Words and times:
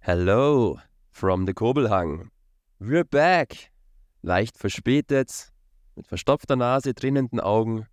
Hello 0.00 0.78
from 1.10 1.46
the 1.46 1.52
Kobelhang. 1.52 2.30
We're 2.80 3.04
back. 3.04 3.70
Leicht 4.22 4.56
verspätet, 4.56 5.52
mit 5.96 6.06
verstopfter 6.06 6.56
Nase, 6.56 6.94
tränenden 6.94 7.40
Augen. 7.40 7.86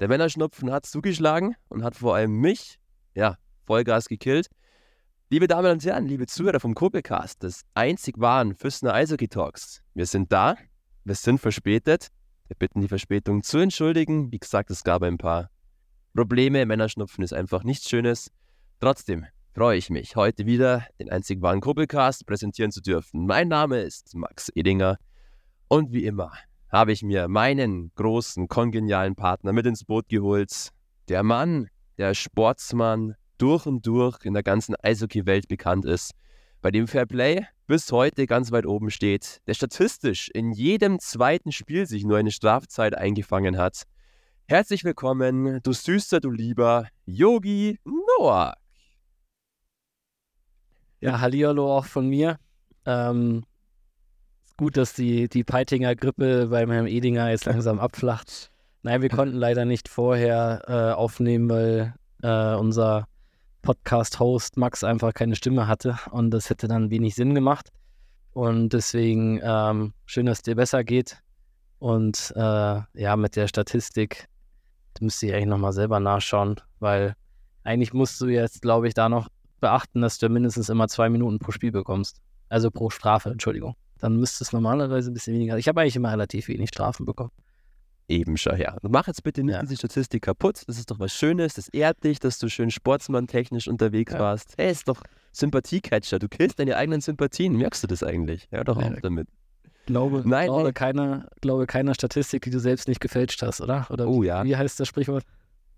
Der 0.00 0.08
Männerschnupfen 0.08 0.72
hat 0.72 0.86
zugeschlagen 0.86 1.54
und 1.68 1.84
hat 1.84 1.94
vor 1.94 2.16
allem 2.16 2.40
mich, 2.40 2.80
ja, 3.14 3.36
Vollgas 3.66 4.08
gekillt. 4.08 4.48
Liebe 5.30 5.46
Damen 5.46 5.70
und 5.70 5.84
Herren, 5.84 6.06
liebe 6.06 6.26
Zuhörer 6.26 6.60
vom 6.60 6.74
Kobelcast, 6.74 7.42
des 7.42 7.62
einzig 7.74 8.18
wahren 8.18 8.54
Füssner 8.56 8.94
Eishockey 8.94 9.28
Talks. 9.28 9.82
Wir 9.94 10.06
sind 10.06 10.32
da, 10.32 10.56
wir 11.04 11.14
sind 11.14 11.38
verspätet. 11.38 12.08
Wir 12.48 12.56
bitten 12.56 12.80
die 12.80 12.88
Verspätung 12.88 13.42
zu 13.42 13.58
entschuldigen. 13.58 14.32
Wie 14.32 14.38
gesagt, 14.38 14.70
es 14.70 14.82
gab 14.82 15.02
ein 15.02 15.18
paar 15.18 15.50
Probleme. 16.14 16.66
Männerschnupfen 16.66 17.22
ist 17.22 17.32
einfach 17.32 17.64
nichts 17.64 17.88
Schönes. 17.88 18.30
Trotzdem, 18.80 19.26
freue 19.54 19.78
ich 19.78 19.88
mich, 19.88 20.16
heute 20.16 20.46
wieder 20.46 20.84
den 20.98 21.10
einzig 21.10 21.40
wahren 21.40 21.60
Kuppelcast 21.60 22.26
präsentieren 22.26 22.72
zu 22.72 22.80
dürfen. 22.80 23.24
Mein 23.24 23.46
Name 23.46 23.82
ist 23.82 24.12
Max 24.16 24.50
Edinger 24.52 24.98
und 25.68 25.92
wie 25.92 26.06
immer 26.06 26.32
habe 26.70 26.90
ich 26.90 27.04
mir 27.04 27.28
meinen 27.28 27.92
großen, 27.94 28.48
kongenialen 28.48 29.14
Partner 29.14 29.52
mit 29.52 29.64
ins 29.64 29.84
Boot 29.84 30.08
geholt. 30.08 30.70
Der 31.08 31.22
Mann, 31.22 31.68
der 31.98 32.14
Sportsmann 32.14 33.14
durch 33.38 33.64
und 33.66 33.86
durch 33.86 34.24
in 34.24 34.34
der 34.34 34.42
ganzen 34.42 34.74
Eishockey-Welt 34.74 35.46
bekannt 35.46 35.84
ist, 35.84 36.10
bei 36.60 36.72
dem 36.72 36.88
Fairplay 36.88 37.46
bis 37.68 37.92
heute 37.92 38.26
ganz 38.26 38.50
weit 38.50 38.66
oben 38.66 38.90
steht, 38.90 39.40
der 39.46 39.54
statistisch 39.54 40.30
in 40.34 40.50
jedem 40.50 40.98
zweiten 40.98 41.52
Spiel 41.52 41.86
sich 41.86 42.04
nur 42.04 42.18
eine 42.18 42.32
Strafzeit 42.32 42.98
eingefangen 42.98 43.56
hat. 43.56 43.84
Herzlich 44.48 44.82
willkommen, 44.82 45.60
du 45.62 45.72
Süßer, 45.72 46.18
du 46.18 46.30
Lieber, 46.30 46.88
Yogi 47.06 47.78
Noah. 47.84 48.54
Ja, 51.04 51.20
Hallihallo 51.20 51.76
auch 51.76 51.84
von 51.84 52.08
mir. 52.08 52.38
Ähm, 52.86 53.44
gut, 54.56 54.78
dass 54.78 54.94
die, 54.94 55.28
die 55.28 55.44
Peitinger 55.44 55.94
Grippe 55.94 56.46
bei 56.46 56.64
meinem 56.64 56.86
Edinger 56.86 57.28
jetzt 57.28 57.44
langsam 57.44 57.78
abflacht. 57.78 58.50
Nein, 58.82 59.02
wir 59.02 59.08
konnten 59.10 59.36
leider 59.36 59.66
nicht 59.66 59.90
vorher 59.90 60.62
äh, 60.66 60.94
aufnehmen, 60.94 61.50
weil 61.50 61.94
äh, 62.22 62.54
unser 62.54 63.06
Podcast-Host 63.60 64.56
Max 64.56 64.82
einfach 64.82 65.12
keine 65.12 65.36
Stimme 65.36 65.68
hatte 65.68 65.98
und 66.10 66.30
das 66.30 66.48
hätte 66.48 66.68
dann 66.68 66.90
wenig 66.90 67.16
Sinn 67.16 67.34
gemacht. 67.34 67.68
Und 68.32 68.72
deswegen 68.72 69.42
ähm, 69.44 69.92
schön, 70.06 70.24
dass 70.24 70.38
es 70.38 70.42
dir 70.44 70.56
besser 70.56 70.84
geht. 70.84 71.18
Und 71.80 72.32
äh, 72.34 72.40
ja, 72.94 73.16
mit 73.18 73.36
der 73.36 73.48
Statistik, 73.48 74.26
müsst 75.00 75.22
ihr 75.22 75.34
eigentlich 75.34 75.48
nochmal 75.48 75.74
selber 75.74 76.00
nachschauen, 76.00 76.62
weil 76.78 77.14
eigentlich 77.62 77.92
musst 77.92 78.18
du 78.22 78.28
jetzt, 78.28 78.62
glaube 78.62 78.88
ich, 78.88 78.94
da 78.94 79.10
noch 79.10 79.28
beachten, 79.60 80.00
dass 80.00 80.18
du 80.18 80.28
mindestens 80.28 80.68
immer 80.68 80.88
zwei 80.88 81.08
Minuten 81.08 81.38
pro 81.38 81.52
Spiel 81.52 81.72
bekommst. 81.72 82.20
Also 82.48 82.70
pro 82.70 82.90
Strafe, 82.90 83.30
Entschuldigung. 83.30 83.74
Dann 83.98 84.16
müsste 84.16 84.44
es 84.44 84.52
normalerweise 84.52 85.10
ein 85.10 85.14
bisschen 85.14 85.34
weniger. 85.34 85.56
Ich 85.56 85.68
habe 85.68 85.80
eigentlich 85.80 85.96
immer 85.96 86.12
relativ 86.12 86.48
wenig 86.48 86.68
Strafen 86.68 87.06
bekommen. 87.06 87.30
Eben 88.06 88.36
schon, 88.36 88.58
ja. 88.58 88.76
Mach 88.82 89.06
jetzt 89.06 89.22
bitte 89.22 89.42
nicht 89.42 89.54
ja. 89.54 89.62
diese 89.62 89.76
Statistik 89.76 90.22
kaputt. 90.24 90.62
Das 90.66 90.76
ist 90.76 90.90
doch 90.90 90.98
was 90.98 91.14
Schönes. 91.14 91.54
Das 91.54 91.68
ehrt 91.68 92.04
dich, 92.04 92.18
dass 92.20 92.38
du 92.38 92.50
schön 92.50 92.70
sportsmanntechnisch 92.70 93.66
unterwegs 93.66 94.12
ja. 94.12 94.18
warst. 94.18 94.54
Hey, 94.58 94.70
ist 94.70 94.88
doch 94.88 95.02
Sympathiecatcher. 95.32 96.18
Du 96.18 96.28
killst 96.28 96.58
deine 96.58 96.76
eigenen 96.76 97.00
Sympathien. 97.00 97.56
Merkst 97.56 97.82
du 97.82 97.86
das 97.86 98.02
eigentlich? 98.02 98.46
Hör 98.50 98.64
doch 98.64 98.80
ja, 98.80 98.88
auf 98.88 99.00
damit. 99.00 99.28
Glaube, 99.86 100.22
Nein, 100.26 100.46
glaube, 100.46 100.72
keiner, 100.72 101.28
glaube 101.40 101.66
keiner 101.66 101.94
Statistik, 101.94 102.42
die 102.42 102.50
du 102.50 102.58
selbst 102.58 102.88
nicht 102.88 103.00
gefälscht 103.00 103.42
hast, 103.42 103.60
oder? 103.60 103.86
Oder 103.90 104.08
oh 104.08 104.22
ja. 104.22 104.44
Wie 104.44 104.56
heißt 104.56 104.78
das 104.80 104.88
Sprichwort? 104.88 105.24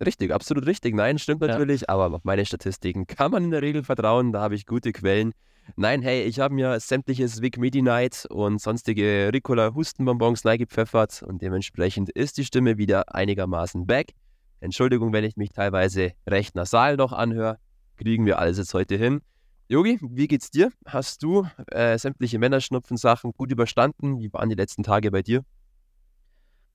Richtig, 0.04 0.32
absolut 0.32 0.66
richtig. 0.66 0.94
Nein, 0.94 1.18
stimmt 1.18 1.40
natürlich, 1.40 1.82
ja. 1.82 1.88
aber 1.88 2.14
auf 2.14 2.24
meine 2.24 2.44
Statistiken 2.44 3.06
kann 3.06 3.30
man 3.30 3.44
in 3.44 3.50
der 3.50 3.62
Regel 3.62 3.82
vertrauen, 3.82 4.32
da 4.32 4.40
habe 4.40 4.54
ich 4.54 4.66
gute 4.66 4.92
Quellen. 4.92 5.32
Nein, 5.74 6.02
hey, 6.02 6.22
ich 6.22 6.38
habe 6.38 6.54
mir 6.54 6.78
sämtliches 6.78 7.42
Vic 7.42 7.58
Medi-Night 7.58 8.26
und 8.30 8.60
sonstige 8.60 9.30
Ricola 9.32 9.74
Hustenbonbons 9.74 10.44
reingepfeffert 10.44 11.22
und 11.22 11.42
dementsprechend 11.42 12.10
ist 12.10 12.38
die 12.38 12.44
Stimme 12.44 12.78
wieder 12.78 13.14
einigermaßen 13.14 13.86
back. 13.86 14.12
Entschuldigung, 14.60 15.12
wenn 15.12 15.24
ich 15.24 15.36
mich 15.36 15.50
teilweise 15.50 16.12
recht 16.26 16.54
nasal 16.54 16.96
noch 16.96 17.12
anhöre. 17.12 17.58
Kriegen 17.96 18.26
wir 18.26 18.38
alles 18.38 18.58
jetzt 18.58 18.74
heute 18.74 18.96
hin. 18.96 19.22
Yogi, 19.68 19.98
wie 20.00 20.28
geht's 20.28 20.50
dir? 20.50 20.70
Hast 20.86 21.22
du 21.22 21.46
äh, 21.72 21.98
sämtliche 21.98 22.38
Männerschnupfen-Sachen 22.38 23.32
gut 23.32 23.50
überstanden? 23.50 24.20
Wie 24.20 24.32
waren 24.32 24.48
die 24.48 24.54
letzten 24.54 24.84
Tage 24.84 25.10
bei 25.10 25.22
dir? 25.22 25.42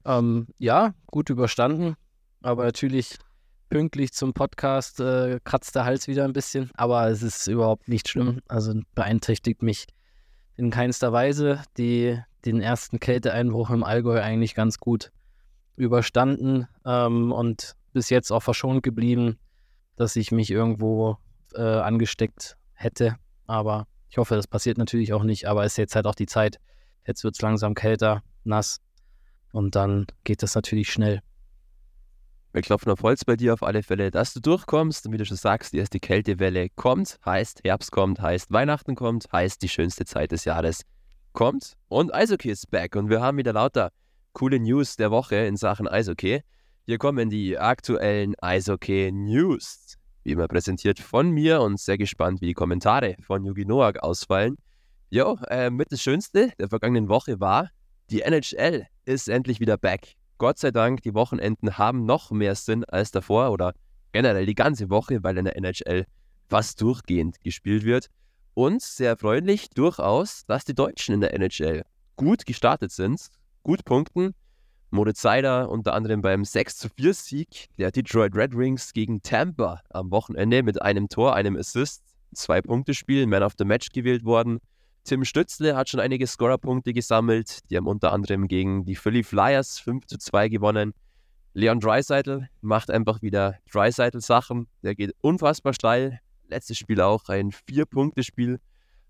Ähm, 0.04 0.48
ja, 0.58 0.94
gut 1.06 1.30
überstanden. 1.30 1.96
Aber 2.42 2.66
natürlich 2.66 3.18
pünktlich 3.70 4.12
zum 4.12 4.34
Podcast 4.34 5.00
äh, 5.00 5.40
kratzt 5.44 5.76
der 5.76 5.86
Hals 5.86 6.08
wieder 6.08 6.26
ein 6.26 6.34
bisschen. 6.34 6.70
Aber 6.76 7.08
es 7.08 7.24
ist 7.24 7.48
überhaupt 7.48 7.88
nicht 7.88 8.10
schlimm. 8.10 8.42
Also 8.48 8.74
beeinträchtigt 8.96 9.64
mich 9.64 9.88
in 10.58 10.72
keinster 10.72 11.14
Weise. 11.14 11.64
Die, 11.78 12.20
den 12.46 12.62
ersten 12.62 13.00
Kälteeinbruch 13.00 13.70
im 13.70 13.84
Allgäu 13.84 14.22
eigentlich 14.22 14.56
ganz 14.56 14.78
gut 14.78 15.12
überstanden 15.76 16.68
ähm, 16.86 17.32
und 17.32 17.76
bis 17.94 18.10
jetzt 18.10 18.32
auch 18.32 18.44
verschont 18.44 18.84
geblieben, 18.84 19.38
dass 19.96 20.16
ich 20.16 20.32
mich 20.32 20.52
irgendwo 20.52 21.18
äh, 21.54 21.62
angesteckt 21.62 22.58
hätte. 22.74 23.16
Aber 23.48 23.88
ich 24.10 24.18
hoffe, 24.18 24.36
das 24.36 24.48
passiert 24.48 24.78
natürlich 24.78 25.14
auch 25.14 25.24
nicht. 25.24 25.48
Aber 25.48 25.64
es 25.64 25.74
ist 25.74 25.78
jetzt 25.78 25.96
halt 25.96 26.08
auch 26.08 26.16
die 26.16 26.26
Zeit. 26.26 26.58
Jetzt 27.06 27.24
wird 27.24 27.36
es 27.36 27.42
langsam 27.42 27.74
kälter, 27.74 28.22
nass. 28.44 28.82
Und 29.54 29.76
dann 29.76 30.08
geht 30.24 30.44
das 30.44 30.56
natürlich 30.56 30.92
schnell. 30.92 31.22
Wir 32.54 32.62
klopfen 32.62 32.92
auf 32.92 33.02
Holz 33.02 33.24
bei 33.24 33.38
dir 33.38 33.54
auf 33.54 33.64
alle 33.64 33.82
Fälle, 33.82 34.12
dass 34.12 34.34
du 34.34 34.42
durchkommst. 34.42 35.06
Und 35.06 35.14
wie 35.14 35.18
du 35.18 35.26
schon 35.26 35.38
sagst, 35.38 35.72
die 35.72 35.78
erste 35.78 36.00
Kältewelle 36.00 36.68
kommt, 36.76 37.18
heißt 37.26 37.62
Herbst 37.64 37.94
kommt, 37.94 38.20
heißt 38.20 38.52
Weihnachten 38.52 38.96
kommt, 38.96 39.32
heißt 39.32 39.62
die 39.62 39.70
schönste 39.70 40.04
Zeit 40.04 40.34
des 40.34 40.44
Jahres 40.44 40.82
kommt. 41.32 41.78
Und 41.88 42.14
Eishockey 42.14 42.50
ist 42.50 42.70
back. 42.70 42.98
Und 42.98 43.10
wir 43.10 43.22
haben 43.22 43.38
wieder 43.38 43.54
lauter 43.54 43.92
coole 44.34 44.60
News 44.60 44.98
der 44.98 45.12
Woche 45.12 45.38
in 45.38 45.56
Sachen 45.56 45.88
Eishockey. 45.88 46.42
Hier 46.86 46.98
kommen 46.98 47.30
die 47.30 47.58
aktuellen 47.58 48.36
Eishockey-News. 48.42 49.98
Wie 50.24 50.32
immer 50.34 50.50
präsentiert 50.50 51.00
von 51.00 51.32
mir 51.32 51.62
und 51.62 51.80
sehr 51.80 51.98
gespannt, 51.98 52.42
wie 52.42 52.48
die 52.48 52.54
Kommentare 52.54 53.16
von 53.22 53.46
Yugi 53.46 53.66
Noak 53.66 54.00
ausfallen. 54.04 54.58
Jo, 55.10 55.38
äh, 55.50 55.70
mit 55.70 55.92
das 55.92 56.02
Schönste 56.02 56.52
der 56.60 56.68
vergangenen 56.68 57.08
Woche 57.08 57.40
war, 57.40 57.70
die 58.10 58.22
NHL 58.22 58.88
ist 59.06 59.30
endlich 59.30 59.62
wieder 59.62 59.78
back. 59.78 60.16
Gott 60.42 60.58
sei 60.58 60.72
Dank, 60.72 61.04
die 61.04 61.14
Wochenenden 61.14 61.78
haben 61.78 62.08
noch 62.08 62.32
mehr 62.32 62.56
Sinn 62.56 62.84
als 62.86 63.12
davor 63.12 63.52
oder 63.52 63.76
generell 64.12 64.48
die 64.48 64.56
ganze 64.56 64.90
Woche, 64.90 65.22
weil 65.22 65.38
in 65.38 65.46
der 65.46 65.56
NHL 65.56 66.08
fast 66.50 66.82
durchgehend 66.82 67.40
gespielt 67.44 67.84
wird. 67.84 68.08
Und 68.56 68.82
sehr 68.82 69.16
freundlich 69.18 69.70
durchaus, 69.70 70.44
dass 70.48 70.66
die 70.66 70.74
Deutschen 70.74 71.14
in 71.14 71.22
der 71.22 71.36
NHL 71.36 71.84
gut 72.16 72.48
gestartet 72.48 72.92
sind, 72.92 73.28
gut 73.62 73.86
punkten. 73.86 74.34
Moritz 74.90 75.22
Seider 75.22 75.70
unter 75.70 75.94
anderem 75.94 76.24
beim 76.24 76.44
6 76.44 76.90
4 76.98 77.14
Sieg 77.14 77.68
der 77.78 77.92
Detroit 77.92 78.36
Red 78.36 78.58
Wings 78.58 78.94
gegen 78.94 79.22
Tampa 79.22 79.82
am 79.92 80.10
Wochenende 80.10 80.64
mit 80.64 80.82
einem 80.82 81.08
Tor, 81.08 81.36
einem 81.36 81.56
Assist, 81.56 82.02
zwei 82.34 82.64
Punkte 82.64 82.96
Spiel, 82.96 83.28
Man 83.28 83.44
of 83.44 83.54
the 83.60 83.64
Match 83.64 83.92
gewählt 83.92 84.26
worden. 84.26 84.58
Tim 85.04 85.26
Stützle 85.26 85.76
hat 85.76 85.90
schon 85.90 86.00
einige 86.00 86.28
Scorerpunkte 86.28 86.94
gesammelt. 86.94 87.60
Die 87.70 87.78
haben 87.78 87.88
unter 87.88 88.12
anderem 88.12 88.48
gegen 88.48 88.86
die 88.86 88.96
Philly 88.96 89.24
Flyers 89.24 89.80
5 89.80 90.06
zu 90.06 90.18
2 90.18 90.50
gewonnen. 90.50 90.94
Leon 91.54 91.80
Dreisaitl 91.80 92.48
macht 92.62 92.90
einfach 92.90 93.22
wieder 93.22 93.56
Dreisaitl-Sachen. 93.72 94.68
Der 94.84 94.96
geht 94.96 95.14
unfassbar 95.22 95.74
steil. 95.74 96.20
Letztes 96.48 96.78
Spiel 96.78 97.02
auch 97.02 97.28
ein 97.30 97.52
Vier-Punkte-Spiel 97.52 98.60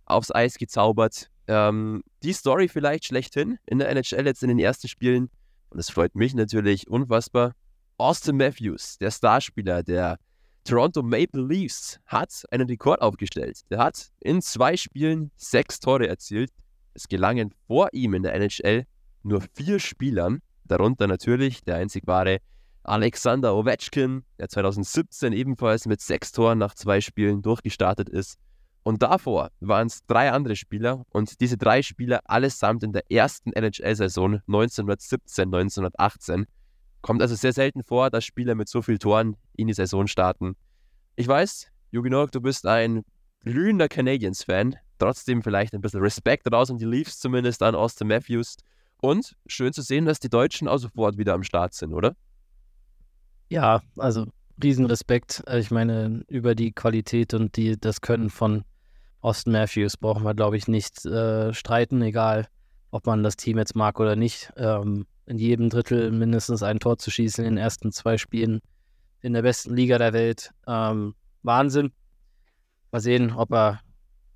aufs 0.05 0.33
Eis 0.33 0.57
gezaubert. 0.57 1.29
Ähm, 1.47 2.03
die 2.23 2.33
Story 2.33 2.67
vielleicht 2.67 3.05
schlechthin 3.05 3.59
in 3.65 3.79
der 3.79 3.89
NHL 3.89 4.25
jetzt 4.25 4.43
in 4.43 4.49
den 4.49 4.59
ersten 4.59 4.87
Spielen. 4.87 5.29
Und 5.69 5.79
es 5.79 5.89
freut 5.89 6.15
mich 6.15 6.33
natürlich 6.33 6.87
unfassbar. 6.89 7.53
Austin 7.97 8.37
Matthews, 8.37 8.97
der 8.97 9.11
Starspieler 9.11 9.83
der 9.83 10.17
Toronto 10.63 11.01
Maple 11.01 11.41
Leafs 11.41 11.99
hat 12.05 12.43
einen 12.51 12.67
Rekord 12.67 13.01
aufgestellt. 13.01 13.61
Der 13.69 13.79
hat 13.79 14.11
in 14.19 14.41
zwei 14.41 14.77
Spielen 14.77 15.31
sechs 15.35 15.79
Tore 15.79 16.07
erzielt. 16.07 16.51
Es 16.93 17.07
gelangen 17.07 17.53
vor 17.67 17.89
ihm 17.93 18.13
in 18.13 18.23
der 18.23 18.33
NHL 18.35 18.85
nur 19.23 19.41
vier 19.53 19.79
Spielern, 19.79 20.41
darunter 20.65 21.07
natürlich 21.07 21.63
der 21.63 21.75
einzig 21.75 22.05
wahre 22.07 22.39
Alexander 22.83 23.55
Ovechkin, 23.55 24.23
der 24.39 24.49
2017 24.49 25.33
ebenfalls 25.33 25.85
mit 25.85 26.01
sechs 26.01 26.31
Toren 26.31 26.57
nach 26.57 26.73
zwei 26.73 26.99
Spielen 27.01 27.41
durchgestartet 27.41 28.09
ist. 28.09 28.39
Und 28.83 29.03
davor 29.03 29.51
waren 29.59 29.87
es 29.87 30.03
drei 30.07 30.31
andere 30.31 30.55
Spieler 30.55 31.05
und 31.09 31.39
diese 31.39 31.57
drei 31.57 31.83
Spieler 31.83 32.21
allesamt 32.25 32.81
in 32.83 32.93
der 32.93 33.03
ersten 33.11 33.53
NHL-Saison 33.53 34.41
1917-1918. 34.47 36.45
Kommt 37.01 37.21
also 37.21 37.35
sehr 37.35 37.53
selten 37.53 37.83
vor, 37.83 38.09
dass 38.09 38.25
Spieler 38.25 38.55
mit 38.55 38.69
so 38.69 38.81
vielen 38.81 38.99
Toren 38.99 39.35
in 39.55 39.67
die 39.67 39.73
Saison 39.73 40.07
starten. 40.07 40.55
Ich 41.15 41.27
weiß, 41.27 41.67
Yugi 41.91 42.09
Noak, 42.09 42.31
du 42.31 42.41
bist 42.41 42.65
ein 42.65 43.03
glühender 43.43 43.87
Canadiens-Fan. 43.87 44.75
Trotzdem 44.99 45.41
vielleicht 45.41 45.73
ein 45.73 45.81
bisschen 45.81 46.01
Respekt 46.01 46.51
raus 46.51 46.69
und 46.69 46.79
die 46.79 46.85
Leafs 46.85 47.19
zumindest 47.19 47.63
an 47.63 47.75
Austin 47.75 48.07
Matthews. 48.07 48.57
Und 49.01 49.35
schön 49.47 49.73
zu 49.73 49.81
sehen, 49.81 50.05
dass 50.05 50.19
die 50.19 50.29
Deutschen 50.29 50.67
auch 50.67 50.77
sofort 50.77 51.17
wieder 51.17 51.33
am 51.33 51.43
Start 51.43 51.73
sind, 51.73 51.93
oder? 51.93 52.15
Ja, 53.49 53.81
also 53.97 54.27
Riesenrespekt. 54.61 55.43
Ich 55.51 55.71
meine, 55.71 56.23
über 56.27 56.53
die 56.53 56.71
Qualität 56.71 57.33
und 57.33 57.57
die, 57.57 57.79
das 57.79 58.01
Können 58.01 58.29
von, 58.29 58.63
Austin 59.21 59.53
Matthews 59.53 59.97
brauchen 59.97 60.23
wir, 60.23 60.33
glaube 60.33 60.57
ich, 60.57 60.67
nicht 60.67 61.05
äh, 61.05 61.53
streiten, 61.53 62.01
egal 62.01 62.47
ob 62.89 63.05
man 63.05 63.23
das 63.23 63.37
Team 63.37 63.57
jetzt 63.57 63.75
mag 63.75 63.99
oder 63.99 64.15
nicht. 64.15 64.51
Ähm, 64.57 65.05
in 65.31 65.37
jedem 65.37 65.69
Drittel 65.69 66.11
mindestens 66.11 66.61
ein 66.61 66.79
Tor 66.79 66.97
zu 66.97 67.09
schießen 67.09 67.45
in 67.45 67.55
den 67.55 67.63
ersten 67.63 67.93
zwei 67.93 68.17
Spielen 68.17 68.59
in 69.21 69.31
der 69.33 69.41
besten 69.41 69.73
Liga 69.73 69.97
der 69.97 70.11
Welt. 70.11 70.51
Ähm, 70.67 71.15
Wahnsinn. 71.41 71.91
Mal 72.91 72.99
sehen, 72.99 73.31
ob 73.31 73.53
er, 73.53 73.79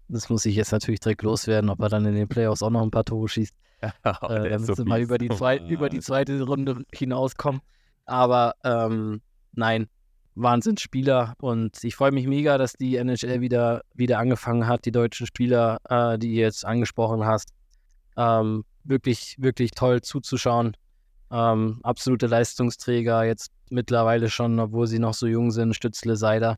das 0.07 0.29
muss 0.29 0.45
ich 0.45 0.55
jetzt 0.55 0.71
natürlich 0.71 1.01
direkt 1.01 1.23
loswerden, 1.23 1.69
ob 1.69 1.81
er 1.81 1.89
dann 1.89 2.05
in 2.05 2.15
den 2.15 2.29
Playoffs 2.29 2.63
auch 2.63 2.69
noch 2.69 2.81
ein 2.81 2.91
paar 2.91 3.05
Tore 3.05 3.27
schießt. 3.27 3.53
Ja, 3.81 4.17
äh, 4.29 4.49
damit 4.49 4.65
so 4.65 4.73
sie 4.73 4.85
mal 4.85 5.01
über 5.01 5.17
die, 5.17 5.29
zwei, 5.29 5.57
über 5.69 5.89
die 5.89 5.99
zweite 5.99 6.41
Runde 6.41 6.85
hinauskommen. 6.93 7.61
Aber 8.05 8.55
ähm, 8.63 9.21
nein, 9.51 9.87
Wahnsinnsspieler 10.35 11.35
und 11.39 11.83
ich 11.83 11.95
freue 11.95 12.11
mich 12.11 12.25
mega, 12.25 12.57
dass 12.57 12.73
die 12.73 12.95
NHL 12.95 13.41
wieder, 13.41 13.81
wieder 13.93 14.17
angefangen 14.17 14.65
hat, 14.65 14.85
die 14.85 14.91
deutschen 14.91 15.27
Spieler, 15.27 15.77
äh, 15.89 16.17
die 16.17 16.35
ihr 16.35 16.43
jetzt 16.43 16.65
angesprochen 16.65 17.25
hast. 17.25 17.49
Ähm, 18.15 18.63
wirklich, 18.85 19.35
wirklich 19.39 19.71
toll 19.71 20.01
zuzuschauen. 20.01 20.75
Ähm, 21.35 21.81
absolute 21.83 22.27
Leistungsträger, 22.27 23.25
jetzt 23.25 23.51
mittlerweile 23.69 24.29
schon, 24.29 24.57
obwohl 24.57 24.87
sie 24.87 24.99
noch 24.99 25.13
so 25.13 25.27
jung 25.27 25.51
sind, 25.51 25.75
Stützle, 25.75 26.15
Seider. 26.15 26.55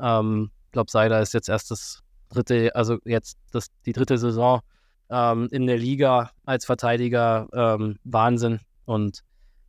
Ähm, 0.00 0.50
ich 0.64 0.72
glaube, 0.72 0.90
Seider 0.90 1.20
ist 1.22 1.32
jetzt 1.32 1.48
erst 1.48 1.70
das 1.70 2.00
dritte, 2.30 2.74
also 2.74 2.98
jetzt 3.04 3.38
das, 3.52 3.68
die 3.84 3.92
dritte 3.92 4.18
Saison 4.18 4.62
ähm, 5.10 5.46
in 5.52 5.68
der 5.68 5.78
Liga 5.78 6.32
als 6.44 6.64
Verteidiger. 6.64 7.46
Ähm, 7.52 8.00
Wahnsinn. 8.02 8.58
Und 8.84 9.20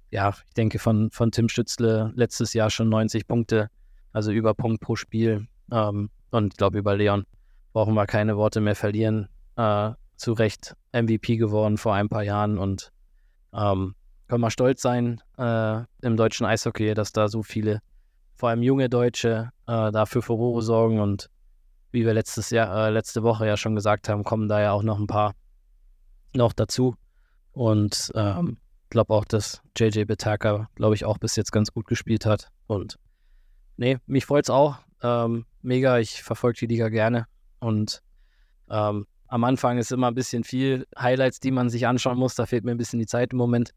ja, 0.10 0.30
ich 0.30 0.54
denke 0.56 0.80
von, 0.80 1.12
von 1.12 1.32
Tim 1.32 1.50
Stützle 1.50 2.12
letztes 2.16 2.54
Jahr 2.54 2.72
schon 2.72 2.90
90 2.90 3.28
Punkte, 3.28 3.70
also 4.12 4.32
über 4.32 4.56
Punkt 4.56 4.82
pro 4.82 4.96
Spiel. 4.96 5.48
Ähm, 5.72 6.10
und 6.32 6.54
ich 6.54 6.58
glaube, 6.58 6.80
über 6.80 6.96
Leon 6.96 7.26
brauchen 7.74 7.94
wir 7.94 8.08
keine 8.08 8.38
Worte 8.38 8.60
mehr 8.60 8.76
verlieren. 8.76 9.30
Äh, 9.56 9.92
zu 10.16 10.34
Recht 10.34 10.76
MVP 10.94 11.38
geworden 11.38 11.78
vor 11.78 11.94
ein 11.94 12.10
paar 12.10 12.24
Jahren 12.24 12.58
und 12.58 12.92
ähm, 13.54 13.94
können 14.28 14.42
wir 14.42 14.52
stolz 14.52 14.82
sein 14.82 15.22
äh, 15.38 15.82
im 16.02 16.18
deutschen 16.18 16.46
Eishockey, 16.46 16.94
dass 16.94 17.12
da 17.12 17.28
so 17.28 17.44
viele, 17.44 17.82
vor 18.36 18.50
allem 18.50 18.62
junge 18.62 18.90
Deutsche, 18.90 19.52
äh, 19.68 19.92
dafür 19.92 20.22
Furore 20.22 20.62
sorgen 20.62 21.00
und 21.00 21.30
wie 21.92 22.06
wir 22.06 22.14
letztes 22.14 22.50
Jahr, 22.50 22.88
äh, 22.88 22.90
letzte 22.90 23.24
Woche 23.24 23.48
ja 23.48 23.58
schon 23.58 23.76
gesagt 23.76 24.10
haben, 24.10 24.24
kommen 24.24 24.48
da 24.48 24.62
ja 24.62 24.72
auch 24.72 24.84
noch 24.84 25.00
ein 25.00 25.08
paar 25.08 25.34
noch 26.34 26.54
dazu. 26.54 26.96
Und 27.54 28.12
ähm, 28.14 28.58
glaube 28.90 29.14
auch, 29.14 29.26
dass 29.26 29.62
JJ 29.76 30.04
Betaka, 30.04 30.70
glaube 30.76 30.96
ich, 30.96 31.06
auch 31.06 31.18
bis 31.18 31.36
jetzt 31.36 31.52
ganz 31.52 31.72
gut 31.72 31.88
gespielt 31.88 32.26
hat. 32.26 32.50
Und 32.68 32.98
nee, 33.78 33.98
mich 34.06 34.26
freut 34.26 34.46
es 34.46 34.50
auch. 34.50 34.78
Ähm, 35.02 35.46
mega, 35.62 35.98
ich 35.98 36.24
verfolge 36.24 36.60
die 36.60 36.68
Liga 36.68 36.90
gerne. 36.90 37.26
Und 37.60 38.02
ähm, 38.70 39.08
am 39.28 39.44
Anfang 39.44 39.78
ist 39.78 39.92
immer 39.92 40.08
ein 40.08 40.16
bisschen 40.16 40.44
viel 40.44 40.86
Highlights, 40.98 41.40
die 41.40 41.52
man 41.52 41.70
sich 41.70 41.88
anschauen 41.88 42.18
muss. 42.18 42.36
Da 42.36 42.46
fehlt 42.46 42.64
mir 42.64 42.72
ein 42.72 42.78
bisschen 42.78 43.00
die 43.00 43.08
Zeit 43.08 43.32
im 43.32 43.38
Moment. 43.38 43.72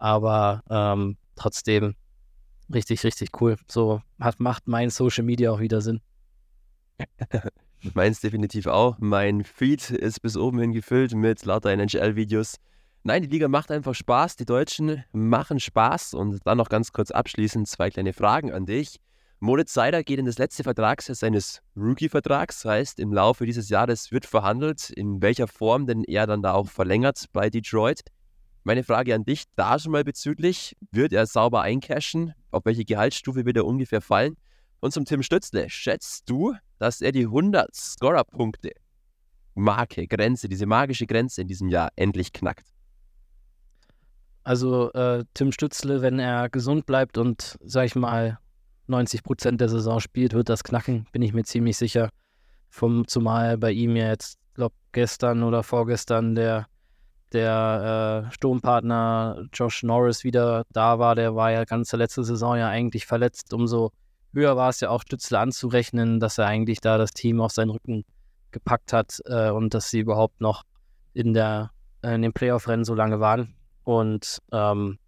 Aber 0.00 0.62
ähm, 0.70 1.18
trotzdem 1.36 1.94
richtig, 2.72 3.04
richtig 3.04 3.40
cool. 3.40 3.56
So 3.68 4.00
hat, 4.18 4.40
macht 4.40 4.66
mein 4.66 4.90
Social 4.90 5.24
Media 5.24 5.52
auch 5.52 5.60
wieder 5.60 5.82
Sinn. 5.82 6.00
Meins 7.94 8.20
definitiv 8.20 8.66
auch. 8.66 8.96
Mein 8.98 9.44
Feed 9.44 9.90
ist 9.90 10.22
bis 10.22 10.36
oben 10.36 10.58
hin 10.58 10.72
gefüllt 10.72 11.14
mit 11.14 11.44
lauter 11.44 11.70
NHL-Videos. 11.70 12.56
Nein, 13.02 13.22
die 13.22 13.28
Liga 13.28 13.48
macht 13.48 13.70
einfach 13.70 13.94
Spaß. 13.94 14.36
Die 14.36 14.44
Deutschen 14.46 15.04
machen 15.12 15.60
Spaß. 15.60 16.14
Und 16.14 16.40
dann 16.44 16.58
noch 16.58 16.70
ganz 16.70 16.92
kurz 16.92 17.10
abschließend 17.10 17.68
zwei 17.68 17.90
kleine 17.90 18.14
Fragen 18.14 18.52
an 18.52 18.64
dich. 18.66 18.96
Moritz 19.38 19.72
Seider 19.72 20.02
geht 20.02 20.18
in 20.18 20.26
das 20.26 20.38
letzte 20.38 20.64
Vertragsjahr 20.64 21.14
seines 21.14 21.62
Rookie-Vertrags. 21.76 22.64
Heißt, 22.64 23.00
im 23.00 23.12
Laufe 23.12 23.44
dieses 23.46 23.68
Jahres 23.68 24.12
wird 24.12 24.26
verhandelt, 24.26 24.90
in 24.90 25.20
welcher 25.20 25.46
Form 25.46 25.86
denn 25.86 26.04
er 26.04 26.26
dann 26.26 26.42
da 26.42 26.52
auch 26.52 26.68
verlängert 26.68 27.24
bei 27.32 27.50
Detroit. 27.50 28.00
Meine 28.62 28.84
Frage 28.84 29.14
an 29.14 29.24
dich 29.24 29.44
da 29.56 29.78
schon 29.78 29.92
mal 29.92 30.04
bezüglich, 30.04 30.76
wird 30.90 31.12
er 31.12 31.26
sauber 31.26 31.62
eincashen? 31.62 32.34
Auf 32.50 32.64
welche 32.66 32.84
Gehaltsstufe 32.84 33.46
wird 33.46 33.56
er 33.56 33.64
ungefähr 33.64 34.02
fallen? 34.02 34.36
Und 34.80 34.92
zum 34.92 35.06
Tim 35.06 35.22
Stützle, 35.22 35.70
schätzt 35.70 36.28
du, 36.28 36.54
dass 36.78 37.00
er 37.00 37.12
die 37.12 37.24
100 37.24 37.74
Scorer-Punkte 37.74 38.72
Marke, 39.54 40.06
Grenze, 40.06 40.48
diese 40.48 40.66
magische 40.66 41.06
Grenze 41.06 41.40
in 41.42 41.48
diesem 41.48 41.68
Jahr 41.68 41.90
endlich 41.96 42.32
knackt? 42.32 42.66
Also 44.42 44.92
äh, 44.92 45.24
Tim 45.34 45.52
Stützle, 45.52 46.02
wenn 46.02 46.18
er 46.18 46.48
gesund 46.48 46.86
bleibt 46.86 47.18
und, 47.18 47.56
sag 47.62 47.86
ich 47.86 47.94
mal, 47.94 48.38
90 48.86 49.22
Prozent 49.22 49.60
der 49.60 49.68
Saison 49.68 50.00
spielt, 50.00 50.34
wird 50.34 50.48
das 50.48 50.64
knacken, 50.64 51.06
bin 51.12 51.22
ich 51.22 51.32
mir 51.32 51.44
ziemlich 51.44 51.76
sicher. 51.76 52.10
Vom, 52.68 53.06
zumal 53.06 53.58
bei 53.58 53.72
ihm 53.72 53.96
jetzt, 53.96 54.38
glaube 54.54 54.74
gestern 54.92 55.42
oder 55.42 55.62
vorgestern 55.62 56.34
der, 56.34 56.66
der 57.32 58.26
äh, 58.28 58.34
Sturmpartner 58.34 59.46
Josh 59.52 59.82
Norris 59.82 60.24
wieder 60.24 60.64
da 60.72 60.98
war. 60.98 61.14
Der 61.14 61.34
war 61.34 61.50
ja 61.50 61.64
ganze 61.64 61.96
letzte 61.96 62.24
Saison 62.24 62.56
ja 62.56 62.68
eigentlich 62.68 63.06
verletzt. 63.06 63.52
Umso 63.52 63.92
höher 64.32 64.56
war 64.56 64.70
es 64.70 64.80
ja 64.80 64.90
auch 64.90 65.02
Stützle 65.02 65.38
anzurechnen, 65.38 66.20
dass 66.20 66.38
er 66.38 66.46
eigentlich 66.46 66.80
da 66.80 66.98
das 66.98 67.12
Team 67.12 67.40
auf 67.40 67.52
seinen 67.52 67.70
Rücken 67.70 68.04
gepackt 68.50 68.92
hat 68.92 69.20
äh, 69.26 69.50
und 69.50 69.74
dass 69.74 69.90
sie 69.90 70.00
überhaupt 70.00 70.40
noch 70.40 70.64
in, 71.14 71.34
der, 71.34 71.70
äh, 72.02 72.14
in 72.14 72.22
dem 72.22 72.32
Playoff-Rennen 72.32 72.84
so 72.84 72.94
lange 72.94 73.20
waren. 73.20 73.54
Und 73.84 74.38
ähm, 74.52 74.98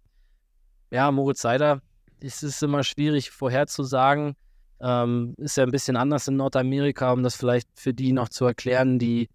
ja, 0.91 1.11
Moritz 1.11 1.41
Seider, 1.41 1.81
es 2.19 2.43
ist 2.43 2.63
immer 2.63 2.83
schwierig 2.83 3.31
vorherzusagen. 3.31 4.35
Ähm, 4.79 5.35
ist 5.37 5.57
ja 5.57 5.63
ein 5.63 5.71
bisschen 5.71 5.95
anders 5.95 6.27
in 6.27 6.35
Nordamerika, 6.35 7.11
um 7.11 7.23
das 7.23 7.35
vielleicht 7.35 7.67
für 7.75 7.93
die 7.93 8.11
noch 8.11 8.29
zu 8.29 8.45
erklären, 8.45 8.99
die, 8.99 9.29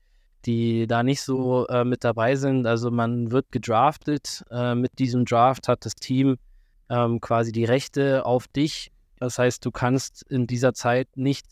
die 0.47 0.87
da 0.87 1.03
nicht 1.03 1.23
so 1.23 1.67
äh, 1.69 1.85
mit 1.85 2.05
dabei 2.05 2.37
sind. 2.37 2.67
Also 2.67 2.91
man 2.91 3.31
wird 3.33 3.51
gedraftet. 3.51 4.45
Äh, 4.51 4.75
mit 4.75 4.99
diesem 4.99 5.25
Draft 5.25 5.69
hat 5.69 5.85
das 5.85 5.95
Team 5.95 6.39
ähm, 6.89 7.21
quasi 7.21 7.53
die 7.53 7.65
Rechte 7.65 8.25
auf 8.25 8.49
dich. 8.49 8.91
Das 9.19 9.39
heißt, 9.39 9.65
du 9.65 9.71
kannst 9.71 10.23
in 10.31 10.47
dieser 10.47 10.75
Zeit 10.75 11.09
nicht, 11.17 11.47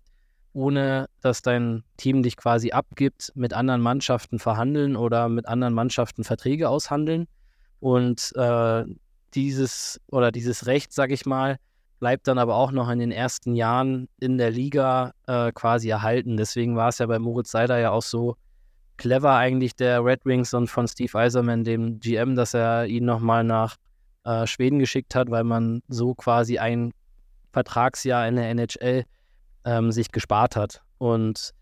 ohne 0.52 1.08
dass 1.20 1.42
dein 1.42 1.82
Team 1.96 2.22
dich 2.22 2.36
quasi 2.36 2.70
abgibt, 2.70 3.32
mit 3.34 3.52
anderen 3.52 3.80
Mannschaften 3.80 4.38
verhandeln 4.38 4.96
oder 4.96 5.28
mit 5.28 5.46
anderen 5.46 5.74
Mannschaften 5.74 6.24
Verträge 6.24 6.68
aushandeln. 6.68 7.26
Und 7.80 8.32
äh, 8.36 8.84
dieses 9.34 10.00
oder 10.10 10.32
dieses 10.32 10.66
Recht, 10.66 10.92
sag 10.92 11.10
ich 11.10 11.26
mal, 11.26 11.58
bleibt 11.98 12.28
dann 12.28 12.38
aber 12.38 12.56
auch 12.56 12.72
noch 12.72 12.88
in 12.88 12.98
den 12.98 13.10
ersten 13.10 13.54
Jahren 13.54 14.08
in 14.20 14.38
der 14.38 14.50
Liga 14.50 15.12
äh, 15.26 15.52
quasi 15.52 15.88
erhalten. 15.88 16.36
Deswegen 16.36 16.76
war 16.76 16.88
es 16.88 16.98
ja 16.98 17.06
bei 17.06 17.18
Moritz 17.18 17.50
Seider 17.50 17.78
ja 17.78 17.90
auch 17.90 18.02
so 18.02 18.36
clever 18.96 19.36
eigentlich 19.36 19.76
der 19.76 20.04
Red 20.04 20.24
Wings 20.24 20.54
und 20.54 20.68
von 20.68 20.88
Steve 20.88 21.18
Eiserman, 21.18 21.64
dem 21.64 22.00
GM, 22.00 22.34
dass 22.34 22.54
er 22.54 22.86
ihn 22.86 23.04
nochmal 23.04 23.44
nach 23.44 23.76
äh, 24.24 24.46
Schweden 24.46 24.78
geschickt 24.78 25.14
hat, 25.14 25.30
weil 25.30 25.44
man 25.44 25.82
so 25.88 26.14
quasi 26.14 26.58
ein 26.58 26.92
Vertragsjahr 27.52 28.28
in 28.28 28.36
der 28.36 28.50
NHL 28.50 29.04
ähm, 29.64 29.92
sich 29.92 30.10
gespart 30.12 30.56
hat. 30.56 30.82
Und 30.98 31.52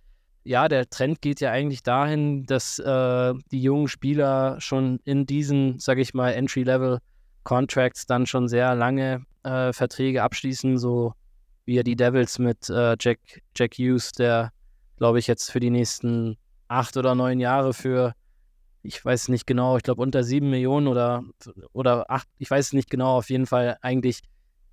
ja, 0.44 0.68
der 0.68 0.88
Trend 0.90 1.22
geht 1.22 1.40
ja 1.40 1.50
eigentlich 1.50 1.82
dahin, 1.82 2.44
dass 2.46 2.78
äh, 2.78 3.34
die 3.50 3.62
jungen 3.62 3.88
Spieler 3.88 4.60
schon 4.60 5.00
in 5.04 5.26
diesen, 5.26 5.78
sage 5.78 6.02
ich 6.02 6.12
mal, 6.14 6.32
Entry-Level-Contracts 6.32 8.06
dann 8.06 8.26
schon 8.26 8.48
sehr 8.48 8.74
lange 8.74 9.24
äh, 9.42 9.72
Verträge 9.72 10.22
abschließen, 10.22 10.78
so 10.78 11.14
wie 11.64 11.76
ja 11.76 11.82
die 11.82 11.96
Devils 11.96 12.38
mit 12.38 12.68
äh, 12.68 12.94
Jack, 13.00 13.18
Jack 13.56 13.74
Hughes, 13.74 14.12
der, 14.12 14.52
glaube 14.98 15.18
ich, 15.18 15.26
jetzt 15.26 15.50
für 15.50 15.60
die 15.60 15.70
nächsten 15.70 16.36
acht 16.74 16.96
oder 16.96 17.14
neun 17.14 17.40
Jahre 17.40 17.72
für, 17.72 18.14
ich 18.82 19.02
weiß 19.04 19.28
nicht 19.28 19.46
genau, 19.46 19.76
ich 19.76 19.82
glaube 19.82 20.02
unter 20.02 20.24
sieben 20.24 20.50
Millionen 20.50 20.86
oder, 20.88 21.22
oder 21.72 22.10
acht, 22.10 22.28
ich 22.38 22.50
weiß 22.50 22.72
nicht 22.74 22.90
genau, 22.90 23.16
auf 23.16 23.30
jeden 23.30 23.46
Fall 23.46 23.78
eigentlich 23.80 24.20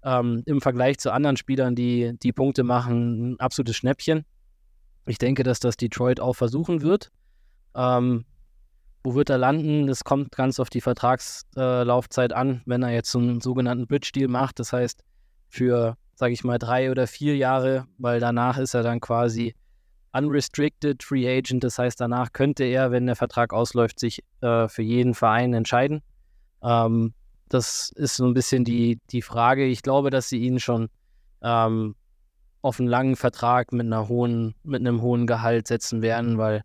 ähm, 0.04 0.44
im 0.46 0.62
Vergleich 0.62 0.98
zu 0.98 1.12
anderen 1.12 1.38
Spielern, 1.38 1.76
die 1.76 2.14
die 2.22 2.34
Punkte 2.34 2.64
machen, 2.64 3.34
ein 3.34 3.40
absolutes 3.40 3.76
Schnäppchen. 3.76 4.26
Ich 5.06 5.18
denke, 5.18 5.44
dass 5.44 5.60
das 5.60 5.78
Detroit 5.78 6.20
auch 6.20 6.34
versuchen 6.34 6.82
wird. 6.82 7.12
Ähm, 7.76 8.26
wo 9.04 9.16
wird 9.16 9.30
er 9.30 9.38
landen? 9.38 9.88
Das 9.88 10.04
kommt 10.04 10.32
ganz 10.32 10.60
auf 10.60 10.70
die 10.70 10.82
Vertragslaufzeit 10.82 12.32
äh, 12.32 12.36
an, 12.36 12.62
wenn 12.66 12.84
er 12.84 12.92
jetzt 12.92 13.12
so 13.12 13.20
einen 13.20 13.42
sogenannten 13.42 13.88
Bridge-Deal 13.88 14.28
macht. 14.28 14.60
Das 14.60 14.74
heißt, 14.74 15.04
für, 15.48 15.98
sage 16.16 16.34
ich 16.34 16.44
mal, 16.44 16.60
drei 16.60 16.92
oder 16.92 17.08
vier 17.08 17.36
Jahre, 17.36 17.86
weil 17.98 18.20
danach 18.20 18.58
ist 18.58 18.74
er 18.74 18.84
dann 18.84 19.00
quasi 19.00 19.56
unrestricted 20.14 21.04
Free 21.04 21.28
Agent. 21.28 21.64
Das 21.64 21.78
heißt, 21.78 22.00
danach 22.00 22.34
könnte 22.34 22.64
er, 22.64 22.92
wenn 22.92 23.06
der 23.06 23.16
Vertrag 23.16 23.54
ausläuft, 23.54 24.00
sich 24.00 24.24
äh, 24.42 24.68
für 24.68 24.82
jeden 24.82 25.14
Verein 25.14 25.54
entscheiden. 25.54 26.02
Ähm, 26.64 27.14
das 27.50 27.92
ist 27.96 28.16
so 28.16 28.26
ein 28.26 28.34
bisschen 28.34 28.64
die, 28.64 29.00
die 29.12 29.22
Frage. 29.22 29.66
Ich 29.66 29.82
glaube, 29.82 30.10
dass 30.10 30.30
sie 30.30 30.40
ihn 30.40 30.60
schon 30.60 30.90
ähm, 31.42 31.96
auf 32.62 32.80
einen 32.80 32.88
langen 32.88 33.16
Vertrag 33.16 33.74
mit 33.74 33.86
einer 33.86 34.08
hohen, 34.08 34.56
mit 34.64 34.82
einem 34.82 35.02
hohen 35.02 35.28
Gehalt 35.28 35.68
setzen 35.68 36.02
werden, 36.02 36.38
weil 36.38 36.64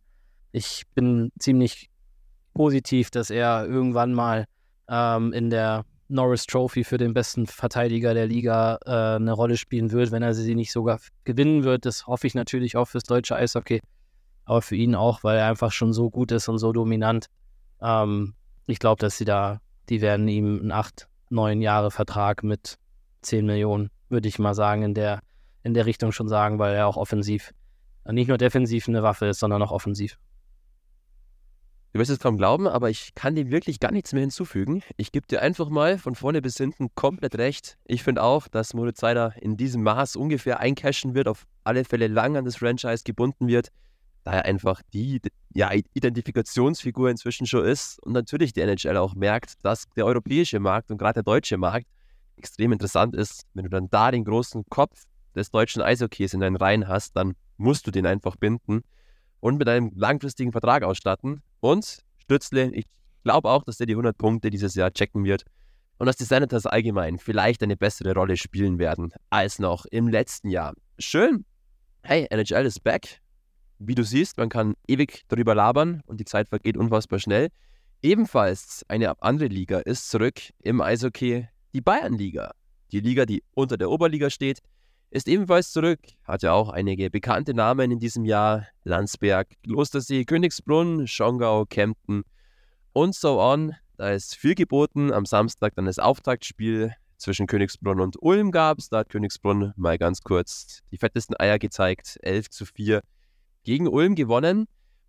ich 0.52 0.84
bin 0.94 1.32
ziemlich 1.38 1.90
positiv, 2.54 3.10
dass 3.10 3.30
er 3.30 3.66
irgendwann 3.66 4.12
mal 4.12 4.46
ähm, 4.88 5.32
in 5.32 5.50
der 5.50 5.84
Norris 6.08 6.46
Trophy 6.46 6.84
für 6.84 6.98
den 6.98 7.14
besten 7.14 7.46
Verteidiger 7.46 8.14
der 8.14 8.26
Liga 8.26 8.78
äh, 8.84 9.16
eine 9.16 9.32
Rolle 9.32 9.56
spielen 9.56 9.90
wird, 9.90 10.12
wenn 10.12 10.22
er 10.22 10.34
sie 10.34 10.54
nicht 10.54 10.72
sogar 10.72 11.00
gewinnen 11.24 11.64
wird. 11.64 11.84
Das 11.84 12.06
hoffe 12.06 12.26
ich 12.26 12.34
natürlich 12.34 12.76
auch 12.76 12.86
fürs 12.86 13.04
deutsche 13.04 13.36
Eishockey. 13.36 13.80
aber 14.44 14.62
für 14.62 14.76
ihn 14.76 14.94
auch, 14.94 15.24
weil 15.24 15.38
er 15.38 15.48
einfach 15.48 15.72
schon 15.72 15.92
so 15.92 16.08
gut 16.10 16.30
ist 16.30 16.48
und 16.48 16.58
so 16.58 16.72
dominant. 16.72 17.26
Ähm, 17.80 18.34
ich 18.66 18.78
glaube, 18.78 19.00
dass 19.00 19.18
sie 19.18 19.24
da, 19.24 19.60
die 19.88 20.00
werden 20.00 20.28
ihm 20.28 20.60
einen 20.60 20.72
acht, 20.72 21.08
neun 21.28 21.60
Jahre 21.60 21.90
Vertrag 21.90 22.44
mit 22.44 22.78
10 23.22 23.44
Millionen, 23.44 23.90
würde 24.08 24.28
ich 24.28 24.38
mal 24.38 24.54
sagen, 24.54 24.82
in 24.82 24.94
der, 24.94 25.20
in 25.64 25.74
der 25.74 25.86
Richtung 25.86 26.12
schon 26.12 26.28
sagen, 26.28 26.60
weil 26.60 26.74
er 26.74 26.86
auch 26.86 26.96
offensiv, 26.96 27.52
nicht 28.08 28.28
nur 28.28 28.38
defensiv 28.38 28.88
eine 28.88 29.02
Waffe 29.02 29.26
ist, 29.26 29.40
sondern 29.40 29.62
auch 29.62 29.72
offensiv. 29.72 30.16
Du 31.96 32.00
wirst 32.00 32.10
es 32.10 32.18
kaum 32.18 32.36
glauben, 32.36 32.68
aber 32.68 32.90
ich 32.90 33.14
kann 33.14 33.34
dem 33.34 33.50
wirklich 33.50 33.80
gar 33.80 33.90
nichts 33.90 34.12
mehr 34.12 34.20
hinzufügen. 34.20 34.82
Ich 34.98 35.12
gebe 35.12 35.26
dir 35.26 35.40
einfach 35.40 35.70
mal 35.70 35.96
von 35.96 36.14
vorne 36.14 36.42
bis 36.42 36.58
hinten 36.58 36.94
komplett 36.94 37.38
recht. 37.38 37.78
Ich 37.86 38.02
finde 38.02 38.22
auch, 38.22 38.48
dass 38.48 38.74
Moritz 38.74 39.00
Seider 39.00 39.32
in 39.40 39.56
diesem 39.56 39.82
Maß 39.82 40.16
ungefähr 40.16 40.60
eincashen 40.60 41.14
wird, 41.14 41.26
auf 41.26 41.46
alle 41.64 41.86
Fälle 41.86 42.08
lang 42.08 42.36
an 42.36 42.44
das 42.44 42.56
Franchise 42.56 43.02
gebunden 43.02 43.48
wird, 43.48 43.68
da 44.24 44.32
er 44.32 44.44
einfach 44.44 44.82
die 44.92 45.22
ja, 45.54 45.72
Identifikationsfigur 45.94 47.08
inzwischen 47.08 47.46
schon 47.46 47.64
ist 47.64 47.98
und 48.02 48.12
natürlich 48.12 48.52
die 48.52 48.60
NHL 48.60 48.98
auch 48.98 49.14
merkt, 49.14 49.54
dass 49.62 49.88
der 49.96 50.04
europäische 50.04 50.60
Markt 50.60 50.90
und 50.90 50.98
gerade 50.98 51.14
der 51.14 51.22
deutsche 51.22 51.56
Markt 51.56 51.86
extrem 52.36 52.72
interessant 52.72 53.14
ist. 53.14 53.44
Wenn 53.54 53.64
du 53.64 53.70
dann 53.70 53.88
da 53.88 54.10
den 54.10 54.26
großen 54.26 54.64
Kopf 54.68 55.04
des 55.34 55.50
deutschen 55.50 55.80
Eishockeys 55.80 56.34
in 56.34 56.40
deinen 56.40 56.56
Reihen 56.56 56.88
hast, 56.88 57.16
dann 57.16 57.36
musst 57.56 57.86
du 57.86 57.90
den 57.90 58.04
einfach 58.04 58.36
binden 58.36 58.82
und 59.46 59.58
mit 59.58 59.68
einem 59.68 59.92
langfristigen 59.94 60.50
Vertrag 60.50 60.82
ausstatten. 60.82 61.40
Und 61.60 62.00
Stützle, 62.18 62.74
ich 62.74 62.84
glaube 63.22 63.48
auch, 63.48 63.62
dass 63.62 63.76
der 63.76 63.86
die 63.86 63.92
100 63.92 64.18
Punkte 64.18 64.50
dieses 64.50 64.74
Jahr 64.74 64.92
checken 64.92 65.24
wird 65.24 65.44
und 65.98 66.06
dass 66.06 66.16
die 66.16 66.24
Senators 66.24 66.66
allgemein 66.66 67.20
vielleicht 67.20 67.62
eine 67.62 67.76
bessere 67.76 68.12
Rolle 68.12 68.36
spielen 68.36 68.80
werden 68.80 69.12
als 69.30 69.60
noch 69.60 69.86
im 69.86 70.08
letzten 70.08 70.50
Jahr. 70.50 70.74
Schön. 70.98 71.44
Hey, 72.02 72.26
NHL 72.28 72.66
ist 72.66 72.82
back. 72.82 73.20
Wie 73.78 73.94
du 73.94 74.02
siehst, 74.02 74.36
man 74.36 74.48
kann 74.48 74.74
ewig 74.88 75.22
darüber 75.28 75.54
labern 75.54 76.02
und 76.06 76.18
die 76.18 76.24
Zeit 76.24 76.48
vergeht 76.48 76.76
unfassbar 76.76 77.20
schnell. 77.20 77.50
Ebenfalls 78.02 78.84
eine 78.88 79.22
andere 79.22 79.48
Liga 79.48 79.78
ist 79.78 80.10
zurück 80.10 80.40
im 80.64 80.80
Eishockey, 80.80 81.46
die 81.72 81.80
Bayernliga. 81.80 82.50
Die 82.90 83.00
Liga, 83.00 83.26
die 83.26 83.44
unter 83.54 83.76
der 83.76 83.90
Oberliga 83.90 84.28
steht, 84.28 84.58
ist 85.10 85.28
ebenfalls 85.28 85.72
zurück, 85.72 86.00
hat 86.24 86.42
ja 86.42 86.52
auch 86.52 86.68
einige 86.68 87.10
bekannte 87.10 87.54
Namen 87.54 87.90
in 87.90 87.98
diesem 87.98 88.24
Jahr. 88.24 88.66
Landsberg, 88.84 89.48
Klostersee, 89.62 90.24
Königsbrunn, 90.24 91.06
Schongau, 91.06 91.64
Kempten 91.64 92.24
und 92.92 93.14
so 93.14 93.40
on. 93.40 93.74
Da 93.96 94.10
ist 94.10 94.36
viel 94.36 94.54
geboten. 94.54 95.12
Am 95.12 95.24
Samstag 95.24 95.74
dann 95.74 95.86
das 95.86 95.98
Auftaktspiel 95.98 96.94
zwischen 97.16 97.46
Königsbrunn 97.46 98.00
und 98.00 98.20
Ulm 98.20 98.50
gab 98.50 98.78
es. 98.78 98.88
Da 98.88 98.98
hat 98.98 99.08
Königsbrunn 99.08 99.72
mal 99.76 99.96
ganz 99.98 100.20
kurz 100.20 100.80
die 100.92 100.98
fettesten 100.98 101.36
Eier 101.38 101.58
gezeigt. 101.58 102.18
11 102.22 102.50
zu 102.50 102.66
4 102.66 103.00
gegen 103.64 103.88
Ulm 103.88 104.14
gewonnen. 104.14 104.66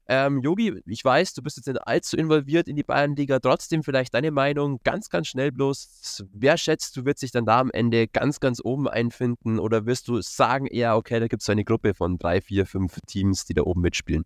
Ähm, 0.09 0.41
Yogi, 0.41 0.81
ich 0.85 1.03
weiß, 1.03 1.33
du 1.33 1.41
bist 1.41 1.57
jetzt 1.57 1.67
nicht 1.67 1.85
allzu 1.85 2.15
involviert 2.15 2.69
in 2.69 2.77
die 2.77 2.83
Bayernliga. 2.83 3.39
Trotzdem 3.39 3.83
vielleicht 3.83 4.13
deine 4.13 4.31
Meinung 4.31 4.79
ganz, 4.83 5.09
ganz 5.09 5.27
schnell 5.27 5.51
bloß. 5.51 6.23
Wer 6.31 6.57
schätzt 6.57 6.95
du, 6.95 7.03
wird 7.03 7.19
sich 7.19 7.31
dann 7.31 7.45
da 7.45 7.59
am 7.59 7.71
Ende 7.71 8.07
ganz, 8.07 8.39
ganz 8.39 8.61
oben 8.63 8.87
einfinden? 8.87 9.59
Oder 9.59 9.85
wirst 9.85 10.07
du 10.07 10.21
sagen 10.21 10.65
eher, 10.65 10.95
okay, 10.95 11.19
da 11.19 11.27
gibt 11.27 11.41
es 11.41 11.49
eine 11.49 11.65
Gruppe 11.65 11.93
von 11.93 12.17
drei, 12.17 12.39
vier, 12.39 12.65
fünf 12.65 13.01
Teams, 13.05 13.43
die 13.43 13.53
da 13.53 13.63
oben 13.63 13.81
mitspielen? 13.81 14.23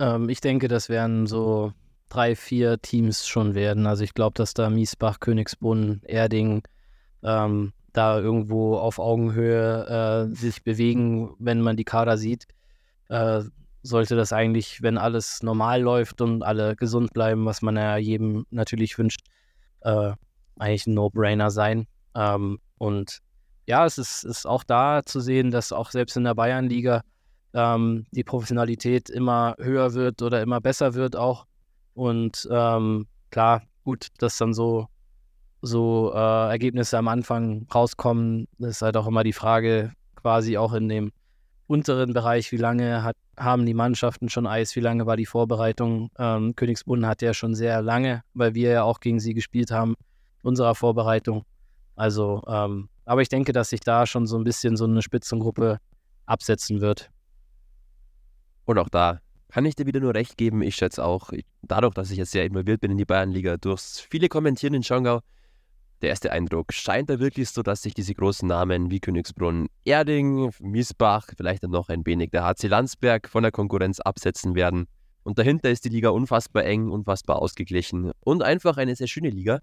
Ähm, 0.00 0.28
ich 0.28 0.40
denke, 0.40 0.66
das 0.66 0.88
werden 0.88 1.28
so 1.28 1.72
drei, 2.08 2.34
vier 2.34 2.82
Teams 2.82 3.28
schon 3.28 3.54
werden. 3.54 3.86
Also 3.86 4.02
ich 4.02 4.14
glaube, 4.14 4.34
dass 4.34 4.54
da 4.54 4.70
Miesbach, 4.70 5.20
Königsbrunn, 5.20 6.00
Erding 6.04 6.62
ähm, 7.22 7.72
da 7.92 8.18
irgendwo 8.18 8.76
auf 8.76 8.98
Augenhöhe 8.98 10.28
äh, 10.30 10.34
sich 10.34 10.64
bewegen, 10.64 11.34
wenn 11.38 11.60
man 11.60 11.76
die 11.76 11.84
Kader 11.84 12.18
sieht. 12.18 12.46
Äh, 13.08 13.42
sollte 13.82 14.16
das 14.16 14.32
eigentlich, 14.32 14.82
wenn 14.82 14.98
alles 14.98 15.42
normal 15.42 15.80
läuft 15.80 16.20
und 16.20 16.42
alle 16.42 16.76
gesund 16.76 17.12
bleiben, 17.12 17.44
was 17.44 17.62
man 17.62 17.76
ja 17.76 17.96
jedem 17.96 18.46
natürlich 18.50 18.98
wünscht, 18.98 19.20
äh, 19.82 20.12
eigentlich 20.58 20.86
ein 20.86 20.94
No-Brainer 20.94 21.50
sein. 21.50 21.86
Ähm, 22.14 22.58
und 22.78 23.20
ja, 23.66 23.84
es 23.84 23.98
ist, 23.98 24.24
ist 24.24 24.46
auch 24.46 24.64
da 24.64 25.02
zu 25.04 25.20
sehen, 25.20 25.50
dass 25.50 25.72
auch 25.72 25.90
selbst 25.90 26.16
in 26.16 26.24
der 26.24 26.34
Bayernliga 26.34 27.02
ähm, 27.54 28.06
die 28.10 28.24
Professionalität 28.24 29.10
immer 29.10 29.56
höher 29.58 29.94
wird 29.94 30.22
oder 30.22 30.42
immer 30.42 30.60
besser 30.60 30.94
wird 30.94 31.16
auch. 31.16 31.46
Und 31.94 32.48
ähm, 32.50 33.06
klar, 33.30 33.62
gut, 33.84 34.08
dass 34.18 34.36
dann 34.36 34.54
so, 34.54 34.86
so 35.62 36.12
äh, 36.14 36.50
Ergebnisse 36.50 36.98
am 36.98 37.08
Anfang 37.08 37.66
rauskommen, 37.74 38.46
ist 38.58 38.82
halt 38.82 38.96
auch 38.96 39.06
immer 39.06 39.24
die 39.24 39.32
Frage, 39.32 39.92
quasi 40.14 40.58
auch 40.58 40.72
in 40.72 40.88
dem 40.88 41.12
unteren 41.66 42.12
Bereich, 42.12 42.52
wie 42.52 42.56
lange 42.56 43.02
hat, 43.02 43.16
haben 43.36 43.66
die 43.66 43.74
Mannschaften 43.74 44.28
schon 44.28 44.46
Eis, 44.46 44.76
wie 44.76 44.80
lange 44.80 45.06
war 45.06 45.16
die 45.16 45.26
Vorbereitung. 45.26 46.10
Ähm, 46.18 46.54
Königsbrunn 46.54 47.06
hat 47.06 47.22
ja 47.22 47.34
schon 47.34 47.54
sehr 47.54 47.82
lange, 47.82 48.22
weil 48.34 48.54
wir 48.54 48.70
ja 48.70 48.82
auch 48.82 49.00
gegen 49.00 49.20
sie 49.20 49.34
gespielt 49.34 49.70
haben, 49.70 49.94
unserer 50.42 50.74
Vorbereitung. 50.74 51.44
Also, 51.96 52.42
ähm, 52.46 52.88
aber 53.04 53.22
ich 53.22 53.28
denke, 53.28 53.52
dass 53.52 53.70
sich 53.70 53.80
da 53.80 54.06
schon 54.06 54.26
so 54.26 54.36
ein 54.36 54.44
bisschen 54.44 54.76
so 54.76 54.84
eine 54.84 55.02
Spitzengruppe 55.02 55.78
absetzen 56.26 56.80
wird. 56.80 57.10
Und 58.64 58.78
auch 58.78 58.88
da 58.88 59.20
kann 59.48 59.64
ich 59.64 59.76
dir 59.76 59.86
wieder 59.86 60.00
nur 60.00 60.14
recht 60.14 60.36
geben. 60.36 60.60
Ich 60.62 60.76
schätze 60.76 61.04
auch, 61.04 61.30
dadurch, 61.62 61.94
dass 61.94 62.10
ich 62.10 62.18
jetzt 62.18 62.32
sehr 62.32 62.44
involviert 62.44 62.80
bin 62.80 62.90
in 62.90 62.98
die 62.98 63.04
Bayernliga, 63.04 63.56
durch 63.56 63.80
viele 64.10 64.28
Kommentieren 64.28 64.74
in 64.74 64.82
Schongau, 64.82 65.20
der 66.02 66.10
erste 66.10 66.30
Eindruck 66.30 66.72
scheint 66.72 67.08
da 67.08 67.18
wirklich 67.18 67.48
so, 67.48 67.62
dass 67.62 67.82
sich 67.82 67.94
diese 67.94 68.14
großen 68.14 68.46
Namen 68.46 68.90
wie 68.90 69.00
Königsbrunn, 69.00 69.68
Erding, 69.84 70.50
Miesbach, 70.60 71.28
vielleicht 71.36 71.62
dann 71.62 71.70
noch 71.70 71.88
ein 71.88 72.04
wenig 72.04 72.30
der 72.30 72.44
HC 72.44 72.68
Landsberg 72.68 73.28
von 73.28 73.42
der 73.42 73.52
Konkurrenz 73.52 74.00
absetzen 74.00 74.54
werden. 74.54 74.86
Und 75.22 75.38
dahinter 75.38 75.70
ist 75.70 75.84
die 75.84 75.88
Liga 75.88 76.10
unfassbar 76.10 76.64
eng, 76.64 76.90
unfassbar 76.90 77.40
ausgeglichen 77.40 78.12
und 78.20 78.42
einfach 78.42 78.76
eine 78.76 78.94
sehr 78.94 79.08
schöne 79.08 79.30
Liga, 79.30 79.60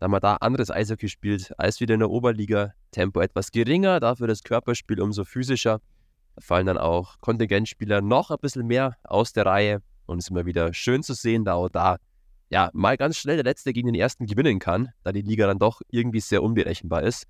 da 0.00 0.08
man 0.08 0.20
da 0.20 0.34
anderes 0.36 0.70
Eishockey 0.70 1.08
spielt 1.08 1.58
als 1.58 1.80
wieder 1.80 1.94
in 1.94 2.00
der 2.00 2.10
Oberliga. 2.10 2.72
Tempo 2.90 3.20
etwas 3.20 3.50
geringer, 3.52 4.00
dafür 4.00 4.26
das 4.26 4.42
Körperspiel 4.42 5.00
umso 5.00 5.24
physischer. 5.24 5.80
Da 6.34 6.42
fallen 6.42 6.66
dann 6.66 6.78
auch 6.78 7.20
Kontingentspieler 7.20 8.00
noch 8.00 8.30
ein 8.30 8.38
bisschen 8.40 8.66
mehr 8.66 8.96
aus 9.04 9.32
der 9.32 9.46
Reihe 9.46 9.82
und 10.06 10.18
es 10.18 10.26
ist 10.26 10.30
immer 10.30 10.46
wieder 10.46 10.74
schön 10.74 11.02
zu 11.02 11.14
sehen, 11.14 11.44
da 11.44 11.54
auch 11.54 11.68
da 11.68 11.98
ja, 12.50 12.70
mal 12.72 12.96
ganz 12.96 13.16
schnell 13.16 13.36
der 13.36 13.44
Letzte 13.44 13.72
gegen 13.72 13.86
den 13.86 13.94
Ersten 13.94 14.26
gewinnen 14.26 14.58
kann, 14.58 14.88
da 15.02 15.12
die 15.12 15.22
Liga 15.22 15.46
dann 15.46 15.58
doch 15.58 15.80
irgendwie 15.90 16.20
sehr 16.20 16.42
unberechenbar 16.42 17.02
ist. 17.02 17.26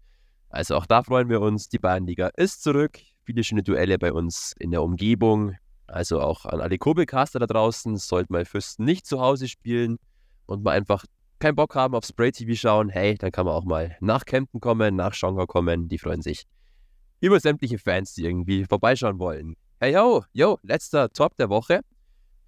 Also 0.50 0.76
auch 0.76 0.86
da 0.86 1.02
freuen 1.02 1.28
wir 1.28 1.40
uns. 1.40 1.68
Die 1.68 1.78
Bayernliga 1.78 2.28
ist 2.36 2.62
zurück. 2.62 2.98
Viele 3.24 3.44
schöne 3.44 3.62
Duelle 3.62 3.98
bei 3.98 4.12
uns 4.12 4.54
in 4.58 4.70
der 4.70 4.82
Umgebung. 4.82 5.56
Also 5.86 6.20
auch 6.20 6.46
an 6.46 6.60
alle 6.60 6.78
Kobelcaster 6.78 7.38
da 7.38 7.46
draußen. 7.46 7.96
Sollte 7.96 8.32
mal 8.32 8.44
Fürsten 8.44 8.84
nicht 8.84 9.06
zu 9.06 9.20
Hause 9.20 9.48
spielen 9.48 9.98
und 10.46 10.62
mal 10.62 10.72
einfach 10.72 11.04
keinen 11.38 11.54
Bock 11.54 11.74
haben 11.74 11.94
auf 11.94 12.04
Spray 12.04 12.32
TV 12.32 12.54
schauen, 12.54 12.88
hey, 12.88 13.14
dann 13.16 13.30
kann 13.30 13.46
man 13.46 13.54
auch 13.54 13.64
mal 13.64 13.96
nach 14.00 14.24
Kempten 14.24 14.60
kommen, 14.60 14.96
nach 14.96 15.14
Schongau 15.14 15.46
kommen. 15.46 15.88
Die 15.88 15.98
freuen 15.98 16.20
sich 16.22 16.46
über 17.20 17.38
sämtliche 17.38 17.78
Fans, 17.78 18.14
die 18.14 18.24
irgendwie 18.24 18.64
vorbeischauen 18.64 19.18
wollen. 19.18 19.54
Hey, 19.78 19.94
yo, 19.94 20.24
yo, 20.32 20.58
letzter 20.62 21.10
Top 21.12 21.36
der 21.36 21.48
Woche. 21.48 21.80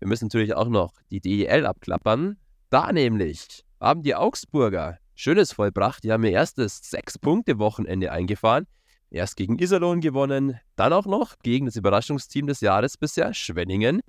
Wir 0.01 0.09
müssen 0.09 0.27
natürlich 0.27 0.55
auch 0.55 0.69
noch 0.69 0.95
die 1.11 1.21
DEL 1.21 1.67
abklappern. 1.67 2.37
Da 2.71 2.93
nämlich 2.93 3.65
haben 3.81 4.03
die 4.03 4.15
Augsburger 4.15 4.99
Schönes 5.17 5.53
vollbracht. 5.53 6.05
Die 6.05 6.13
haben 6.13 6.25
ihr 6.25 6.31
erstes 6.31 6.79
Sechs-Punkte-Wochenende 6.83 8.13
eingefahren. 8.13 8.67
Erst 9.11 9.37
gegen 9.37 9.59
Iserlohn 9.59 10.01
gewonnen, 10.01 10.59
dann 10.77 10.93
auch 10.93 11.05
noch 11.05 11.39
gegen 11.43 11.67
das 11.67 11.75
Überraschungsteam 11.75 12.47
des 12.47 12.61
Jahres 12.61 12.97
bisher, 12.97 13.35
Schwenningen. 13.35 14.01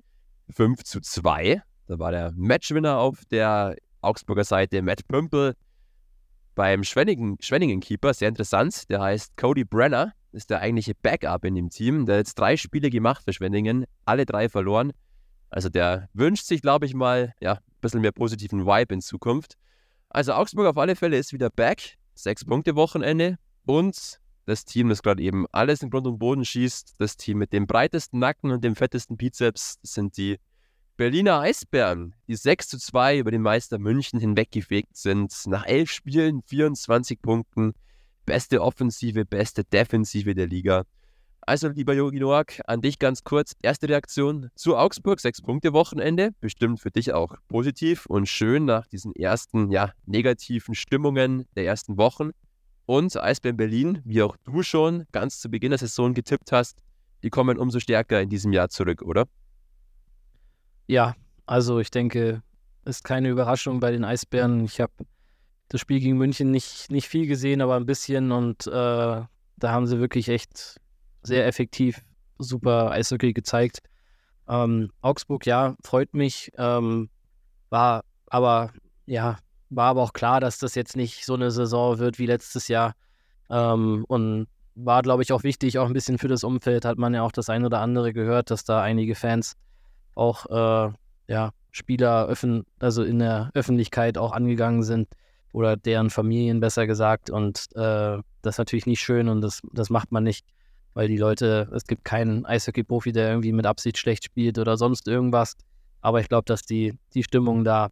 5 0.50 0.84
zu 0.84 1.00
2. 1.00 1.60
Da 1.86 1.98
war 1.98 2.12
der 2.12 2.32
Matchwinner 2.36 2.98
auf 2.98 3.24
der 3.30 3.76
Augsburger 4.00 4.44
Seite, 4.44 4.80
Matt 4.80 5.06
Pümpel. 5.08 5.54
Beim 6.54 6.84
Schwenningen-Keeper, 6.84 8.14
sehr 8.14 8.28
interessant, 8.28 8.88
der 8.88 9.00
heißt 9.00 9.36
Cody 9.36 9.64
Brenner, 9.64 10.12
ist 10.30 10.50
der 10.50 10.60
eigentliche 10.60 10.94
Backup 10.94 11.44
in 11.44 11.56
dem 11.56 11.68
Team. 11.68 12.06
Der 12.06 12.16
hat 12.16 12.20
jetzt 12.20 12.38
drei 12.38 12.56
Spiele 12.56 12.90
gemacht 12.90 13.24
für 13.24 13.32
Schwenningen, 13.32 13.86
alle 14.04 14.24
drei 14.24 14.48
verloren. 14.48 14.92
Also 15.50 15.68
der 15.68 16.08
wünscht 16.14 16.46
sich, 16.46 16.62
glaube 16.62 16.86
ich 16.86 16.94
mal, 16.94 17.34
ja, 17.40 17.58
bisschen 17.82 18.00
mehr 18.00 18.12
positiven 18.12 18.64
Vibe 18.64 18.94
in 18.94 19.00
Zukunft. 19.02 19.58
Also 20.08 20.32
Augsburg 20.32 20.66
auf 20.66 20.78
alle 20.78 20.96
Fälle 20.96 21.18
ist 21.18 21.34
wieder 21.34 21.50
back. 21.50 21.98
Sechs 22.14 22.44
Punkte 22.44 22.74
Wochenende. 22.76 23.38
Und 23.66 24.20
das 24.46 24.64
Team, 24.64 24.88
das 24.88 25.02
gerade 25.02 25.22
eben 25.22 25.46
alles 25.52 25.82
in 25.82 25.90
Grund 25.90 26.06
und 26.06 26.18
Boden 26.18 26.44
schießt, 26.44 26.94
das 26.98 27.16
Team 27.16 27.38
mit 27.38 27.52
dem 27.52 27.66
breitesten 27.66 28.18
Nacken 28.18 28.50
und 28.50 28.64
dem 28.64 28.74
fettesten 28.74 29.16
Bizeps, 29.16 29.78
sind 29.82 30.16
die 30.16 30.38
Berliner 30.96 31.40
Eisbären, 31.40 32.14
die 32.28 32.36
6 32.36 32.68
zu 32.68 32.78
2 32.78 33.18
über 33.18 33.30
den 33.30 33.42
Meister 33.42 33.78
München 33.78 34.20
hinweggefegt 34.20 34.96
sind. 34.96 35.34
Nach 35.46 35.66
elf 35.66 35.90
Spielen 35.90 36.42
24 36.42 37.22
Punkten. 37.22 37.74
Beste 38.26 38.62
Offensive, 38.62 39.24
beste 39.24 39.64
Defensive 39.64 40.34
der 40.34 40.46
Liga. 40.46 40.84
Also, 41.44 41.68
lieber 41.68 41.92
Jogi 41.92 42.20
Noack, 42.20 42.60
an 42.66 42.82
dich 42.82 43.00
ganz 43.00 43.24
kurz. 43.24 43.56
Erste 43.62 43.88
Reaktion 43.88 44.50
zu 44.54 44.76
Augsburg, 44.76 45.18
sechs 45.18 45.42
Punkte 45.42 45.72
Wochenende. 45.72 46.30
Bestimmt 46.40 46.78
für 46.78 46.92
dich 46.92 47.12
auch 47.12 47.34
positiv 47.48 48.06
und 48.06 48.28
schön 48.28 48.64
nach 48.64 48.86
diesen 48.86 49.12
ersten, 49.16 49.72
ja, 49.72 49.90
negativen 50.06 50.76
Stimmungen 50.76 51.46
der 51.56 51.66
ersten 51.66 51.96
Wochen. 51.96 52.30
Und 52.86 53.16
Eisbären 53.16 53.56
Berlin, 53.56 54.00
wie 54.04 54.22
auch 54.22 54.36
du 54.44 54.62
schon 54.62 55.04
ganz 55.10 55.40
zu 55.40 55.50
Beginn 55.50 55.70
der 55.70 55.78
Saison 55.78 56.14
getippt 56.14 56.52
hast, 56.52 56.80
die 57.24 57.30
kommen 57.30 57.58
umso 57.58 57.80
stärker 57.80 58.20
in 58.20 58.28
diesem 58.28 58.52
Jahr 58.52 58.68
zurück, 58.68 59.02
oder? 59.02 59.26
Ja, 60.86 61.16
also 61.46 61.80
ich 61.80 61.90
denke, 61.90 62.42
ist 62.84 63.02
keine 63.02 63.28
Überraschung 63.28 63.80
bei 63.80 63.90
den 63.90 64.04
Eisbären. 64.04 64.64
Ich 64.64 64.80
habe 64.80 64.92
das 65.68 65.80
Spiel 65.80 65.98
gegen 65.98 66.18
München 66.18 66.52
nicht, 66.52 66.90
nicht 66.90 67.08
viel 67.08 67.26
gesehen, 67.26 67.60
aber 67.60 67.74
ein 67.74 67.86
bisschen 67.86 68.30
und 68.30 68.66
äh, 68.68 68.70
da 68.70 69.28
haben 69.62 69.86
sie 69.86 69.98
wirklich 69.98 70.28
echt 70.28 70.80
sehr 71.22 71.46
effektiv 71.46 72.02
super 72.38 72.90
Eishockey 72.90 73.32
gezeigt. 73.32 73.80
Ähm, 74.48 74.90
Augsburg, 75.00 75.46
ja, 75.46 75.76
freut 75.82 76.14
mich. 76.14 76.50
Ähm, 76.56 77.08
war 77.70 78.04
aber, 78.26 78.70
ja, 79.06 79.38
war 79.70 79.90
aber 79.90 80.02
auch 80.02 80.12
klar, 80.12 80.40
dass 80.40 80.58
das 80.58 80.74
jetzt 80.74 80.96
nicht 80.96 81.24
so 81.24 81.34
eine 81.34 81.50
Saison 81.50 81.98
wird 81.98 82.18
wie 82.18 82.26
letztes 82.26 82.68
Jahr. 82.68 82.94
Ähm, 83.50 84.04
und 84.08 84.46
war, 84.74 85.02
glaube 85.02 85.22
ich, 85.22 85.32
auch 85.32 85.42
wichtig, 85.42 85.78
auch 85.78 85.86
ein 85.86 85.92
bisschen 85.92 86.18
für 86.18 86.28
das 86.28 86.44
Umfeld. 86.44 86.84
Hat 86.84 86.98
man 86.98 87.14
ja 87.14 87.22
auch 87.22 87.32
das 87.32 87.48
ein 87.48 87.64
oder 87.64 87.80
andere 87.80 88.12
gehört, 88.12 88.50
dass 88.50 88.64
da 88.64 88.82
einige 88.82 89.14
Fans 89.14 89.54
auch, 90.14 90.46
äh, 90.46 90.92
ja, 91.28 91.50
Spieler 91.70 92.26
öffn 92.26 92.66
also 92.80 93.02
in 93.02 93.18
der 93.18 93.50
Öffentlichkeit 93.54 94.18
auch 94.18 94.32
angegangen 94.32 94.82
sind 94.82 95.08
oder 95.52 95.76
deren 95.76 96.10
Familien 96.10 96.60
besser 96.60 96.86
gesagt. 96.86 97.30
Und 97.30 97.68
äh, 97.74 98.18
das 98.42 98.54
ist 98.54 98.58
natürlich 98.58 98.86
nicht 98.86 99.00
schön 99.00 99.28
und 99.28 99.40
das, 99.40 99.62
das 99.72 99.88
macht 99.88 100.12
man 100.12 100.24
nicht, 100.24 100.46
weil 100.94 101.08
die 101.08 101.16
Leute, 101.16 101.70
es 101.74 101.84
gibt 101.84 102.04
keinen 102.04 102.44
Eishockey-Profi, 102.44 103.12
der 103.12 103.30
irgendwie 103.30 103.52
mit 103.52 103.66
Absicht 103.66 103.98
schlecht 103.98 104.24
spielt 104.24 104.58
oder 104.58 104.76
sonst 104.76 105.08
irgendwas. 105.08 105.54
Aber 106.00 106.20
ich 106.20 106.28
glaube, 106.28 106.44
dass 106.46 106.62
die, 106.62 106.98
die 107.14 107.22
Stimmung 107.22 107.64
da 107.64 107.90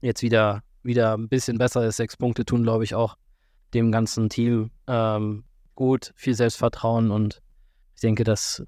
jetzt 0.00 0.22
wieder, 0.22 0.62
wieder 0.82 1.16
ein 1.16 1.28
bisschen 1.28 1.58
besser 1.58 1.84
ist. 1.86 1.96
Sechs 1.96 2.16
Punkte 2.16 2.44
tun, 2.44 2.62
glaube 2.62 2.84
ich, 2.84 2.94
auch 2.94 3.16
dem 3.74 3.90
ganzen 3.90 4.28
Team 4.28 4.70
ähm, 4.86 5.44
gut, 5.74 6.12
viel 6.16 6.34
Selbstvertrauen 6.34 7.10
und 7.10 7.42
ich 7.94 8.00
denke, 8.00 8.24
dass, 8.24 8.62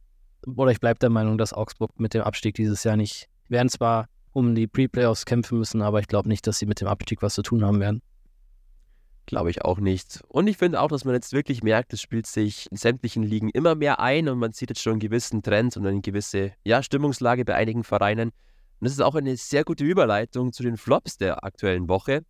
oder 0.47 0.71
ich 0.71 0.80
bleibe 0.80 0.99
der 0.99 1.11
Meinung, 1.11 1.38
dass 1.38 1.52
Augsburg 1.52 1.99
mit 1.99 2.14
dem 2.14 2.23
Abstieg 2.23 2.54
dieses 2.54 2.85
Jahr 2.85 2.97
nicht, 2.97 3.28
werden 3.49 3.68
zwar 3.68 4.09
um 4.33 4.54
die 4.54 4.66
Pre-Playoffs 4.66 5.25
kämpfen 5.25 5.59
müssen, 5.59 5.83
aber 5.83 6.00
ich 6.00 6.07
glaube 6.07 6.28
nicht, 6.28 6.47
dass 6.47 6.59
sie 6.59 6.66
mit 6.66 6.80
dem 6.80 6.88
Abstieg 6.88 7.23
was 7.23 7.35
zu 7.35 7.42
tun 7.42 7.64
haben 7.64 7.80
werden. 7.80 8.02
Glaube 9.28 9.50
ich 9.50 9.62
auch 9.62 9.78
nicht. 9.78 10.25
Und 10.28 10.47
ich 10.47 10.56
finde 10.56 10.80
auch, 10.80 10.88
dass 10.88 11.04
man 11.04 11.14
jetzt 11.14 11.35
wirklich 11.35 11.62
merkt, 11.62 11.92
es 11.92 12.00
spielt 12.00 12.26
sich 12.26 12.66
in 12.70 12.78
sämtlichen 12.78 13.23
Ligen 13.23 13.50
immer 13.50 13.75
mehr 13.75 14.00
ein 14.00 14.26
und 14.26 14.38
man 14.38 14.52
sieht 14.52 14.70
jetzt 14.70 14.80
schon 14.80 14.92
einen 14.92 15.00
gewissen 15.00 15.42
Trend 15.42 15.76
und 15.76 15.87
eine 15.87 16.00
gewisse 16.00 16.52
ja, 16.64 16.82
Stimmungslage 16.82 17.44
bei 17.44 17.54
einigen 17.54 17.85
Vereinen. 17.85 18.30
Und 18.30 18.35
das 18.80 18.92
ist 18.92 19.02
auch 19.02 19.14
eine 19.14 19.37
sehr 19.37 19.64
gute 19.64 19.85
Überleitung 19.85 20.54
zu 20.54 20.62
den 20.62 20.78
Flops 20.78 21.18
der 21.18 21.44
aktuellen 21.44 21.90
Woche. 21.90 22.23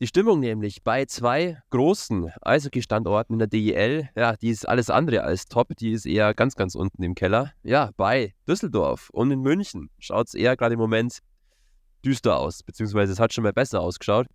Die 0.00 0.06
Stimmung 0.06 0.40
nämlich 0.40 0.82
bei 0.84 1.06
zwei 1.06 1.62
großen 1.70 2.30
Eishockey-Standorten 2.42 3.32
in 3.32 3.38
der 3.38 3.48
DEL, 3.48 4.10
ja, 4.14 4.36
die 4.36 4.50
ist 4.50 4.68
alles 4.68 4.90
andere 4.90 5.22
als 5.22 5.46
top, 5.46 5.74
die 5.78 5.92
ist 5.92 6.04
eher 6.04 6.34
ganz, 6.34 6.56
ganz 6.56 6.74
unten 6.74 7.02
im 7.02 7.14
Keller. 7.14 7.52
Ja, 7.62 7.90
bei 7.96 8.34
Düsseldorf 8.46 9.08
und 9.14 9.30
in 9.30 9.40
München 9.40 9.88
schaut 9.98 10.28
es 10.28 10.34
eher 10.34 10.58
gerade 10.58 10.74
im 10.74 10.80
Moment 10.80 11.20
düster 12.04 12.38
aus, 12.38 12.62
beziehungsweise 12.62 13.14
es 13.14 13.18
hat 13.18 13.32
schon 13.32 13.44
mal 13.44 13.54
besser 13.54 13.80
ausgeschaut. 13.80 14.26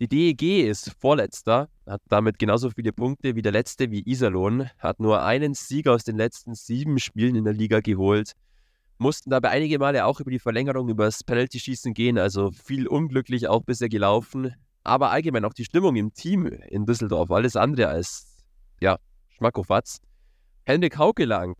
Die 0.00 0.08
DEG 0.08 0.68
ist 0.68 0.94
Vorletzter, 1.00 1.68
hat 1.86 2.00
damit 2.08 2.38
genauso 2.38 2.70
viele 2.70 2.92
Punkte 2.92 3.34
wie 3.34 3.42
der 3.42 3.52
letzte, 3.52 3.90
wie 3.90 4.02
Iserlohn, 4.08 4.70
hat 4.78 5.00
nur 5.00 5.22
einen 5.22 5.54
Sieg 5.54 5.88
aus 5.88 6.04
den 6.04 6.16
letzten 6.16 6.54
sieben 6.54 6.98
Spielen 6.98 7.34
in 7.34 7.44
der 7.44 7.54
Liga 7.54 7.80
geholt 7.80 8.34
mussten 8.98 9.30
dabei 9.30 9.50
einige 9.50 9.78
Male 9.78 10.04
auch 10.04 10.20
über 10.20 10.30
die 10.30 10.38
Verlängerung, 10.38 10.88
über 10.88 11.04
das 11.04 11.24
Penalty-Schießen 11.24 11.94
gehen, 11.94 12.18
also 12.18 12.50
viel 12.50 12.86
unglücklich 12.86 13.48
auch 13.48 13.62
bisher 13.62 13.88
gelaufen. 13.88 14.54
Aber 14.84 15.10
allgemein 15.10 15.44
auch 15.44 15.54
die 15.54 15.64
Stimmung 15.64 15.96
im 15.96 16.12
Team 16.12 16.46
in 16.46 16.86
Düsseldorf, 16.86 17.30
alles 17.30 17.56
andere 17.56 17.88
als, 17.88 18.36
ja, 18.80 18.98
Schmackofatz. 19.28 19.98
Henrik 20.64 20.98
Haukeland, 20.98 21.56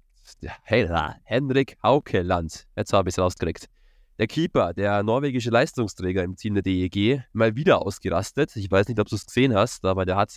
Henrik 0.63 1.77
Haukeland, 1.83 2.67
jetzt 2.77 2.93
habe 2.93 3.09
ich 3.09 3.15
es 3.15 3.19
rausgekriegt. 3.19 3.67
Der 4.19 4.27
Keeper, 4.27 4.75
der 4.75 5.03
norwegische 5.03 5.51
Leistungsträger 5.51 6.25
im 6.25 6.35
Team 6.35 6.55
der 6.55 6.63
DEG, 6.63 7.23
mal 7.33 7.55
wieder 7.55 7.83
ausgerastet. 7.83 8.57
Ich 8.57 8.71
weiß 8.71 8.89
nicht, 8.89 8.99
ob 8.99 9.09
du 9.09 9.15
es 9.15 9.27
gesehen 9.27 9.55
hast, 9.55 9.85
aber 9.85 10.05
der 10.05 10.17
hat 10.17 10.37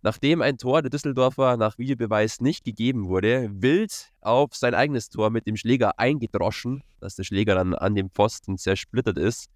Nachdem 0.00 0.42
ein 0.42 0.58
Tor 0.58 0.80
der 0.80 0.90
Düsseldorfer 0.90 1.56
nach 1.56 1.76
Videobeweis 1.76 2.40
nicht 2.40 2.64
gegeben 2.64 3.08
wurde, 3.08 3.50
wild 3.52 4.12
auf 4.20 4.54
sein 4.54 4.72
eigenes 4.72 5.08
Tor 5.10 5.30
mit 5.30 5.48
dem 5.48 5.56
Schläger 5.56 5.98
eingedroschen, 5.98 6.84
dass 7.00 7.16
der 7.16 7.24
Schläger 7.24 7.56
dann 7.56 7.74
an 7.74 7.96
dem 7.96 8.08
Pfosten 8.10 8.58
zersplittert 8.58 9.18
ist. 9.18 9.48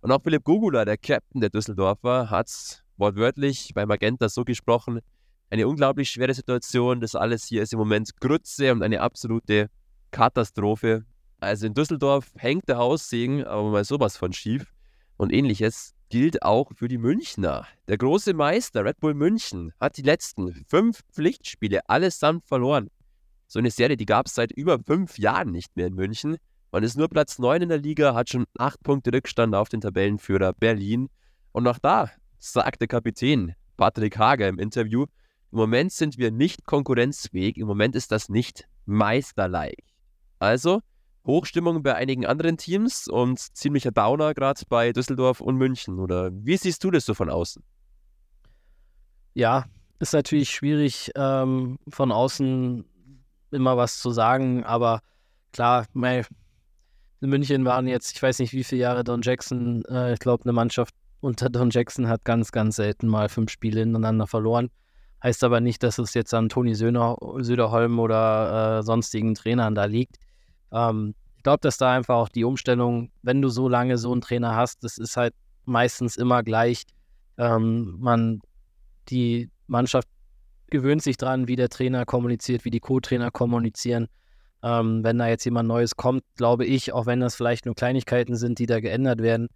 Und 0.00 0.12
auch 0.12 0.22
Philipp 0.22 0.44
Gugula, 0.44 0.84
der 0.84 0.98
Captain 0.98 1.40
der 1.40 1.50
Düsseldorfer, 1.50 2.30
hat 2.30 2.84
wortwörtlich 2.96 3.72
bei 3.74 3.86
Magenta 3.86 4.28
so 4.28 4.44
gesprochen, 4.44 5.00
eine 5.50 5.66
unglaublich 5.66 6.10
schwere 6.10 6.32
Situation. 6.32 7.00
Das 7.00 7.16
alles 7.16 7.46
hier 7.46 7.64
ist 7.64 7.72
im 7.72 7.80
Moment 7.80 8.20
Grütze 8.20 8.70
und 8.70 8.84
eine 8.84 9.00
absolute 9.00 9.68
Katastrophe. 10.12 11.06
Also 11.40 11.66
in 11.66 11.74
Düsseldorf 11.74 12.32
hängt 12.36 12.68
der 12.68 12.78
Haussegen, 12.78 13.44
aber 13.44 13.70
mal 13.70 13.84
sowas 13.84 14.16
von 14.16 14.32
schief. 14.32 14.72
Und 15.16 15.32
ähnliches 15.32 15.94
gilt 16.08 16.42
auch 16.42 16.72
für 16.74 16.88
die 16.88 16.98
Münchner. 16.98 17.66
Der 17.86 17.98
große 17.98 18.34
Meister 18.34 18.84
Red 18.84 18.98
Bull 19.00 19.14
München 19.14 19.72
hat 19.80 19.96
die 19.96 20.02
letzten 20.02 20.64
fünf 20.68 21.02
Pflichtspiele 21.12 21.88
allesamt 21.88 22.44
verloren. 22.46 22.88
So 23.46 23.58
eine 23.58 23.70
Serie, 23.70 23.96
die 23.96 24.06
gab 24.06 24.26
es 24.26 24.34
seit 24.34 24.52
über 24.52 24.78
fünf 24.78 25.18
Jahren 25.18 25.50
nicht 25.50 25.76
mehr 25.76 25.86
in 25.86 25.94
München. 25.94 26.36
Man 26.72 26.82
ist 26.82 26.96
nur 26.96 27.08
Platz 27.08 27.38
9 27.38 27.62
in 27.62 27.68
der 27.68 27.78
Liga, 27.78 28.14
hat 28.14 28.30
schon 28.30 28.44
acht 28.58 28.82
Punkte 28.82 29.12
Rückstand 29.12 29.54
auf 29.54 29.68
den 29.68 29.80
Tabellenführer 29.80 30.52
Berlin. 30.52 31.08
Und 31.52 31.66
auch 31.66 31.78
da 31.78 32.10
sagt 32.38 32.80
der 32.80 32.88
Kapitän 32.88 33.54
Patrick 33.76 34.18
Hager 34.18 34.48
im 34.48 34.58
Interview, 34.58 35.06
im 35.50 35.58
Moment 35.58 35.92
sind 35.92 36.18
wir 36.18 36.30
nicht 36.30 36.66
konkurrenzfähig, 36.66 37.56
im 37.56 37.66
Moment 37.66 37.96
ist 37.96 38.12
das 38.12 38.28
nicht 38.28 38.68
meisterlike. 38.84 39.82
Also, 40.38 40.82
Hochstimmung 41.28 41.82
bei 41.84 41.94
einigen 41.94 42.26
anderen 42.26 42.56
Teams 42.56 43.06
und 43.06 43.38
ziemlicher 43.38 43.92
Downer 43.92 44.34
gerade 44.34 44.62
bei 44.68 44.92
Düsseldorf 44.92 45.40
und 45.40 45.56
München. 45.56 46.00
Oder 46.00 46.30
wie 46.32 46.56
siehst 46.56 46.82
du 46.82 46.90
das 46.90 47.04
so 47.04 47.14
von 47.14 47.30
außen? 47.30 47.62
Ja, 49.34 49.66
ist 50.00 50.14
natürlich 50.14 50.50
schwierig, 50.50 51.12
ähm, 51.14 51.78
von 51.88 52.10
außen 52.10 52.84
immer 53.50 53.76
was 53.76 54.00
zu 54.00 54.10
sagen, 54.10 54.64
aber 54.64 55.00
klar, 55.52 55.86
mei, 55.92 56.24
in 57.20 57.30
München 57.30 57.64
waren 57.64 57.86
jetzt, 57.86 58.16
ich 58.16 58.22
weiß 58.22 58.38
nicht 58.38 58.52
wie 58.52 58.64
viele 58.64 58.82
Jahre 58.82 59.04
Don 59.04 59.22
Jackson, 59.22 59.84
äh, 59.84 60.14
ich 60.14 60.18
glaube, 60.18 60.44
eine 60.44 60.52
Mannschaft 60.52 60.94
unter 61.20 61.50
Don 61.50 61.70
Jackson 61.70 62.08
hat 62.08 62.24
ganz, 62.24 62.52
ganz 62.52 62.76
selten 62.76 63.08
mal 63.08 63.28
fünf 63.28 63.50
Spiele 63.50 63.80
hintereinander 63.80 64.26
verloren. 64.26 64.70
Heißt 65.22 65.42
aber 65.42 65.60
nicht, 65.60 65.82
dass 65.82 65.98
es 65.98 66.14
jetzt 66.14 66.32
an 66.32 66.48
Toni 66.48 66.74
Söderholm 66.76 67.98
oder 67.98 68.78
äh, 68.78 68.82
sonstigen 68.84 69.34
Trainern 69.34 69.74
da 69.74 69.84
liegt. 69.86 70.16
Ähm, 70.72 71.14
ich 71.36 71.42
glaube, 71.42 71.60
dass 71.60 71.78
da 71.78 71.94
einfach 71.94 72.16
auch 72.16 72.28
die 72.28 72.44
Umstellung, 72.44 73.10
wenn 73.22 73.40
du 73.40 73.48
so 73.48 73.68
lange 73.68 73.96
so 73.98 74.12
einen 74.12 74.20
Trainer 74.20 74.56
hast, 74.56 74.84
das 74.84 74.98
ist 74.98 75.16
halt 75.16 75.34
meistens 75.64 76.16
immer 76.16 76.42
gleich. 76.42 76.84
Ähm, 77.36 77.96
man, 78.00 78.40
die 79.08 79.50
Mannschaft 79.66 80.08
gewöhnt 80.70 81.02
sich 81.02 81.16
dran, 81.16 81.48
wie 81.48 81.56
der 81.56 81.68
Trainer 81.68 82.04
kommuniziert, 82.04 82.64
wie 82.64 82.70
die 82.70 82.80
Co-Trainer 82.80 83.30
kommunizieren. 83.30 84.08
Ähm, 84.62 85.04
wenn 85.04 85.18
da 85.18 85.28
jetzt 85.28 85.44
jemand 85.44 85.68
Neues 85.68 85.96
kommt, 85.96 86.24
glaube 86.36 86.66
ich, 86.66 86.92
auch 86.92 87.06
wenn 87.06 87.20
das 87.20 87.36
vielleicht 87.36 87.64
nur 87.64 87.76
Kleinigkeiten 87.76 88.34
sind, 88.34 88.58
die 88.58 88.66
da 88.66 88.80
geändert 88.80 89.22
werden, 89.22 89.48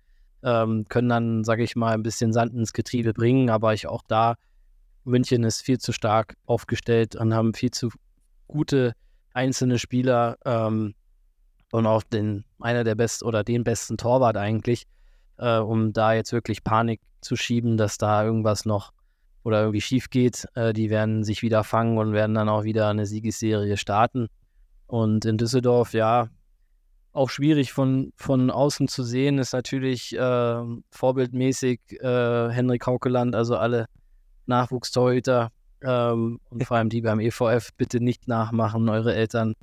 ähm, 0.44 0.86
können 0.88 1.08
dann, 1.08 1.44
sage 1.44 1.64
ich 1.64 1.76
mal, 1.76 1.94
ein 1.94 2.02
bisschen 2.02 2.32
Sand 2.32 2.54
ins 2.54 2.72
Getriebe 2.72 3.12
bringen. 3.12 3.50
Aber 3.50 3.74
ich 3.74 3.88
auch 3.88 4.02
da, 4.06 4.36
München 5.04 5.44
ist 5.44 5.62
viel 5.62 5.78
zu 5.78 5.92
stark 5.92 6.36
aufgestellt 6.46 7.16
und 7.16 7.34
haben 7.34 7.54
viel 7.54 7.72
zu 7.72 7.90
gute 8.46 8.94
einzelne 9.34 9.78
Spieler. 9.78 10.38
Ähm, 10.44 10.94
und 11.72 11.86
auch 11.86 12.02
den, 12.02 12.44
einer 12.60 12.84
der 12.84 12.94
besten 12.94 13.24
oder 13.24 13.42
den 13.42 13.64
besten 13.64 13.96
Torwart 13.96 14.36
eigentlich, 14.36 14.84
äh, 15.38 15.56
um 15.56 15.92
da 15.92 16.12
jetzt 16.12 16.32
wirklich 16.32 16.62
Panik 16.62 17.00
zu 17.22 17.34
schieben, 17.34 17.78
dass 17.78 17.96
da 17.96 18.24
irgendwas 18.24 18.66
noch 18.66 18.92
oder 19.42 19.62
irgendwie 19.62 19.80
schief 19.80 20.10
geht. 20.10 20.46
Äh, 20.54 20.74
die 20.74 20.90
werden 20.90 21.24
sich 21.24 21.42
wieder 21.42 21.64
fangen 21.64 21.96
und 21.96 22.12
werden 22.12 22.34
dann 22.34 22.50
auch 22.50 22.64
wieder 22.64 22.88
eine 22.88 23.06
Siegesserie 23.06 23.78
starten. 23.78 24.28
Und 24.86 25.24
in 25.24 25.38
Düsseldorf, 25.38 25.94
ja, 25.94 26.28
auch 27.12 27.30
schwierig 27.30 27.72
von, 27.72 28.12
von 28.16 28.50
außen 28.50 28.86
zu 28.86 29.02
sehen, 29.02 29.38
ist 29.38 29.54
natürlich 29.54 30.14
äh, 30.14 30.62
vorbildmäßig 30.90 31.80
äh, 32.00 32.50
Henrik 32.50 32.86
Haukeland, 32.86 33.34
also 33.34 33.56
alle 33.56 33.86
Nachwuchstorhüter 34.44 35.50
ähm, 35.82 36.38
und 36.50 36.64
vor 36.64 36.76
allem 36.76 36.90
die 36.90 37.00
beim 37.00 37.18
EVF 37.18 37.70
bitte 37.78 38.00
nicht 38.00 38.28
nachmachen. 38.28 38.90
Eure 38.90 39.14
Eltern 39.14 39.54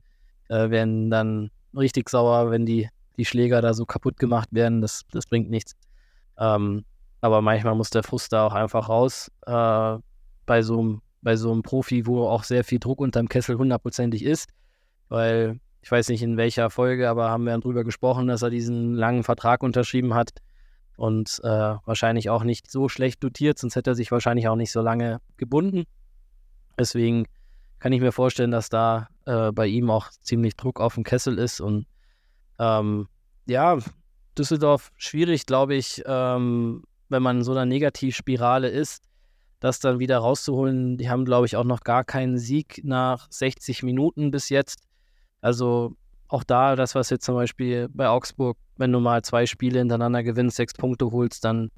äh, 0.48 0.72
werden 0.72 1.12
dann 1.12 1.52
richtig 1.76 2.10
sauer, 2.10 2.52
wenn 2.52 2.66
die, 2.66 2.90
die 3.18 3.26
Schläger 3.26 3.62
da 3.62 3.74
so 3.74 3.86
kaputt 3.86 4.18
gemacht 4.18 4.50
werden. 4.52 4.82
Das, 4.82 5.04
das 5.12 5.26
bringt 5.26 5.50
nichts. 5.50 5.76
Ähm, 6.38 6.86
aber 7.22 7.42
manchmal 7.42 7.76
muss 7.76 7.90
der 7.90 8.04
Frust 8.04 8.32
da 8.34 8.48
auch 8.48 8.54
einfach 8.54 8.90
raus. 8.90 9.32
Äh, 9.46 9.98
bei, 10.46 10.62
so 10.62 10.80
einem, 10.80 11.02
bei 11.22 11.36
so 11.36 11.52
einem 11.52 11.64
Profi, 11.64 12.06
wo 12.06 12.28
auch 12.28 12.44
sehr 12.44 12.64
viel 12.64 12.80
Druck 12.80 13.02
unterm 13.02 13.28
Kessel 13.28 13.58
hundertprozentig 13.58 14.24
ist. 14.24 14.50
Weil 15.10 15.60
ich 15.82 15.92
weiß 15.92 16.10
nicht 16.10 16.22
in 16.22 16.38
welcher 16.38 16.70
Folge, 16.70 17.10
aber 17.10 17.30
haben 17.30 17.46
wir 17.46 17.58
drüber 17.58 17.84
gesprochen, 17.84 18.28
dass 18.28 18.42
er 18.42 18.50
diesen 18.50 18.94
langen 18.94 19.24
Vertrag 19.24 19.64
unterschrieben 19.64 20.14
hat 20.14 20.32
und 20.98 21.40
äh, 21.44 21.48
wahrscheinlich 21.48 22.30
auch 22.30 22.44
nicht 22.44 22.70
so 22.70 22.90
schlecht 22.90 23.24
dotiert, 23.24 23.58
sonst 23.58 23.76
hätte 23.76 23.92
er 23.92 23.96
sich 23.96 24.12
wahrscheinlich 24.12 24.50
auch 24.50 24.58
nicht 24.58 24.72
so 24.72 24.82
lange 24.82 25.22
gebunden. 25.38 25.86
Deswegen 26.78 27.26
kann 27.80 27.94
ich 27.94 28.02
mir 28.02 28.12
vorstellen, 28.12 28.52
dass 28.52 28.68
da 28.70 29.08
äh, 29.30 29.52
bei 29.52 29.68
ihm 29.68 29.92
auch 29.92 30.10
ziemlich 30.22 30.56
Druck 30.56 30.80
auf 30.80 30.96
dem 30.96 31.04
Kessel 31.04 31.38
ist 31.38 31.62
und 31.62 31.86
ähm, 32.58 33.08
ja, 33.46 33.78
Düsseldorf 34.38 34.92
schwierig, 34.98 35.46
glaube 35.46 35.76
ich, 35.76 36.02
ähm, 36.06 36.84
wenn 37.10 37.24
man 37.24 37.38
in 37.38 37.44
so 37.44 37.52
einer 37.52 37.66
Negativspirale 37.66 38.70
ist, 38.70 39.04
das 39.60 39.80
dann 39.80 40.00
wieder 40.00 40.20
rauszuholen. 40.20 40.98
Die 40.98 41.10
haben, 41.10 41.26
glaube 41.26 41.46
ich, 41.46 41.56
auch 41.56 41.64
noch 41.64 41.82
gar 41.82 42.04
keinen 42.04 42.38
Sieg 42.38 42.82
nach 42.84 43.28
60 43.30 43.84
Minuten 43.84 44.32
bis 44.32 44.50
jetzt. 44.50 44.84
Also 45.42 45.96
auch 46.28 46.44
da, 46.44 46.76
das, 46.76 46.96
was 46.96 47.10
jetzt 47.10 47.26
zum 47.26 47.36
Beispiel 47.36 47.90
bei 47.90 48.08
Augsburg, 48.08 48.58
wenn 48.78 48.92
du 48.92 49.00
mal 49.00 49.22
zwei 49.24 49.46
Spiele 49.46 49.80
hintereinander 49.80 50.24
gewinnst, 50.24 50.58
sechs 50.58 50.74
Punkte 50.74 51.12
holst, 51.12 51.44
dann 51.44 51.70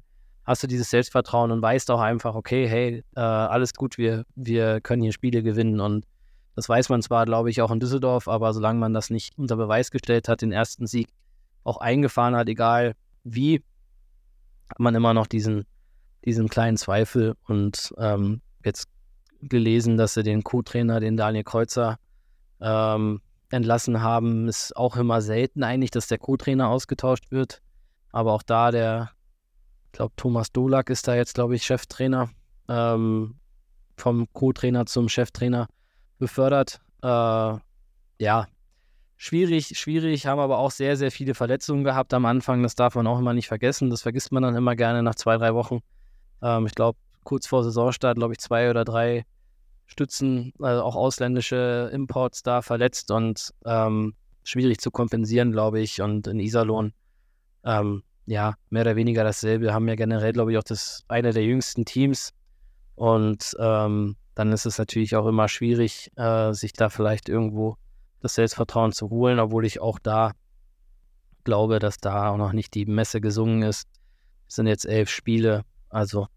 hast 0.44 0.62
du 0.62 0.66
dieses 0.66 0.90
Selbstvertrauen 0.90 1.50
und 1.50 1.62
weißt 1.62 1.90
auch 1.90 2.00
einfach, 2.00 2.34
okay, 2.34 2.68
hey, 2.68 3.02
äh, 3.16 3.20
alles 3.20 3.74
gut, 3.74 3.98
wir, 3.98 4.24
wir 4.34 4.80
können 4.80 5.02
hier 5.02 5.12
Spiele 5.12 5.42
gewinnen. 5.42 5.80
Und 5.80 6.04
das 6.54 6.68
weiß 6.68 6.88
man 6.88 7.02
zwar, 7.02 7.24
glaube 7.24 7.50
ich, 7.50 7.62
auch 7.62 7.70
in 7.70 7.80
Düsseldorf, 7.80 8.28
aber 8.28 8.52
solange 8.52 8.78
man 8.78 8.92
das 8.92 9.10
nicht 9.10 9.36
unter 9.38 9.56
Beweis 9.56 9.90
gestellt 9.90 10.28
hat, 10.28 10.42
den 10.42 10.52
ersten 10.52 10.86
Sieg 10.86 11.08
auch 11.64 11.78
eingefahren 11.78 12.36
hat, 12.36 12.48
egal 12.48 12.94
wie, 13.24 13.62
hat 14.68 14.80
man 14.80 14.94
immer 14.94 15.14
noch 15.14 15.26
diesen, 15.26 15.64
diesen 16.24 16.48
kleinen 16.48 16.76
Zweifel 16.76 17.34
und 17.46 17.94
ähm, 17.98 18.40
jetzt 18.64 18.88
gelesen, 19.40 19.96
dass 19.96 20.14
sie 20.14 20.22
den 20.22 20.44
Co-Trainer, 20.44 21.00
den 21.00 21.16
Daniel 21.16 21.44
Kreuzer, 21.44 21.98
ähm, 22.60 23.20
entlassen 23.50 24.00
haben. 24.00 24.48
Ist 24.48 24.76
auch 24.76 24.96
immer 24.96 25.20
selten 25.20 25.62
eigentlich, 25.62 25.90
dass 25.90 26.06
der 26.06 26.18
Co-Trainer 26.18 26.68
ausgetauscht 26.68 27.30
wird. 27.30 27.60
Aber 28.10 28.32
auch 28.32 28.42
da 28.42 28.70
der, 28.70 29.10
ich 29.86 29.92
glaube, 29.92 30.14
Thomas 30.16 30.52
Dolak 30.52 30.90
ist 30.90 31.06
da 31.08 31.14
jetzt, 31.14 31.34
glaube 31.34 31.54
ich, 31.54 31.64
Cheftrainer. 31.64 32.30
Ähm, 32.68 33.36
vom 33.96 34.26
Co-Trainer 34.32 34.86
zum 34.86 35.08
Cheftrainer 35.08 35.68
befördert. 36.22 36.80
Äh, 37.02 37.58
ja, 38.18 38.46
schwierig, 39.16 39.76
schwierig, 39.76 40.26
haben 40.26 40.38
aber 40.38 40.58
auch 40.58 40.70
sehr, 40.70 40.96
sehr 40.96 41.10
viele 41.10 41.34
Verletzungen 41.34 41.82
gehabt 41.82 42.14
am 42.14 42.24
Anfang. 42.26 42.62
Das 42.62 42.76
darf 42.76 42.94
man 42.94 43.08
auch 43.08 43.18
immer 43.18 43.34
nicht 43.34 43.48
vergessen. 43.48 43.90
Das 43.90 44.02
vergisst 44.02 44.30
man 44.30 44.44
dann 44.44 44.54
immer 44.54 44.76
gerne 44.76 45.02
nach 45.02 45.16
zwei, 45.16 45.36
drei 45.36 45.52
Wochen. 45.52 45.80
Ähm, 46.40 46.66
ich 46.66 46.74
glaube, 46.76 46.98
kurz 47.24 47.48
vor 47.48 47.64
Saisonstart, 47.64 48.16
glaube 48.16 48.34
ich, 48.34 48.38
zwei 48.38 48.70
oder 48.70 48.84
drei 48.84 49.24
Stützen, 49.86 50.52
also 50.60 50.82
auch 50.84 50.94
ausländische 50.94 51.90
Imports 51.92 52.44
da 52.44 52.62
verletzt 52.62 53.10
und 53.10 53.52
ähm, 53.66 54.14
schwierig 54.44 54.78
zu 54.78 54.92
kompensieren, 54.92 55.50
glaube 55.50 55.80
ich. 55.80 56.00
Und 56.00 56.28
in 56.28 56.38
Iserlohn, 56.38 56.92
ähm, 57.64 58.04
ja, 58.26 58.54
mehr 58.70 58.82
oder 58.82 58.94
weniger 58.94 59.24
dasselbe. 59.24 59.64
Wir 59.64 59.74
haben 59.74 59.88
ja 59.88 59.96
generell, 59.96 60.32
glaube 60.32 60.52
ich, 60.52 60.58
auch 60.58 60.62
das 60.62 61.02
eine 61.08 61.32
der 61.32 61.44
jüngsten 61.44 61.84
Teams. 61.84 62.32
Und 62.94 63.56
ähm, 63.58 64.16
dann 64.34 64.52
ist 64.52 64.66
es 64.66 64.78
natürlich 64.78 65.16
auch 65.16 65.26
immer 65.26 65.48
schwierig, 65.48 66.10
äh, 66.16 66.52
sich 66.52 66.72
da 66.72 66.88
vielleicht 66.88 67.28
irgendwo 67.28 67.76
das 68.20 68.34
Selbstvertrauen 68.34 68.92
zu 68.92 69.10
holen, 69.10 69.38
obwohl 69.38 69.66
ich 69.66 69.80
auch 69.80 69.98
da 69.98 70.32
glaube, 71.44 71.78
dass 71.78 71.98
da 71.98 72.30
auch 72.30 72.36
noch 72.36 72.52
nicht 72.52 72.74
die 72.74 72.86
Messe 72.86 73.20
gesungen 73.20 73.62
ist. 73.62 73.88
Es 74.48 74.56
sind 74.56 74.66
jetzt 74.66 74.86
elf 74.86 75.10
Spiele, 75.10 75.62
also 75.88 76.28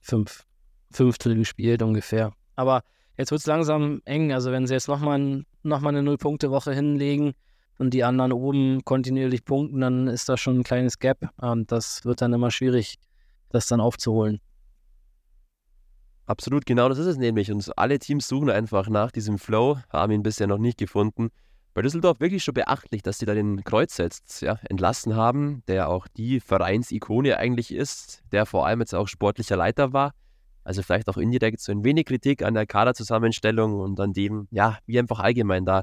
fünf 0.00 0.44
Fünftel 0.90 1.36
gespielt 1.36 1.82
ungefähr. 1.82 2.32
Aber 2.54 2.82
jetzt 3.16 3.30
wird 3.30 3.40
es 3.40 3.46
langsam 3.46 4.02
eng. 4.04 4.32
Also 4.32 4.52
wenn 4.52 4.66
sie 4.66 4.74
jetzt 4.74 4.88
nochmal 4.88 5.44
noch 5.62 5.82
eine 5.82 6.02
Null-Punkte-Woche 6.02 6.74
hinlegen 6.74 7.32
und 7.78 7.94
die 7.94 8.04
anderen 8.04 8.32
oben 8.32 8.84
kontinuierlich 8.84 9.44
punkten, 9.44 9.80
dann 9.80 10.06
ist 10.06 10.28
da 10.28 10.36
schon 10.36 10.58
ein 10.58 10.64
kleines 10.64 10.98
Gap. 10.98 11.30
Und 11.38 11.72
das 11.72 12.04
wird 12.04 12.20
dann 12.20 12.34
immer 12.34 12.50
schwierig, 12.50 12.98
das 13.48 13.66
dann 13.66 13.80
aufzuholen. 13.80 14.40
Absolut, 16.32 16.64
genau 16.64 16.88
das 16.88 16.96
ist 16.96 17.04
es 17.04 17.18
nämlich. 17.18 17.52
Und 17.52 17.70
alle 17.76 17.98
Teams 17.98 18.26
suchen 18.26 18.48
einfach 18.48 18.88
nach 18.88 19.12
diesem 19.12 19.38
Flow, 19.38 19.76
haben 19.90 20.12
ihn 20.12 20.22
bisher 20.22 20.46
noch 20.46 20.56
nicht 20.56 20.78
gefunden. 20.78 21.28
Bei 21.74 21.82
Düsseldorf 21.82 22.20
wirklich 22.20 22.42
schon 22.42 22.54
beachtlich, 22.54 23.02
dass 23.02 23.18
sie 23.18 23.26
da 23.26 23.34
den 23.34 23.62
Kreuz 23.64 23.98
jetzt 23.98 24.40
ja, 24.40 24.58
entlassen 24.70 25.14
haben, 25.14 25.62
der 25.68 25.90
auch 25.90 26.08
die 26.08 26.40
Vereinsikone 26.40 27.36
eigentlich 27.36 27.70
ist, 27.70 28.22
der 28.32 28.46
vor 28.46 28.66
allem 28.66 28.80
jetzt 28.80 28.94
auch 28.94 29.08
sportlicher 29.08 29.56
Leiter 29.56 29.92
war. 29.92 30.14
Also 30.64 30.82
vielleicht 30.82 31.10
auch 31.10 31.18
indirekt 31.18 31.60
so 31.60 31.70
ein 31.70 31.84
wenig 31.84 32.06
Kritik 32.06 32.42
an 32.42 32.54
der 32.54 32.64
Kaderzusammenstellung 32.64 33.78
und 33.78 34.00
an 34.00 34.14
dem, 34.14 34.48
ja, 34.50 34.78
wie 34.86 34.98
einfach 34.98 35.20
allgemein 35.20 35.66
da 35.66 35.82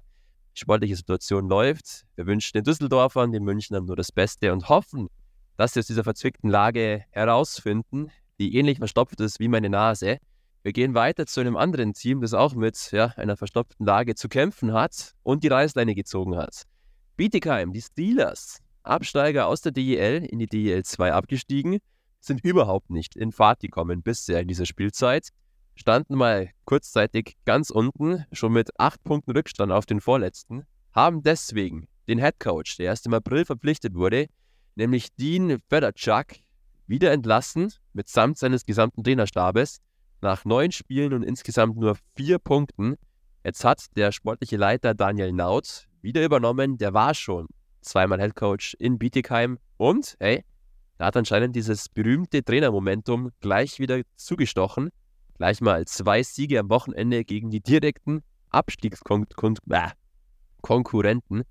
die 0.55 0.61
sportliche 0.61 0.95
Situation 0.95 1.47
läuft. 1.47 2.07
Wir 2.15 2.25
wünschen 2.25 2.53
den 2.55 2.63
Düsseldorfern, 2.63 3.31
den 3.31 3.43
Münchnern 3.43 3.85
nur 3.85 3.95
das 3.95 4.11
Beste 4.11 4.51
und 4.51 4.67
hoffen, 4.67 5.09
dass 5.57 5.73
sie 5.73 5.81
aus 5.81 5.85
dieser 5.85 6.03
verzwickten 6.03 6.49
Lage 6.49 7.03
herausfinden, 7.11 8.09
die 8.39 8.55
ähnlich 8.55 8.79
verstopft 8.79 9.21
ist 9.21 9.39
wie 9.39 9.47
meine 9.47 9.69
Nase. 9.69 10.17
Wir 10.61 10.73
gehen 10.73 10.93
weiter 10.93 11.25
zu 11.25 11.39
einem 11.39 11.55
anderen 11.55 11.93
Team, 11.93 12.19
das 12.21 12.33
auch 12.33 12.53
mit 12.53 12.91
ja, 12.91 13.13
einer 13.15 13.37
verstopften 13.37 13.85
Lage 13.85 14.15
zu 14.15 14.27
kämpfen 14.27 14.73
hat 14.73 15.13
und 15.23 15.43
die 15.43 15.47
Reißleine 15.47 15.95
gezogen 15.95 16.35
hat. 16.35 16.63
Bietigheim, 17.15 17.71
die 17.71 17.81
Steelers, 17.81 18.59
Absteiger 18.83 19.47
aus 19.47 19.61
der 19.61 19.71
DEL 19.71 20.25
in 20.25 20.39
die 20.39 20.47
DEL 20.47 20.83
2 20.83 21.13
abgestiegen, 21.13 21.79
sind 22.19 22.43
überhaupt 22.43 22.89
nicht 22.89 23.15
in 23.15 23.31
Fahrt 23.31 23.61
gekommen 23.61 24.01
bisher 24.01 24.41
in 24.41 24.47
dieser 24.49 24.65
Spielzeit. 24.65 25.29
Standen 25.75 26.15
mal 26.15 26.49
kurzzeitig 26.65 27.37
ganz 27.45 27.69
unten, 27.69 28.25
schon 28.33 28.51
mit 28.51 28.77
acht 28.77 29.01
Punkten 29.03 29.31
Rückstand 29.31 29.71
auf 29.71 29.85
den 29.85 30.01
Vorletzten, 30.01 30.65
haben 30.91 31.23
deswegen 31.23 31.87
den 32.09 32.19
Headcoach, 32.19 32.75
der 32.77 32.87
erst 32.87 33.05
im 33.05 33.13
April 33.13 33.45
verpflichtet 33.45 33.93
wurde, 33.93 34.27
nämlich 34.75 35.15
Dean 35.15 35.59
Federchuk, 35.69 36.25
wieder 36.85 37.11
entlassen, 37.11 37.71
mitsamt 37.93 38.37
seines 38.37 38.65
gesamten 38.65 39.03
Trainerstabes, 39.03 39.79
nach 40.21 40.45
neun 40.45 40.71
Spielen 40.71 41.13
und 41.13 41.23
insgesamt 41.23 41.77
nur 41.77 41.97
vier 42.15 42.39
Punkten. 42.39 42.95
Jetzt 43.43 43.63
hat 43.63 43.85
der 43.95 44.11
sportliche 44.11 44.57
Leiter 44.57 44.93
Daniel 44.93 45.31
Naut 45.31 45.87
wieder 46.01 46.23
übernommen, 46.23 46.77
der 46.77 46.93
war 46.93 47.13
schon 47.13 47.47
zweimal 47.81 48.21
Headcoach 48.21 48.75
in 48.79 48.99
Bietigheim 48.99 49.57
und, 49.77 50.15
hey, 50.19 50.43
da 50.97 51.05
hat 51.05 51.17
anscheinend 51.17 51.55
dieses 51.55 51.87
berühmte 51.87 52.43
Trainermomentum 52.43 53.31
gleich 53.39 53.79
wieder 53.79 54.01
zugestochen. 54.17 54.89
Gleich 55.37 55.61
mal 55.61 55.85
zwei 55.85 56.21
Siege 56.23 56.59
am 56.59 56.69
Wochenende 56.69 57.23
gegen 57.23 57.49
die 57.49 57.61
direkten 57.61 58.21
Abstiegskonkurrenten. 58.49 61.43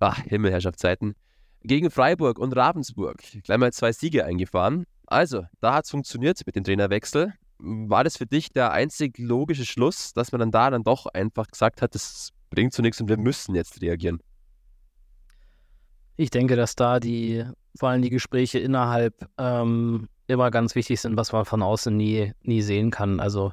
Ah, 0.00 0.16
Himmelherrschaftszeiten. 0.16 1.14
Gegen 1.62 1.90
Freiburg 1.90 2.40
und 2.40 2.56
Ravensburg. 2.56 3.22
Gleich 3.44 3.58
mal 3.58 3.72
zwei 3.72 3.92
Siege 3.92 4.24
eingefahren. 4.24 4.86
Also, 5.06 5.44
da 5.60 5.74
hat 5.74 5.84
es 5.84 5.90
funktioniert 5.90 6.40
mit 6.44 6.56
dem 6.56 6.64
Trainerwechsel. 6.64 7.34
War 7.62 8.04
das 8.04 8.16
für 8.16 8.26
dich 8.26 8.52
der 8.52 8.72
einzig 8.72 9.18
logische 9.18 9.64
Schluss, 9.66 10.12
dass 10.12 10.32
man 10.32 10.40
dann 10.40 10.50
da 10.50 10.70
dann 10.70 10.82
doch 10.82 11.06
einfach 11.06 11.46
gesagt 11.46 11.82
hat, 11.82 11.94
das 11.94 12.30
bringt 12.50 12.72
zu 12.72 12.82
nichts 12.82 13.00
und 13.00 13.08
wir 13.08 13.16
müssen 13.18 13.54
jetzt 13.54 13.80
reagieren? 13.82 14.20
Ich 16.16 16.30
denke, 16.30 16.56
dass 16.56 16.74
da 16.74 17.00
die 17.00 17.44
vor 17.76 17.90
allem 17.90 18.02
die 18.02 18.10
Gespräche 18.10 18.58
innerhalb 18.58 19.14
ähm, 19.38 20.08
immer 20.26 20.50
ganz 20.50 20.74
wichtig 20.74 21.00
sind, 21.00 21.16
was 21.16 21.32
man 21.32 21.44
von 21.44 21.62
außen 21.62 21.96
nie, 21.96 22.32
nie 22.42 22.62
sehen 22.62 22.90
kann. 22.90 23.20
Also 23.20 23.52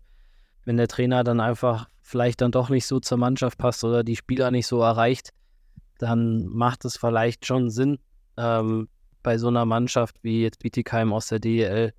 wenn 0.65 0.78
der 0.78 0.88
Trainer 0.88 1.24
dann 1.24 1.39
einfach 1.39 1.88
vielleicht 2.02 2.41
dann 2.41 2.52
doch 2.52 2.70
nicht 2.70 2.86
so 2.86 3.00
zur 3.00 3.17
Mannschaft 3.17 3.58
passt 3.58 3.84
oder 3.84 4.04
die 4.04 4.15
Spieler 4.15 4.52
nicht 4.52 4.67
so 4.67 4.82
erreicht, 4.82 5.32
dann 5.98 6.46
macht 6.48 6.86
es 6.86 6.98
vielleicht 6.98 7.46
schon 7.46 7.70
Sinn, 7.70 8.00
ähm, 8.38 8.88
bei 9.24 9.38
so 9.38 9.48
einer 9.48 9.65
Mannschaft 9.65 10.17
wie 10.22 10.43
jetzt 10.43 10.60
Bietigheim 10.60 11.12
aus 11.12 11.28
der 11.28 11.39
DEL 11.39 11.93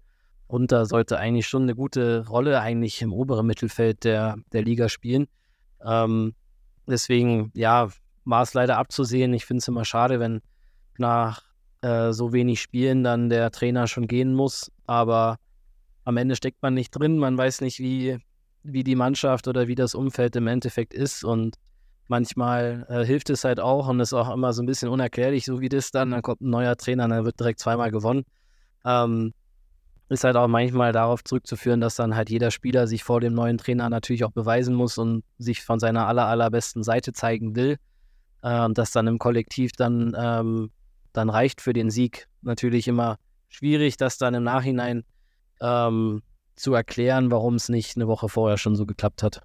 runter 0.49 0.87
sollte 0.87 1.19
eigentlich 1.19 1.47
schon 1.47 1.63
eine 1.63 1.75
gute 1.75 2.27
Rolle 2.29 2.61
eigentlich 2.61 3.03
im 3.03 3.13
oberen 3.13 3.47
Mittelfeld 3.47 4.05
der, 4.05 4.37
der 4.53 4.63
Liga 4.63 4.89
spielen. 4.89 5.27
Ähm, 5.85 6.35
deswegen, 6.87 7.51
ja, 7.55 7.89
war 8.25 8.43
es 8.43 8.55
leider 8.55 8.79
abzusehen. 8.79 9.33
Ich 9.35 9.47
finde 9.47 9.61
es 9.61 9.69
immer 9.69 9.85
schade, 9.85 10.21
wenn 10.21 10.41
nach 10.99 11.43
äh, 11.83 12.13
so 12.13 12.33
wenig 12.33 12.61
Spielen 12.61 13.05
dann 13.05 13.29
der 13.29 13.51
Trainer 13.51 13.87
schon 13.87 14.07
gehen 14.07 14.35
muss. 14.35 14.71
Aber 14.87 15.39
am 16.05 16.17
Ende 16.17 16.37
steckt 16.37 16.63
man 16.63 16.75
nicht 16.75 16.91
drin, 16.91 17.19
man 17.19 17.37
weiß 17.37 17.61
nicht, 17.61 17.79
wie, 17.79 18.19
wie 18.63 18.85
die 18.85 18.97
Mannschaft 18.97 19.49
oder 19.49 19.69
wie 19.69 19.75
das 19.75 19.95
Umfeld 19.95 20.37
im 20.37 20.47
Endeffekt 20.47 20.95
ist. 20.95 21.25
Und 21.25 21.57
manchmal 22.09 22.87
äh, 22.89 23.05
hilft 23.05 23.31
es 23.31 23.45
halt 23.45 23.61
auch 23.61 23.89
und 23.89 24.01
ist 24.01 24.13
auch 24.13 24.33
immer 24.33 24.53
so 24.53 24.63
ein 24.63 24.67
bisschen 24.67 24.89
unerklärlich, 24.89 25.45
so 25.45 25.61
wie 25.61 25.69
das 25.69 25.91
dann. 25.91 26.11
Dann 26.11 26.23
kommt 26.23 26.41
ein 26.41 26.51
neuer 26.51 26.77
Trainer 26.77 27.05
und 27.05 27.11
dann 27.11 27.25
wird 27.25 27.39
direkt 27.39 27.61
zweimal 27.61 27.91
gewonnen. 27.91 28.25
Ähm, 28.85 29.33
ist 30.09 30.25
halt 30.25 30.37
auch 30.37 30.49
manchmal 30.49 30.92
darauf 30.92 31.23
zurückzuführen, 31.25 31.81
dass 31.81 31.97
dann 31.97 32.16
halt 32.16 32.31
jeder 32.31 32.51
Spieler 32.51 32.87
sich 32.87 33.05
vor 33.05 33.21
dem 33.21 33.35
neuen 33.35 33.59
Trainer 33.59 33.90
natürlich 33.90 34.25
auch 34.25 34.33
beweisen 34.33 34.75
muss 34.75 34.99
und 34.99 35.23
sich 35.38 35.62
von 35.62 35.79
seiner 35.79 36.07
aller, 36.07 36.27
allerbesten 36.27 36.83
Seite 36.83 37.12
zeigen 37.12 37.57
will. 37.57 37.77
Äh, 38.42 38.64
und 38.64 38.79
das 38.79 38.90
dann 38.92 39.07
im 39.07 39.18
Kollektiv 39.18 39.73
dann 39.73 40.16
ähm, 40.18 40.71
dann 41.12 41.31
reicht 41.31 41.61
für 41.61 41.73
den 41.73 41.90
Sieg. 41.90 42.29
Natürlich 42.42 42.88
immer 42.88 43.18
schwierig, 43.49 43.97
das 43.97 44.18
dann 44.18 44.35
im 44.35 44.44
Nachhinein 44.44 45.05
ähm, 45.61 46.23
zu 46.55 46.75
erklären, 46.75 47.31
warum 47.31 47.55
es 47.55 47.68
nicht 47.68 47.97
eine 47.97 48.07
Woche 48.09 48.29
vorher 48.29 48.57
schon 48.57 48.77
so 48.77 48.87
geklappt 48.87 49.23
hat. 49.23 49.42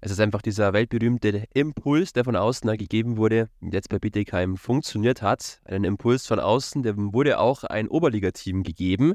Es 0.00 0.12
ist 0.12 0.20
einfach 0.20 0.42
dieser 0.42 0.72
weltberühmte 0.72 1.46
Impuls, 1.54 2.12
der 2.12 2.22
von 2.22 2.36
außen 2.36 2.70
gegeben 2.76 3.16
wurde 3.16 3.48
und 3.60 3.74
jetzt 3.74 3.88
bei 3.88 3.98
Bittigheim 3.98 4.56
funktioniert 4.56 5.22
hat. 5.22 5.60
Einen 5.64 5.82
Impuls 5.82 6.24
von 6.24 6.38
außen, 6.38 6.84
der 6.84 6.96
wurde 6.96 7.40
auch 7.40 7.64
ein 7.64 7.88
Oberligateam 7.88 8.62
gegeben. 8.62 9.14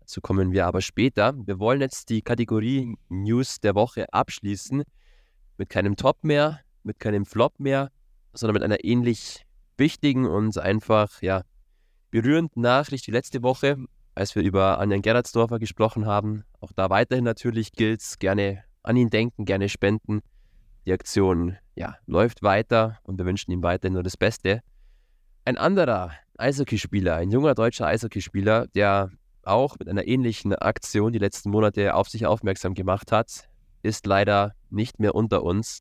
Dazu 0.00 0.20
kommen 0.20 0.50
wir 0.50 0.66
aber 0.66 0.80
später. 0.80 1.34
Wir 1.46 1.60
wollen 1.60 1.80
jetzt 1.80 2.10
die 2.10 2.20
Kategorie 2.20 2.96
News 3.08 3.60
der 3.60 3.76
Woche 3.76 4.12
abschließen. 4.12 4.82
Mit 5.56 5.68
keinem 5.68 5.94
Top 5.94 6.24
mehr, 6.24 6.60
mit 6.82 6.98
keinem 6.98 7.26
Flop 7.26 7.60
mehr, 7.60 7.90
sondern 8.32 8.54
mit 8.54 8.64
einer 8.64 8.82
ähnlich 8.82 9.46
wichtigen 9.78 10.26
und 10.26 10.58
einfach, 10.58 11.22
ja, 11.22 11.42
berührenden 12.10 12.60
Nachricht 12.60 13.06
die 13.06 13.12
letzte 13.12 13.44
Woche, 13.44 13.76
als 14.16 14.34
wir 14.34 14.42
über 14.42 14.80
Anjan 14.80 15.00
Gerardsdorfer 15.00 15.60
gesprochen 15.60 16.06
haben. 16.06 16.42
Auch 16.60 16.72
da 16.72 16.90
weiterhin 16.90 17.24
natürlich 17.24 17.70
gilt 17.70 18.00
es, 18.00 18.18
gerne 18.18 18.64
an 18.84 18.96
ihn 18.96 19.10
denken, 19.10 19.44
gerne 19.44 19.68
spenden. 19.68 20.20
Die 20.86 20.92
Aktion 20.92 21.56
ja, 21.74 21.96
läuft 22.06 22.42
weiter 22.42 22.98
und 23.02 23.18
wir 23.18 23.24
wünschen 23.26 23.50
ihm 23.50 23.62
weiterhin 23.62 23.94
nur 23.94 24.02
das 24.02 24.16
Beste. 24.16 24.60
Ein 25.44 25.58
anderer 25.58 26.12
Eishockeyspieler, 26.38 27.16
ein 27.16 27.30
junger 27.30 27.54
deutscher 27.54 27.86
Eishockeyspieler, 27.86 28.66
der 28.68 29.10
auch 29.42 29.78
mit 29.78 29.88
einer 29.88 30.06
ähnlichen 30.06 30.54
Aktion 30.54 31.12
die 31.12 31.18
letzten 31.18 31.50
Monate 31.50 31.94
auf 31.94 32.08
sich 32.08 32.26
aufmerksam 32.26 32.74
gemacht 32.74 33.12
hat, 33.12 33.48
ist 33.82 34.06
leider 34.06 34.54
nicht 34.70 35.00
mehr 35.00 35.14
unter 35.14 35.42
uns. 35.42 35.80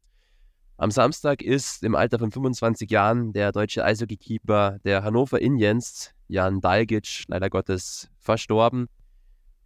Am 0.77 0.91
Samstag 0.91 1.41
ist 1.41 1.83
im 1.83 1.95
Alter 1.95 2.19
von 2.19 2.31
25 2.31 2.89
Jahren 2.89 3.31
der 3.31 3.51
deutsche 3.51 3.85
Eishockeykeeper 3.85 4.79
der 4.83 5.03
Hannover 5.03 5.39
Indians, 5.39 6.11
Jan 6.27 6.61
Dalgic, 6.61 7.25
leider 7.27 7.49
Gottes 7.49 8.09
verstorben. 8.19 8.87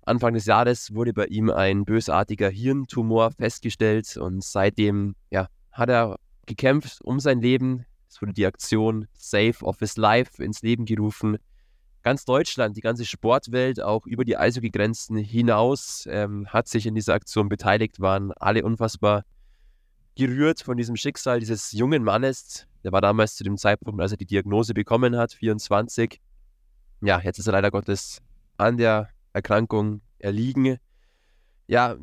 Anfang 0.08 0.34
des 0.34 0.46
Jahres 0.46 0.94
wurde 0.94 1.14
bei 1.14 1.26
ihm 1.26 1.50
ein 1.50 1.84
bösartiger 1.84 2.50
Hirntumor 2.50 3.32
festgestellt 3.32 4.16
und 4.16 4.44
seitdem 4.44 5.16
ja, 5.32 5.48
hat 5.72 5.90
er 5.90 6.18
gekämpft 6.46 7.02
um 7.04 7.20
sein 7.20 7.42
Leben. 7.42 7.86
Es 8.10 8.22
wurde 8.22 8.34
die 8.34 8.46
Aktion 8.46 9.08
Save 9.14 9.58
of 9.62 9.80
His 9.80 9.98
Life 9.98 10.42
ins 10.42 10.62
Leben 10.62 10.86
gerufen. 10.86 11.38
Ganz 12.04 12.24
Deutschland, 12.24 12.78
die 12.78 12.82
ganze 12.82 13.04
Sportwelt, 13.04 13.82
auch 13.82 14.06
über 14.06 14.24
die 14.24 14.38
Eishockey-Grenzen 14.38 15.18
hinaus, 15.18 16.08
ähm, 16.10 16.48
hat 16.48 16.70
sich 16.70 16.86
in 16.86 16.96
dieser 16.96 17.14
Aktion 17.14 17.50
beteiligt, 17.50 18.00
waren 18.00 18.32
alle 18.40 18.64
unfassbar 18.64 19.26
gerührt 20.16 20.62
von 20.62 20.78
diesem 20.78 20.96
Schicksal 20.96 21.42
dieses 21.42 21.74
jungen 21.74 22.04
Mannes. 22.04 22.66
Der 22.86 22.94
war 22.94 23.02
damals 23.02 23.36
zu 23.36 23.44
dem 23.44 23.58
Zeitpunkt, 23.58 24.02
als 24.02 24.12
er 24.12 24.18
die 24.18 24.26
Diagnose 24.26 24.74
bekommen 24.74 25.18
hat, 25.18 25.34
24. 25.34 26.22
Ja, 27.02 27.20
jetzt 27.20 27.40
ist 27.40 27.48
er 27.48 27.54
leider 27.54 27.72
Gottes 27.72 28.22
an 28.58 28.78
der 28.78 29.10
Erkrankung 29.38 30.02
erliegen. 30.20 30.78
Ja, 31.68 31.96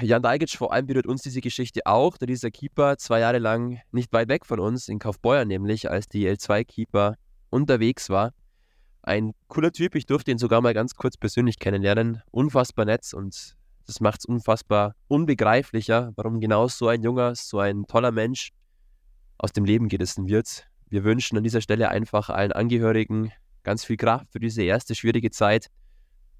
Jan 0.00 0.22
Dajgic 0.22 0.50
vor 0.50 0.72
allem 0.72 0.86
berührt 0.86 1.06
uns 1.06 1.22
diese 1.22 1.40
Geschichte 1.40 1.80
auch, 1.84 2.16
da 2.16 2.26
dieser 2.26 2.50
Keeper 2.50 2.96
zwei 2.98 3.20
Jahre 3.20 3.38
lang 3.38 3.80
nicht 3.92 4.12
weit 4.12 4.28
weg 4.28 4.46
von 4.46 4.60
uns, 4.60 4.88
in 4.88 4.98
Kaufbeuern 4.98 5.48
nämlich, 5.48 5.90
als 5.90 6.08
die 6.08 6.28
L2-Keeper 6.28 7.16
unterwegs 7.50 8.08
war. 8.10 8.32
Ein 9.02 9.32
cooler 9.48 9.72
Typ, 9.72 9.94
ich 9.94 10.06
durfte 10.06 10.30
ihn 10.30 10.38
sogar 10.38 10.60
mal 10.60 10.74
ganz 10.74 10.94
kurz 10.94 11.16
persönlich 11.16 11.58
kennenlernen. 11.58 12.22
Unfassbar 12.30 12.84
nett 12.84 13.12
und 13.14 13.56
das 13.86 14.00
macht 14.00 14.20
es 14.20 14.24
unfassbar 14.24 14.94
unbegreiflicher, 15.08 16.12
warum 16.16 16.40
genau 16.40 16.66
so 16.68 16.88
ein 16.88 17.02
junger, 17.02 17.34
so 17.36 17.60
ein 17.60 17.86
toller 17.86 18.10
Mensch 18.10 18.50
aus 19.38 19.52
dem 19.52 19.64
Leben 19.64 19.88
gerissen 19.88 20.26
wird. 20.26 20.66
Wir 20.88 21.04
wünschen 21.04 21.36
an 21.38 21.44
dieser 21.44 21.60
Stelle 21.60 21.88
einfach 21.88 22.30
allen 22.30 22.52
Angehörigen 22.52 23.32
ganz 23.62 23.84
viel 23.84 23.96
Kraft 23.96 24.32
für 24.32 24.40
diese 24.40 24.62
erste 24.62 24.94
schwierige 24.94 25.30
Zeit. 25.30 25.68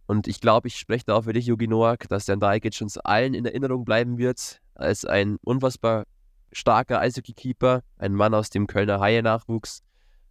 Und 0.06 0.28
ich 0.28 0.40
glaube, 0.40 0.68
ich 0.68 0.76
spreche 0.76 1.04
da 1.06 1.14
auch 1.16 1.24
für 1.24 1.32
dich, 1.32 1.46
Jogi 1.46 1.66
Noak, 1.66 2.08
dass 2.08 2.26
der 2.26 2.36
Dajkic 2.36 2.80
uns 2.80 2.96
allen 2.98 3.34
in 3.34 3.44
Erinnerung 3.44 3.84
bleiben 3.84 4.18
wird 4.18 4.60
als 4.74 5.04
ein 5.04 5.36
unfassbar 5.42 6.04
starker 6.52 7.00
Eishockey-Keeper, 7.00 7.82
ein 7.98 8.14
Mann 8.14 8.34
aus 8.34 8.50
dem 8.50 8.66
Kölner 8.66 9.00
Haie-Nachwuchs, 9.00 9.82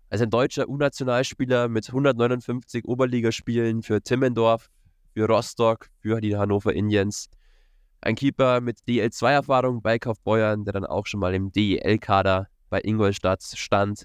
als 0.10 0.22
ein 0.22 0.30
deutscher 0.30 0.70
U-Nationalspieler 0.70 1.68
mit 1.68 1.90
159 1.90 2.86
Oberligaspielen 2.86 3.82
für 3.84 4.02
Timmendorf, 4.02 4.70
für 5.14 5.28
Rostock, 5.28 5.90
für 6.00 6.22
die 6.22 6.38
Hannover 6.38 6.74
Indians. 6.74 7.30
Ein 8.02 8.16
Keeper 8.16 8.62
mit 8.62 8.80
DL2-Erfahrung 8.88 9.82
bei 9.82 10.00
Kaufbeuern, 10.00 10.64
der 10.64 10.74
dann 10.74 10.86
auch 10.86 11.06
schon 11.06 11.20
mal 11.20 11.34
im 11.34 11.52
DEL-Kader 11.52 12.48
bei 12.70 12.82
Ingolstadt 12.82 13.44
stand. 13.44 14.04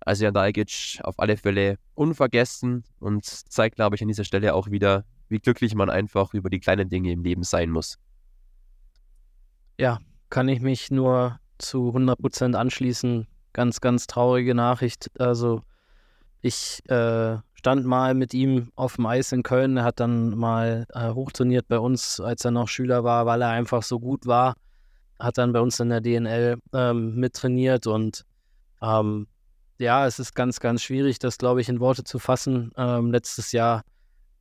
Also 0.00 0.24
Jan 0.24 0.34
Dalgic 0.34 1.00
auf 1.02 1.18
alle 1.18 1.36
Fälle 1.36 1.76
unvergessen 1.94 2.84
und 2.98 3.24
zeigt, 3.24 3.76
glaube 3.76 3.96
ich, 3.96 4.02
an 4.02 4.08
dieser 4.08 4.24
Stelle 4.24 4.54
auch 4.54 4.70
wieder, 4.70 5.04
wie 5.28 5.38
glücklich 5.38 5.74
man 5.74 5.90
einfach 5.90 6.34
über 6.34 6.50
die 6.50 6.60
kleinen 6.60 6.88
Dinge 6.88 7.12
im 7.12 7.22
Leben 7.22 7.42
sein 7.42 7.70
muss. 7.70 7.98
Ja, 9.78 9.98
kann 10.30 10.48
ich 10.48 10.60
mich 10.60 10.90
nur 10.90 11.38
zu 11.58 11.90
100% 11.90 12.54
anschließen. 12.54 13.26
Ganz, 13.52 13.80
ganz 13.80 14.06
traurige 14.06 14.54
Nachricht. 14.54 15.10
Also 15.18 15.62
ich 16.40 16.82
äh, 16.88 17.38
stand 17.54 17.84
mal 17.84 18.14
mit 18.14 18.32
ihm 18.32 18.70
auf 18.74 18.96
dem 18.96 19.06
Eis 19.06 19.32
in 19.32 19.42
Köln. 19.42 19.76
Er 19.76 19.84
hat 19.84 20.00
dann 20.00 20.30
mal 20.30 20.86
äh, 20.94 21.10
hochtrainiert 21.10 21.68
bei 21.68 21.78
uns, 21.78 22.20
als 22.20 22.44
er 22.44 22.50
noch 22.50 22.68
Schüler 22.68 23.04
war, 23.04 23.26
weil 23.26 23.42
er 23.42 23.50
einfach 23.50 23.82
so 23.82 24.00
gut 24.00 24.26
war. 24.26 24.54
Hat 25.18 25.36
dann 25.36 25.52
bei 25.52 25.60
uns 25.60 25.78
in 25.80 25.90
der 25.90 26.00
DNL 26.00 26.58
ähm, 26.72 27.16
mittrainiert 27.16 27.86
und 27.86 28.24
ähm, 28.80 29.26
ja, 29.80 30.06
es 30.06 30.18
ist 30.18 30.34
ganz, 30.34 30.60
ganz 30.60 30.82
schwierig, 30.82 31.18
das, 31.18 31.38
glaube 31.38 31.60
ich, 31.60 31.68
in 31.68 31.80
Worte 31.80 32.04
zu 32.04 32.18
fassen. 32.18 32.70
Ähm, 32.76 33.10
letztes 33.10 33.52
Jahr 33.52 33.82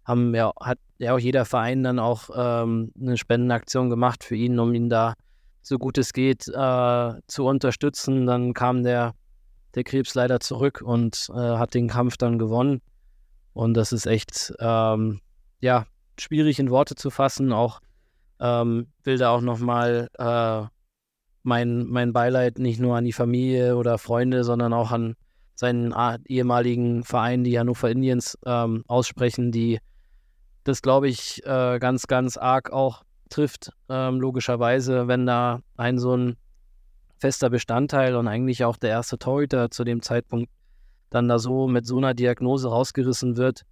haben 0.06 0.36
ja, 0.36 0.52
hat 0.60 0.80
ja 0.98 1.16
auch 1.16 1.20
jeder 1.20 1.46
Verein 1.46 1.84
dann 1.84 1.98
auch 1.98 2.30
ähm, 2.36 2.92
eine 3.00 3.18
Spendenaktion 3.18 3.90
gemacht 3.90 4.24
für 4.24 4.36
ihn, 4.36 4.60
um 4.60 4.74
ihn 4.74 4.90
da 4.90 5.14
so 5.62 5.78
gut 5.78 5.98
es 5.98 6.14
geht 6.14 6.48
äh, 6.48 7.14
zu 7.28 7.46
unterstützen. 7.46 8.26
Dann 8.26 8.54
kam 8.54 8.84
der, 8.84 9.14
der 9.76 9.84
Krebs 9.84 10.14
leider 10.14 10.40
zurück 10.40 10.82
und 10.84 11.30
äh, 11.30 11.38
hat 11.38 11.74
den 11.74 11.88
Kampf 11.88 12.18
dann 12.18 12.38
gewonnen. 12.38 12.82
Und 13.54 13.76
das 13.76 13.94
ist 13.94 14.08
echt, 14.08 14.54
ähm, 14.60 15.22
ja, 15.62 15.86
schwierig 16.20 16.60
in 16.60 16.70
Worte 16.70 16.96
zu 16.96 17.12
fassen. 17.12 17.54
Auch 17.54 17.80
ähm, 18.40 18.88
will 19.04 19.18
da 19.18 19.30
auch 19.30 19.42
nochmal 19.42 20.10
äh, 20.18 20.68
mein, 21.44 21.86
mein 21.86 22.14
Beileid 22.14 22.60
nicht 22.60 22.80
nur 22.80 22.98
an 22.98 23.06
die 23.06 23.14
Familie 23.14 23.78
oder 23.78 23.98
Freunde, 23.98 24.44
sondern 24.44 24.74
auch 24.74 24.92
an 24.92 25.16
seinen 25.60 25.94
ehemaligen 26.26 27.04
Verein, 27.04 27.44
die 27.44 27.60
Hannover 27.60 27.92
Indians, 27.92 28.38
ähm, 28.46 28.86
aussprechen, 28.88 29.52
die 29.52 29.80
das, 30.64 30.82
glaube 30.82 31.10
ich, 31.10 31.46
äh, 31.46 31.80
ganz, 31.80 32.08
ganz 32.08 32.38
arg 32.38 32.72
auch 32.72 33.04
trifft, 33.30 33.74
ähm, 33.90 34.22
logischerweise, 34.22 35.10
wenn 35.10 35.26
da 35.26 35.60
ein 35.76 36.00
so 36.00 36.16
ein 36.16 36.38
fester 37.18 37.50
Bestandteil 37.50 38.16
und 38.16 38.30
eigentlich 38.30 38.64
auch 38.64 38.78
der 38.78 38.92
erste 38.92 39.20
Torhüter 39.20 39.70
zu 39.70 39.84
dem 39.84 40.02
Zeitpunkt 40.02 40.50
dann 41.10 41.28
da 41.28 41.40
so 41.40 41.68
mit 41.68 41.86
so 41.86 41.98
einer 41.98 42.14
Diagnose 42.14 42.70
rausgerissen 42.70 43.36
wird, 43.36 43.64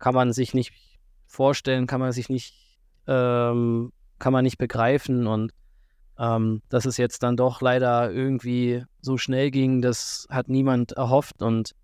kann 0.00 0.14
man 0.14 0.32
sich 0.32 0.52
nicht 0.52 0.72
vorstellen, 1.28 1.86
kann 1.86 2.00
man 2.00 2.10
sich 2.10 2.28
nicht, 2.28 2.54
ähm, 3.06 3.92
kann 4.18 4.32
man 4.32 4.42
nicht 4.42 4.58
begreifen 4.58 5.28
und 5.28 5.52
ähm, 6.18 6.62
dass 6.68 6.84
es 6.84 6.96
jetzt 6.96 7.22
dann 7.22 7.36
doch 7.36 7.60
leider 7.60 8.10
irgendwie 8.10 8.84
so 9.00 9.18
schnell 9.18 9.50
ging, 9.50 9.82
das 9.82 10.26
hat 10.30 10.48
niemand 10.48 10.92
erhofft 10.92 11.42
und 11.42 11.74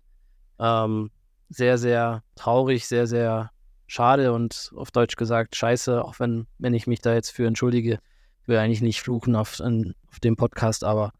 ähm, 0.59 1.11
sehr, 1.49 1.77
sehr 1.77 2.23
traurig, 2.35 2.87
sehr, 2.87 3.07
sehr 3.07 3.51
schade 3.87 4.33
und 4.33 4.71
auf 4.75 4.91
Deutsch 4.91 5.15
gesagt 5.15 5.55
scheiße, 5.55 6.03
auch 6.03 6.19
wenn, 6.19 6.47
wenn 6.57 6.73
ich 6.73 6.87
mich 6.87 7.01
da 7.01 7.13
jetzt 7.13 7.29
für 7.29 7.45
entschuldige. 7.45 7.99
Ich 8.41 8.47
will 8.47 8.57
eigentlich 8.57 8.81
nicht 8.81 9.01
fluchen 9.01 9.35
auf, 9.35 9.61
an, 9.61 9.93
auf 10.09 10.19
dem 10.19 10.35
Podcast, 10.35 10.83
aber 10.83 11.11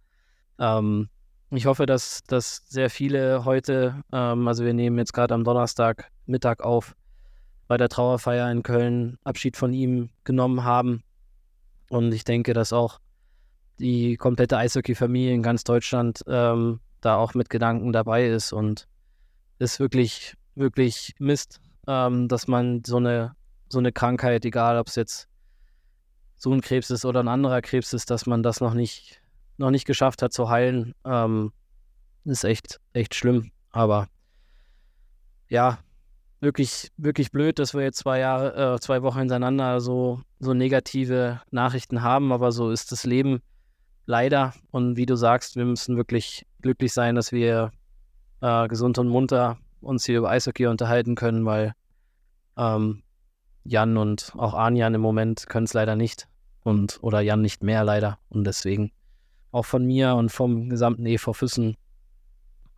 ähm, 0.59 1.09
ich 1.51 1.67
hoffe, 1.67 1.85
dass, 1.85 2.23
dass 2.23 2.63
sehr 2.67 2.89
viele 2.89 3.45
heute, 3.45 4.01
ähm, 4.11 4.47
also 4.47 4.65
wir 4.65 4.73
nehmen 4.73 4.97
jetzt 4.97 5.13
gerade 5.13 5.33
am 5.33 5.43
Donnerstag 5.43 6.11
Mittag 6.25 6.63
auf, 6.63 6.95
bei 7.67 7.77
der 7.77 7.89
Trauerfeier 7.89 8.51
in 8.51 8.63
Köln 8.63 9.17
Abschied 9.23 9.55
von 9.55 9.71
ihm 9.73 10.09
genommen 10.23 10.63
haben. 10.63 11.03
Und 11.89 12.11
ich 12.13 12.23
denke, 12.23 12.53
dass 12.53 12.73
auch 12.73 12.99
die 13.79 14.17
komplette 14.17 14.57
Eishockey-Familie 14.57 15.33
in 15.33 15.43
ganz 15.43 15.63
Deutschland 15.63 16.23
ähm, 16.27 16.79
da 17.01 17.17
auch 17.17 17.33
mit 17.33 17.49
Gedanken 17.49 17.91
dabei 17.91 18.27
ist 18.27 18.53
und 18.53 18.87
ist 19.59 19.79
wirklich, 19.79 20.35
wirklich 20.55 21.15
Mist, 21.19 21.59
ähm, 21.87 22.27
dass 22.27 22.47
man 22.47 22.83
so 22.85 22.97
eine, 22.97 23.35
so 23.69 23.79
eine 23.79 23.91
Krankheit, 23.91 24.45
egal 24.45 24.77
ob 24.77 24.87
es 24.87 24.95
jetzt 24.95 25.27
so 26.35 26.51
ein 26.51 26.61
Krebs 26.61 26.89
ist 26.89 27.05
oder 27.05 27.21
ein 27.21 27.27
anderer 27.27 27.61
Krebs 27.61 27.93
ist, 27.93 28.09
dass 28.09 28.25
man 28.25 28.43
das 28.43 28.61
noch 28.61 28.73
nicht 28.73 29.23
noch 29.57 29.71
nicht 29.71 29.85
geschafft 29.85 30.21
hat 30.21 30.33
zu 30.33 30.49
heilen, 30.49 30.93
ähm, 31.05 31.51
ist 32.25 32.43
echt, 32.43 32.79
echt 32.93 33.15
schlimm. 33.15 33.51
Aber 33.71 34.07
ja, 35.49 35.79
wirklich, 36.39 36.91
wirklich 36.97 37.31
blöd, 37.31 37.59
dass 37.59 37.73
wir 37.73 37.81
jetzt 37.81 37.99
zwei 37.99 38.19
Jahre, 38.19 38.75
äh, 38.75 38.79
zwei 38.79 39.01
Wochen 39.01 39.19
hintereinander 39.19 39.81
so, 39.81 40.21
so 40.39 40.53
negative 40.53 41.41
Nachrichten 41.51 42.01
haben, 42.01 42.31
aber 42.31 42.51
so 42.51 42.71
ist 42.71 42.91
das 42.91 43.03
Leben 43.03 43.41
leider. 44.05 44.53
Und 44.71 44.97
wie 44.97 45.05
du 45.05 45.15
sagst, 45.15 45.55
wir 45.55 45.65
müssen 45.65 45.97
wirklich 45.97 46.45
glücklich 46.61 46.93
sein, 46.93 47.15
dass 47.15 47.31
wir 47.31 47.71
äh, 48.41 48.67
gesund 48.67 48.97
und 48.97 49.07
munter 49.07 49.57
uns 49.81 50.05
hier 50.05 50.19
über 50.19 50.29
Eishockey 50.29 50.67
unterhalten 50.67 51.15
können, 51.15 51.45
weil 51.45 51.73
ähm, 52.57 53.03
Jan 53.63 53.97
und 53.97 54.33
auch 54.37 54.53
Anjan 54.53 54.93
im 54.93 55.01
Moment 55.01 55.47
können 55.47 55.65
es 55.65 55.73
leider 55.73 55.95
nicht. 55.95 56.27
Und 56.63 56.99
oder 57.01 57.19
Jan 57.19 57.41
nicht 57.41 57.63
mehr 57.63 57.83
leider. 57.83 58.19
Und 58.29 58.45
deswegen 58.45 58.91
auch 59.51 59.65
von 59.65 59.85
mir 59.85 60.15
und 60.15 60.29
vom 60.29 60.69
gesamten 60.69 61.05
EV 61.05 61.33
Füssen 61.33 61.77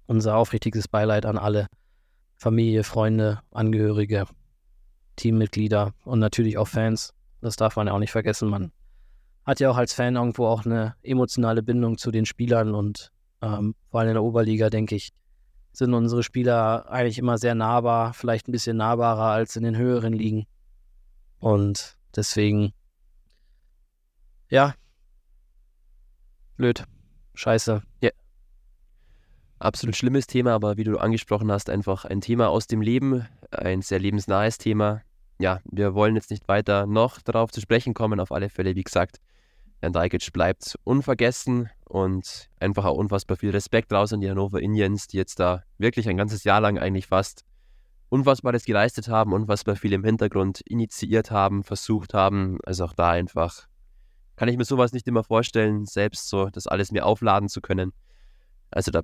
unser 0.08 0.36
aufrichtiges 0.38 0.88
Beileid 0.88 1.26
an 1.26 1.38
alle 1.38 1.68
Familie, 2.36 2.84
Freunde, 2.84 3.40
Angehörige, 3.52 4.26
Teammitglieder 5.16 5.94
und 6.04 6.20
natürlich 6.20 6.58
auch 6.58 6.68
Fans. 6.68 7.14
Das 7.42 7.56
darf 7.56 7.76
man 7.76 7.88
ja 7.88 7.94
auch 7.94 8.00
nicht 8.00 8.12
vergessen. 8.12 8.50
Man 8.50 8.72
hat 9.46 9.60
ja 9.60 9.70
auch 9.70 9.78
als 9.78 9.94
Fan 9.94 10.16
irgendwo 10.16 10.48
auch 10.48 10.66
eine 10.66 10.96
emotionale 11.04 11.62
Bindung 11.62 11.98
zu 11.98 12.12
den 12.12 12.26
Spielern 12.26 12.74
und 12.74 13.12
ähm, 13.42 13.76
vor 13.92 14.00
allem 14.00 14.10
in 14.10 14.16
der 14.16 14.24
Oberliga, 14.24 14.70
denke 14.70 14.96
ich, 14.96 15.12
sind 15.72 15.94
unsere 15.94 16.24
Spieler 16.24 16.90
eigentlich 16.90 17.20
immer 17.20 17.38
sehr 17.38 17.54
nahbar, 17.54 18.14
vielleicht 18.14 18.48
ein 18.48 18.52
bisschen 18.52 18.78
nahbarer 18.78 19.32
als 19.32 19.56
in 19.56 19.64
den 19.64 19.78
höheren 19.78 20.14
Ligen. 20.14 20.48
Und 21.40 21.98
deswegen, 22.16 22.74
ja, 24.50 24.74
blöd, 26.58 26.86
scheiße. 27.36 27.84
Ja. 28.02 28.10
Absolut 29.60 29.96
schlimmes 29.96 30.28
Thema, 30.28 30.54
aber 30.54 30.78
wie 30.78 30.84
du 30.84 30.98
angesprochen 30.98 31.52
hast, 31.52 31.70
einfach 31.70 32.06
ein 32.06 32.22
Thema 32.22 32.50
aus 32.50 32.68
dem 32.68 32.82
Leben, 32.82 33.28
ein 33.52 33.82
sehr 33.82 34.00
lebensnahes 34.00 34.58
Thema. 34.58 35.02
Ja, 35.40 35.60
wir 35.66 35.94
wollen 35.94 36.16
jetzt 36.16 36.32
nicht 36.32 36.48
weiter 36.48 36.86
noch 36.86 37.22
darauf 37.22 37.52
zu 37.52 37.60
sprechen 37.62 37.94
kommen. 37.94 38.20
Auf 38.20 38.32
alle 38.32 38.50
Fälle, 38.50 38.76
wie 38.76 38.84
gesagt, 38.84 39.20
Jan 39.86 39.94
Dajkic 39.94 40.34
bleibt 40.34 40.80
unvergessen 40.84 41.70
und 41.88 42.50
einfach 42.60 42.86
auch 42.86 42.98
unfassbar 42.98 43.38
viel 43.38 43.52
Respekt 43.52 43.94
raus 43.94 44.12
an 44.14 44.20
die 44.20 44.28
Hannover 44.28 44.60
Indians, 44.60 45.06
die 45.06 45.18
jetzt 45.18 45.40
da 45.40 45.62
wirklich 45.78 46.10
ein 46.10 46.18
ganzes 46.18 46.44
Jahr 46.44 46.60
lang 46.60 46.80
eigentlich 46.80 47.06
fast 47.06 47.46
Unfassbares 48.10 48.66
geleistet 48.66 49.10
haben, 49.10 49.32
unfassbar 49.32 49.76
viel 49.76 49.94
im 49.94 50.04
Hintergrund 50.04 50.62
initiiert 50.62 51.30
haben, 51.30 51.64
versucht 51.64 52.16
haben. 52.16 52.58
Also 52.66 52.86
auch 52.86 52.94
da 52.94 53.12
einfach 53.12 53.68
kann 54.36 54.48
ich 54.48 54.58
mir 54.58 54.66
sowas 54.66 54.92
nicht 54.92 55.08
immer 55.08 55.24
vorstellen, 55.24 55.86
selbst 55.86 56.30
so 56.30 56.50
das 56.50 56.66
alles 56.66 56.92
mir 56.92 57.06
aufladen 57.06 57.48
zu 57.48 57.62
können. 57.62 57.94
Also 58.72 58.90
da, 58.90 59.02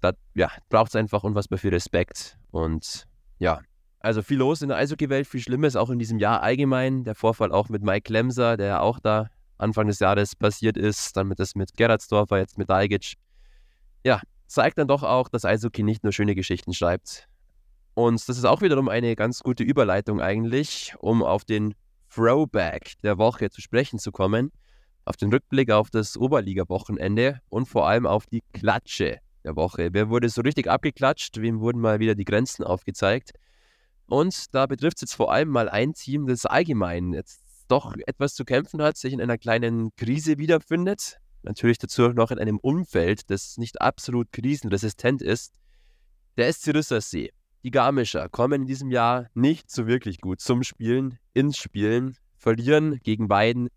da 0.00 0.12
ja, 0.32 0.50
braucht 0.70 0.88
es 0.88 0.96
einfach 0.96 1.24
unfassbar 1.24 1.58
viel 1.58 1.74
Respekt 1.74 2.38
und 2.50 3.06
ja, 3.38 3.60
also 4.00 4.22
viel 4.22 4.38
los 4.38 4.62
in 4.62 4.68
der 4.68 4.78
Eishockey-Welt, 4.78 5.26
viel 5.26 5.40
Schlimmes, 5.40 5.76
auch 5.76 5.90
in 5.90 5.98
diesem 5.98 6.18
Jahr 6.18 6.42
allgemein. 6.42 7.04
Der 7.04 7.14
Vorfall 7.14 7.52
auch 7.52 7.68
mit 7.68 7.82
Mike 7.82 8.04
Klemser, 8.04 8.56
der 8.56 8.66
ja 8.66 8.80
auch 8.80 8.98
da 8.98 9.28
Anfang 9.62 9.86
des 9.86 9.98
Jahres 9.98 10.36
passiert 10.36 10.76
ist, 10.76 11.16
dann 11.16 11.28
mit 11.28 11.38
das 11.38 11.54
mit 11.54 11.76
Gerardsdorfer, 11.76 12.38
jetzt 12.38 12.58
mit 12.58 12.68
Daigic. 12.68 13.14
Ja, 14.04 14.20
zeigt 14.46 14.78
dann 14.78 14.88
doch 14.88 15.02
auch, 15.02 15.28
dass 15.28 15.44
Eishockey 15.44 15.82
nicht 15.82 16.02
nur 16.02 16.12
schöne 16.12 16.34
Geschichten 16.34 16.74
schreibt. 16.74 17.28
Und 17.94 18.26
das 18.28 18.36
ist 18.36 18.44
auch 18.44 18.62
wiederum 18.62 18.88
eine 18.88 19.16
ganz 19.16 19.40
gute 19.40 19.64
Überleitung 19.64 20.20
eigentlich, 20.20 20.94
um 20.98 21.22
auf 21.22 21.44
den 21.44 21.74
Throwback 22.14 22.94
der 23.02 23.18
Woche 23.18 23.50
zu 23.50 23.60
sprechen 23.60 23.98
zu 23.98 24.12
kommen, 24.12 24.50
auf 25.04 25.16
den 25.16 25.30
Rückblick 25.30 25.70
auf 25.70 25.90
das 25.90 26.16
Oberliga-Wochenende 26.16 27.40
und 27.48 27.66
vor 27.66 27.86
allem 27.86 28.06
auf 28.06 28.26
die 28.26 28.42
Klatsche 28.52 29.18
der 29.44 29.56
Woche. 29.56 29.90
Wer 29.92 30.08
wurde 30.08 30.28
so 30.28 30.42
richtig 30.42 30.68
abgeklatscht? 30.68 31.40
Wem 31.40 31.60
wurden 31.60 31.80
mal 31.80 32.00
wieder 32.00 32.14
die 32.14 32.24
Grenzen 32.24 32.64
aufgezeigt? 32.64 33.32
Und 34.06 34.54
da 34.54 34.66
betrifft 34.66 34.98
es 34.98 35.02
jetzt 35.02 35.14
vor 35.14 35.32
allem 35.32 35.48
mal 35.48 35.68
ein 35.68 35.94
Team, 35.94 36.26
das 36.26 36.46
allgemein 36.46 37.12
jetzt 37.12 37.41
doch 37.72 37.96
etwas 38.06 38.34
zu 38.34 38.44
kämpfen 38.44 38.82
hat, 38.82 38.98
sich 38.98 39.14
in 39.14 39.20
einer 39.20 39.38
kleinen 39.38 39.96
Krise 39.96 40.36
wiederfindet. 40.36 41.18
Natürlich 41.42 41.78
dazu 41.78 42.08
noch 42.10 42.30
in 42.30 42.38
einem 42.38 42.58
Umfeld, 42.58 43.30
das 43.30 43.56
nicht 43.56 43.80
absolut 43.80 44.30
krisenresistent 44.30 45.22
ist. 45.22 45.54
Der 46.36 46.52
SC 46.52 46.74
Rüssersee. 46.74 47.32
Die 47.64 47.70
Garmischer 47.70 48.28
kommen 48.28 48.62
in 48.62 48.66
diesem 48.66 48.90
Jahr 48.90 49.28
nicht 49.34 49.70
so 49.70 49.86
wirklich 49.86 50.20
gut 50.20 50.40
zum 50.40 50.62
Spielen, 50.62 51.18
ins 51.32 51.56
Spielen, 51.56 52.16
verlieren 52.36 53.00
gegen 53.02 53.30
Weiden 53.30 53.68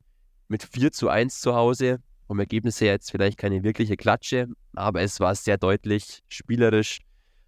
mit 0.49 0.63
4 0.63 0.91
zu 0.91 1.07
1 1.07 1.39
zu 1.39 1.55
Hause. 1.55 1.99
Vom 2.27 2.39
Ergebnis 2.39 2.81
her 2.81 2.91
jetzt 2.91 3.11
vielleicht 3.11 3.37
keine 3.37 3.63
wirkliche 3.63 3.95
Klatsche, 3.95 4.47
aber 4.73 5.01
es 5.01 5.19
war 5.21 5.33
sehr 5.35 5.57
deutlich 5.57 6.21
spielerisch 6.27 6.99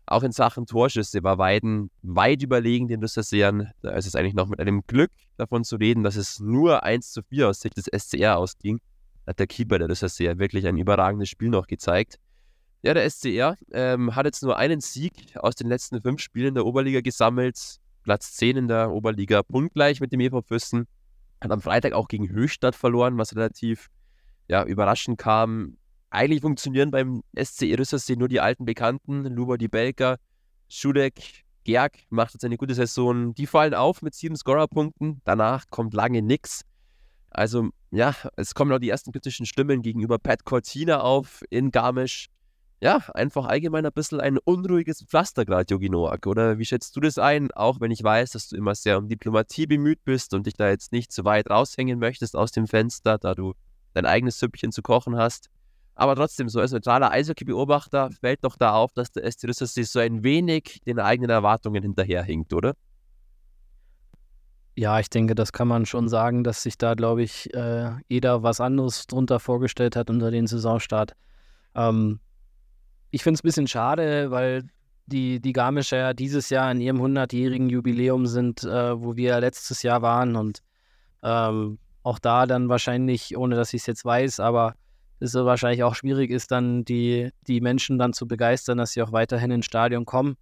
auch 0.07 0.23
in 0.23 0.31
Sachen 0.31 0.65
Torschüsse 0.65 1.21
war 1.23 1.37
Weiden 1.37 1.91
weit 2.01 2.41
überlegen 2.41 2.87
den 2.87 3.01
Rüsserseern. 3.01 3.71
Da 3.81 3.91
ist 3.91 4.07
es 4.07 4.15
eigentlich 4.15 4.33
noch 4.33 4.47
mit 4.47 4.59
einem 4.59 4.83
Glück 4.87 5.11
davon 5.35 5.63
zu 5.63 5.75
reden, 5.75 6.03
dass 6.03 6.15
es 6.15 6.39
nur 6.39 6.83
1 6.83 7.11
zu 7.11 7.21
4 7.23 7.49
aus 7.49 7.59
Sicht 7.59 7.77
des 7.77 7.85
SCR 7.85 8.37
ausging. 8.37 8.79
Hat 9.27 9.39
der 9.39 9.47
Keeper 9.47 9.79
der 9.79 9.89
Rüsserseer 9.89 10.39
wirklich 10.39 10.65
ein 10.65 10.77
überragendes 10.77 11.29
Spiel 11.29 11.49
noch 11.49 11.67
gezeigt. 11.67 12.19
Ja, 12.83 12.93
der 12.93 13.09
SCR 13.09 13.57
ähm, 13.71 14.15
hat 14.15 14.25
jetzt 14.25 14.43
nur 14.43 14.57
einen 14.57 14.79
Sieg 14.79 15.35
aus 15.35 15.55
den 15.55 15.67
letzten 15.67 16.01
fünf 16.01 16.21
Spielen 16.21 16.55
der 16.55 16.65
Oberliga 16.65 17.01
gesammelt. 17.01 17.77
Platz 18.03 18.33
10 18.35 18.55
in 18.55 18.67
der 18.69 18.91
Oberliga, 18.91 19.43
punktgleich 19.43 19.99
mit 19.99 20.13
dem 20.13 20.21
EV 20.21 20.41
Füssen. 20.41 20.87
Hat 21.41 21.51
am 21.51 21.61
Freitag 21.61 21.91
auch 21.91 22.07
gegen 22.07 22.29
Höchstadt 22.29 22.75
verloren, 22.75 23.17
was 23.17 23.35
relativ 23.35 23.89
ja, 24.47 24.63
überraschend 24.63 25.17
kam 25.17 25.75
eigentlich 26.09 26.41
funktionieren 26.41 26.91
beim 26.91 27.21
SC 27.35 27.77
Rüssersee 27.77 28.15
nur 28.15 28.27
die 28.27 28.39
alten 28.39 28.65
Bekannten, 28.65 29.25
Luba 29.25 29.57
die 29.57 29.67
Belka, 29.67 30.17
Schudek, 30.69 31.45
Gerg 31.63 31.99
macht 32.09 32.33
jetzt 32.33 32.45
eine 32.45 32.57
gute 32.57 32.73
Saison. 32.73 33.35
Die 33.35 33.45
fallen 33.45 33.73
auf 33.73 34.01
mit 34.01 34.15
sieben 34.15 34.37
Scorerpunkten. 34.37 35.21
Danach 35.25 35.65
kommt 35.69 35.93
lange 35.93 36.21
nichts. 36.21 36.61
Also, 37.29 37.69
ja, 37.91 38.15
es 38.37 38.55
kommen 38.55 38.71
auch 38.71 38.79
die 38.79 38.89
ersten 38.89 39.11
kritischen 39.11 39.45
Stimmen 39.45 39.81
gegenüber 39.81 40.17
Pat 40.17 40.45
Cortina 40.45 41.01
auf 41.01 41.43
in 41.49 41.71
Garmisch. 41.71 42.27
Ja, 42.79 43.03
einfach 43.13 43.45
allgemein 43.45 43.85
ein 43.85 43.91
bisschen 43.91 44.21
ein 44.21 44.37
unruhiges 44.37 45.03
Pflaster 45.03 45.45
gerade, 45.45 45.65
Jogi 45.69 45.89
Noak. 45.89 46.25
Oder 46.27 46.57
wie 46.57 46.65
schätzt 46.65 46.95
du 46.95 47.01
das 47.01 47.17
ein? 47.17 47.51
Auch 47.51 47.81
wenn 47.81 47.91
ich 47.91 48.01
weiß, 48.01 48.31
dass 48.31 48.47
du 48.47 48.55
immer 48.55 48.75
sehr 48.75 48.97
um 48.97 49.09
Diplomatie 49.09 49.65
bemüht 49.65 50.05
bist 50.05 50.33
und 50.33 50.45
dich 50.45 50.53
da 50.53 50.69
jetzt 50.69 50.93
nicht 50.93 51.11
zu 51.11 51.25
weit 51.25 51.49
raushängen 51.49 51.99
möchtest 51.99 52.35
aus 52.35 52.51
dem 52.51 52.67
Fenster, 52.67 53.17
da 53.17 53.35
du 53.35 53.55
dein 53.93 54.05
eigenes 54.05 54.39
Süppchen 54.39 54.71
zu 54.71 54.81
kochen 54.81 55.17
hast. 55.17 55.49
Aber 55.97 56.15
trotzdem, 56.15 56.47
so 56.47 56.59
als 56.59 56.71
neutraler 56.71 57.09
Eishockey-Beobachter 57.09 58.11
fällt 58.11 58.43
doch 58.43 58.55
da 58.55 58.73
auf, 58.73 58.93
dass 58.93 59.11
der 59.11 59.29
SC 59.29 59.45
Rüsselsee 59.45 59.81
so 59.81 59.99
ein 59.99 60.23
wenig 60.23 60.79
den 60.85 60.99
eigenen 60.99 61.31
Erwartungen 61.31 61.81
hinterherhinkt, 61.81 62.53
oder? 62.53 62.75
Ja, 64.75 64.99
ich 64.99 65.09
denke, 65.09 65.33
das 65.33 65.51
kann 65.51 65.67
man 65.67 65.87
schon 65.87 66.07
sagen, 66.07 66.43
dass 66.43 66.61
sich 66.61 66.77
da, 66.77 66.93
glaube 66.93 67.23
ich, 67.23 67.51
äh, 67.55 67.89
jeder 68.09 68.43
was 68.43 68.61
anderes 68.61 69.07
drunter 69.07 69.39
vorgestellt 69.39 69.95
hat 69.95 70.11
unter 70.11 70.29
den 70.29 70.45
Saisonstart. 70.45 71.13
Ähm, 71.73 72.19
ich 73.09 73.23
finde 73.23 73.39
es 73.39 73.43
ein 73.43 73.47
bisschen 73.47 73.67
schade, 73.67 74.29
weil 74.29 74.69
die, 75.07 75.39
die 75.39 75.53
Garmischer 75.53 75.97
ja 75.97 76.13
dieses 76.13 76.51
Jahr 76.51 76.71
in 76.71 76.79
ihrem 76.79 77.01
100-jährigen 77.01 77.69
Jubiläum 77.69 78.27
sind, 78.27 78.63
äh, 78.65 79.01
wo 79.01 79.15
wir 79.15 79.39
letztes 79.39 79.81
Jahr 79.81 80.03
waren 80.03 80.35
und 80.35 80.59
ähm, 81.23 81.79
auch 82.03 82.19
da 82.19 82.45
dann 82.45 82.69
wahrscheinlich, 82.69 83.35
ohne 83.35 83.55
dass 83.55 83.73
ich 83.73 83.81
es 83.81 83.87
jetzt 83.87 84.05
weiß, 84.05 84.39
aber 84.39 84.75
es 85.19 85.33
wahrscheinlich 85.33 85.83
auch 85.83 85.95
schwierig 85.95 86.31
ist, 86.31 86.51
dann 86.51 86.85
die, 86.85 87.31
die 87.47 87.61
Menschen 87.61 87.97
dann 87.97 88.13
zu 88.13 88.27
begeistern, 88.27 88.77
dass 88.77 88.91
sie 88.91 89.01
auch 89.01 89.11
weiterhin 89.11 89.51
ins 89.51 89.65
Stadion 89.65 90.05
kommen. 90.05 90.37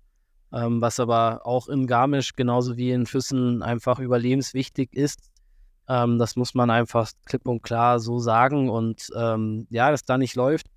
Ähm, 0.53 0.81
was 0.81 0.99
aber 0.99 1.45
auch 1.45 1.67
in 1.67 1.87
Garmisch 1.87 2.33
genauso 2.35 2.77
wie 2.77 2.91
in 2.91 3.05
Füssen 3.05 3.61
einfach 3.61 3.99
überlebenswichtig 3.99 4.93
ist. 4.93 5.31
Ähm, 5.87 6.17
das 6.17 6.35
muss 6.35 6.53
man 6.53 6.69
einfach 6.69 7.11
klipp 7.25 7.47
und 7.47 7.61
klar 7.61 7.99
so 7.99 8.19
sagen. 8.19 8.69
Und 8.69 9.09
ähm, 9.15 9.67
ja, 9.69 9.91
dass 9.91 10.03
da 10.03 10.17
nicht 10.17 10.35
läuft, 10.35 10.67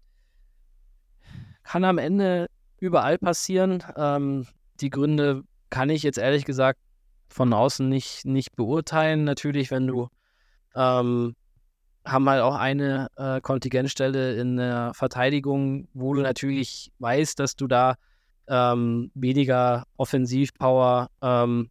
kann 1.62 1.84
am 1.84 1.98
Ende 1.98 2.48
überall 2.78 3.18
passieren. 3.18 3.82
Ähm, 3.96 4.46
die 4.80 4.90
Gründe 4.90 5.44
kann 5.70 5.90
ich 5.90 6.02
jetzt 6.02 6.18
ehrlich 6.18 6.44
gesagt 6.44 6.80
von 7.28 7.52
außen 7.52 7.88
nicht, 7.88 8.24
nicht 8.24 8.56
beurteilen. 8.56 9.24
Natürlich, 9.24 9.70
wenn 9.70 9.86
du 9.86 10.08
ähm, 10.74 11.36
haben 12.10 12.28
halt 12.28 12.42
auch 12.42 12.54
eine 12.54 13.08
äh, 13.16 13.40
Kontingentstelle 13.40 14.34
in 14.34 14.56
der 14.56 14.92
Verteidigung, 14.94 15.88
wo 15.94 16.14
du 16.14 16.22
natürlich 16.22 16.90
weißt, 16.98 17.38
dass 17.38 17.56
du 17.56 17.66
da 17.66 17.96
ähm, 18.48 19.10
weniger 19.14 19.84
Offensivpower 19.96 21.10
ähm, 21.22 21.70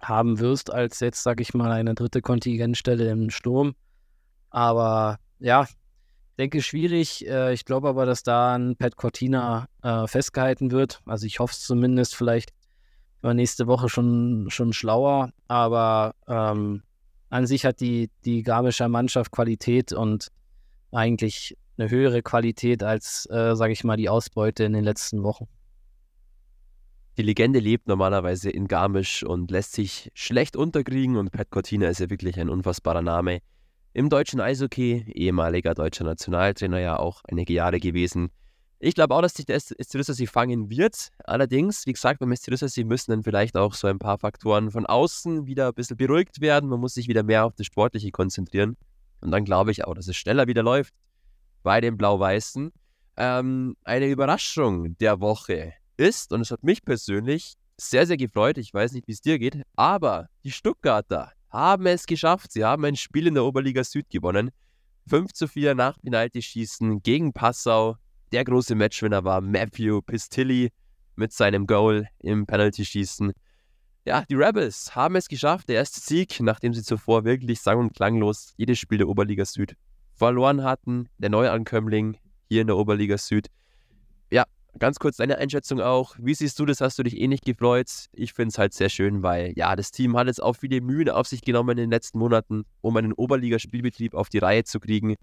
haben 0.00 0.40
wirst 0.40 0.72
als 0.72 1.00
jetzt, 1.00 1.22
sag 1.22 1.40
ich 1.40 1.54
mal, 1.54 1.70
eine 1.70 1.94
dritte 1.94 2.20
Kontingentstelle 2.20 3.10
im 3.10 3.30
Sturm. 3.30 3.74
Aber 4.50 5.18
ja, 5.38 5.66
denke 6.38 6.62
schwierig. 6.62 7.26
Äh, 7.28 7.52
ich 7.52 7.64
glaube 7.64 7.88
aber, 7.88 8.06
dass 8.06 8.22
da 8.22 8.54
ein 8.54 8.76
Pat 8.76 8.96
Cortina 8.96 9.66
äh, 9.82 10.06
festgehalten 10.06 10.70
wird. 10.70 11.00
Also 11.06 11.26
ich 11.26 11.38
hoffe 11.38 11.52
es 11.52 11.60
zumindest. 11.64 12.16
Vielleicht 12.16 12.50
nächste 13.22 13.66
Woche 13.66 13.88
schon, 13.88 14.46
schon 14.48 14.72
schlauer. 14.72 15.30
Aber 15.46 16.14
ähm, 16.26 16.82
an 17.30 17.46
sich 17.46 17.64
hat 17.64 17.80
die, 17.80 18.10
die 18.24 18.42
Garmischer 18.42 18.88
Mannschaft 18.88 19.30
Qualität 19.30 19.92
und 19.92 20.28
eigentlich 20.92 21.56
eine 21.78 21.88
höhere 21.88 22.22
Qualität 22.22 22.82
als, 22.82 23.26
äh, 23.30 23.54
sage 23.56 23.72
ich 23.72 23.84
mal, 23.84 23.96
die 23.96 24.08
Ausbeute 24.08 24.64
in 24.64 24.72
den 24.72 24.84
letzten 24.84 25.22
Wochen. 25.22 25.46
Die 27.16 27.22
Legende 27.22 27.58
lebt 27.58 27.86
normalerweise 27.86 28.50
in 28.50 28.66
Garmisch 28.66 29.22
und 29.22 29.50
lässt 29.50 29.72
sich 29.72 30.10
schlecht 30.14 30.56
unterkriegen 30.56 31.16
und 31.16 31.30
Pat 31.30 31.50
Cortina 31.50 31.88
ist 31.88 32.00
ja 32.00 32.10
wirklich 32.10 32.38
ein 32.38 32.48
unfassbarer 32.48 33.02
Name. 33.02 33.40
Im 33.92 34.08
deutschen 34.08 34.40
Eishockey, 34.40 35.04
ehemaliger 35.14 35.74
deutscher 35.74 36.04
Nationaltrainer 36.04 36.78
ja 36.78 36.98
auch 36.98 37.22
einige 37.28 37.52
Jahre 37.52 37.80
gewesen. 37.80 38.30
Ich 38.82 38.94
glaube 38.94 39.14
auch, 39.14 39.20
dass 39.20 39.34
sich 39.34 39.44
der 39.44 39.60
sie 39.60 40.26
fangen 40.26 40.70
wird. 40.70 41.10
Allerdings, 41.24 41.86
wie 41.86 41.92
gesagt, 41.92 42.18
beim 42.18 42.34
sie 42.34 42.84
müssen 42.84 43.10
dann 43.10 43.22
vielleicht 43.22 43.54
auch 43.58 43.74
so 43.74 43.86
ein 43.86 43.98
paar 43.98 44.16
Faktoren 44.16 44.70
von 44.70 44.86
außen 44.86 45.46
wieder 45.46 45.68
ein 45.68 45.74
bisschen 45.74 45.98
beruhigt 45.98 46.40
werden. 46.40 46.70
Man 46.70 46.80
muss 46.80 46.94
sich 46.94 47.06
wieder 47.06 47.22
mehr 47.22 47.44
auf 47.44 47.54
das 47.54 47.66
Sportliche 47.66 48.10
konzentrieren. 48.10 48.78
Und 49.20 49.32
dann 49.32 49.44
glaube 49.44 49.70
ich 49.70 49.84
auch, 49.84 49.92
dass 49.92 50.08
es 50.08 50.16
schneller 50.16 50.46
wieder 50.46 50.62
läuft 50.62 50.94
bei 51.62 51.82
den 51.82 51.98
Blau-Weißen. 51.98 52.72
Ähm, 53.18 53.76
eine 53.84 54.06
Überraschung 54.08 54.96
der 54.96 55.20
Woche 55.20 55.74
ist, 55.98 56.32
und 56.32 56.40
es 56.40 56.50
hat 56.50 56.62
mich 56.62 56.82
persönlich 56.82 57.56
sehr, 57.76 58.06
sehr 58.06 58.16
gefreut, 58.16 58.56
ich 58.56 58.72
weiß 58.72 58.92
nicht, 58.92 59.06
wie 59.08 59.12
es 59.12 59.20
dir 59.20 59.38
geht, 59.38 59.62
aber 59.76 60.28
die 60.42 60.52
Stuttgarter 60.52 61.32
haben 61.50 61.84
es 61.84 62.06
geschafft. 62.06 62.52
Sie 62.52 62.64
haben 62.64 62.86
ein 62.86 62.96
Spiel 62.96 63.26
in 63.26 63.34
der 63.34 63.44
Oberliga 63.44 63.84
Süd 63.84 64.08
gewonnen. 64.08 64.50
5 65.06 65.34
zu 65.34 65.48
4 65.48 65.74
nach 65.74 65.98
Penalty-Schießen 66.00 67.02
gegen 67.02 67.34
Passau 67.34 67.96
der 68.32 68.44
große 68.44 68.74
Matchwinner 68.74 69.24
war 69.24 69.40
Matthew 69.40 70.02
Pistilli 70.02 70.70
mit 71.16 71.32
seinem 71.32 71.66
Goal 71.66 72.08
im 72.20 72.46
Penalty-Schießen. 72.46 73.32
Ja, 74.06 74.24
die 74.28 74.34
Rebels 74.34 74.94
haben 74.94 75.16
es 75.16 75.28
geschafft, 75.28 75.68
der 75.68 75.76
erste 75.76 76.00
Sieg, 76.00 76.40
nachdem 76.40 76.72
sie 76.72 76.82
zuvor 76.82 77.24
wirklich 77.24 77.60
sang- 77.60 77.78
und 77.78 77.94
klanglos 77.94 78.54
jedes 78.56 78.78
Spiel 78.78 78.98
der 78.98 79.08
Oberliga 79.08 79.44
Süd 79.44 79.76
verloren 80.14 80.62
hatten. 80.62 81.08
Der 81.18 81.30
Neuankömmling 81.30 82.16
hier 82.48 82.62
in 82.62 82.66
der 82.66 82.76
Oberliga 82.76 83.18
Süd. 83.18 83.48
Ja, 84.30 84.44
ganz 84.78 84.98
kurz 84.98 85.16
deine 85.16 85.38
Einschätzung 85.38 85.80
auch. 85.80 86.16
Wie 86.18 86.34
siehst 86.34 86.58
du 86.58 86.66
das? 86.66 86.80
Hast 86.80 86.98
du 86.98 87.02
dich 87.02 87.20
eh 87.20 87.26
nicht 87.26 87.44
gefreut? 87.44 88.06
Ich 88.12 88.32
finde 88.32 88.48
es 88.48 88.58
halt 88.58 88.72
sehr 88.72 88.88
schön, 88.88 89.22
weil 89.22 89.52
ja, 89.56 89.76
das 89.76 89.90
Team 89.90 90.16
hat 90.16 90.28
jetzt 90.28 90.42
auch 90.42 90.54
viele 90.54 90.80
Mühen 90.80 91.10
auf 91.10 91.26
sich 91.26 91.42
genommen 91.42 91.70
in 91.70 91.76
den 91.76 91.90
letzten 91.90 92.18
Monaten, 92.18 92.64
um 92.80 92.96
einen 92.96 93.12
Oberliga-Spielbetrieb 93.12 94.14
auf 94.14 94.28
die 94.28 94.38
Reihe 94.38 94.64
zu 94.64 94.80
kriegen. 94.80 95.16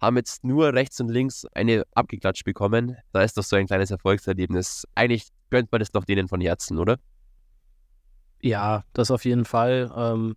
Haben 0.00 0.16
jetzt 0.16 0.44
nur 0.44 0.72
rechts 0.72 1.00
und 1.00 1.08
links 1.08 1.44
eine 1.54 1.84
abgeklatscht 1.94 2.44
bekommen. 2.44 2.96
Da 3.12 3.22
ist 3.22 3.36
doch 3.36 3.42
so 3.42 3.56
ein 3.56 3.66
kleines 3.66 3.90
Erfolgserlebnis. 3.90 4.86
Eigentlich 4.94 5.28
gönnt 5.50 5.70
man 5.70 5.80
das 5.80 5.90
doch 5.90 6.04
denen 6.04 6.28
von 6.28 6.40
Herzen, 6.40 6.78
oder? 6.78 6.98
Ja, 8.40 8.84
das 8.94 9.10
auf 9.10 9.24
jeden 9.24 9.44
Fall. 9.44 9.92
Ähm, 9.94 10.36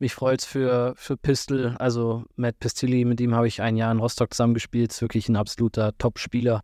mich 0.00 0.14
freut 0.14 0.40
es 0.40 0.46
für, 0.46 0.94
für 0.96 1.16
Pistol, 1.16 1.76
also 1.78 2.24
Matt 2.36 2.58
Pistilli, 2.60 3.04
mit 3.04 3.20
ihm 3.20 3.34
habe 3.34 3.48
ich 3.48 3.60
ein 3.62 3.76
Jahr 3.76 3.90
in 3.90 3.98
Rostock 3.98 4.32
zusammengespielt, 4.32 4.92
ist 4.92 5.02
wirklich 5.02 5.28
ein 5.28 5.36
absoluter 5.36 5.96
Top-Spieler, 5.98 6.62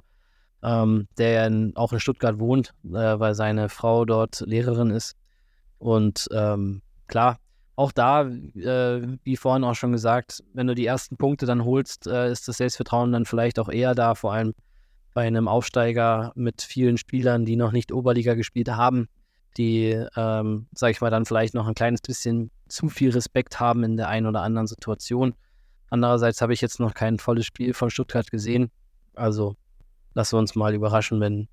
ähm, 0.62 1.08
der 1.18 1.46
in, 1.48 1.76
auch 1.76 1.92
in 1.92 2.00
Stuttgart 2.00 2.38
wohnt, 2.38 2.74
äh, 2.84 3.18
weil 3.18 3.34
seine 3.34 3.68
Frau 3.68 4.04
dort 4.04 4.40
Lehrerin 4.40 4.90
ist. 4.90 5.16
Und 5.78 6.28
ähm, 6.32 6.82
klar, 7.08 7.38
auch 7.76 7.92
da, 7.92 8.22
äh, 8.22 9.02
wie 9.24 9.36
vorhin 9.36 9.64
auch 9.64 9.74
schon 9.74 9.92
gesagt, 9.92 10.42
wenn 10.52 10.66
du 10.66 10.74
die 10.74 10.86
ersten 10.86 11.16
Punkte 11.16 11.46
dann 11.46 11.64
holst, 11.64 12.06
äh, 12.06 12.30
ist 12.30 12.46
das 12.46 12.58
Selbstvertrauen 12.58 13.12
dann 13.12 13.24
vielleicht 13.24 13.58
auch 13.58 13.68
eher 13.68 13.94
da, 13.94 14.14
vor 14.14 14.32
allem 14.32 14.54
bei 15.12 15.26
einem 15.26 15.48
Aufsteiger 15.48 16.32
mit 16.34 16.62
vielen 16.62 16.98
Spielern, 16.98 17.44
die 17.44 17.56
noch 17.56 17.72
nicht 17.72 17.92
Oberliga 17.92 18.34
gespielt 18.34 18.68
haben 18.68 19.08
die, 19.56 19.90
ähm, 20.16 20.66
sage 20.72 20.92
ich 20.92 21.00
mal, 21.00 21.10
dann 21.10 21.24
vielleicht 21.24 21.54
noch 21.54 21.66
ein 21.66 21.74
kleines 21.74 22.00
bisschen 22.00 22.50
zu 22.68 22.88
viel 22.88 23.10
Respekt 23.10 23.60
haben 23.60 23.84
in 23.84 23.96
der 23.96 24.08
einen 24.08 24.26
oder 24.26 24.42
anderen 24.42 24.66
Situation. 24.66 25.34
Andererseits 25.90 26.40
habe 26.40 26.52
ich 26.52 26.60
jetzt 26.60 26.80
noch 26.80 26.94
kein 26.94 27.18
volles 27.18 27.46
Spiel 27.46 27.72
von 27.72 27.90
Stuttgart 27.90 28.30
gesehen. 28.30 28.70
Also 29.14 29.56
lassen 30.14 30.34
wir 30.36 30.40
uns 30.40 30.54
mal 30.54 30.74
überraschen, 30.74 31.20
wenn, 31.20 31.48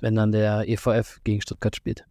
wenn 0.00 0.14
dann 0.14 0.32
der 0.32 0.68
EVF 0.68 1.20
gegen 1.24 1.40
Stuttgart 1.40 1.74
spielt. 1.74 2.04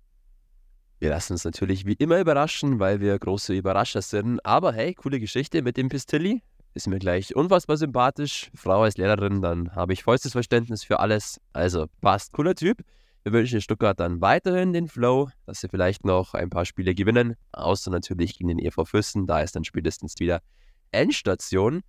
Wir 1.02 1.10
lassen 1.10 1.34
uns 1.34 1.46
natürlich 1.46 1.88
wie 1.88 1.94
immer 1.94 2.20
überraschen, 2.20 2.80
weil 2.80 3.00
wir 3.00 3.18
große 3.18 3.56
Überrascher 3.56 4.04
sind. 4.04 4.40
Aber 4.46 4.72
hey, 4.72 4.94
coole 4.94 5.20
Geschichte 5.20 5.64
mit 5.64 5.76
dem 5.76 5.90
Pistilli. 5.90 6.44
Ist 6.76 6.88
mir 6.88 7.00
gleich 7.00 7.36
unfassbar 7.36 7.78
sympathisch. 7.78 8.52
Frau 8.54 8.84
als 8.84 8.98
Lehrerin, 8.98 9.42
dann 9.42 9.74
habe 9.74 9.94
ich 9.94 10.04
vollstes 10.04 10.34
Verständnis 10.34 10.84
für 10.84 11.00
alles. 11.00 11.42
Also 11.54 11.88
passt, 12.02 12.34
cooler 12.34 12.54
Typ. 12.54 12.84
Wir 13.24 13.34
wünschen 13.34 13.62
Stuttgart 13.62 14.00
dann 14.00 14.22
weiterhin 14.22 14.74
den 14.74 14.88
Flow, 14.88 15.32
dass 15.48 15.62
sie 15.62 15.70
vielleicht 15.70 16.06
noch 16.06 16.36
ein 16.36 16.52
paar 16.52 16.66
Spiele 16.66 16.94
gewinnen, 16.94 17.36
außer 17.52 17.90
natürlich 17.90 18.38
gegen 18.38 18.50
den 18.50 18.60
EV 18.60 18.86
Füssen. 18.86 19.26
Da 19.26 19.42
ist 19.42 19.56
dann 19.56 19.64
spätestens 19.64 20.20
wieder 20.20 20.40
Endstation. 20.92 21.82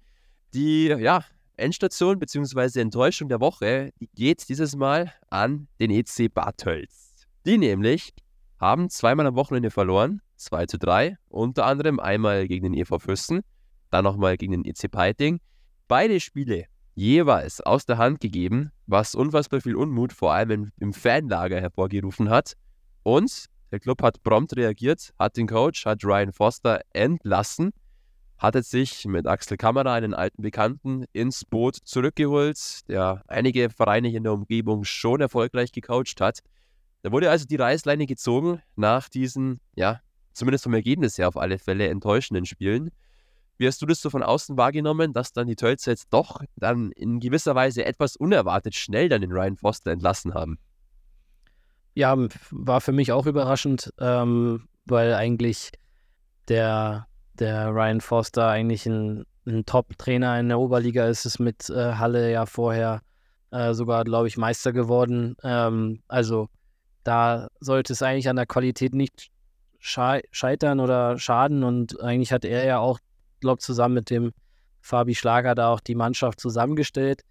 Die 0.55 0.87
ja, 0.87 1.23
Endstation 1.59 2.19
bzw. 2.19 2.81
Enttäuschung 2.81 3.29
der 3.29 3.41
Woche 3.41 3.91
die 4.01 4.09
geht 4.15 4.49
dieses 4.49 4.75
Mal 4.75 5.13
an 5.29 5.69
den 5.81 5.91
EC 5.91 6.33
Bad 6.33 6.57
Tölz. 6.57 7.27
Die 7.45 7.59
nämlich 7.59 8.15
haben 8.63 8.89
zweimal 8.91 9.27
am 9.27 9.35
Wochenende 9.35 9.73
verloren, 9.73 10.23
2 10.37 10.67
zu 10.67 10.79
3, 10.79 11.17
unter 11.29 11.67
anderem 11.67 11.99
einmal 11.99 12.47
gegen 12.47 12.63
den 12.63 12.75
EV 12.75 13.01
Füssen, 13.01 13.41
dann 13.91 14.05
nochmal 14.05 14.37
gegen 14.37 14.53
den 14.53 14.65
EC 14.65 14.89
Peiting. 14.89 15.41
Beide 15.89 16.21
Spiele 16.21 16.67
jeweils 16.95 17.61
aus 17.61 17.87
der 17.87 17.99
Hand 17.99 18.21
gegeben, 18.21 18.71
was 18.87 19.17
unfassbar 19.17 19.61
viel 19.61 19.75
Unmut 19.75 20.13
vor 20.13 20.33
allem 20.33 20.51
im, 20.53 20.73
im 20.79 20.93
Fanlager 20.93 21.61
hervorgerufen 21.61 22.31
hat. 22.31 22.53
Und 23.03 23.47
der 23.73 23.81
Club 23.81 24.01
hat 24.01 24.23
prompt 24.23 24.57
reagiert, 24.57 25.13
hat 25.19 25.37
den 25.37 25.49
Coach, 25.49 25.85
hat 25.85 26.05
Ryan 26.05 26.33
Foster 26.33 26.83
entlassen, 26.93 27.73
hat 28.39 28.55
jetzt 28.55 28.71
sich 28.71 29.05
mit 29.07 29.27
Axel 29.27 29.57
Kammerer, 29.57 29.91
einen 29.91 30.15
alten 30.15 30.41
Bekannten, 30.41 31.05
ins 31.13 31.45
Boot 31.45 31.79
zurückgeholt, 31.83 32.89
der 32.89 33.23
einige 33.27 33.71
Vereine 33.71 34.07
hier 34.07 34.19
in 34.19 34.25
der 34.25 34.35
Umgebung 34.35 34.85
schon 34.85 35.21
erfolgreich 35.21 35.73
gecoacht 35.73 36.21
hat. 36.21 36.39
Da 37.03 37.11
wurde 37.11 37.31
also 37.31 37.47
die 37.47 37.57
Reißleine 37.57 38.07
gezogen 38.07 38.63
nach 38.77 39.09
diesen, 39.09 39.61
ja, 39.75 40.01
zumindest 40.33 40.65
vom 40.65 40.75
Ergebnis 40.75 41.19
her 41.19 41.29
auf 41.29 41.37
alle 41.37 41.59
Fälle 41.59 41.89
enttäuschenden 41.89 42.47
Spielen. 42.47 42.91
Wie 43.59 43.67
hast 43.67 43.83
du 43.83 43.87
das 43.87 44.01
so 44.01 44.09
von 44.09 44.23
außen 44.23 44.57
wahrgenommen, 44.57 45.13
dass 45.13 45.33
dann 45.33 45.47
die 45.47 45.57
Tölzer 45.57 45.93
jetzt 45.93 46.09
doch 46.11 46.41
dann 46.57 46.91
in 46.93 47.21
gewisser 47.21 47.55
Weise 47.55 47.85
etwas 47.85 48.17
unerwartet 48.17 48.75
schnell 48.75 49.09
dann 49.09 49.21
den 49.21 49.33
Ryan 49.33 49.57
Foster 49.57 49.91
entlassen 49.91 50.35
haben? 50.35 50.59
Ja, 51.95 52.17
war 52.51 52.81
für 52.81 52.93
mich 52.93 53.13
auch 53.13 53.27
überraschend, 53.27 53.93
ähm, 53.99 54.69
weil 54.87 55.13
eigentlich 55.15 55.73
der, 56.49 57.07
der 57.35 57.69
Ryan 57.69 58.01
Foster 58.01 58.49
eigentlich 58.49 58.87
ein, 58.87 59.25
ein 59.47 59.67
Top-Trainer 59.67 60.41
in 60.41 60.49
der 60.49 60.59
Oberliga 60.59 61.07
ist, 61.07 61.27
ist 61.27 61.39
mit 61.39 61.69
äh, 61.69 61.95
Halle 61.95 62.33
ja 62.33 62.47
vorher 62.47 63.03
äh, 63.51 63.75
sogar, 63.75 64.05
glaube 64.05 64.29
ich, 64.29 64.39
Meister 64.39 64.73
geworden. 64.73 65.37
Ähm, 65.43 66.03
also 66.09 66.49
da 67.05 67.49
sollte 67.61 67.93
es 67.93 68.03
eigentlich 68.03 68.29
an 68.29 68.37
der 68.37 68.47
Qualität 68.47 68.95
nicht 68.95 69.31
scheitern 69.79 70.79
oder 70.79 71.19
schaden 71.19 71.65
und 71.65 72.01
eigentlich 72.01 72.33
hat 72.33 72.45
er 72.45 72.65
ja 72.65 72.79
auch 72.79 73.01
glaube 73.41 73.59
zusammen 73.59 73.95
mit 73.95 74.11
dem 74.11 74.33
Fabi 74.81 75.15
Schlager 75.15 75.55
da 75.55 75.69
auch 75.73 75.81
die 75.81 75.95
Mannschaft 75.95 76.41
zusammengestellt. 76.41 77.23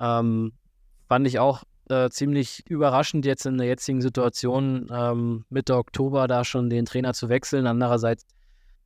Ähm, 0.00 0.52
fand 1.08 1.26
ich 1.26 1.38
auch 1.38 1.62
äh, 1.88 2.10
ziemlich 2.10 2.64
überraschend 2.68 3.24
jetzt 3.24 3.46
in 3.46 3.58
der 3.58 3.66
jetzigen 3.66 4.02
Situation, 4.02 4.88
ähm, 4.92 5.44
Mitte 5.48 5.76
Oktober 5.76 6.26
da 6.28 6.44
schon 6.44 6.70
den 6.70 6.84
Trainer 6.84 7.14
zu 7.14 7.28
wechseln. 7.28 7.66
Andererseits 7.66 8.26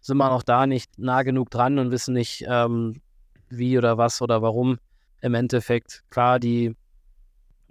sind 0.01 0.17
wir 0.19 0.29
noch 0.29 0.43
da 0.43 0.67
nicht 0.67 0.99
nah 0.99 1.23
genug 1.23 1.51
dran 1.51 1.79
und 1.79 1.91
wissen 1.91 2.15
nicht, 2.15 2.45
ähm, 2.49 3.01
wie 3.49 3.77
oder 3.77 3.99
was 3.99 4.23
oder 4.23 4.43
warum. 4.43 4.79
Im 5.21 5.35
Endeffekt, 5.35 6.03
klar, 6.11 6.41
die 6.41 6.75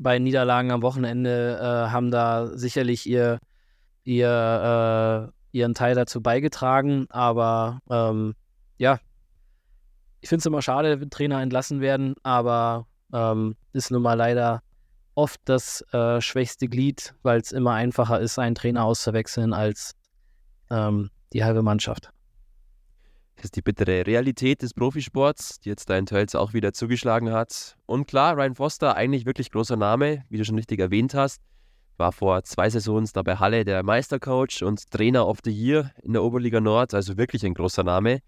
beiden 0.01 0.23
Niederlagen 0.23 0.71
am 0.71 0.81
Wochenende 0.81 1.57
äh, 1.59 1.91
haben 1.91 2.11
da 2.11 2.47
sicherlich 2.57 3.07
ihr, 3.07 3.39
ihr, 4.03 5.31
äh, 5.53 5.57
ihren 5.57 5.73
Teil 5.73 5.95
dazu 5.95 6.21
beigetragen, 6.21 7.07
aber 7.09 7.79
ähm, 7.89 8.35
ja, 8.77 8.99
ich 10.21 10.29
finde 10.29 10.39
es 10.41 10.45
immer 10.45 10.61
schade, 10.61 10.99
wenn 11.01 11.09
Trainer 11.09 11.41
entlassen 11.41 11.81
werden, 11.81 12.15
aber 12.23 12.87
ähm, 13.13 13.55
ist 13.73 13.91
nun 13.91 14.01
mal 14.01 14.13
leider 14.13 14.61
oft 15.15 15.41
das 15.45 15.81
äh, 15.93 16.21
schwächste 16.21 16.67
Glied, 16.67 17.13
weil 17.23 17.39
es 17.39 17.51
immer 17.51 17.73
einfacher 17.73 18.19
ist, 18.19 18.39
einen 18.39 18.55
Trainer 18.55 18.85
auszuwechseln 18.85 19.53
als 19.53 19.93
ähm, 20.69 21.09
die 21.33 21.43
halbe 21.43 21.63
Mannschaft. 21.63 22.11
Das 23.41 23.47
ist 23.47 23.55
die 23.55 23.63
bittere 23.63 24.05
Realität 24.05 24.61
des 24.61 24.75
Profisports, 24.75 25.59
die 25.61 25.69
jetzt 25.69 25.89
dein 25.89 26.05
Tölz 26.05 26.35
auch 26.35 26.53
wieder 26.53 26.73
zugeschlagen 26.73 27.31
hat. 27.31 27.75
Und 27.87 28.05
klar, 28.05 28.37
Ryan 28.37 28.53
Foster, 28.53 28.95
eigentlich 28.95 29.25
wirklich 29.25 29.49
großer 29.49 29.77
Name, 29.77 30.25
wie 30.29 30.37
du 30.37 30.45
schon 30.45 30.57
richtig 30.57 30.79
erwähnt 30.79 31.15
hast, 31.15 31.41
war 31.97 32.11
vor 32.11 32.43
zwei 32.43 32.69
Saisons 32.69 33.13
da 33.13 33.23
bei 33.23 33.37
Halle 33.37 33.65
der 33.65 33.81
Meistercoach 33.81 34.61
und 34.61 34.91
Trainer 34.91 35.27
of 35.27 35.39
the 35.43 35.49
Year 35.49 35.89
in 36.03 36.13
der 36.13 36.21
Oberliga 36.21 36.61
Nord, 36.61 36.93
also 36.93 37.17
wirklich 37.17 37.43
ein 37.43 37.55
großer 37.55 37.83
Name. 37.83 38.19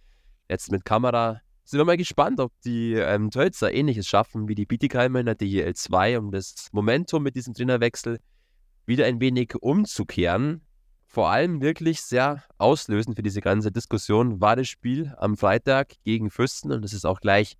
Jetzt 0.49 0.71
mit 0.71 0.83
Kamera 0.83 1.41
sind 1.63 1.77
wir 1.77 1.85
mal 1.85 1.95
gespannt, 1.95 2.39
ob 2.39 2.51
die 2.65 2.93
ähm, 2.93 3.29
Tölzer 3.29 3.71
ähnliches 3.71 4.07
schaffen 4.07 4.47
wie 4.47 4.55
die 4.55 4.65
Bietigheimer 4.65 5.19
in 5.19 5.27
der 5.27 5.35
DEL 5.35 5.75
2, 5.75 6.17
um 6.17 6.31
das 6.31 6.69
Momentum 6.71 7.21
mit 7.21 7.35
diesem 7.35 7.53
Trainerwechsel 7.53 8.17
wieder 8.87 9.05
ein 9.05 9.21
wenig 9.21 9.53
umzukehren. 9.61 10.61
Vor 11.13 11.29
allem 11.29 11.61
wirklich 11.61 12.01
sehr 12.01 12.43
auslösend 12.57 13.15
für 13.15 13.21
diese 13.21 13.39
ganze 13.39 13.71
Diskussion 13.71 14.41
war 14.41 14.55
das 14.55 14.67
Spiel 14.67 15.13
am 15.19 15.37
Freitag 15.37 15.93
gegen 16.03 16.31
Fürsten 16.31 16.71
und 16.71 16.81
das 16.81 16.91
ist 16.91 17.05
auch 17.05 17.19
gleich 17.19 17.55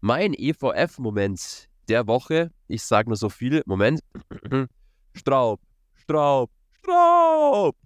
mein 0.00 0.34
EVF-Moment 0.34 1.68
der 1.88 2.06
Woche. 2.06 2.52
Ich 2.68 2.84
sage 2.84 3.10
nur 3.10 3.16
so 3.16 3.28
viel. 3.28 3.64
Moment. 3.66 4.02
Straub, 5.14 5.60
Straub, 5.94 6.52
Straub. 6.78 7.76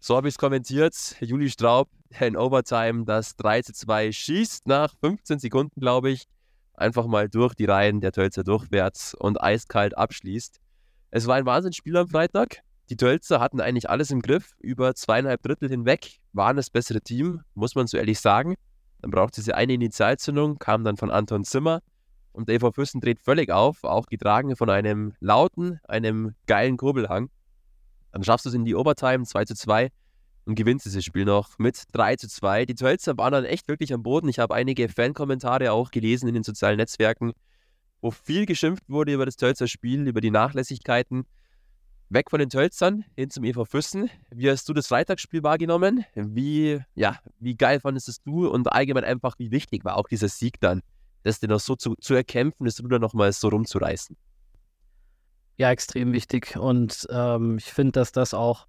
So 0.00 0.16
habe 0.16 0.26
ich 0.26 0.34
es 0.34 0.38
kommentiert. 0.38 1.14
Juli 1.20 1.50
Straub, 1.50 1.88
in 2.18 2.36
Overtime 2.36 3.04
das 3.04 3.36
3 3.36 3.62
zu 3.62 3.72
2 3.72 4.10
schießt 4.10 4.66
nach 4.66 4.92
15 5.00 5.38
Sekunden, 5.38 5.78
glaube 5.78 6.10
ich. 6.10 6.24
Einfach 6.74 7.06
mal 7.06 7.28
durch 7.28 7.54
die 7.54 7.66
Reihen 7.66 8.00
der 8.00 8.10
Tölzer 8.10 8.42
durchwärts 8.42 9.14
und 9.14 9.40
eiskalt 9.40 9.96
abschließt. 9.96 10.58
Es 11.12 11.28
war 11.28 11.36
ein 11.36 11.46
Wahnsinnsspiel 11.46 11.96
am 11.96 12.08
Freitag. 12.08 12.64
Die 12.90 12.96
Tölzer 12.96 13.40
hatten 13.40 13.60
eigentlich 13.60 13.90
alles 13.90 14.10
im 14.10 14.22
Griff. 14.22 14.54
Über 14.60 14.94
zweieinhalb 14.94 15.42
Drittel 15.42 15.68
hinweg 15.68 16.20
waren 16.32 16.56
das 16.56 16.70
bessere 16.70 17.02
Team, 17.02 17.42
muss 17.54 17.74
man 17.74 17.86
so 17.86 17.98
ehrlich 17.98 18.18
sagen. 18.18 18.54
Dann 19.00 19.10
brauchte 19.10 19.42
sie 19.42 19.52
eine 19.52 19.74
Initialzündung, 19.74 20.58
kam 20.58 20.84
dann 20.84 20.96
von 20.96 21.10
Anton 21.10 21.44
Zimmer. 21.44 21.80
Und 22.32 22.48
der 22.48 22.56
EV 22.56 22.72
Fürsten 22.72 23.00
dreht 23.00 23.20
völlig 23.20 23.50
auf, 23.50 23.84
auch 23.84 24.06
getragen 24.06 24.56
von 24.56 24.70
einem 24.70 25.12
lauten, 25.20 25.80
einem 25.88 26.34
geilen 26.46 26.76
Kurbelhang. 26.76 27.30
Dann 28.12 28.24
schaffst 28.24 28.46
du 28.46 28.48
es 28.48 28.54
in 28.54 28.64
die 28.64 28.74
Overtime 28.74 29.24
2 29.24 29.44
zu 29.44 29.54
2 29.54 29.90
und 30.46 30.54
gewinnst 30.54 30.86
dieses 30.86 31.04
Spiel 31.04 31.26
noch 31.26 31.58
mit 31.58 31.82
3 31.92 32.16
zu 32.16 32.28
2. 32.28 32.64
Die 32.64 32.74
Tölzer 32.74 33.18
waren 33.18 33.32
dann 33.32 33.44
echt 33.44 33.68
wirklich 33.68 33.92
am 33.92 34.02
Boden. 34.02 34.28
Ich 34.28 34.38
habe 34.38 34.54
einige 34.54 34.88
Fankommentare 34.88 35.72
auch 35.72 35.90
gelesen 35.90 36.26
in 36.28 36.34
den 36.34 36.42
sozialen 36.42 36.78
Netzwerken, 36.78 37.32
wo 38.00 38.10
viel 38.10 38.46
geschimpft 38.46 38.84
wurde 38.88 39.12
über 39.12 39.26
das 39.26 39.36
Tölzer 39.36 39.68
Spiel, 39.68 40.06
über 40.08 40.22
die 40.22 40.30
Nachlässigkeiten. 40.30 41.26
Weg 42.10 42.30
von 42.30 42.38
den 42.38 42.50
Tölzern 42.50 43.04
hin 43.16 43.30
zum 43.30 43.44
EV 43.44 43.64
Füssen. 43.64 44.10
Wie 44.30 44.50
hast 44.50 44.68
du 44.68 44.72
das 44.72 44.86
Freitagsspiel 44.86 45.42
wahrgenommen? 45.42 46.04
Wie, 46.14 46.80
ja, 46.94 47.18
wie 47.38 47.56
geil 47.56 47.80
fandest 47.80 48.08
es 48.08 48.22
du 48.22 48.48
und 48.48 48.70
allgemein 48.72 49.04
einfach, 49.04 49.38
wie 49.38 49.50
wichtig 49.50 49.84
war 49.84 49.96
auch 49.96 50.08
dieser 50.08 50.28
Sieg 50.28 50.60
dann, 50.60 50.82
das 51.22 51.40
dir 51.40 51.48
noch 51.48 51.60
so 51.60 51.76
zu, 51.76 51.94
zu 51.96 52.14
erkämpfen, 52.14 52.64
das 52.64 52.82
Ruder 52.82 52.98
nochmal 52.98 53.32
so 53.32 53.48
rumzureißen? 53.48 54.16
Ja, 55.56 55.70
extrem 55.70 56.12
wichtig 56.12 56.56
und 56.56 57.06
ähm, 57.10 57.58
ich 57.58 57.72
finde, 57.72 57.92
dass 57.92 58.12
das 58.12 58.32
auch 58.32 58.66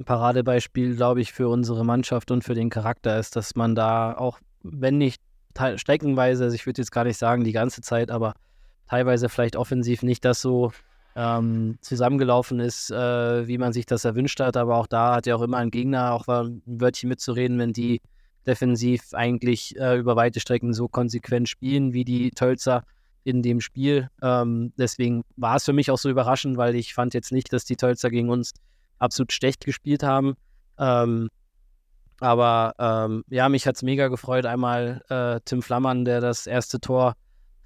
ein 0.00 0.04
Paradebeispiel, 0.04 0.96
glaube 0.96 1.20
ich, 1.20 1.32
für 1.32 1.48
unsere 1.48 1.84
Mannschaft 1.84 2.30
und 2.30 2.42
für 2.42 2.54
den 2.54 2.70
Charakter 2.70 3.18
ist, 3.18 3.36
dass 3.36 3.54
man 3.54 3.74
da 3.74 4.16
auch, 4.16 4.40
wenn 4.62 4.98
nicht 4.98 5.20
streckenweise, 5.76 6.44
also 6.44 6.54
ich 6.54 6.66
würde 6.66 6.80
jetzt 6.80 6.90
gar 6.90 7.04
nicht 7.04 7.18
sagen 7.18 7.44
die 7.44 7.52
ganze 7.52 7.82
Zeit, 7.82 8.10
aber 8.10 8.34
teilweise 8.88 9.28
vielleicht 9.28 9.56
offensiv 9.56 10.02
nicht 10.02 10.24
das 10.24 10.40
so 10.40 10.72
ähm, 11.16 11.78
zusammengelaufen 11.80 12.60
ist, 12.60 12.90
äh, 12.90 13.46
wie 13.46 13.58
man 13.58 13.72
sich 13.72 13.86
das 13.86 14.04
erwünscht 14.04 14.40
hat. 14.40 14.56
Aber 14.56 14.76
auch 14.76 14.86
da 14.86 15.16
hat 15.16 15.26
ja 15.26 15.36
auch 15.36 15.42
immer 15.42 15.58
ein 15.58 15.70
Gegner 15.70 16.12
auch 16.12 16.28
ein 16.28 16.62
Wörtchen 16.66 17.08
mitzureden, 17.08 17.58
wenn 17.58 17.72
die 17.72 18.00
defensiv 18.46 19.12
eigentlich 19.12 19.76
äh, 19.76 19.96
über 19.96 20.16
weite 20.16 20.40
Strecken 20.40 20.74
so 20.74 20.88
konsequent 20.88 21.48
spielen 21.48 21.92
wie 21.92 22.04
die 22.04 22.30
Tölzer 22.30 22.84
in 23.24 23.42
dem 23.42 23.60
Spiel. 23.60 24.08
Ähm, 24.20 24.72
deswegen 24.76 25.22
war 25.36 25.56
es 25.56 25.64
für 25.64 25.72
mich 25.72 25.90
auch 25.90 25.98
so 25.98 26.10
überraschend, 26.10 26.56
weil 26.56 26.74
ich 26.74 26.94
fand 26.94 27.14
jetzt 27.14 27.32
nicht, 27.32 27.52
dass 27.52 27.64
die 27.64 27.76
Tölzer 27.76 28.10
gegen 28.10 28.30
uns 28.30 28.52
absolut 28.98 29.32
schlecht 29.32 29.64
gespielt 29.64 30.02
haben. 30.02 30.34
Ähm, 30.78 31.28
aber 32.20 32.74
ähm, 32.78 33.24
ja, 33.28 33.48
mich 33.48 33.66
hat 33.66 33.76
es 33.76 33.82
mega 33.82 34.08
gefreut. 34.08 34.46
Einmal 34.46 35.02
äh, 35.08 35.40
Tim 35.44 35.62
Flammern, 35.62 36.04
der 36.04 36.20
das 36.20 36.46
erste 36.46 36.80
Tor 36.80 37.14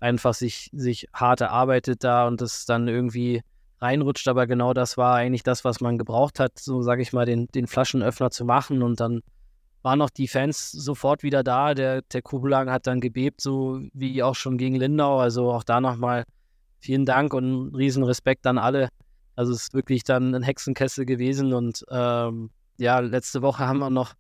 einfach 0.01 0.35
sich, 0.35 0.71
sich 0.73 1.09
hart 1.13 1.41
erarbeitet 1.41 2.05
da 2.05 2.27
und 2.27 2.41
das 2.41 2.67
dann 2.67 2.89
irgendwie 2.89 3.43
reinrutscht. 3.81 4.29
Aber 4.29 4.47
genau 4.47 4.73
das 4.73 4.97
war 4.97 5.17
eigentlich 5.17 5.43
das, 5.43 5.65
was 5.65 5.81
man 5.81 5.99
gebraucht 5.99 6.41
hat, 6.41 6.59
so 6.59 6.83
sage 6.83 7.03
ich 7.03 7.13
mal, 7.13 7.27
den, 7.27 7.49
den 7.49 7.67
Flaschenöffner 7.67 8.31
zu 8.31 8.45
machen. 8.45 8.83
Und 8.83 9.01
dann 9.01 9.21
waren 9.83 10.03
auch 10.03 10.11
die 10.11 10.29
Fans 10.29 10.71
sofort 10.73 11.23
wieder 11.23 11.43
da. 11.43 11.75
Der, 11.75 12.03
der 12.03 12.23
Kubelang 12.23 12.71
hat 12.71 12.87
dann 12.87 13.01
gebebt, 13.01 13.41
so 13.41 13.81
wie 13.93 14.23
auch 14.23 14.35
schon 14.35 14.59
gegen 14.59 14.77
Lindau. 14.77 15.19
Also 15.19 15.51
auch 15.53 15.65
da 15.65 15.81
nochmal 15.81 16.25
vielen 16.81 17.07
Dank 17.07 17.35
und 17.35 17.75
riesen 17.75 18.03
Respekt 18.03 18.47
an 18.47 18.59
alle. 18.59 18.89
Also 19.35 19.53
es 19.53 19.65
ist 19.65 19.75
wirklich 19.75 20.03
dann 20.05 20.35
ein 20.35 20.43
Hexenkessel 20.43 21.05
gewesen. 21.05 21.53
Und 21.53 21.85
ähm, 21.91 22.51
ja, 22.79 22.99
letzte 22.99 23.43
Woche 23.43 23.67
haben 23.67 23.79
wir 23.79 23.91
noch, 23.91 24.15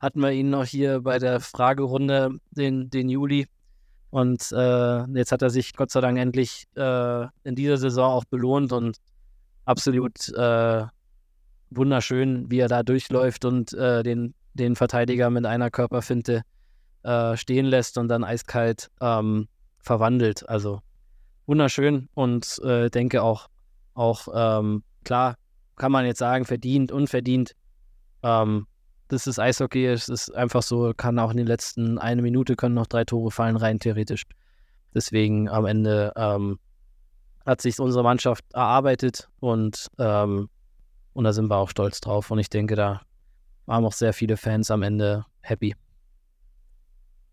hatten 0.00 0.20
wir 0.20 0.32
ihn 0.32 0.50
noch 0.50 0.64
hier 0.64 1.00
bei 1.02 1.18
der 1.18 1.40
Fragerunde, 1.40 2.38
den, 2.50 2.90
den 2.90 3.08
Juli, 3.08 3.46
und 4.10 4.52
äh, 4.52 5.04
jetzt 5.16 5.32
hat 5.32 5.42
er 5.42 5.50
sich 5.50 5.74
Gott 5.74 5.90
sei 5.90 6.00
Dank 6.00 6.18
endlich 6.18 6.64
äh, 6.76 7.26
in 7.44 7.54
dieser 7.54 7.76
Saison 7.76 8.12
auch 8.12 8.24
belohnt 8.24 8.72
und 8.72 8.96
absolut 9.64 10.28
äh, 10.30 10.84
wunderschön, 11.70 12.50
wie 12.50 12.58
er 12.58 12.68
da 12.68 12.82
durchläuft 12.82 13.44
und 13.44 13.72
äh, 13.72 14.02
den, 14.02 14.34
den 14.54 14.74
Verteidiger 14.74 15.30
mit 15.30 15.46
einer 15.46 15.70
Körperfinte 15.70 16.42
äh, 17.04 17.36
stehen 17.36 17.66
lässt 17.66 17.98
und 17.98 18.08
dann 18.08 18.24
eiskalt 18.24 18.90
ähm, 19.00 19.46
verwandelt. 19.78 20.48
Also 20.48 20.80
wunderschön 21.46 22.08
und 22.14 22.60
äh, 22.64 22.90
denke 22.90 23.22
auch, 23.22 23.46
auch 23.94 24.28
ähm, 24.34 24.82
klar, 25.04 25.36
kann 25.76 25.92
man 25.92 26.04
jetzt 26.04 26.18
sagen, 26.18 26.44
verdient, 26.44 26.92
unverdient. 26.92 27.52
Ähm, 28.22 28.66
das 29.10 29.26
ist 29.26 29.38
Eishockey, 29.38 29.86
es 29.86 30.08
ist 30.08 30.34
einfach 30.34 30.62
so, 30.62 30.92
kann 30.96 31.18
auch 31.18 31.30
in 31.30 31.36
den 31.36 31.46
letzten 31.46 31.98
eine 31.98 32.22
Minute 32.22 32.56
können 32.56 32.74
noch 32.74 32.86
drei 32.86 33.04
Tore 33.04 33.30
fallen, 33.30 33.56
rein 33.56 33.78
theoretisch. 33.78 34.22
Deswegen 34.94 35.48
am 35.48 35.66
Ende 35.66 36.12
ähm, 36.16 36.58
hat 37.44 37.60
sich 37.60 37.78
unsere 37.78 38.04
Mannschaft 38.04 38.44
erarbeitet 38.52 39.28
und, 39.40 39.88
ähm, 39.98 40.48
und 41.12 41.24
da 41.24 41.32
sind 41.32 41.48
wir 41.48 41.56
auch 41.56 41.70
stolz 41.70 42.00
drauf. 42.00 42.30
Und 42.30 42.38
ich 42.38 42.50
denke, 42.50 42.76
da 42.76 43.02
waren 43.66 43.84
auch 43.84 43.92
sehr 43.92 44.12
viele 44.12 44.36
Fans 44.36 44.70
am 44.70 44.82
Ende 44.82 45.24
happy. 45.40 45.74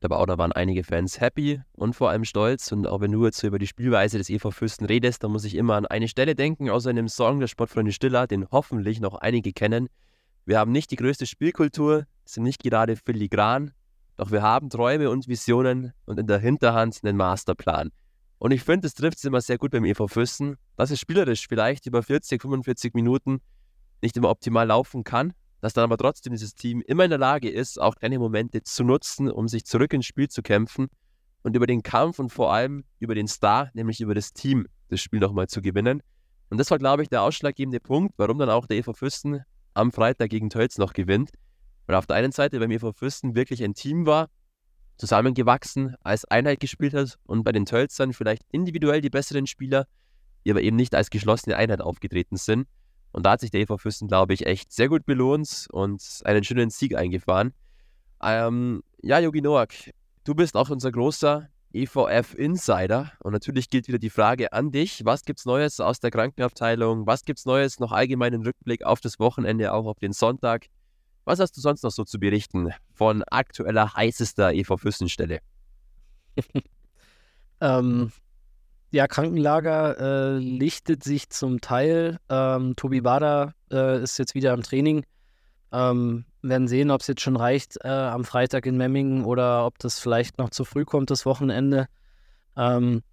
Aber 0.03 0.19
auch 0.19 0.25
da 0.27 0.37
waren 0.37 0.51
einige 0.51 0.83
Fans 0.83 1.19
happy 1.19 1.61
und 1.73 1.95
vor 1.95 2.09
allem 2.09 2.23
stolz. 2.23 2.71
Und 2.71 2.87
auch 2.87 3.01
wenn 3.01 3.11
du 3.11 3.25
jetzt 3.25 3.39
so 3.39 3.47
über 3.47 3.59
die 3.59 3.67
Spielweise 3.67 4.17
des 4.17 4.29
EV 4.29 4.51
Fürsten 4.51 4.85
redest, 4.85 5.23
dann 5.23 5.31
muss 5.31 5.43
ich 5.43 5.55
immer 5.55 5.75
an 5.75 5.85
eine 5.87 6.07
Stelle 6.07 6.35
denken 6.35 6.69
aus 6.69 6.85
einem 6.85 7.07
Song 7.07 7.39
der 7.39 7.47
Sportfreunde 7.47 7.91
Stiller, 7.91 8.27
den 8.27 8.47
hoffentlich 8.51 8.99
noch 8.99 9.15
einige 9.15 9.53
kennen. 9.53 9.89
Wir 10.47 10.59
haben 10.59 10.71
nicht 10.71 10.91
die 10.91 10.95
größte 10.95 11.25
Spielkultur, 11.25 12.05
sind 12.23 12.43
nicht 12.43 12.63
gerade 12.63 12.95
filigran, 12.95 13.73
doch 14.15 14.31
wir 14.31 14.41
haben 14.41 14.69
Träume 14.69 15.09
und 15.09 15.27
Visionen 15.27 15.91
und 16.05 16.17
in 16.17 16.25
der 16.25 16.39
Hinterhand 16.39 17.01
einen 17.03 17.17
Masterplan. 17.17 17.89
Und 18.39 18.51
ich 18.51 18.63
finde, 18.63 18.87
das 18.87 18.93
trifft 18.93 19.17
es 19.17 19.25
immer 19.25 19.41
sehr 19.41 19.57
gut 19.57 19.71
beim 19.71 19.83
EV 19.83 20.07
Füssen, 20.07 20.55
dass 20.77 20.89
es 20.89 21.01
spielerisch 21.01 21.49
vielleicht 21.49 21.85
über 21.85 22.01
40, 22.01 22.41
45 22.41 22.93
Minuten 22.93 23.41
nicht 24.01 24.15
immer 24.15 24.29
optimal 24.29 24.65
laufen 24.65 25.03
kann, 25.03 25.33
dass 25.59 25.73
dann 25.73 25.83
aber 25.83 25.97
trotzdem 25.97 26.31
dieses 26.31 26.55
Team 26.55 26.81
immer 26.87 27.03
in 27.03 27.09
der 27.09 27.19
Lage 27.19 27.49
ist, 27.49 27.77
auch 27.77 27.95
kleine 27.95 28.17
Momente 28.17 28.63
zu 28.63 28.85
nutzen, 28.85 29.29
um 29.29 29.49
sich 29.49 29.65
zurück 29.65 29.91
ins 29.91 30.05
Spiel 30.05 30.29
zu 30.29 30.41
kämpfen 30.41 30.87
und 31.43 31.57
über 31.57 31.67
den 31.67 31.83
Kampf 31.83 32.19
und 32.19 32.29
vor 32.29 32.53
allem 32.53 32.85
über 32.99 33.15
den 33.15 33.27
Star, 33.27 33.69
nämlich 33.73 33.99
über 33.99 34.15
das 34.15 34.31
Team, 34.31 34.65
das 34.87 35.01
Spiel 35.01 35.19
nochmal 35.19 35.47
zu 35.47 35.61
gewinnen. 35.61 36.01
Und 36.49 36.57
das 36.57 36.71
war, 36.71 36.77
glaube 36.77 37.03
ich, 37.03 37.09
der 37.09 37.23
ausschlaggebende 37.23 37.81
Punkt, 37.81 38.13
warum 38.15 38.39
dann 38.39 38.49
auch 38.49 38.65
der 38.65 38.77
EV 38.77 38.93
Füssen 38.93 39.43
am 39.77 39.91
Freitag 39.91 40.29
gegen 40.29 40.49
Tölz 40.49 40.77
noch 40.77 40.93
gewinnt. 40.93 41.31
Weil 41.85 41.95
auf 41.95 42.05
der 42.05 42.17
einen 42.17 42.31
Seite 42.31 42.59
beim 42.59 42.71
EV 42.71 42.91
Fürsten 42.93 43.35
wirklich 43.35 43.63
ein 43.63 43.73
Team 43.73 44.05
war, 44.05 44.29
zusammengewachsen, 44.97 45.95
als 46.01 46.25
Einheit 46.25 46.59
gespielt 46.59 46.93
hat 46.93 47.17
und 47.25 47.43
bei 47.43 47.51
den 47.51 47.65
Tölzern 47.65 48.13
vielleicht 48.13 48.43
individuell 48.51 48.99
die 48.99 49.09
besseren 49.09 49.47
Spieler, 49.47 49.85
die 50.43 50.51
aber 50.51 50.61
eben 50.61 50.75
nicht 50.75 50.95
als 50.95 51.09
geschlossene 51.09 51.55
Einheit 51.55 51.81
aufgetreten 51.81 52.35
sind. 52.35 52.67
Und 53.11 53.25
da 53.25 53.31
hat 53.31 53.39
sich 53.39 53.51
der 53.51 53.61
EV 53.61 53.77
Fürsten, 53.77 54.07
glaube 54.07 54.33
ich, 54.33 54.45
echt 54.45 54.71
sehr 54.71 54.89
gut 54.89 55.05
belohnt 55.05 55.67
und 55.71 56.01
einen 56.25 56.43
schönen 56.43 56.69
Sieg 56.69 56.95
eingefahren. 56.95 57.53
Ähm, 58.21 58.83
ja, 59.01 59.19
Yogi 59.19 59.41
Noak, 59.41 59.73
du 60.23 60.35
bist 60.35 60.55
auch 60.57 60.69
unser 60.69 60.91
großer 60.91 61.47
EVF 61.73 62.33
Insider. 62.33 63.11
Und 63.19 63.33
natürlich 63.33 63.69
gilt 63.69 63.87
wieder 63.87 63.99
die 63.99 64.09
Frage 64.09 64.53
an 64.53 64.71
dich. 64.71 65.05
Was 65.05 65.23
gibt's 65.23 65.45
Neues 65.45 65.79
aus 65.79 65.99
der 65.99 66.11
Krankenabteilung? 66.11 67.05
Was 67.07 67.23
gibt's 67.23 67.45
Neues 67.45 67.79
noch 67.79 67.91
allgemeinen 67.91 68.43
Rückblick 68.43 68.83
auf 68.83 69.01
das 69.01 69.19
Wochenende, 69.19 69.73
auch 69.73 69.85
auf 69.85 69.99
den 69.99 70.13
Sonntag? 70.13 70.67
Was 71.25 71.39
hast 71.39 71.57
du 71.57 71.61
sonst 71.61 71.83
noch 71.83 71.91
so 71.91 72.05
zu 72.05 72.19
berichten 72.19 72.71
von 72.93 73.23
aktueller 73.23 73.93
heißester 73.93 74.53
EV 74.53 74.77
Fürstenstelle? 74.77 75.39
ähm, 77.61 78.11
ja, 78.91 79.07
Krankenlager 79.07 79.99
äh, 79.99 80.37
lichtet 80.37 81.03
sich 81.03 81.29
zum 81.29 81.59
Teil. 81.59 82.17
Ähm, 82.29 82.75
Tobi 82.77 83.01
Bader 83.01 83.53
äh, 83.71 84.01
ist 84.01 84.17
jetzt 84.17 84.35
wieder 84.35 84.53
im 84.53 84.63
Training. 84.63 85.03
Ähm, 85.71 86.25
werden 86.41 86.67
sehen, 86.67 86.91
ob 86.91 87.01
es 87.01 87.07
jetzt 87.07 87.21
schon 87.21 87.35
reicht 87.35 87.77
äh, 87.83 87.89
am 87.89 88.23
Freitag 88.23 88.65
in 88.65 88.77
Memmingen 88.77 89.25
oder 89.25 89.65
ob 89.65 89.79
das 89.79 89.99
vielleicht 89.99 90.37
noch 90.37 90.49
zu 90.49 90.63
früh 90.65 90.85
kommt, 90.85 91.09
das 91.09 91.25
Wochenende. 91.25 91.87
Ähm, 92.55 93.03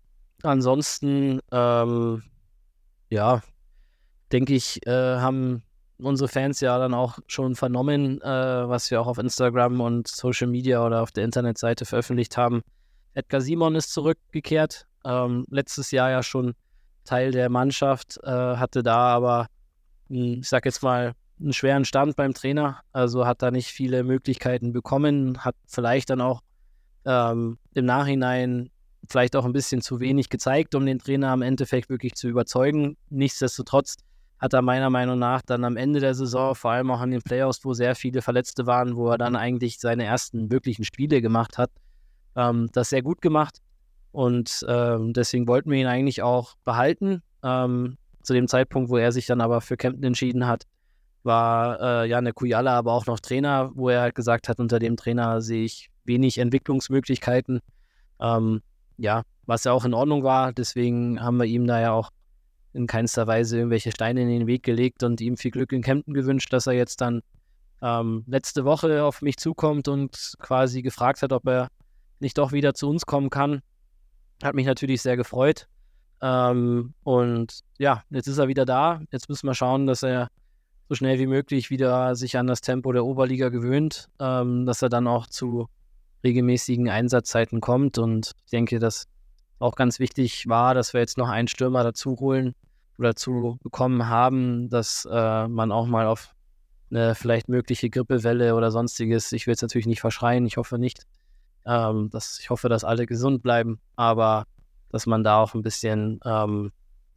ansonsten, 0.43 1.41
ähm, 1.51 2.23
ja, 3.11 3.43
denke 4.31 4.55
ich, 4.55 4.87
äh, 4.87 5.17
haben 5.17 5.63
unsere 5.99 6.29
Fans 6.29 6.61
ja 6.61 6.79
dann 6.79 6.95
auch 6.95 7.19
schon 7.27 7.55
vernommen, 7.55 8.21
äh, 8.21 8.69
was 8.69 8.91
wir 8.91 9.01
auch 9.01 9.07
auf 9.07 9.19
Instagram 9.19 9.81
und 9.81 10.09
Social 10.09 10.49
Media 10.49 10.85
oder 10.85 11.03
auf 11.03 11.13
der 11.13 11.25
Internetseite 11.25 11.85
veröffentlicht 11.85 12.37
haben. 12.37 12.63
Edgar 13.15 13.41
Simon 13.41 13.75
ist 13.77 13.93
zurückgekehrt. 13.93 14.87
Ähm, 15.05 15.45
letztes 15.51 15.91
Jahr 15.91 16.11
ja 16.11 16.23
schon 16.23 16.55
Teil 17.05 17.31
der 17.33 17.49
Mannschaft, 17.49 18.19
äh, 18.23 18.31
hatte 18.31 18.83
da 18.83 19.15
aber, 19.15 19.47
hm, 20.09 20.41
ich 20.41 20.49
sag 20.49 20.65
jetzt 20.65 20.83
mal, 20.83 21.15
einen 21.41 21.53
schweren 21.53 21.85
Stand 21.85 22.17
beim 22.17 22.35
Trainer, 22.35 22.81
also 22.93 23.27
hat 23.27 23.43
da 23.43 23.51
nicht 23.51 23.69
viele 23.69 24.05
Möglichkeiten 24.05 24.73
bekommen, 24.73 25.45
hat 25.45 25.57
vielleicht 25.67 26.11
dann 26.11 26.21
auch 26.21 26.41
ähm, 27.05 27.59
im 27.75 27.85
Nachhinein 27.85 28.71
vielleicht 29.09 29.37
auch 29.37 29.45
ein 29.45 29.53
bisschen 29.53 29.83
zu 29.83 30.01
wenig 30.01 30.29
gezeigt, 30.29 30.75
um 30.75 30.87
den 30.87 30.99
Trainer 30.99 31.29
am 31.29 31.43
Endeffekt 31.43 31.91
wirklich 31.91 32.15
zu 32.15 32.29
überzeugen. 32.29 32.97
Nichtsdestotrotz 33.11 33.97
hat 34.39 34.53
er 34.53 34.63
meiner 34.63 34.91
Meinung 34.91 35.19
nach 35.19 35.43
dann 35.43 35.65
am 35.65 35.77
Ende 35.77 36.01
der 36.01 36.15
Saison, 36.15 36.55
vor 36.55 36.73
allem 36.73 36.91
auch 36.91 37.01
an 37.01 37.11
den 37.11 37.23
Playoffs, 37.23 37.65
wo 37.65 37.75
sehr 37.75 37.95
viele 37.95 38.23
Verletzte 38.23 38.67
waren, 38.67 38.97
wo 38.97 39.11
er 39.11 39.19
dann 39.19 39.37
eigentlich 39.37 39.79
seine 39.79 40.05
ersten 40.05 40.51
wirklichen 40.51 40.85
Spiele 40.85 41.21
gemacht 41.21 41.59
hat, 41.59 41.71
ähm, 42.37 42.69
das 42.73 42.91
sehr 42.91 43.03
gut 43.03 43.21
gemacht. 43.21 43.59
Und 44.13 44.65
ähm, 44.69 45.13
deswegen 45.13 45.49
wollten 45.49 45.71
wir 45.71 45.79
ihn 45.79 45.87
eigentlich 45.87 46.23
auch 46.23 46.55
behalten. 46.65 47.23
Ähm, 47.43 47.97
zu 48.23 48.33
dem 48.33 48.49
Zeitpunkt, 48.49 48.91
wo 48.91 48.97
er 48.97 49.13
sich 49.13 49.27
dann 49.27 49.41
aber 49.41 49.61
für 49.61 49.77
Kempten 49.77 50.05
entschieden 50.05 50.47
hat, 50.47 50.65
war 51.25 51.81
äh, 51.81 52.09
Janne 52.09 52.33
Kujala 52.33 52.77
aber 52.77 52.93
auch 52.93 53.07
noch 53.07 53.21
Trainer, 53.21 53.71
wo 53.75 53.89
er 53.89 54.03
halt 54.03 54.15
gesagt 54.15 54.49
hat, 54.49 54.59
unter 54.61 54.79
dem 54.79 54.97
Trainer 54.97 55.41
sehe 55.41 55.65
ich 55.65 55.91
wenig 56.05 56.39
Entwicklungsmöglichkeiten. 56.39 57.61
Ähm, 58.21 58.63
ja, 58.97 59.23
was 59.47 59.65
ja 59.65 59.73
auch 59.73 59.85
in 59.85 59.95
Ordnung 59.95 60.23
war. 60.23 60.53
Deswegen 60.53 61.21
haben 61.21 61.39
wir 61.39 61.47
ihm 61.47 61.67
da 61.67 61.81
ja 61.81 61.93
auch 61.93 62.11
in 62.73 62.87
keinster 62.87 63.27
Weise 63.27 63.59
irgendwelche 63.59 63.93
Steine 63.93 64.23
in 64.23 64.29
den 64.29 64.47
Weg 64.47 64.63
gelegt 64.63 65.03
und 65.03 65.21
ihm 65.21 65.37
viel 65.37 65.51
Glück 65.51 65.73
in 65.73 65.83
Kempten 65.83 66.13
gewünscht, 66.13 66.53
dass 66.53 66.67
er 66.67 66.73
jetzt 66.73 67.01
dann 67.01 67.23
ähm, 67.83 68.25
letzte 68.27 68.65
Woche 68.65 69.05
auf 69.05 69.23
mich 69.23 69.37
zukommt 69.37 69.89
und 69.89 70.35
quasi 70.41 70.83
gefragt 70.83 71.23
hat, 71.23 71.33
ob 71.33 71.47
er 71.47 71.69
nicht 72.21 72.39
doch 72.39 72.53
wieder 72.53 72.75
zu 72.75 72.89
uns 72.89 73.07
kommen 73.07 73.31
kann. 73.31 73.61
Hat 74.43 74.55
mich 74.55 74.67
natürlich 74.67 75.03
sehr 75.03 75.17
gefreut. 75.17 75.69
Ähm, 76.21 76.95
und 77.05 77.61
ja, 77.79 78.03
jetzt 78.11 78.27
ist 78.27 78.39
er 78.39 78.49
wieder 78.49 78.65
da. 78.65 79.01
Jetzt 79.13 79.29
müssen 79.29 79.47
wir 79.47 79.55
schauen, 79.55 79.87
dass 79.87 80.03
er 80.03 80.29
schnell 80.95 81.19
wie 81.19 81.27
möglich 81.27 81.71
wieder 81.71 82.15
sich 82.17 82.37
an 82.39 82.47
das 82.47 82.61
Tempo 82.61 82.93
der 82.93 83.05
Oberliga 83.05 83.49
gewöhnt, 83.49 84.09
ähm, 84.21 84.67
dass 84.67 84.83
er 84.83 84.89
dann 84.89 85.07
auch 85.07 85.27
zu 85.27 85.69
regelmäßigen 86.23 86.89
Einsatzzeiten 86.89 87.61
kommt. 87.61 87.99
Und 87.99 88.33
ich 88.45 88.51
denke, 88.51 88.79
dass 88.79 89.07
auch 89.59 89.77
ganz 89.77 89.99
wichtig 89.99 90.49
war, 90.49 90.75
dass 90.75 90.93
wir 90.93 91.01
jetzt 91.01 91.19
noch 91.19 91.29
einen 91.29 91.49
Stürmer 91.49 91.85
dazu 91.85 92.17
holen 92.19 92.55
oder 92.99 93.15
zu 93.15 93.59
bekommen 93.63 94.09
haben, 94.09 94.69
dass 94.69 95.07
äh, 95.11 95.49
man 95.49 95.73
auch 95.73 95.87
mal 95.87 96.07
auf 96.07 96.35
eine 96.91 97.15
vielleicht 97.15 97.49
mögliche 97.49 97.91
Grippewelle 97.91 98.55
oder 98.55 98.71
sonstiges, 98.71 99.33
ich 99.33 99.47
will 99.47 99.55
es 99.55 99.63
natürlich 99.63 99.87
nicht 99.87 100.01
verschreien, 100.01 100.47
ich 100.47 100.57
hoffe 100.57 100.79
nicht, 100.79 101.05
ähm, 101.67 102.11
dass, 102.11 102.39
ich 102.41 102.51
hoffe, 102.51 102.69
dass 102.69 102.85
alle 102.85 103.07
gesund 103.07 103.43
bleiben, 103.43 103.81
aber 103.97 104.45
dass 104.91 105.07
man 105.07 105.25
da 105.25 105.39
auch 105.39 105.55
ein 105.55 105.63
bisschen 105.63 106.21
ähm, 106.25 106.71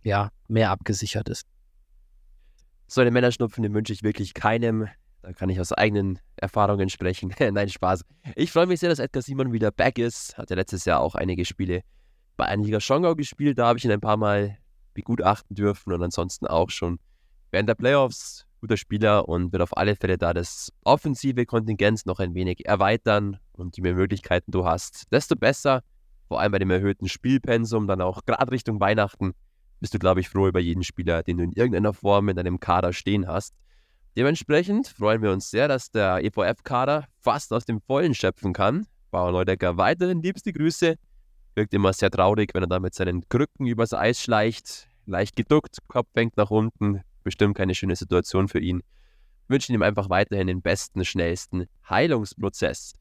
ja, 0.03 0.29
mehr 0.47 0.71
abgesichert 0.71 1.29
ist. 1.29 1.45
So 2.87 3.01
eine 3.01 3.11
Männerschnupfen, 3.11 3.73
wünsche 3.73 3.93
ich 3.93 4.03
wirklich 4.03 4.33
keinem. 4.33 4.87
Da 5.21 5.33
kann 5.33 5.49
ich 5.49 5.59
aus 5.59 5.73
eigenen 5.73 6.19
Erfahrungen 6.37 6.89
sprechen. 6.89 7.33
Nein, 7.39 7.67
Spaß. 7.67 8.05
Ich 8.35 8.51
freue 8.51 8.65
mich 8.65 8.79
sehr, 8.79 8.89
dass 8.89 8.99
Edgar 8.99 9.21
Simon 9.21 9.51
wieder 9.51 9.71
back 9.71 9.99
ist. 9.99 10.37
Hat 10.37 10.49
ja 10.49 10.55
letztes 10.55 10.85
Jahr 10.85 11.01
auch 11.01 11.15
einige 11.15 11.43
Spiele 11.43 11.81
bei 12.37 12.45
Einliga 12.45 12.79
Schongau 12.79 13.15
gespielt. 13.15 13.57
Da 13.59 13.67
habe 13.67 13.77
ich 13.77 13.85
ihn 13.85 13.91
ein 13.91 13.99
paar 13.99 14.15
Mal 14.15 14.57
begutachten 14.93 15.55
dürfen 15.55 15.91
und 15.91 16.01
ansonsten 16.01 16.47
auch 16.47 16.69
schon 16.69 16.99
während 17.51 17.67
der 17.67 17.75
Playoffs 17.75 18.45
guter 18.61 18.77
Spieler 18.77 19.27
und 19.27 19.51
wird 19.51 19.61
auf 19.61 19.75
alle 19.77 19.95
Fälle 19.95 20.17
da 20.17 20.33
das 20.33 20.71
offensive 20.83 21.45
Kontingent 21.45 22.05
noch 22.05 22.19
ein 22.19 22.33
wenig 22.33 22.65
erweitern 22.65 23.37
und 23.51 23.77
je 23.77 23.83
mehr 23.83 23.93
Möglichkeiten 23.93 24.51
du 24.51 24.65
hast, 24.65 25.11
desto 25.11 25.35
besser. 25.35 25.83
Vor 26.27 26.41
allem 26.41 26.51
bei 26.51 26.59
dem 26.59 26.71
erhöhten 26.71 27.07
Spielpensum, 27.07 27.87
dann 27.87 28.01
auch 28.01 28.25
gerade 28.25 28.51
Richtung 28.51 28.79
Weihnachten, 28.79 29.33
bist 29.79 29.93
du, 29.93 29.99
glaube 29.99 30.19
ich, 30.19 30.29
froh 30.29 30.47
über 30.47 30.59
jeden 30.59 30.83
Spieler, 30.83 31.23
den 31.23 31.37
du 31.37 31.43
in 31.43 31.51
irgendeiner 31.51 31.93
Form 31.93 32.29
in 32.29 32.35
deinem 32.35 32.59
Kader 32.59 32.93
stehen 32.93 33.27
hast. 33.27 33.53
Dementsprechend 34.15 34.87
freuen 34.87 35.21
wir 35.21 35.31
uns 35.31 35.51
sehr, 35.51 35.67
dass 35.67 35.91
der 35.91 36.23
EVF-Kader 36.23 37.07
fast 37.19 37.53
aus 37.53 37.65
dem 37.65 37.81
Vollen 37.81 38.15
schöpfen 38.15 38.51
kann. 38.51 38.87
Bauer 39.11 39.31
Neudecker 39.31 39.77
weiterhin 39.77 40.21
liebste 40.21 40.51
Grüße. 40.51 40.95
Wirkt 41.53 41.73
immer 41.73 41.93
sehr 41.93 42.09
traurig, 42.09 42.51
wenn 42.53 42.63
er 42.63 42.67
da 42.67 42.79
mit 42.79 42.95
seinen 42.95 43.27
Krücken 43.29 43.67
übers 43.67 43.93
Eis 43.93 44.21
schleicht. 44.21 44.87
Leicht 45.05 45.35
geduckt, 45.35 45.77
Kopf 45.87 46.09
fängt 46.13 46.35
nach 46.35 46.49
unten, 46.49 47.01
bestimmt 47.23 47.55
keine 47.55 47.75
schöne 47.75 47.95
Situation 47.95 48.47
für 48.47 48.59
ihn. 48.59 48.81
Wünschen 49.47 49.73
ihm 49.73 49.81
einfach 49.81 50.09
weiterhin 50.09 50.47
den 50.47 50.61
besten, 50.61 51.05
schnellsten 51.05 51.67
Heilungsprozess. 51.89 52.93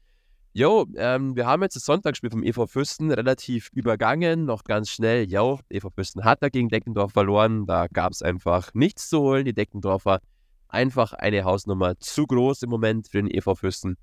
Jo, 0.57 0.87
ähm, 0.95 1.35
wir 1.35 1.45
haben 1.45 1.61
jetzt 1.61 1.75
das 1.75 1.85
Sonntagsspiel 1.85 2.31
vom 2.31 2.41
EV 2.41 2.65
Fürsten 2.65 3.11
relativ 3.11 3.69
übergangen, 3.73 4.45
noch 4.45 4.63
ganz 4.63 4.89
schnell. 4.89 5.29
Jo, 5.29 5.59
EV 5.69 5.91
Fürsten 5.93 6.23
hat 6.23 6.41
dagegen 6.41 6.69
Deckendorf 6.69 7.11
verloren, 7.11 7.67
da 7.67 7.85
gab 7.85 8.11
es 8.11 8.23
einfach 8.23 8.73
nichts 8.73 9.07
zu 9.07 9.19
holen. 9.19 9.45
Die 9.45 9.53
Deckendorfer 9.53 10.19
einfach 10.67 11.13
eine 11.13 11.43
Hausnummer 11.43 11.99
zu 11.99 12.25
groß 12.25 12.63
im 12.63 12.71
Moment 12.71 13.07
für 13.07 13.21
den 13.21 13.29
EV 13.29 13.53
Fürsten. 13.53 13.97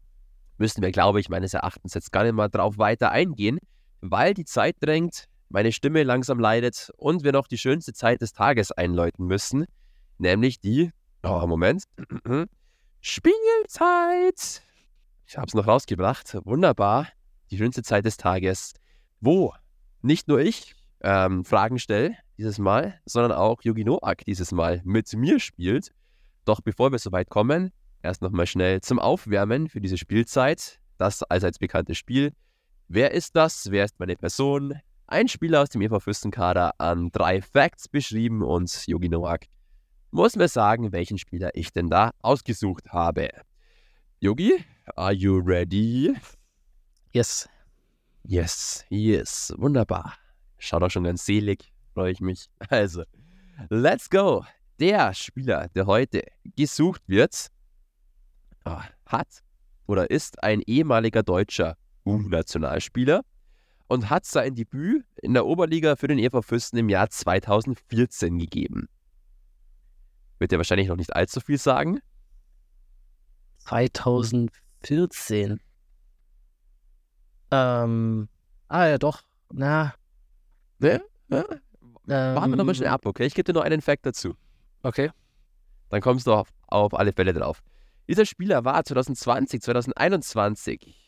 Müssen 0.56 0.80
wir, 0.80 0.92
glaube 0.92 1.18
ich, 1.18 1.28
meines 1.28 1.54
Erachtens 1.54 1.94
jetzt 1.94 2.12
gar 2.12 2.22
nicht 2.22 2.34
mal 2.34 2.48
drauf 2.48 2.78
weiter 2.78 3.10
eingehen, 3.10 3.58
weil 4.00 4.32
die 4.32 4.44
Zeit 4.44 4.76
drängt, 4.78 5.24
meine 5.48 5.72
Stimme 5.72 6.04
langsam 6.04 6.38
leidet 6.38 6.92
und 6.96 7.24
wir 7.24 7.32
noch 7.32 7.48
die 7.48 7.58
schönste 7.58 7.92
Zeit 7.94 8.22
des 8.22 8.32
Tages 8.32 8.70
einläuten 8.70 9.26
müssen 9.26 9.66
nämlich 10.18 10.60
die, 10.60 10.90
oh 11.22 11.46
Moment, 11.46 11.84
Spielzeit. 13.00 14.62
Ich 15.26 15.36
habe 15.36 15.46
es 15.46 15.54
noch 15.54 15.66
rausgebracht. 15.66 16.36
Wunderbar. 16.44 17.08
Die 17.50 17.58
schönste 17.58 17.82
Zeit 17.82 18.04
des 18.04 18.16
Tages, 18.16 18.74
wo 19.20 19.52
nicht 20.02 20.28
nur 20.28 20.40
ich 20.40 20.74
ähm, 21.02 21.44
Fragen 21.44 21.78
stelle 21.78 22.16
dieses 22.36 22.58
Mal, 22.58 23.00
sondern 23.04 23.32
auch 23.32 23.62
Yogi 23.62 23.84
Noak 23.84 24.24
dieses 24.26 24.52
Mal 24.52 24.80
mit 24.84 25.12
mir 25.14 25.38
spielt. 25.40 25.90
Doch 26.44 26.60
bevor 26.60 26.92
wir 26.92 26.98
soweit 26.98 27.30
kommen, 27.30 27.72
erst 28.02 28.22
nochmal 28.22 28.46
schnell 28.46 28.80
zum 28.80 28.98
Aufwärmen 28.98 29.68
für 29.68 29.80
diese 29.80 29.96
Spielzeit. 29.96 30.80
Das 30.98 31.22
allseits 31.22 31.58
bekannte 31.58 31.94
Spiel. 31.94 32.32
Wer 32.88 33.12
ist 33.12 33.36
das? 33.36 33.70
Wer 33.70 33.84
ist 33.84 33.98
meine 33.98 34.16
Person? 34.16 34.74
Ein 35.06 35.28
Spieler 35.28 35.62
aus 35.62 35.68
dem 35.68 35.82
EV 35.82 36.00
Fürstenkader 36.00 36.72
an 36.78 37.10
drei 37.12 37.42
Facts 37.42 37.88
beschrieben 37.88 38.42
und 38.42 38.86
Yogi 38.86 39.08
Noak 39.08 39.46
muss 40.14 40.36
mir 40.36 40.48
sagen, 40.48 40.92
welchen 40.92 41.18
Spieler 41.18 41.50
ich 41.54 41.72
denn 41.72 41.90
da 41.90 42.12
ausgesucht 42.22 42.92
habe. 42.92 43.30
Yogi, 44.20 44.64
are 44.96 45.12
you 45.12 45.38
ready? 45.38 46.14
Yes. 47.12 47.48
Yes, 48.24 48.84
yes. 48.88 49.52
Wunderbar. 49.56 50.14
Schaut 50.58 50.82
auch 50.82 50.90
schon 50.90 51.04
ganz 51.04 51.24
selig, 51.24 51.72
freue 51.92 52.12
ich 52.12 52.20
mich. 52.20 52.48
Also, 52.68 53.04
let's 53.68 54.08
go. 54.08 54.44
Der 54.80 55.14
Spieler, 55.14 55.68
der 55.68 55.86
heute 55.86 56.22
gesucht 56.56 57.02
wird, 57.06 57.48
ah, 58.64 58.82
hat 59.06 59.42
oder 59.86 60.10
ist 60.10 60.42
ein 60.42 60.62
ehemaliger 60.62 61.22
deutscher 61.22 61.76
U-Nationalspieler 62.04 63.22
und 63.88 64.10
hat 64.10 64.24
sein 64.24 64.54
Debüt 64.54 65.04
in 65.22 65.34
der 65.34 65.46
Oberliga 65.46 65.96
für 65.96 66.08
den 66.08 66.18
EV 66.18 66.42
Fürsten 66.42 66.78
im 66.78 66.88
Jahr 66.88 67.10
2014 67.10 68.38
gegeben. 68.38 68.88
Wird 70.38 70.50
dir 70.50 70.58
wahrscheinlich 70.58 70.88
noch 70.88 70.96
nicht 70.96 71.14
allzu 71.14 71.40
viel 71.40 71.58
sagen. 71.58 72.00
2014. 73.58 74.63
Ähm, 77.50 78.28
ah 78.68 78.86
ja, 78.86 78.98
doch. 78.98 79.22
Na. 79.52 79.94
Ne? 80.78 81.02
Ja? 81.28 81.44
Ähm, 82.08 82.36
Warten 82.36 82.50
wir 82.50 82.56
noch 82.56 82.64
ein 82.64 82.68
bisschen 82.68 82.86
ab, 82.86 83.06
okay? 83.06 83.26
Ich 83.26 83.34
gebe 83.34 83.44
dir 83.44 83.58
noch 83.58 83.64
einen 83.64 83.80
Fact 83.80 84.04
dazu. 84.04 84.34
Okay. 84.82 85.10
Dann 85.88 86.00
kommst 86.00 86.26
du 86.26 86.32
auf, 86.32 86.48
auf 86.66 86.94
alle 86.94 87.12
Fälle 87.12 87.32
drauf. 87.32 87.62
Dieser 88.08 88.26
Spieler 88.26 88.64
war 88.64 88.84
2020, 88.84 89.62
2021 89.62 91.04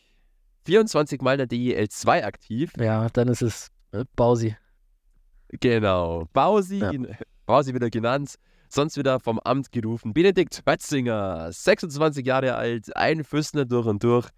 24 0.65 1.21
Mal 1.21 1.33
in 1.33 1.37
der 1.37 1.47
DEL 1.47 1.87
2 1.87 2.25
aktiv. 2.25 2.73
Ja, 2.77 3.07
dann 3.09 3.29
ist 3.29 3.41
es 3.41 3.71
äh, 3.91 4.03
Bausi. 4.15 4.55
Genau. 5.49 6.25
Bausi, 6.33 6.79
ja. 6.79 6.91
Bausi 7.45 7.73
wieder 7.73 7.89
genannt 7.89 8.35
sonst 8.73 8.97
wieder 8.97 9.19
vom 9.19 9.39
Amt 9.39 9.71
gerufen. 9.71 10.13
Benedikt 10.13 10.63
Hötzinger, 10.67 11.51
26 11.51 12.25
Jahre 12.25 12.55
alt, 12.55 12.95
ein 12.95 13.23
Füßner 13.23 13.65
durch 13.65 13.87
und 13.87 14.03
durch. 14.03 14.29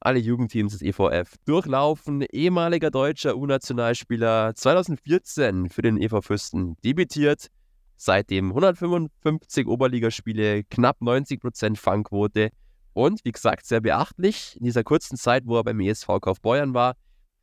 Alle 0.00 0.18
Jugendteams 0.18 0.72
des 0.72 0.82
EVF 0.82 1.36
durchlaufen. 1.44 2.22
Ehemaliger 2.22 2.90
deutscher 2.90 3.36
U-Nationalspieler, 3.36 4.54
2014 4.54 5.68
für 5.68 5.82
den 5.82 6.00
EV 6.00 6.22
Fürsten 6.22 6.76
debütiert. 6.84 7.48
Seitdem 7.96 8.48
155 8.48 9.66
Oberligaspiele, 9.68 10.64
knapp 10.64 11.00
90% 11.00 11.76
Fangquote. 11.76 12.50
Und 12.94 13.24
wie 13.24 13.30
gesagt, 13.30 13.64
sehr 13.64 13.80
beachtlich, 13.80 14.56
in 14.58 14.64
dieser 14.64 14.82
kurzen 14.82 15.16
Zeit, 15.16 15.44
wo 15.46 15.56
er 15.56 15.64
beim 15.64 15.80
ESV 15.80 16.08
Kaufbeuern 16.20 16.74
war, 16.74 16.94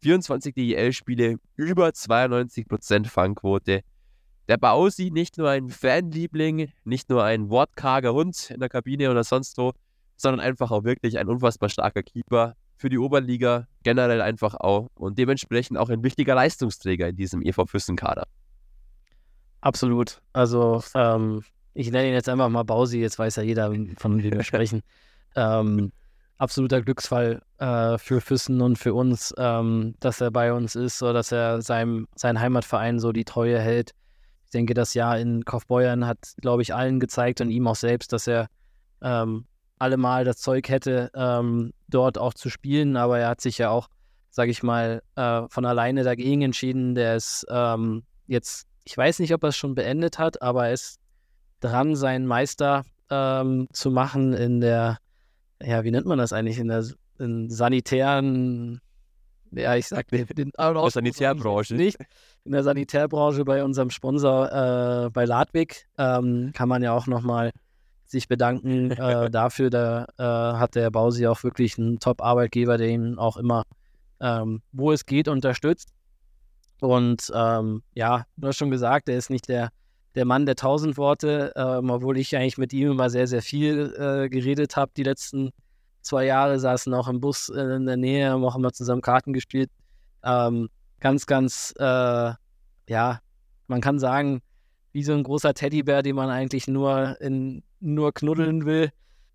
24 0.02 0.54
DEL-Spiele, 0.54 1.38
über 1.56 1.88
92% 1.90 3.08
Fangquote. 3.08 3.82
Der 4.50 4.58
Bausi, 4.58 5.12
nicht 5.12 5.38
nur 5.38 5.52
ein 5.52 5.70
Fanliebling, 5.70 6.72
nicht 6.84 7.08
nur 7.12 7.24
ein 7.24 7.52
wortkarger 7.52 8.14
Hund 8.14 8.50
in 8.50 8.60
der 8.60 8.68
Kabine 8.68 9.12
oder 9.12 9.24
sonst 9.24 9.56
wo, 9.60 9.74
sondern 10.18 10.40
einfach 10.40 10.72
auch 10.72 10.84
wirklich 10.84 11.20
ein 11.20 11.28
unfassbar 11.28 11.70
starker 11.70 12.02
Keeper 12.02 12.56
für 12.76 12.90
die 12.90 12.98
Oberliga, 12.98 13.68
generell 13.84 14.22
einfach 14.22 14.56
auch 14.56 14.88
und 14.96 15.20
dementsprechend 15.20 15.78
auch 15.78 15.90
ein 15.90 16.04
wichtiger 16.04 16.34
Leistungsträger 16.34 17.10
in 17.10 17.16
diesem 17.16 17.44
EV 17.44 17.68
Füssen-Kader. 17.68 18.26
Absolut. 19.62 20.20
Also, 20.34 20.82
ähm, 20.96 21.44
ich 21.76 21.92
nenne 21.92 22.08
ihn 22.08 22.14
jetzt 22.14 22.28
einfach 22.28 22.50
mal 22.50 22.64
Bausi, 22.64 23.00
jetzt 23.00 23.20
weiß 23.20 23.36
ja 23.36 23.44
jeder, 23.44 23.72
von 23.98 24.24
wem 24.24 24.34
wir 24.34 24.44
sprechen. 24.44 24.82
ähm, 25.36 25.92
absoluter 26.40 26.82
Glücksfall 26.82 27.44
äh, 27.60 28.00
für 28.00 28.20
Füssen 28.20 28.62
und 28.62 28.78
für 28.78 28.96
uns, 28.96 29.32
ähm, 29.38 29.94
dass 30.00 30.22
er 30.22 30.32
bei 30.32 30.54
uns 30.54 30.76
ist, 30.76 31.04
oder 31.04 31.14
dass 31.14 31.32
er 31.32 31.62
seinem, 31.62 32.08
seinen 32.16 32.40
Heimatverein 32.40 32.98
so 33.00 33.12
die 33.12 33.26
Treue 33.26 33.60
hält. 33.60 33.92
Ich 34.50 34.52
denke, 34.52 34.74
das 34.74 34.96
Jahr 34.96 35.20
in 35.20 35.46
Kaufbeuern 35.46 36.08
hat, 36.08 36.34
glaube 36.42 36.64
ich, 36.64 36.74
allen 36.74 37.00
gezeigt 37.00 37.40
und 37.40 37.52
ihm 37.52 37.68
auch 37.68 37.76
selbst, 37.76 38.12
dass 38.14 38.26
er 38.26 38.48
ähm, 39.00 39.46
allemal 39.78 40.26
das 40.26 40.38
Zeug 40.38 40.68
hätte, 40.70 41.12
ähm, 41.14 41.72
dort 41.88 42.18
auch 42.18 42.34
zu 42.34 42.50
spielen. 42.50 42.98
Aber 42.98 43.20
er 43.20 43.30
hat 43.30 43.42
sich 43.42 43.60
ja 43.60 43.70
auch, 43.70 43.90
sage 44.32 44.50
ich 44.50 44.64
mal, 44.64 45.04
äh, 45.16 45.44
von 45.50 45.66
alleine 45.66 46.04
dagegen 46.04 46.42
entschieden. 46.42 46.96
Der 46.96 47.16
ist 47.16 47.46
ähm, 47.52 48.02
jetzt, 48.26 48.66
ich 48.86 48.98
weiß 48.98 49.20
nicht, 49.20 49.36
ob 49.36 49.44
er 49.44 49.50
es 49.50 49.56
schon 49.56 49.76
beendet 49.76 50.18
hat, 50.18 50.42
aber 50.42 50.66
er 50.66 50.74
ist 50.74 51.00
dran, 51.60 51.96
seinen 51.96 52.26
Meister 52.26 52.86
ähm, 53.12 53.68
zu 53.72 53.92
machen 53.92 54.34
in 54.34 54.62
der, 54.62 54.98
ja, 55.62 55.84
wie 55.84 55.92
nennt 55.92 56.08
man 56.08 56.18
das 56.18 56.34
eigentlich, 56.34 56.58
in 56.58 56.70
der 56.70 56.84
in 57.20 57.52
sanitären 57.52 58.82
ja, 59.52 59.76
ich 59.76 59.88
sag 59.88 60.08
dir, 60.08 60.26
den 60.26 60.56
Aus 60.56 60.94
Sanitärbranche. 60.94 61.76
Nicht. 61.76 61.98
In 62.44 62.52
der 62.52 62.64
Sanitärbranche 62.64 63.46
bei 63.46 63.64
unserem 63.64 63.90
Sponsor 63.90 65.06
äh, 65.06 65.10
bei 65.10 65.26
Ladwig 65.26 65.88
ähm, 65.98 66.52
kann 66.54 66.70
man 66.70 66.84
ja 66.84 66.94
auch 66.94 67.08
nochmal 67.08 67.52
sich 68.06 68.28
bedanken 68.28 68.92
äh, 68.92 69.30
dafür. 69.32 69.70
Da 69.70 70.06
äh, 70.18 70.58
hat 70.58 70.76
der 70.76 70.90
Bausi 70.92 71.28
auch 71.28 71.44
wirklich 71.44 71.78
einen 71.78 72.00
Top-Arbeitgeber, 72.00 72.78
der 72.78 72.90
ihn 72.90 73.18
auch 73.18 73.38
immer, 73.38 73.64
ähm, 74.20 74.62
wo 74.72 74.92
es 74.92 75.06
geht, 75.06 75.28
unterstützt. 75.28 75.90
Und 76.82 77.32
ähm, 77.36 77.84
ja, 77.94 78.26
du 78.38 78.48
hast 78.48 78.58
schon 78.58 78.72
gesagt, 78.72 79.10
er 79.10 79.18
ist 79.18 79.30
nicht 79.30 79.50
der, 79.50 79.70
der 80.16 80.26
Mann 80.26 80.46
der 80.46 80.56
tausend 80.56 80.98
Worte, 80.98 81.52
ähm, 81.56 81.90
obwohl 81.90 82.18
ich 82.18 82.36
eigentlich 82.36 82.58
mit 82.58 82.74
ihm 82.74 82.92
immer 82.92 83.10
sehr, 83.10 83.28
sehr 83.28 83.42
viel 83.42 83.94
äh, 83.98 84.30
geredet 84.30 84.76
habe. 84.76 84.92
Die 84.96 85.04
letzten 85.04 85.52
zwei 86.02 86.26
Jahre 86.26 86.60
saßen 86.60 86.94
auch 86.94 87.08
im 87.08 87.20
Bus 87.20 87.50
äh, 87.50 87.62
in 87.76 87.86
der 87.86 87.98
Nähe, 87.98 88.30
haben 88.30 88.44
auch 88.44 88.56
immer 88.56 88.72
zusammen 88.72 89.02
Karten 89.02 89.34
gespielt. 89.34 89.70
Ähm, 90.24 90.70
ganz, 91.00 91.26
ganz, 91.26 91.74
äh, 91.78 92.34
ja, 92.90 93.20
man 93.68 93.82
kann 93.82 94.00
sagen, 94.00 94.42
wie 94.92 95.04
so 95.04 95.14
ein 95.14 95.24
großer 95.24 95.54
Teddybär, 95.54 96.02
den 96.02 96.16
man 96.16 96.30
eigentlich 96.30 96.68
nur, 96.68 97.20
in, 97.22 97.64
nur 97.80 98.14
knuddeln 98.14 98.66
will. 98.66 98.90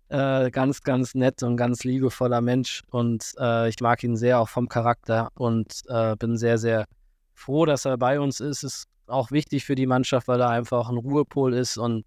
Äh, 0.09 0.51
ganz, 0.51 0.83
ganz 0.83 1.15
nett 1.15 1.41
und 1.41 1.57
ganz 1.57 1.83
liebevoller 1.83 2.41
Mensch. 2.41 2.83
Und 2.91 3.33
äh, 3.39 3.69
ich 3.69 3.79
mag 3.79 4.03
ihn 4.03 4.15
sehr 4.15 4.39
auch 4.39 4.49
vom 4.49 4.69
Charakter 4.69 5.29
und 5.35 5.81
äh, 5.87 6.15
bin 6.17 6.37
sehr, 6.37 6.57
sehr 6.57 6.85
froh, 7.33 7.65
dass 7.65 7.85
er 7.85 7.97
bei 7.97 8.19
uns 8.19 8.39
ist. 8.39 8.63
Ist 8.63 8.85
auch 9.07 9.31
wichtig 9.31 9.65
für 9.65 9.75
die 9.75 9.87
Mannschaft, 9.87 10.27
weil 10.27 10.41
er 10.41 10.49
einfach 10.49 10.89
ein 10.89 10.97
Ruhepol 10.97 11.53
ist 11.53 11.77
und 11.77 12.05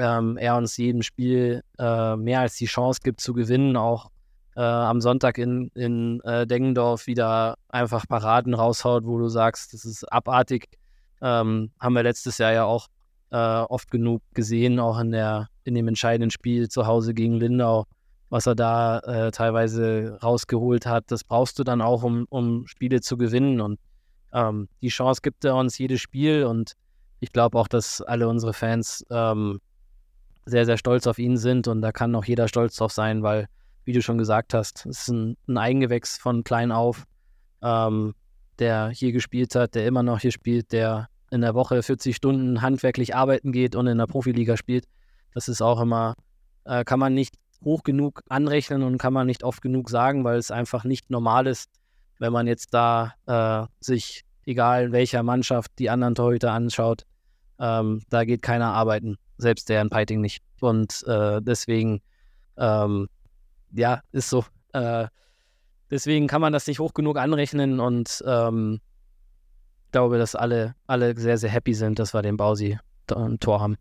ähm, 0.00 0.36
er 0.38 0.56
uns 0.56 0.76
jedem 0.76 1.02
Spiel 1.02 1.62
äh, 1.78 2.16
mehr 2.16 2.40
als 2.40 2.56
die 2.56 2.66
Chance 2.66 3.00
gibt 3.04 3.20
zu 3.20 3.34
gewinnen. 3.34 3.76
Auch 3.76 4.10
äh, 4.56 4.62
am 4.62 5.00
Sonntag 5.00 5.38
in, 5.38 5.70
in 5.74 6.20
äh, 6.22 6.46
Dengendorf 6.46 7.06
wieder 7.06 7.56
einfach 7.68 8.08
Paraden 8.08 8.54
raushaut, 8.54 9.04
wo 9.04 9.18
du 9.18 9.28
sagst, 9.28 9.74
das 9.74 9.84
ist 9.84 10.10
abartig. 10.10 10.68
Ähm, 11.22 11.70
haben 11.78 11.94
wir 11.94 12.02
letztes 12.02 12.38
Jahr 12.38 12.52
ja 12.52 12.64
auch 12.64 12.86
äh, 13.30 13.36
oft 13.36 13.90
genug 13.90 14.22
gesehen, 14.34 14.80
auch 14.80 14.98
in, 14.98 15.12
der, 15.12 15.48
in 15.64 15.74
dem 15.74 15.86
entscheidenden 15.86 16.30
Spiel 16.30 16.68
zu 16.68 16.86
Hause 16.86 17.14
gegen 17.14 17.34
Lindau, 17.34 17.84
was 18.30 18.46
er 18.46 18.54
da 18.54 19.00
äh, 19.00 19.30
teilweise 19.30 20.18
rausgeholt 20.22 20.86
hat. 20.86 21.04
Das 21.08 21.24
brauchst 21.24 21.58
du 21.58 21.64
dann 21.64 21.82
auch, 21.82 22.02
um, 22.02 22.26
um 22.30 22.66
Spiele 22.66 23.02
zu 23.02 23.16
gewinnen. 23.16 23.60
Und 23.60 23.78
ähm, 24.32 24.68
die 24.80 24.88
Chance 24.88 25.20
gibt 25.22 25.44
er 25.44 25.56
uns 25.56 25.76
jedes 25.78 26.00
Spiel. 26.00 26.44
Und 26.44 26.72
ich 27.20 27.32
glaube 27.32 27.58
auch, 27.58 27.68
dass 27.68 28.00
alle 28.00 28.28
unsere 28.28 28.54
Fans 28.54 29.04
ähm, 29.10 29.60
sehr, 30.46 30.66
sehr 30.66 30.78
stolz 30.78 31.06
auf 31.06 31.18
ihn 31.18 31.36
sind. 31.36 31.68
Und 31.68 31.82
da 31.82 31.92
kann 31.92 32.14
auch 32.14 32.24
jeder 32.24 32.48
stolz 32.48 32.76
drauf 32.76 32.92
sein, 32.92 33.22
weil, 33.22 33.46
wie 33.84 33.92
du 33.92 34.02
schon 34.02 34.18
gesagt 34.18 34.54
hast, 34.54 34.86
es 34.86 35.02
ist 35.02 35.08
ein, 35.08 35.36
ein 35.48 35.58
Eigengewächs 35.58 36.18
von 36.18 36.44
klein 36.44 36.72
auf. 36.72 37.04
Ähm, 37.62 38.14
der 38.60 38.90
hier 38.90 39.10
gespielt 39.10 39.54
hat, 39.54 39.74
der 39.74 39.86
immer 39.86 40.02
noch 40.02 40.20
hier 40.20 40.30
spielt, 40.30 40.70
der 40.72 41.08
in 41.30 41.40
der 41.40 41.54
Woche 41.54 41.82
40 41.82 42.14
Stunden 42.14 42.62
handwerklich 42.62 43.14
arbeiten 43.16 43.52
geht 43.52 43.74
und 43.74 43.86
in 43.86 43.98
der 43.98 44.06
Profiliga 44.06 44.56
spielt. 44.56 44.84
Das 45.34 45.48
ist 45.48 45.62
auch 45.62 45.80
immer, 45.80 46.14
äh, 46.64 46.84
kann 46.84 47.00
man 47.00 47.14
nicht 47.14 47.34
hoch 47.64 47.82
genug 47.82 48.22
anrechnen 48.28 48.82
und 48.82 48.98
kann 48.98 49.12
man 49.12 49.26
nicht 49.26 49.44
oft 49.44 49.62
genug 49.62 49.90
sagen, 49.90 50.24
weil 50.24 50.38
es 50.38 50.50
einfach 50.50 50.84
nicht 50.84 51.10
normal 51.10 51.46
ist, 51.46 51.70
wenn 52.18 52.32
man 52.32 52.46
jetzt 52.46 52.74
da 52.74 53.14
äh, 53.26 53.66
sich, 53.80 54.24
egal 54.46 54.86
in 54.86 54.92
welcher 54.92 55.22
Mannschaft, 55.22 55.72
die 55.78 55.90
anderen 55.90 56.14
Torhüter 56.14 56.52
anschaut. 56.52 57.04
Ähm, 57.58 58.02
da 58.08 58.24
geht 58.24 58.42
keiner 58.42 58.72
arbeiten, 58.72 59.16
selbst 59.40 59.68
der 59.68 59.82
in 59.82 59.90
Piting 59.90 60.20
nicht. 60.20 60.42
Und 60.60 61.04
äh, 61.06 61.40
deswegen, 61.42 62.02
ähm, 62.56 63.08
ja, 63.72 64.00
ist 64.12 64.30
so. 64.30 64.44
Äh, 64.72 65.08
deswegen 65.90 66.26
kann 66.26 66.40
man 66.40 66.52
das 66.52 66.66
nicht 66.66 66.78
hoch 66.78 66.94
genug 66.94 67.18
anrechnen 67.18 67.80
und 67.80 68.22
ähm, 68.26 68.80
glaube, 69.90 70.18
dass 70.18 70.34
alle, 70.34 70.74
alle 70.86 71.16
sehr, 71.18 71.38
sehr 71.38 71.50
happy 71.50 71.74
sind, 71.74 71.98
dass 71.98 72.14
wir 72.14 72.22
den 72.22 72.36
Bausi 72.36 72.78
ein 73.12 73.40
Tor 73.40 73.60
haben. 73.60 73.76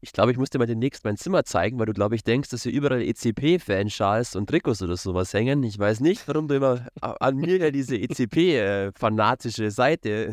Ich 0.00 0.12
glaube, 0.12 0.30
ich 0.30 0.38
muss 0.38 0.50
dir 0.50 0.58
mal 0.58 0.66
demnächst 0.66 1.04
mein 1.04 1.16
Zimmer 1.16 1.42
zeigen, 1.44 1.78
weil 1.78 1.86
du, 1.86 1.92
glaube 1.92 2.14
ich, 2.14 2.22
denkst, 2.22 2.50
dass 2.50 2.62
hier 2.62 2.72
überall 2.72 3.02
ECP-Fanschals 3.02 4.36
und 4.36 4.48
Trikots 4.48 4.82
oder 4.82 4.96
sowas 4.96 5.32
hängen. 5.32 5.64
Ich 5.64 5.78
weiß 5.78 6.00
nicht, 6.00 6.28
warum 6.28 6.46
du 6.46 6.54
immer 6.54 6.86
an 7.00 7.36
mir 7.36 7.56
ja 7.56 7.70
diese 7.72 7.96
ECP-fanatische 7.96 9.64
äh, 9.64 10.30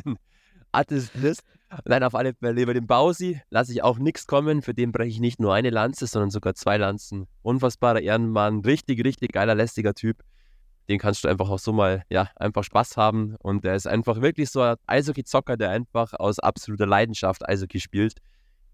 Seite 0.73 0.95
attestierst. 0.95 1.43
Nein, 1.85 2.03
auf 2.03 2.13
alle 2.13 2.33
Fälle 2.33 2.61
über 2.61 2.73
den 2.73 2.85
Bausi 2.85 3.41
lasse 3.49 3.71
ich 3.71 3.81
auch 3.81 3.97
nichts 3.97 4.27
kommen. 4.27 4.61
Für 4.61 4.73
den 4.73 4.91
breche 4.91 5.09
ich 5.09 5.19
nicht 5.19 5.39
nur 5.39 5.53
eine 5.53 5.69
Lanze, 5.69 6.05
sondern 6.05 6.29
sogar 6.29 6.53
zwei 6.53 6.77
Lanzen. 6.77 7.27
Unfassbarer 7.41 8.01
Ehrenmann, 8.01 8.59
richtig, 8.59 9.03
richtig 9.03 9.31
geiler, 9.31 9.55
lästiger 9.55 9.93
Typ 9.93 10.23
den 10.89 10.99
kannst 10.99 11.23
du 11.23 11.27
einfach 11.27 11.49
auch 11.49 11.59
so 11.59 11.71
mal, 11.71 12.03
ja, 12.09 12.29
einfach 12.35 12.63
Spaß 12.63 12.97
haben. 12.97 13.35
Und 13.39 13.63
der 13.63 13.75
ist 13.75 13.87
einfach 13.87 14.21
wirklich 14.21 14.49
so 14.49 14.61
ein 14.61 14.75
Eishockey-Zocker, 14.87 15.57
der 15.57 15.69
einfach 15.69 16.13
aus 16.13 16.39
absoluter 16.39 16.85
Leidenschaft 16.85 17.47
Eishockey 17.47 17.79
spielt, 17.79 18.15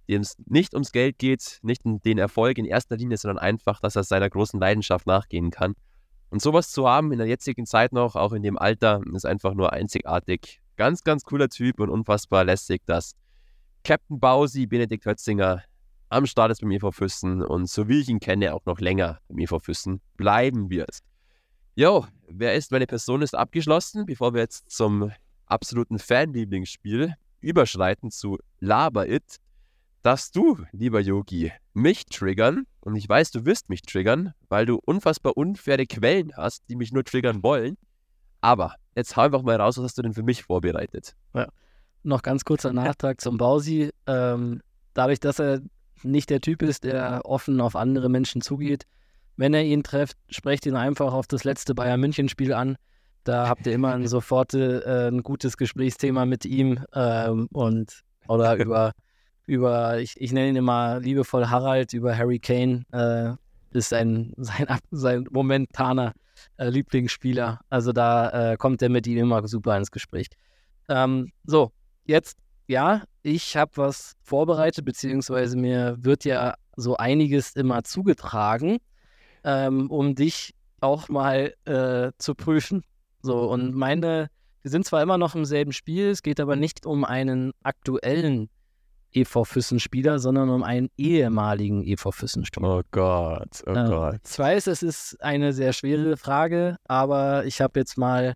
dem 0.07 0.21
es 0.21 0.35
nicht 0.45 0.73
ums 0.73 0.91
Geld 0.91 1.19
geht, 1.19 1.59
nicht 1.61 1.85
um 1.85 2.01
den 2.01 2.17
Erfolg 2.17 2.57
in 2.57 2.65
erster 2.65 2.97
Linie, 2.97 3.17
sondern 3.17 3.37
einfach, 3.37 3.79
dass 3.79 3.95
er 3.95 4.03
seiner 4.03 4.29
großen 4.29 4.59
Leidenschaft 4.59 5.05
nachgehen 5.05 5.51
kann. 5.51 5.75
Und 6.31 6.41
sowas 6.41 6.71
zu 6.71 6.87
haben 6.87 7.11
in 7.11 7.19
der 7.19 7.27
jetzigen 7.27 7.65
Zeit 7.65 7.91
noch, 7.91 8.15
auch 8.15 8.33
in 8.33 8.43
dem 8.43 8.57
Alter, 8.57 9.01
ist 9.13 9.25
einfach 9.25 9.53
nur 9.53 9.73
einzigartig. 9.73 10.61
Ganz, 10.79 11.03
ganz 11.03 11.25
cooler 11.25 11.49
Typ 11.49 11.81
und 11.81 11.89
unfassbar 11.89 12.45
lästig, 12.45 12.85
dass 12.85 13.13
Captain 13.83 14.17
Bausi, 14.17 14.65
Benedikt 14.65 15.05
Hötzinger, 15.05 15.61
am 16.07 16.25
Start 16.25 16.51
ist 16.51 16.61
beim 16.61 16.71
EV 16.71 16.91
Füssen 16.93 17.43
und 17.43 17.69
so 17.69 17.89
wie 17.89 17.99
ich 17.99 18.07
ihn 18.07 18.21
kenne, 18.21 18.53
auch 18.53 18.65
noch 18.65 18.79
länger 18.79 19.19
beim 19.27 19.39
EV 19.39 19.59
Füssen 19.59 19.99
bleiben 20.15 20.69
wird. 20.69 20.99
Jo, 21.75 22.07
wer 22.29 22.55
ist 22.55 22.71
meine 22.71 22.87
Person 22.87 23.21
ist 23.21 23.35
abgeschlossen, 23.35 24.05
bevor 24.05 24.33
wir 24.33 24.39
jetzt 24.39 24.71
zum 24.71 25.11
absoluten 25.47 25.99
Fanlieblingsspiel 25.99 27.13
überschreiten 27.41 28.09
zu 28.09 28.37
Laber 28.61 29.09
It, 29.09 29.35
darfst 30.01 30.33
du, 30.37 30.63
lieber 30.71 31.01
Yogi, 31.01 31.51
mich 31.73 32.05
triggern. 32.05 32.65
Und 32.79 32.95
ich 32.95 33.09
weiß, 33.09 33.31
du 33.31 33.43
wirst 33.43 33.67
mich 33.67 33.81
triggern, 33.81 34.33
weil 34.47 34.65
du 34.65 34.79
unfassbar 34.85 35.35
unfaire 35.35 35.85
Quellen 35.85 36.31
hast, 36.37 36.63
die 36.69 36.77
mich 36.77 36.93
nur 36.93 37.03
triggern 37.03 37.43
wollen. 37.43 37.77
Aber 38.39 38.75
jetzt 38.99 39.15
hau 39.15 39.21
einfach 39.21 39.41
mal 39.41 39.59
raus, 39.59 39.77
was 39.77 39.85
hast 39.85 39.97
du 39.97 40.01
denn 40.01 40.13
für 40.13 40.23
mich 40.23 40.43
vorbereitet? 40.43 41.15
Ja. 41.33 41.47
Noch 42.03 42.21
ganz 42.21 42.45
kurzer 42.45 42.71
Nachtrag 42.71 43.19
zum 43.19 43.37
Bausi. 43.37 43.91
Ähm, 44.07 44.61
dadurch, 44.93 45.19
dass 45.19 45.39
er 45.39 45.61
nicht 46.03 46.29
der 46.29 46.41
Typ 46.41 46.61
ist, 46.61 46.83
der 46.83 47.21
offen 47.25 47.59
auf 47.59 47.75
andere 47.75 48.09
Menschen 48.09 48.41
zugeht, 48.41 48.85
wenn 49.35 49.53
er 49.53 49.63
ihn 49.63 49.83
trefft, 49.83 50.17
sprecht 50.29 50.65
ihn 50.65 50.75
einfach 50.75 51.13
auf 51.13 51.27
das 51.27 51.43
letzte 51.43 51.73
Bayern 51.73 51.99
München-Spiel 51.99 52.53
an. 52.53 52.77
Da 53.23 53.47
habt 53.47 53.65
ihr 53.67 53.73
immer 53.73 53.93
ein 53.93 54.07
sofort 54.07 54.53
äh, 54.53 55.07
ein 55.07 55.23
gutes 55.23 55.57
Gesprächsthema 55.57 56.25
mit 56.25 56.45
ihm 56.45 56.83
ähm, 56.93 57.47
und 57.51 58.01
oder 58.27 58.55
über, 58.57 58.93
über 59.45 59.99
ich, 59.99 60.19
ich 60.19 60.31
nenne 60.31 60.49
ihn 60.49 60.55
immer 60.55 60.99
liebevoll 60.99 61.47
Harald, 61.47 61.93
über 61.93 62.17
Harry 62.17 62.39
Kane, 62.39 62.83
äh, 62.91 63.31
ist 63.77 63.93
ein, 63.93 64.33
sein, 64.37 64.67
sein 64.91 65.25
momentaner 65.31 66.13
äh, 66.57 66.69
Lieblingsspieler. 66.69 67.59
Also 67.69 67.91
da 67.91 68.51
äh, 68.53 68.57
kommt 68.57 68.81
er 68.81 68.89
mit 68.89 69.07
ihm 69.07 69.17
immer 69.17 69.47
super 69.47 69.77
ins 69.77 69.91
Gespräch. 69.91 70.27
Ähm, 70.87 71.31
so, 71.43 71.71
jetzt, 72.05 72.37
ja, 72.67 73.03
ich 73.21 73.57
habe 73.57 73.71
was 73.75 74.13
vorbereitet, 74.21 74.85
beziehungsweise 74.85 75.57
mir 75.57 75.97
wird 75.99 76.25
ja 76.25 76.55
so 76.75 76.97
einiges 76.97 77.55
immer 77.55 77.83
zugetragen 77.83 78.79
ähm, 79.43 79.89
um 79.89 80.15
dich 80.15 80.53
auch 80.81 81.09
mal 81.09 81.53
äh, 81.65 82.11
zu 82.17 82.35
prüfen. 82.35 82.83
So, 83.21 83.49
und 83.49 83.73
meine, 83.73 84.29
wir 84.61 84.71
sind 84.71 84.85
zwar 84.85 85.01
immer 85.01 85.17
noch 85.17 85.35
im 85.35 85.45
selben 85.45 85.73
Spiel, 85.73 86.09
es 86.09 86.23
geht 86.23 86.39
aber 86.39 86.55
nicht 86.55 86.85
um 86.85 87.03
einen 87.03 87.51
aktuellen 87.63 88.49
EV 89.13 89.43
Füssen-Spieler, 89.43 90.19
sondern 90.19 90.49
um 90.49 90.63
einen 90.63 90.89
ehemaligen 90.97 91.83
EV 91.83 92.11
Füssen-Spieler. 92.11 92.77
Oh 92.77 92.81
Gott, 92.91 93.63
oh 93.65 93.71
äh, 93.71 93.85
Gott. 93.87 94.21
Ich 94.27 94.39
weiß, 94.39 94.67
es 94.67 94.83
ist 94.83 95.21
eine 95.21 95.53
sehr 95.53 95.73
schwere 95.73 96.17
Frage, 96.17 96.77
aber 96.85 97.45
ich 97.45 97.61
habe 97.61 97.79
jetzt 97.79 97.97
mal 97.97 98.33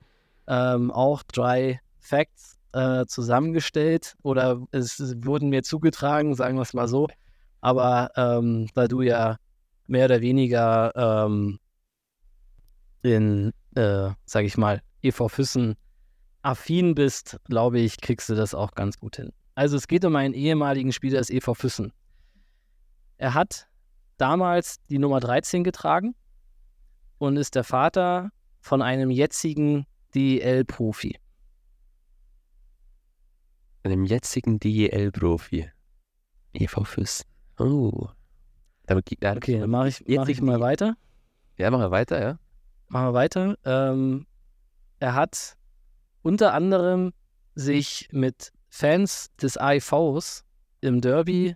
ähm, 0.48 0.92
auch 0.92 1.24
drei 1.24 1.80
Facts 2.00 2.58
äh, 2.74 3.06
zusammengestellt 3.06 4.16
oder 4.24 4.62
es 4.72 5.00
wurden 5.24 5.50
mir 5.50 5.64
zugetragen, 5.64 6.36
sagen 6.36 6.58
wir 6.58 6.64
es 6.64 6.74
mal 6.74 6.88
so. 6.88 7.08
Aber 7.62 8.12
ähm, 8.16 8.68
da 8.74 8.88
du 8.88 9.02
ja 9.02 9.38
mehr 9.88 10.06
oder 10.06 10.22
weniger 10.22 10.92
ähm, 10.96 11.60
in, 13.04 13.54
äh, 13.76 14.10
sag 14.26 14.46
ich 14.46 14.58
mal, 14.58 14.82
EV 15.02 15.30
Füssen 15.30 15.76
affin 16.42 16.96
bist, 16.96 17.40
glaube 17.46 17.80
ich, 17.80 18.02
kriegst 18.02 18.28
du 18.30 18.36
das 18.36 18.54
auch 18.54 18.74
ganz 18.74 19.00
gut 19.00 19.16
hin. 19.18 19.32
Also 19.56 19.78
es 19.78 19.88
geht 19.88 20.04
um 20.06 20.16
einen 20.16 20.34
ehemaligen 20.34 20.92
Spieler 20.92 21.20
des 21.20 21.30
EV 21.30 21.54
Füssen. 21.54 21.94
Er 23.18 23.34
hat 23.34 23.68
damals 24.18 24.78
die 24.90 24.98
Nummer 24.98 25.20
13 25.20 25.64
getragen 25.64 26.16
und 27.20 27.38
ist 27.38 27.56
der 27.56 27.64
Vater 27.64 28.32
von 28.60 28.82
einem 28.82 29.10
jetzigen 29.10 29.86
DEL-Profi. 30.16 31.18
Einem 33.84 34.06
jetzigen 34.06 34.60
DEL-Profi. 34.60 35.70
EV 36.54 36.84
Füssen. 36.86 37.26
Oh. 37.60 38.08
Okay, 38.90 39.18
dann 39.22 39.70
mache 39.70 39.90
ich, 39.90 40.04
mach 40.08 40.28
ich 40.28 40.42
mal 40.42 40.60
weiter. 40.60 40.96
Ja, 41.58 41.70
machen 41.72 41.82
wir 41.82 41.92
weiter, 41.92 42.22
ja. 42.22 42.40
Machen 42.90 43.08
wir 43.08 43.14
weiter. 43.14 43.58
Ähm, 43.64 44.28
er 45.00 45.16
hat 45.16 45.58
unter 46.22 46.54
anderem 46.54 47.14
sich 47.56 48.10
mit 48.12 48.52
Fans 48.76 49.30
des 49.40 49.56
AIVs 49.56 50.44
im 50.82 51.00
Derby, 51.00 51.56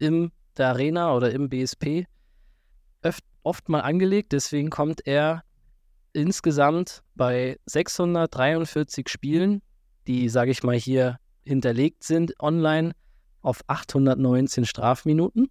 in 0.00 0.32
der 0.56 0.70
Arena 0.70 1.14
oder 1.14 1.30
im 1.30 1.48
BSP 1.48 2.06
oft, 3.04 3.22
oft 3.44 3.68
mal 3.68 3.82
angelegt. 3.82 4.32
Deswegen 4.32 4.68
kommt 4.68 5.06
er 5.06 5.44
insgesamt 6.12 7.04
bei 7.14 7.60
643 7.66 9.08
Spielen 9.08 9.62
die, 10.08 10.28
sage 10.28 10.50
ich 10.50 10.64
mal, 10.64 10.74
hier 10.76 11.20
hinterlegt 11.44 12.02
sind 12.02 12.34
online, 12.40 12.96
auf 13.42 13.60
819 13.68 14.64
Strafminuten. 14.64 15.48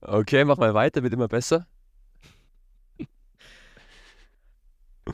Okay, 0.00 0.44
mach 0.44 0.56
mal 0.56 0.74
weiter, 0.74 1.04
wird 1.04 1.12
immer 1.12 1.28
besser. 1.28 1.68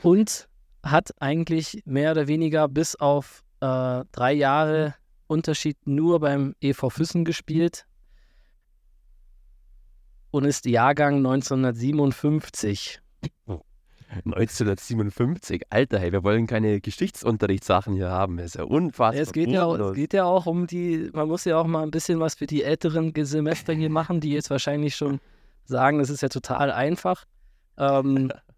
Und 0.01 0.49
hat 0.83 1.11
eigentlich 1.19 1.81
mehr 1.85 2.11
oder 2.11 2.27
weniger 2.27 2.67
bis 2.67 2.95
auf 2.95 3.43
äh, 3.59 4.03
drei 4.11 4.33
Jahre 4.33 4.95
Unterschied 5.27 5.77
nur 5.85 6.19
beim 6.19 6.55
EV 6.61 6.89
Füssen 6.89 7.23
gespielt 7.23 7.85
und 10.31 10.45
ist 10.45 10.65
Jahrgang 10.65 11.17
1957. 11.17 13.01
1957, 14.25 15.63
Alter, 15.69 15.99
hey, 15.99 16.11
wir 16.11 16.23
wollen 16.23 16.45
keine 16.45 16.81
Geschichtsunterrichtssachen 16.81 17.93
hier 17.93 18.09
haben. 18.09 18.37
Das 18.37 18.47
ist 18.47 18.55
ja 18.55 18.63
unfassbar. 18.63 19.15
Ja, 19.15 19.21
es, 19.21 19.31
geht 19.31 19.49
ja 19.49 19.63
auch, 19.63 19.77
es 19.77 19.93
geht 19.93 20.13
ja 20.13 20.25
auch 20.25 20.47
um 20.47 20.67
die, 20.67 21.09
man 21.13 21.29
muss 21.29 21.45
ja 21.45 21.57
auch 21.57 21.67
mal 21.67 21.83
ein 21.83 21.91
bisschen 21.91 22.19
was 22.19 22.35
für 22.35 22.47
die 22.47 22.63
älteren 22.63 23.13
Semester 23.15 23.73
hier 23.73 23.89
machen, 23.89 24.19
die 24.19 24.31
jetzt 24.31 24.49
wahrscheinlich 24.49 24.95
schon 24.95 25.21
sagen, 25.63 25.99
das 25.99 26.09
ist 26.09 26.21
ja 26.21 26.29
total 26.29 26.71
einfach. 26.71 27.25
Ähm, 27.77 28.31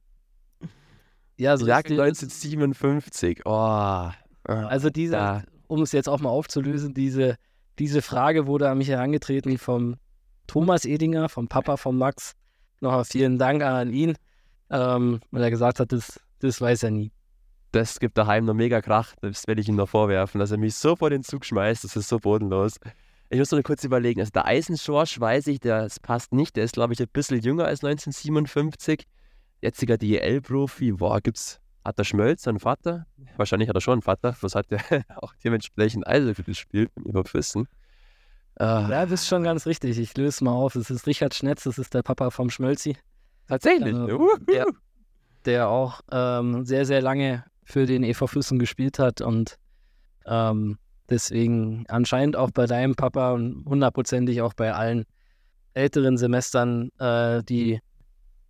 ja, 1.44 1.58
so 1.58 1.68
Jahrgang 1.68 2.00
1957, 2.00 3.42
oh. 3.46 4.10
Also 4.46 4.90
diese, 4.90 5.44
um 5.68 5.82
es 5.82 5.92
jetzt 5.92 6.08
auch 6.08 6.20
mal 6.20 6.30
aufzulösen, 6.30 6.94
diese, 6.94 7.36
diese 7.80 8.02
Frage 8.02 8.48
wurde 8.48 8.70
an 8.70 8.78
mich 8.78 8.88
herangetreten 8.88 9.58
vom 9.58 9.96
Thomas 10.48 10.86
Edinger, 10.86 11.30
vom 11.30 11.48
Papa 11.48 11.78
von 11.78 11.98
Max. 11.98 12.34
Nochmal 12.80 13.06
vielen 13.06 13.38
Dank 13.38 13.62
an 13.62 13.92
ihn, 13.92 14.16
ähm, 14.70 15.20
weil 15.32 15.44
er 15.44 15.50
gesagt 15.50 15.80
hat, 15.80 15.92
das, 15.92 16.20
das 16.40 16.60
weiß 16.60 16.84
er 16.84 16.92
nie. 16.92 17.12
Das 17.72 18.00
gibt 18.00 18.18
daheim 18.18 18.46
noch 18.46 18.54
mega 18.54 18.82
Krach, 18.82 19.14
das 19.22 19.48
werde 19.48 19.62
ich 19.62 19.68
ihm 19.68 19.76
noch 19.76 19.90
vorwerfen, 19.90 20.40
dass 20.40 20.52
er 20.52 20.58
mich 20.58 20.76
so 20.76 20.96
vor 20.96 21.10
den 21.10 21.24
Zug 21.24 21.44
schmeißt, 21.44 21.84
das 21.84 21.96
ist 21.96 22.08
so 22.08 22.20
bodenlos. 22.20 22.76
Ich 23.30 23.40
muss 23.40 23.52
noch 23.52 23.64
kurz 23.64 23.84
überlegen, 23.84 24.20
also 24.20 24.32
der 24.32 24.46
Eisenschorsch 24.46 25.20
weiß 25.20 25.48
ich, 25.48 25.60
das 25.60 26.00
passt 26.00 26.34
nicht, 26.34 26.56
der 26.56 26.66
ist 26.66 26.74
glaube 26.74 26.94
ich 26.94 27.02
ein 27.02 27.08
bisschen 27.12 27.42
jünger 27.42 27.66
als 27.66 27.84
1957. 27.84 29.08
Jetziger 29.64 29.98
DEL-Profi, 29.98 30.92
boah, 30.92 31.22
gibt's 31.22 31.62
hat 31.86 31.98
der 31.98 32.04
Schmölz 32.04 32.48
einen 32.48 32.60
Vater? 32.60 33.06
Wahrscheinlich 33.38 33.68
hat 33.68 33.76
er 33.76 33.82
schon 33.82 33.94
einen 33.94 34.02
Vater, 34.02 34.36
was 34.42 34.56
hat 34.56 34.68
er 34.72 34.80
auch 35.18 35.34
dementsprechend 35.44 36.08
Eishockey 36.08 36.44
gespielt 36.44 36.92
im 36.96 37.04
Überfüssen. 37.04 37.68
Ah. 38.56 38.88
Ja, 38.90 39.06
das 39.06 39.22
ist 39.22 39.28
schon 39.28 39.44
ganz 39.44 39.66
richtig. 39.66 39.98
Ich 39.98 40.16
löse 40.16 40.44
mal 40.44 40.52
auf. 40.52 40.76
Es 40.76 40.90
ist 40.90 41.08
Richard 41.08 41.34
Schnetz, 41.34 41.64
das 41.64 41.78
ist 41.78 41.94
der 41.94 42.04
Papa 42.04 42.30
vom 42.30 42.50
Schmölzi. 42.50 42.96
Tatsächlich? 43.48 43.94
Äh, 43.94 44.18
der, 44.48 44.66
der, 45.46 45.70
auch 45.70 46.02
ähm, 46.12 46.66
sehr, 46.66 46.86
sehr 46.86 47.02
lange 47.02 47.44
für 47.64 47.86
den 47.86 48.04
EV 48.04 48.28
Füssen 48.28 48.60
gespielt 48.60 49.00
hat 49.00 49.22
und 49.22 49.58
ähm, 50.26 50.78
deswegen 51.10 51.86
anscheinend 51.88 52.36
auch 52.36 52.52
bei 52.52 52.66
deinem 52.66 52.96
Papa 52.96 53.32
und 53.32 53.66
hundertprozentig 53.66 54.42
auch 54.42 54.54
bei 54.54 54.74
allen 54.74 55.06
älteren 55.74 56.18
Semestern, 56.18 56.90
äh, 57.00 57.44
die 57.44 57.80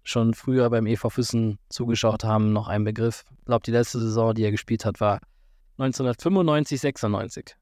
schon 0.04 0.34
früher 0.34 0.70
beim 0.70 0.86
EV 0.86 1.10
Füssen 1.10 1.60
zugeschaut 1.70 2.24
haben, 2.24 2.54
noch 2.54 2.68
ein 2.68 2.84
Begriff. 2.84 3.24
Ich 3.39 3.45
glaube, 3.45 3.64
die 3.66 3.72
letzte 3.72 3.99
Saison, 3.99 4.34
die 4.34 4.43
er 4.43 4.51
gespielt 4.51 4.86
hat, 4.86 4.99
war 4.99 5.20
1995, 5.78 6.80
96. 6.80 7.56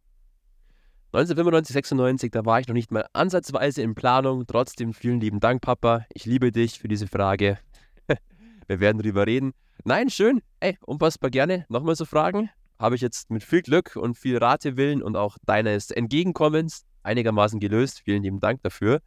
1995, 1.14 1.74
96, 1.74 2.32
da 2.32 2.46
war 2.46 2.60
ich 2.60 2.68
noch 2.68 2.74
nicht 2.74 2.92
mal 2.92 3.06
ansatzweise 3.14 3.82
in 3.82 3.96
Planung. 3.96 4.46
Trotzdem 4.48 4.94
vielen 4.94 5.20
lieben 5.20 5.40
Dank, 5.40 5.62
Papa. 5.62 6.06
Ich 6.14 6.26
liebe 6.26 6.52
dich 6.52 6.80
für 6.80 6.88
diese 6.88 7.08
Frage. 7.08 7.60
Wir 8.68 8.80
werden 8.80 9.02
drüber 9.02 9.28
reden. 9.28 9.54
Nein, 9.84 10.10
schön. 10.10 10.42
Ey, 10.60 10.78
unpassbar 10.82 11.30
gerne. 11.30 11.66
Nochmal 11.70 11.96
so 11.96 12.06
Fragen. 12.06 12.50
Habe 12.80 12.96
ich 12.96 13.02
jetzt 13.02 13.30
mit 13.30 13.44
viel 13.44 13.62
Glück 13.62 13.96
und 13.96 14.18
viel 14.18 14.38
Ratewillen 14.38 15.04
und 15.04 15.16
auch 15.16 15.38
deines 15.46 15.92
Entgegenkommens 15.92 16.86
einigermaßen 17.04 17.60
gelöst. 17.60 18.02
Vielen 18.04 18.24
lieben 18.24 18.40
Dank 18.40 18.62
dafür 18.64 19.02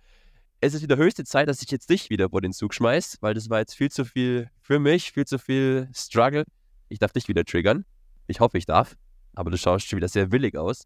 es 0.65 0.73
ist 0.73 0.83
wieder 0.83 0.97
höchste 0.97 1.25
Zeit, 1.25 1.47
dass 1.47 1.61
ich 1.61 1.71
jetzt 1.71 1.91
dich 1.91 2.09
wieder 2.09 2.31
vor 2.31 2.41
den 2.41 2.55
Zug 2.55 2.73
schmeiß, 2.73 3.19
weil 3.21 3.35
das 3.35 3.51
war 3.51 3.59
jetzt 3.59 3.75
viel 3.75 3.91
zu 3.91 4.07
viel 4.07 4.49
für 4.63 4.79
mich, 4.79 5.13
viel 5.13 5.27
zu 5.27 5.39
viel 5.39 5.91
Struggle. 5.95 6.45
Ich 6.89 6.99
darf 6.99 7.13
dich 7.13 7.29
wieder 7.29 7.45
triggern. 7.45 7.85
Ich 8.29 8.41
hoffe, 8.41 8.57
ich 8.57 8.65
darf. 8.65 8.97
Aber 9.35 9.51
du 9.51 9.59
schaust 9.59 9.87
schon 9.87 9.99
wieder 9.99 10.09
sehr 10.09 10.33
willig 10.33 10.57
aus. 10.57 10.85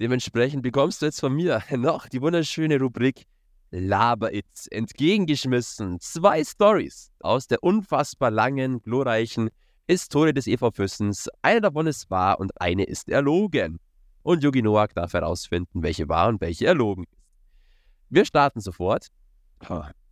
Dementsprechend 0.00 0.62
bekommst 0.62 1.02
du 1.02 1.06
jetzt 1.06 1.20
von 1.20 1.34
mir 1.34 1.62
noch 1.76 2.08
die 2.08 2.22
wunderschöne 2.22 2.80
Rubrik 2.80 3.26
Laber 3.70 4.32
It 4.32 4.46
entgegengeschmissen. 4.70 6.00
Zwei 6.00 6.42
Stories 6.42 7.10
aus 7.20 7.48
der 7.48 7.62
unfassbar 7.62 8.30
langen, 8.30 8.80
glorreichen 8.80 9.50
Historie 9.86 10.32
des 10.32 10.46
EV 10.46 10.70
Füssens. 10.72 11.28
Eine 11.42 11.60
davon 11.60 11.86
ist 11.86 12.10
wahr 12.10 12.40
und 12.40 12.58
eine 12.62 12.84
ist 12.84 13.10
erlogen. 13.10 13.78
Und 14.22 14.42
Yogi 14.42 14.62
Noak 14.62 14.94
darf 14.94 15.12
herausfinden, 15.12 15.82
welche 15.82 16.08
wahr 16.08 16.28
und 16.28 16.40
welche 16.40 16.66
erlogen. 16.66 17.04
Wir 18.10 18.24
starten 18.24 18.60
sofort. 18.60 19.08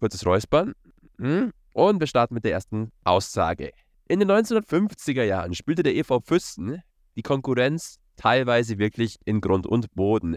Kurzes 0.00 0.26
Räuspern. 0.26 0.74
Hm? 1.18 1.52
Und 1.72 1.98
wir 1.98 2.06
starten 2.06 2.34
mit 2.34 2.44
der 2.44 2.52
ersten 2.52 2.92
Aussage. 3.04 3.70
In 4.06 4.20
den 4.20 4.30
1950er 4.30 5.22
Jahren 5.22 5.54
spielte 5.54 5.82
der 5.82 5.96
EV 5.96 6.20
Füssen 6.22 6.82
die 7.16 7.22
Konkurrenz 7.22 7.96
teilweise 8.16 8.78
wirklich 8.78 9.16
in 9.24 9.40
Grund 9.40 9.66
und 9.66 9.94
Boden. 9.94 10.36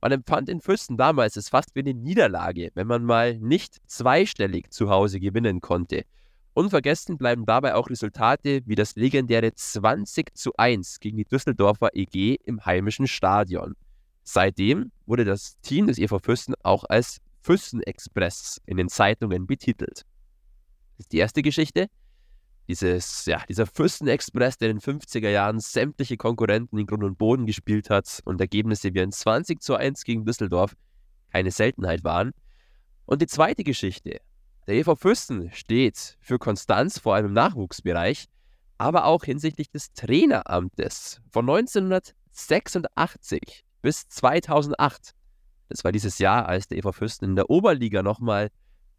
Man 0.00 0.12
empfand 0.12 0.48
in 0.48 0.60
Füssen 0.60 0.96
damals 0.96 1.36
es 1.36 1.48
fast 1.48 1.74
wie 1.74 1.80
eine 1.80 1.94
Niederlage, 1.94 2.70
wenn 2.74 2.86
man 2.86 3.04
mal 3.04 3.38
nicht 3.38 3.78
zweistellig 3.86 4.70
zu 4.70 4.88
Hause 4.88 5.18
gewinnen 5.18 5.60
konnte. 5.60 6.04
Unvergessen 6.54 7.18
bleiben 7.18 7.44
dabei 7.44 7.74
auch 7.74 7.90
Resultate 7.90 8.60
wie 8.66 8.76
das 8.76 8.94
legendäre 8.94 9.52
20 9.52 10.34
zu 10.36 10.52
1 10.56 11.00
gegen 11.00 11.16
die 11.16 11.24
Düsseldorfer 11.24 11.90
EG 11.92 12.36
im 12.44 12.64
heimischen 12.64 13.08
Stadion. 13.08 13.74
Seitdem 14.22 14.92
wurde 15.06 15.24
das 15.24 15.58
Team 15.60 15.86
des 15.86 15.98
EV 15.98 16.18
Füssen 16.22 16.54
auch 16.62 16.84
als 16.88 17.20
Füssen-Express 17.42 18.60
in 18.66 18.76
den 18.76 18.88
Zeitungen 18.88 19.46
betitelt. 19.46 20.04
Das 20.96 21.06
ist 21.06 21.12
die 21.12 21.18
erste 21.18 21.42
Geschichte. 21.42 21.88
Dieses, 22.68 23.26
ja, 23.26 23.42
dieser 23.48 23.66
Füssen-Express, 23.66 24.58
der 24.58 24.70
in 24.70 24.78
den 24.78 25.00
50er 25.00 25.28
Jahren 25.28 25.58
sämtliche 25.58 26.16
Konkurrenten 26.16 26.78
in 26.78 26.86
Grund 26.86 27.02
und 27.02 27.18
Boden 27.18 27.46
gespielt 27.46 27.90
hat 27.90 28.20
und 28.24 28.40
Ergebnisse 28.40 28.94
wie 28.94 29.00
ein 29.00 29.10
20 29.10 29.60
zu 29.60 29.74
1 29.74 30.04
gegen 30.04 30.24
Düsseldorf 30.24 30.76
keine 31.32 31.50
Seltenheit 31.50 32.04
waren. 32.04 32.30
Und 33.06 33.22
die 33.22 33.26
zweite 33.26 33.64
Geschichte. 33.64 34.20
Der 34.66 34.74
EV 34.76 34.94
Füssen 34.94 35.50
steht 35.52 36.16
für 36.20 36.38
Konstanz, 36.38 37.00
vor 37.00 37.16
allem 37.16 37.26
im 37.26 37.32
Nachwuchsbereich, 37.32 38.26
aber 38.78 39.06
auch 39.06 39.24
hinsichtlich 39.24 39.68
des 39.70 39.92
Traineramtes. 39.94 41.20
Von 41.32 41.50
1986 41.50 43.64
bis 43.82 44.08
2008. 44.08 45.14
Das 45.68 45.84
war 45.84 45.92
dieses 45.92 46.18
Jahr, 46.18 46.46
als 46.46 46.68
der 46.68 46.78
EV 46.78 46.92
Fürsten 46.92 47.24
in 47.24 47.36
der 47.36 47.50
Oberliga 47.50 48.02
nochmal 48.02 48.50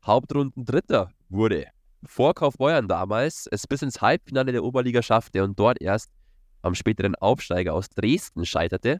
Hauptrunden 0.05 0.65
Dritter 0.65 1.11
wurde. 1.29 1.67
Vor 2.03 2.34
Kaufbeuern 2.34 2.88
damals 2.88 3.47
es 3.51 3.67
bis 3.67 3.82
ins 3.82 4.01
Halbfinale 4.01 4.51
der 4.51 4.63
Oberliga 4.63 5.01
schaffte 5.03 5.43
und 5.43 5.59
dort 5.59 5.82
erst 5.82 6.09
am 6.61 6.75
späteren 6.75 7.15
Aufsteiger 7.15 7.73
aus 7.73 7.89
Dresden 7.89 8.45
scheiterte. 8.45 8.99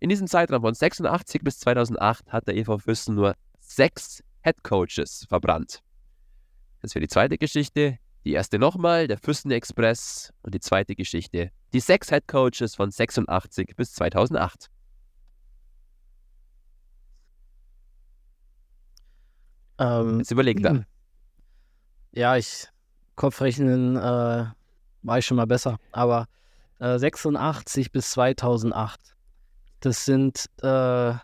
In 0.00 0.08
diesem 0.08 0.26
Zeitraum 0.26 0.62
von 0.62 0.74
86 0.74 1.42
bis 1.42 1.58
2008 1.60 2.32
hat 2.32 2.48
der 2.48 2.56
EV 2.56 2.78
Fürsten 2.78 3.14
nur 3.14 3.34
sechs 3.60 4.22
Headcoaches 4.40 5.26
verbrannt. 5.28 5.80
Das 6.82 6.94
wäre 6.94 7.02
die 7.02 7.08
zweite 7.08 7.38
Geschichte. 7.38 7.98
Die 8.24 8.32
erste 8.32 8.58
nochmal, 8.58 9.06
der 9.06 9.18
Fürsten 9.18 9.50
Express. 9.50 10.32
Und 10.42 10.54
die 10.54 10.60
zweite 10.60 10.94
Geschichte, 10.94 11.50
die 11.72 11.80
sechs 11.80 12.10
Headcoaches 12.10 12.74
von 12.74 12.90
86 12.90 13.74
bis 13.76 13.92
2008. 13.94 14.70
Ähm, 19.78 20.18
Jetzt 20.18 20.30
überleg 20.30 20.62
da. 20.62 20.84
Ja, 22.16 22.36
ich 22.36 22.68
Kopfrechnen 23.16 23.96
äh, 23.96 24.44
war 25.02 25.18
ich 25.18 25.26
schon 25.26 25.36
mal 25.36 25.46
besser. 25.46 25.78
Aber 25.92 26.26
äh, 26.78 26.98
86 26.98 27.92
bis 27.92 28.10
2008, 28.10 29.00
das 29.80 30.04
sind, 30.04 30.46
äh, 30.62 31.14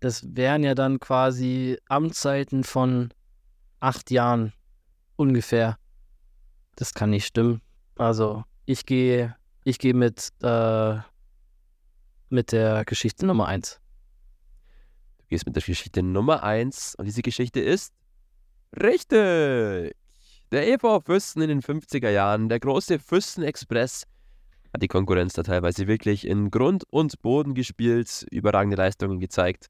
das 0.00 0.36
wären 0.36 0.62
ja 0.64 0.74
dann 0.74 1.00
quasi 1.00 1.78
Amtszeiten 1.88 2.64
von 2.64 3.12
acht 3.80 4.10
Jahren 4.10 4.52
ungefähr. 5.16 5.78
Das 6.76 6.94
kann 6.94 7.10
nicht 7.10 7.26
stimmen. 7.26 7.62
Also 7.96 8.44
ich 8.66 8.84
gehe, 8.86 9.36
ich 9.64 9.78
gehe 9.78 9.94
mit, 9.94 10.30
äh, 10.42 10.98
mit 12.28 12.52
der 12.52 12.84
Geschichte 12.84 13.26
Nummer 13.26 13.46
eins. 13.46 13.80
Du 15.26 15.30
gehst 15.30 15.44
mit 15.44 15.56
der 15.56 15.62
Geschichte 15.64 16.04
Nummer 16.04 16.44
1 16.44 16.94
und 16.94 17.04
diese 17.04 17.20
Geschichte 17.20 17.58
ist 17.58 17.92
richtig. 18.80 19.96
Der 20.52 20.68
EV 20.68 21.00
Füssen 21.04 21.42
in 21.42 21.48
den 21.48 21.62
50er 21.62 22.10
Jahren, 22.10 22.48
der 22.48 22.60
große 22.60 23.00
Füssen-Express, 23.00 24.04
hat 24.72 24.82
die 24.82 24.86
Konkurrenz 24.86 25.32
da 25.32 25.42
teilweise 25.42 25.88
wirklich 25.88 26.28
in 26.28 26.52
Grund 26.52 26.84
und 26.90 27.20
Boden 27.22 27.54
gespielt, 27.54 28.24
überragende 28.30 28.76
Leistungen 28.76 29.18
gezeigt 29.18 29.66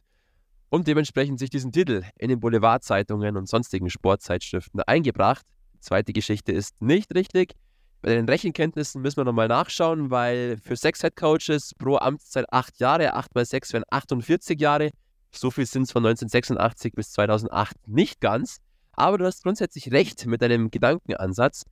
und 0.69 0.87
dementsprechend 0.89 1.39
sich 1.39 1.49
diesen 1.49 1.73
Titel 1.73 2.05
in 2.19 2.29
den 2.29 2.39
Boulevardzeitungen 2.39 3.39
und 3.39 3.49
sonstigen 3.49 3.89
Sportzeitschriften 3.89 4.83
eingebracht. 4.83 5.47
Die 5.73 5.81
zweite 5.81 6.13
Geschichte 6.13 6.53
ist 6.53 6.83
nicht 6.83 7.15
richtig. 7.15 7.55
Bei 8.03 8.15
den 8.15 8.29
Rechenkenntnissen 8.29 9.01
müssen 9.01 9.17
wir 9.17 9.25
nochmal 9.25 9.49
nachschauen, 9.49 10.11
weil 10.11 10.59
für 10.59 10.77
sechs 10.77 11.03
Headcoaches 11.03 11.73
pro 11.79 11.97
Amtszeit 11.97 12.45
acht 12.53 12.79
Jahre, 12.79 13.15
acht 13.15 13.35
mal 13.35 13.47
sechs 13.47 13.73
wären 13.73 13.85
48 13.89 14.61
Jahre. 14.61 14.91
So 15.37 15.51
viel 15.51 15.67
sind 15.67 15.83
es 15.83 15.93
von 15.93 16.05
1986 16.05 16.95
bis 16.95 17.13
2008 17.13 17.77
nicht 17.87 18.21
ganz. 18.21 18.59
Aber 18.93 19.19
du 19.19 19.27
hast 19.27 19.43
grundsätzlich 19.43 19.93
recht 19.93 20.27
mit 20.27 20.41
deinem 20.41 20.71
Gedankenansatz. 20.71 21.65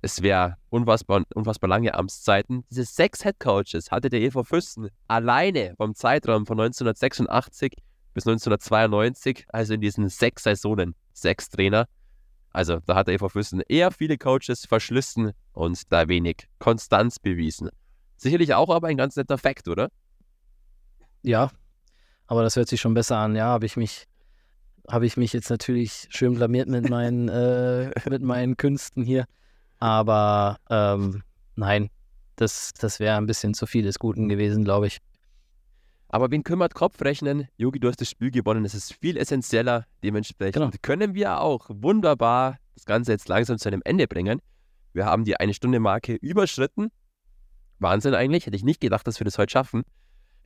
Es 0.00 0.20
wäre 0.20 0.56
unfassbar, 0.68 1.22
unfassbar 1.32 1.70
lange 1.70 1.94
Amtszeiten. 1.94 2.64
Diese 2.70 2.84
sechs 2.84 3.24
Headcoaches 3.24 3.92
hatte 3.92 4.10
der 4.10 4.20
EV 4.20 4.42
Füssen 4.42 4.88
alleine 5.06 5.74
vom 5.76 5.94
Zeitraum 5.94 6.44
von 6.44 6.58
1986 6.58 7.74
bis 8.12 8.26
1992, 8.26 9.46
also 9.48 9.74
in 9.74 9.80
diesen 9.80 10.08
sechs 10.08 10.42
Saisonen, 10.42 10.96
sechs 11.12 11.48
Trainer. 11.48 11.86
Also 12.50 12.80
da 12.84 12.96
hat 12.96 13.06
der 13.06 13.14
EV 13.14 13.28
Füssen 13.28 13.62
eher 13.68 13.92
viele 13.92 14.18
Coaches 14.18 14.66
verschlissen 14.66 15.32
und 15.52 15.80
da 15.92 16.08
wenig 16.08 16.48
Konstanz 16.58 17.20
bewiesen. 17.20 17.70
Sicherlich 18.16 18.54
auch 18.54 18.70
aber 18.70 18.88
ein 18.88 18.96
ganz 18.96 19.14
netter 19.14 19.38
Fakt, 19.38 19.68
oder? 19.68 19.88
Ja, 21.22 21.52
aber 22.32 22.42
das 22.42 22.56
hört 22.56 22.66
sich 22.66 22.80
schon 22.80 22.94
besser 22.94 23.18
an. 23.18 23.36
Ja, 23.36 23.44
habe 23.44 23.66
ich 23.66 23.76
mich, 23.76 24.06
habe 24.88 25.04
ich 25.04 25.18
mich 25.18 25.34
jetzt 25.34 25.50
natürlich 25.50 26.08
schön 26.08 26.32
blamiert 26.32 26.66
mit 26.66 26.88
meinen, 26.88 27.28
äh, 27.28 27.90
mit 28.08 28.22
meinen 28.22 28.56
Künsten 28.56 29.04
hier. 29.04 29.26
Aber 29.80 30.56
ähm, 30.70 31.24
nein, 31.56 31.90
das, 32.36 32.72
das 32.72 33.00
wäre 33.00 33.18
ein 33.18 33.26
bisschen 33.26 33.52
zu 33.52 33.66
viel 33.66 33.84
des 33.84 33.98
Guten 33.98 34.30
gewesen, 34.30 34.64
glaube 34.64 34.86
ich. 34.86 34.96
Aber 36.08 36.30
wen 36.30 36.42
kümmert 36.42 36.72
Kopfrechnen? 36.72 37.48
Yogi, 37.58 37.80
du 37.80 37.88
hast 37.88 38.00
das 38.00 38.08
Spiel 38.08 38.30
gewonnen. 38.30 38.64
Es 38.64 38.72
ist 38.74 38.94
viel 38.94 39.18
essentieller. 39.18 39.84
Dementsprechend 40.02 40.54
genau. 40.54 40.70
können 40.80 41.12
wir 41.12 41.38
auch 41.38 41.68
wunderbar 41.68 42.56
das 42.74 42.86
Ganze 42.86 43.12
jetzt 43.12 43.28
langsam 43.28 43.58
zu 43.58 43.68
einem 43.68 43.82
Ende 43.84 44.08
bringen. 44.08 44.40
Wir 44.94 45.04
haben 45.04 45.26
die 45.26 45.38
eine 45.38 45.52
Stunde 45.52 45.80
Marke 45.80 46.14
überschritten. 46.14 46.88
Wahnsinn 47.78 48.14
eigentlich. 48.14 48.46
Hätte 48.46 48.56
ich 48.56 48.64
nicht 48.64 48.80
gedacht, 48.80 49.06
dass 49.06 49.20
wir 49.20 49.26
das 49.26 49.36
heute 49.36 49.52
schaffen. 49.52 49.82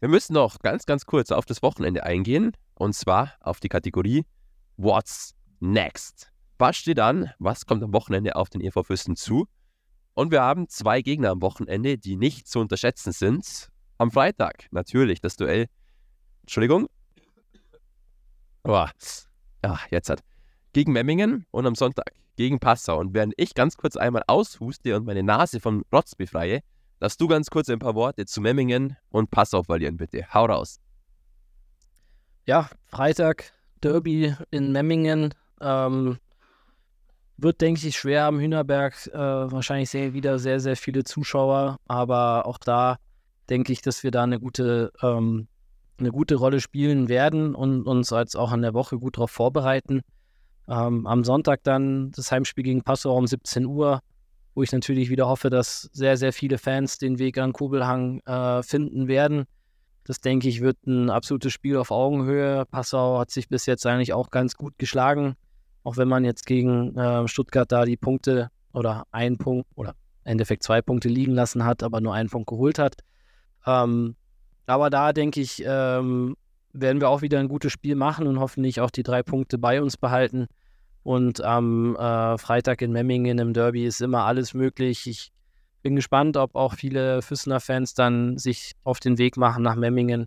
Wir 0.01 0.09
müssen 0.09 0.35
noch 0.35 0.59
ganz, 0.59 0.85
ganz 0.85 1.07
kurz 1.07 1.31
auf 1.31 1.47
das 1.47 1.63
Wochenende 1.63 2.05
eingehen. 2.05 2.53
Und 2.75 2.95
zwar 2.95 3.33
auf 3.41 3.61
die 3.61 3.69
Kategorie 3.69 4.27
What's 4.77 5.35
Next? 5.61 6.31
Was 6.59 6.77
steht 6.77 7.01
an? 7.01 7.33
Was 7.39 7.65
kommt 7.65 7.83
am 7.83 7.95
Wochenende 7.95 8.37
auf 8.37 8.51
den 8.51 8.61
EV 8.61 8.83
Fürsten 8.83 9.17
zu? 9.17 9.47
Und 10.13 10.31
wir 10.31 10.43
haben 10.43 10.69
zwei 10.69 11.01
Gegner 11.01 11.31
am 11.31 11.41
Wochenende, 11.41 11.97
die 11.97 12.17
nicht 12.17 12.47
zu 12.47 12.61
unterschätzen 12.61 13.13
sind. 13.13 13.71
Am 13.99 14.11
Freitag 14.11 14.67
natürlich 14.71 15.21
das 15.21 15.37
Duell. 15.37 15.67
Entschuldigung. 16.43 16.89
Oh, 18.65 18.87
ja, 19.65 19.79
jetzt 19.91 20.11
hat. 20.11 20.21
Gegen 20.73 20.93
Memmingen 20.93 21.47
und 21.51 21.67
am 21.67 21.75
Sonntag 21.75 22.13
gegen 22.37 22.59
Passau. 22.59 22.99
Und 22.99 23.15
während 23.15 23.33
ich 23.39 23.55
ganz 23.55 23.77
kurz 23.77 23.97
einmal 23.97 24.25
aushuste 24.27 24.95
und 24.97 25.07
meine 25.07 25.23
Nase 25.23 25.61
vom 25.61 25.85
Rotz 25.93 26.15
befreie, 26.15 26.61
darfst 26.99 27.21
du 27.21 27.29
ganz 27.29 27.49
kurz 27.51 27.69
ein 27.69 27.79
paar 27.79 27.95
Worte 27.95 28.27
zu 28.27 28.41
Memmingen 28.41 28.97
und 29.11 29.31
Passau 29.31 29.63
verlieren, 29.63 29.97
bitte. 29.97 30.27
Hau 30.33 30.47
raus. 30.47 30.81
Ja, 32.47 32.69
Freitag 32.87 33.53
Derby 33.81 34.35
in 34.51 34.73
Memmingen. 34.73 35.35
Ähm, 35.61 36.19
wird, 37.37 37.61
denke 37.61 37.87
ich, 37.87 37.97
schwer 37.97 38.25
am 38.25 38.41
Hühnerberg. 38.41 39.07
Äh, 39.09 39.19
wahrscheinlich 39.19 39.91
sehr, 39.91 40.15
wieder 40.15 40.39
sehr, 40.39 40.61
sehr 40.61 40.77
viele 40.77 41.05
Zuschauer. 41.05 41.79
Aber 41.87 42.47
auch 42.47 42.59
da 42.59 42.97
denke 43.49 43.73
ich, 43.73 43.83
dass 43.83 44.03
wir 44.03 44.11
da 44.11 44.23
eine 44.23 44.41
gute, 44.41 44.93
ähm, 45.03 45.49
eine 45.99 46.11
gute 46.11 46.37
Rolle 46.37 46.61
spielen 46.61 47.09
werden 47.09 47.55
und 47.55 47.87
uns 47.87 48.13
als 48.13 48.37
auch 48.37 48.53
an 48.53 48.63
der 48.63 48.75
Woche 48.75 48.99
gut 48.99 49.17
darauf 49.17 49.31
vorbereiten. 49.31 50.03
Ähm, 50.69 51.07
am 51.07 51.25
Sonntag 51.25 51.63
dann 51.63 52.11
das 52.11 52.33
Heimspiel 52.33 52.65
gegen 52.65 52.83
Passau 52.83 53.17
um 53.17 53.27
17 53.27 53.67
Uhr, 53.67 54.01
wo 54.57 54.63
ich 54.63 54.73
natürlich 54.73 55.11
wieder 55.11 55.29
hoffe, 55.29 55.51
dass 55.51 55.83
sehr, 55.93 56.17
sehr 56.17 56.33
viele 56.33 56.57
Fans 56.57 56.97
den 56.97 57.19
Weg 57.19 57.37
an 57.37 57.53
Kobelhang 57.53 58.21
äh, 58.21 58.63
finden 58.63 59.07
werden. 59.07 59.45
Das 60.05 60.23
denke 60.23 60.49
ich, 60.49 60.63
wird 60.63 60.79
ein 60.87 61.11
absolutes 61.11 61.53
Spiel 61.53 61.77
auf 61.77 61.91
Augenhöhe. 61.91 62.65
Passau 62.65 63.19
hat 63.19 63.31
sich 63.31 63.49
bis 63.51 63.67
jetzt 63.67 63.85
eigentlich 63.85 64.15
auch 64.15 64.31
ganz 64.31 64.57
gut 64.57 64.79
geschlagen, 64.79 65.37
auch 65.85 65.99
wenn 65.99 66.09
man 66.09 66.25
jetzt 66.25 66.47
gegen 66.47 66.97
äh, 66.97 67.29
Stuttgart 67.29 67.71
da 67.71 67.85
die 67.85 67.99
Punkte 67.99 68.49
oder 68.73 69.05
einen 69.11 69.37
Punkt 69.37 69.69
oder 69.75 69.91
im 70.25 70.33
Endeffekt 70.33 70.63
zwei 70.63 70.81
Punkte 70.81 71.11
liegen 71.11 71.33
lassen 71.33 71.65
hat, 71.67 71.83
aber 71.83 72.01
nur 72.01 72.15
einen 72.15 72.31
Punkt 72.31 72.49
geholt 72.49 72.79
hat. 72.79 72.95
Ähm, 73.67 74.17
aber 74.65 74.89
da 74.89 75.13
denke 75.13 75.43
ich, 75.43 75.63
ähm, 75.67 76.35
werden 76.73 77.03
wir 77.03 77.11
auch 77.11 77.21
wieder 77.21 77.39
ein 77.41 77.49
gutes 77.49 77.73
Spiel 77.73 77.95
machen 77.95 78.27
und 78.27 78.41
hoffentlich 78.41 78.81
auch 78.81 78.91
die 78.91 79.03
drei 79.03 79.23
Punkte 79.23 79.59
bei 79.59 79.83
uns 79.83 79.99
behalten. 79.99 80.47
Und 81.07 81.41
am 81.41 81.95
äh, 81.95 82.37
Freitag 82.37 82.83
in 82.83 82.91
Memmingen 82.91 83.39
im 83.39 83.53
Derby 83.53 83.87
ist 83.87 84.01
immer 84.01 84.25
alles 84.25 84.55
möglich. 84.55 85.07
Ich 85.07 85.31
bin 85.83 85.95
gespannt, 85.95 86.37
ob 86.37 86.57
auch 86.57 86.75
viele 86.75 87.23
Füssener-Fans 87.23 87.95
dann 87.95 88.39
sich 88.39 88.73
auf 88.83 88.99
den 88.99 89.17
Weg 89.17 89.37
machen 89.37 89.63
nach 89.63 89.77
Memmingen, 89.77 90.27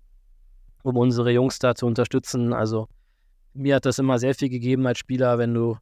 um 0.83 0.95
unsere 0.95 1.31
Jungs 1.31 1.59
da 1.59 1.75
zu 1.75 1.85
unterstützen. 1.85 2.53
Also 2.53 2.87
mir 3.53 3.75
hat 3.75 3.85
das 3.85 3.99
immer 3.99 4.19
sehr 4.19 4.33
viel 4.33 4.47
gegeben 4.47 4.87
als 4.87 4.99
Spieler, 4.99 5.37
wenn 5.37 5.53
du 5.53 5.75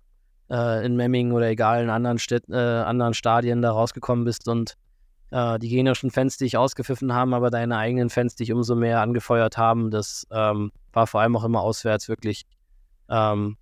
äh, 0.50 0.84
in 0.84 0.95
Memmingen 0.95 1.32
oder 1.32 1.48
egal 1.48 1.84
in 1.84 1.91
anderen, 1.91 2.18
Städt, 2.18 2.50
äh, 2.50 2.56
anderen 2.56 3.14
Stadien 3.14 3.62
da 3.62 3.74
rausgekommen 3.74 4.26
bist 4.26 4.48
und 4.48 4.74
äh, 5.30 5.60
die 5.60 5.70
gegnerischen 5.70 6.10
Fans 6.10 6.38
dich 6.38 6.58
ausgepfiffen 6.58 7.14
haben, 7.14 7.36
aber 7.36 7.52
deine 7.52 7.78
eigenen 7.78 8.10
Fans 8.10 8.34
dich 8.34 8.52
umso 8.52 8.74
mehr 8.74 9.00
angefeuert 9.02 9.60
haben. 9.60 9.91
Das 9.91 10.26
ähm, 10.32 10.72
war 10.91 11.06
vor 11.06 11.22
allem 11.22 11.38
auch 11.38 11.43
immer 11.43 11.62
auswärts 11.62 12.10
wirklich 12.10 12.48
ähm, 13.12 13.58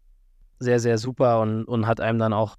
sehr, 0.59 0.79
sehr 0.79 0.97
super 0.97 1.41
und, 1.41 1.65
und 1.65 1.87
hat 1.87 1.99
einem 1.99 2.19
dann 2.19 2.33
auch 2.33 2.55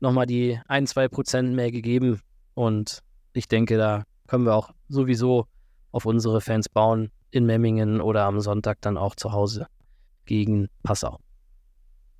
nochmal 0.00 0.26
die 0.26 0.60
ein, 0.68 0.86
zwei 0.86 1.08
Prozent 1.08 1.54
mehr 1.54 1.70
gegeben. 1.70 2.20
Und 2.54 3.00
ich 3.32 3.48
denke, 3.48 3.76
da 3.76 4.04
können 4.26 4.44
wir 4.44 4.54
auch 4.54 4.70
sowieso 4.88 5.46
auf 5.90 6.06
unsere 6.06 6.40
Fans 6.40 6.68
bauen 6.68 7.10
in 7.30 7.46
Memmingen 7.46 8.00
oder 8.00 8.24
am 8.24 8.40
Sonntag 8.40 8.80
dann 8.80 8.96
auch 8.96 9.14
zu 9.14 9.32
Hause 9.32 9.66
gegen 10.24 10.68
Passau. 10.82 11.18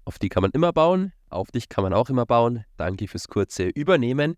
Auf 0.04 0.18
die 0.18 0.28
kann 0.28 0.42
man 0.42 0.50
immer 0.52 0.72
bauen, 0.72 1.12
auf 1.28 1.50
dich 1.50 1.68
kann 1.68 1.84
man 1.84 1.92
auch 1.92 2.08
immer 2.08 2.24
bauen. 2.24 2.64
Danke 2.76 3.08
fürs 3.08 3.28
kurze 3.28 3.64
Übernehmen. 3.64 4.36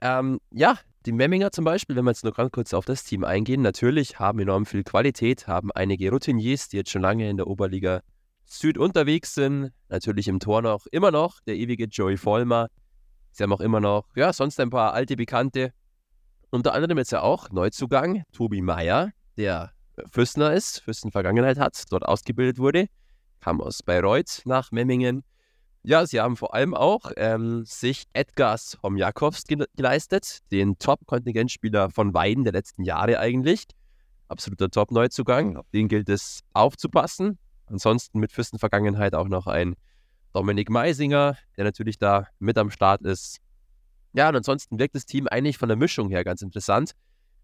Ähm, 0.00 0.38
ja, 0.52 0.78
die 1.06 1.12
Memminger 1.12 1.50
zum 1.50 1.64
Beispiel, 1.64 1.96
wenn 1.96 2.04
wir 2.04 2.12
jetzt 2.12 2.24
noch 2.24 2.36
ganz 2.36 2.52
kurz 2.52 2.72
auf 2.72 2.84
das 2.84 3.02
Team 3.02 3.24
eingehen, 3.24 3.62
natürlich 3.62 4.18
haben 4.20 4.38
enorm 4.38 4.66
viel 4.66 4.84
Qualität, 4.84 5.48
haben 5.48 5.72
einige 5.72 6.10
Routiniers, 6.10 6.68
die 6.68 6.76
jetzt 6.76 6.90
schon 6.90 7.02
lange 7.02 7.28
in 7.28 7.36
der 7.36 7.48
Oberliga 7.48 8.02
Süd 8.48 8.78
unterwegs 8.78 9.34
sind. 9.34 9.72
Natürlich 9.88 10.28
im 10.28 10.40
Tor 10.40 10.62
noch, 10.62 10.86
immer 10.90 11.10
noch 11.10 11.40
der 11.40 11.56
ewige 11.56 11.84
Joey 11.84 12.16
Vollmer. 12.16 12.68
Sie 13.30 13.42
haben 13.42 13.52
auch 13.52 13.60
immer 13.60 13.80
noch, 13.80 14.04
ja, 14.16 14.32
sonst 14.32 14.58
ein 14.58 14.70
paar 14.70 14.94
alte 14.94 15.16
Bekannte. 15.16 15.72
Unter 16.50 16.74
anderem 16.74 16.98
jetzt 16.98 17.12
ja 17.12 17.20
auch 17.20 17.50
Neuzugang 17.50 18.24
Tobi 18.32 18.62
Meyer, 18.62 19.10
der 19.36 19.72
Fürstner 20.10 20.52
ist, 20.52 20.80
Fürsten-Vergangenheit 20.80 21.58
hat, 21.58 21.84
dort 21.90 22.06
ausgebildet 22.06 22.58
wurde, 22.58 22.86
kam 23.40 23.60
aus 23.60 23.82
Bayreuth 23.82 24.42
nach 24.44 24.72
Memmingen 24.72 25.24
ja, 25.88 26.06
sie 26.06 26.20
haben 26.20 26.36
vor 26.36 26.54
allem 26.54 26.74
auch 26.74 27.12
ähm, 27.16 27.64
sich 27.64 28.04
Edgars 28.12 28.76
Homjakovs 28.82 29.44
ge 29.44 29.64
geleistet, 29.76 30.40
den 30.50 30.78
Top-Kontingentspieler 30.78 31.90
von 31.90 32.12
Weiden 32.14 32.44
der 32.44 32.52
letzten 32.52 32.82
Jahre 32.82 33.18
eigentlich. 33.18 33.64
Absoluter 34.28 34.70
Top-Neuzugang, 34.70 35.56
auf 35.56 35.70
den 35.70 35.88
gilt 35.88 36.08
es 36.08 36.40
aufzupassen. 36.52 37.38
Ansonsten 37.70 38.18
mit 38.18 38.32
Fürstenvergangenheit 38.32 39.14
auch 39.14 39.28
noch 39.28 39.46
ein 39.46 39.76
Dominik 40.32 40.70
Meisinger, 40.70 41.36
der 41.56 41.64
natürlich 41.64 41.98
da 41.98 42.28
mit 42.38 42.58
am 42.58 42.70
Start 42.70 43.02
ist. 43.02 43.38
Ja, 44.12 44.28
und 44.28 44.36
ansonsten 44.36 44.78
wirkt 44.78 44.94
das 44.94 45.06
Team 45.06 45.26
eigentlich 45.28 45.58
von 45.58 45.68
der 45.68 45.76
Mischung 45.76 46.08
her 46.10 46.24
ganz 46.24 46.42
interessant. 46.42 46.92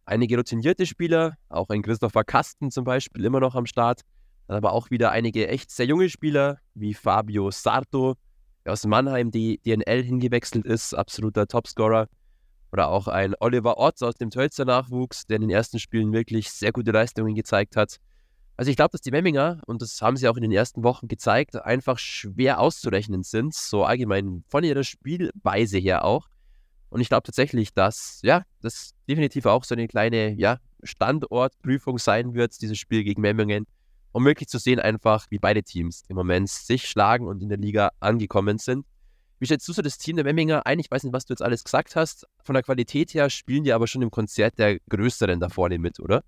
Einige 0.07 0.37
routinierte 0.37 0.87
Spieler, 0.87 1.37
auch 1.49 1.69
ein 1.69 1.83
Christopher 1.83 2.25
Kasten 2.25 2.71
zum 2.71 2.85
Beispiel 2.85 3.25
immer 3.25 3.41
noch 3.41 3.55
am 3.55 3.67
Start. 3.67 4.03
Dann 4.47 4.57
aber 4.57 4.73
auch 4.73 4.91
wieder 4.91 5.11
einige 5.11 5.49
echt 5.49 5.71
sehr 5.71 5.87
junge 5.87 6.11
Spieler, 6.11 6.59
wie 6.75 6.93
Fabio 6.93 7.51
Sarto, 7.51 8.17
der 8.65 8.75
aus 8.75 8.85
Mannheim 8.85 9.31
die 9.31 9.59
DNL 9.59 10.03
hingewechselt 10.03 10.67
ist, 10.67 10.95
absoluter 10.95 11.47
Topscorer. 11.47 12.09
Oder 12.73 12.89
auch 12.89 13.09
ein 13.09 13.35
Oliver 13.39 13.79
Otz 13.79 14.03
aus 14.03 14.17
dem 14.17 14.31
Tölzer 14.31 14.65
Nachwuchs, 14.65 15.27
der 15.27 15.37
in 15.37 15.43
den 15.43 15.51
ersten 15.51 15.79
Spielen 15.79 16.13
wirklich 16.13 16.51
sehr 16.51 16.73
gute 16.73 16.91
Leistungen 16.91 17.35
gezeigt 17.35 17.77
hat. 17.77 17.99
Also 18.57 18.71
ich 18.71 18.77
glaube, 18.77 18.93
dass 18.93 19.01
die 19.01 19.11
Memminger, 19.11 19.61
und 19.67 19.83
das 19.83 20.01
haben 20.01 20.17
sie 20.17 20.29
auch 20.29 20.37
in 20.37 20.43
den 20.43 20.53
ersten 20.53 20.85
Wochen 20.85 21.09
gezeigt, 21.09 21.57
einfach 21.57 21.99
schwer 21.99 22.61
auszurechnen 22.61 23.23
sind, 23.23 23.55
so 23.55 23.85
allgemein 23.85 24.45
von 24.49 24.63
ihrer 24.63 24.85
Spielweise 24.85 25.79
her 25.79 26.05
auch. 26.05 26.29
Und 26.89 27.01
ich 27.01 27.09
glaube 27.09 27.25
tatsächlich, 27.25 27.75
dass 27.75 28.21
ja, 28.23 28.45
das 28.61 28.93
definitiv 29.09 29.47
auch 29.47 29.65
so 29.65 29.75
eine 29.75 29.89
kleine 29.89 30.35
ja, 30.35 30.59
Standortprüfung 30.85 31.99
sein 31.99 32.35
wird, 32.35 32.61
dieses 32.61 32.79
Spiel 32.79 33.03
gegen 33.03 33.23
Memmingen 33.23 33.67
um 34.15 34.25
wirklich 34.25 34.49
zu 34.49 34.59
sehen, 34.59 34.79
einfach, 34.79 35.27
wie 35.31 35.41
beide 35.41 35.65
Teams 35.65 36.05
im 36.09 36.15
Moment 36.15 36.49
sich 36.49 36.89
schlagen 36.89 37.27
und 37.27 37.43
in 37.43 37.49
der 37.49 37.59
Liga 37.59 37.91
angekommen 37.99 38.59
sind. 38.59 38.87
Wie 39.41 39.47
schätzt 39.47 39.67
du 39.67 39.73
so 39.73 39.83
das 39.83 39.99
Team 39.99 40.15
der 40.15 40.25
Memminger 40.25 40.65
ein? 40.67 40.79
Ich 40.79 40.89
weiß 40.89 41.03
nicht, 41.03 41.13
was 41.13 41.25
du 41.27 41.33
jetzt 41.33 41.43
alles 41.43 41.65
gesagt 41.65 41.97
hast. 41.97 42.25
Von 42.45 42.55
der 42.55 42.63
Qualität 42.63 43.13
her 43.13 43.29
spielen 43.29 43.65
die 43.65 43.73
aber 43.73 43.89
schon 43.89 44.03
im 44.03 44.13
Konzert 44.13 44.57
der 44.57 44.79
Größeren 44.89 45.41
da 45.41 45.49
vorne 45.49 45.81
mit, 45.81 45.99
oder? 45.99 46.23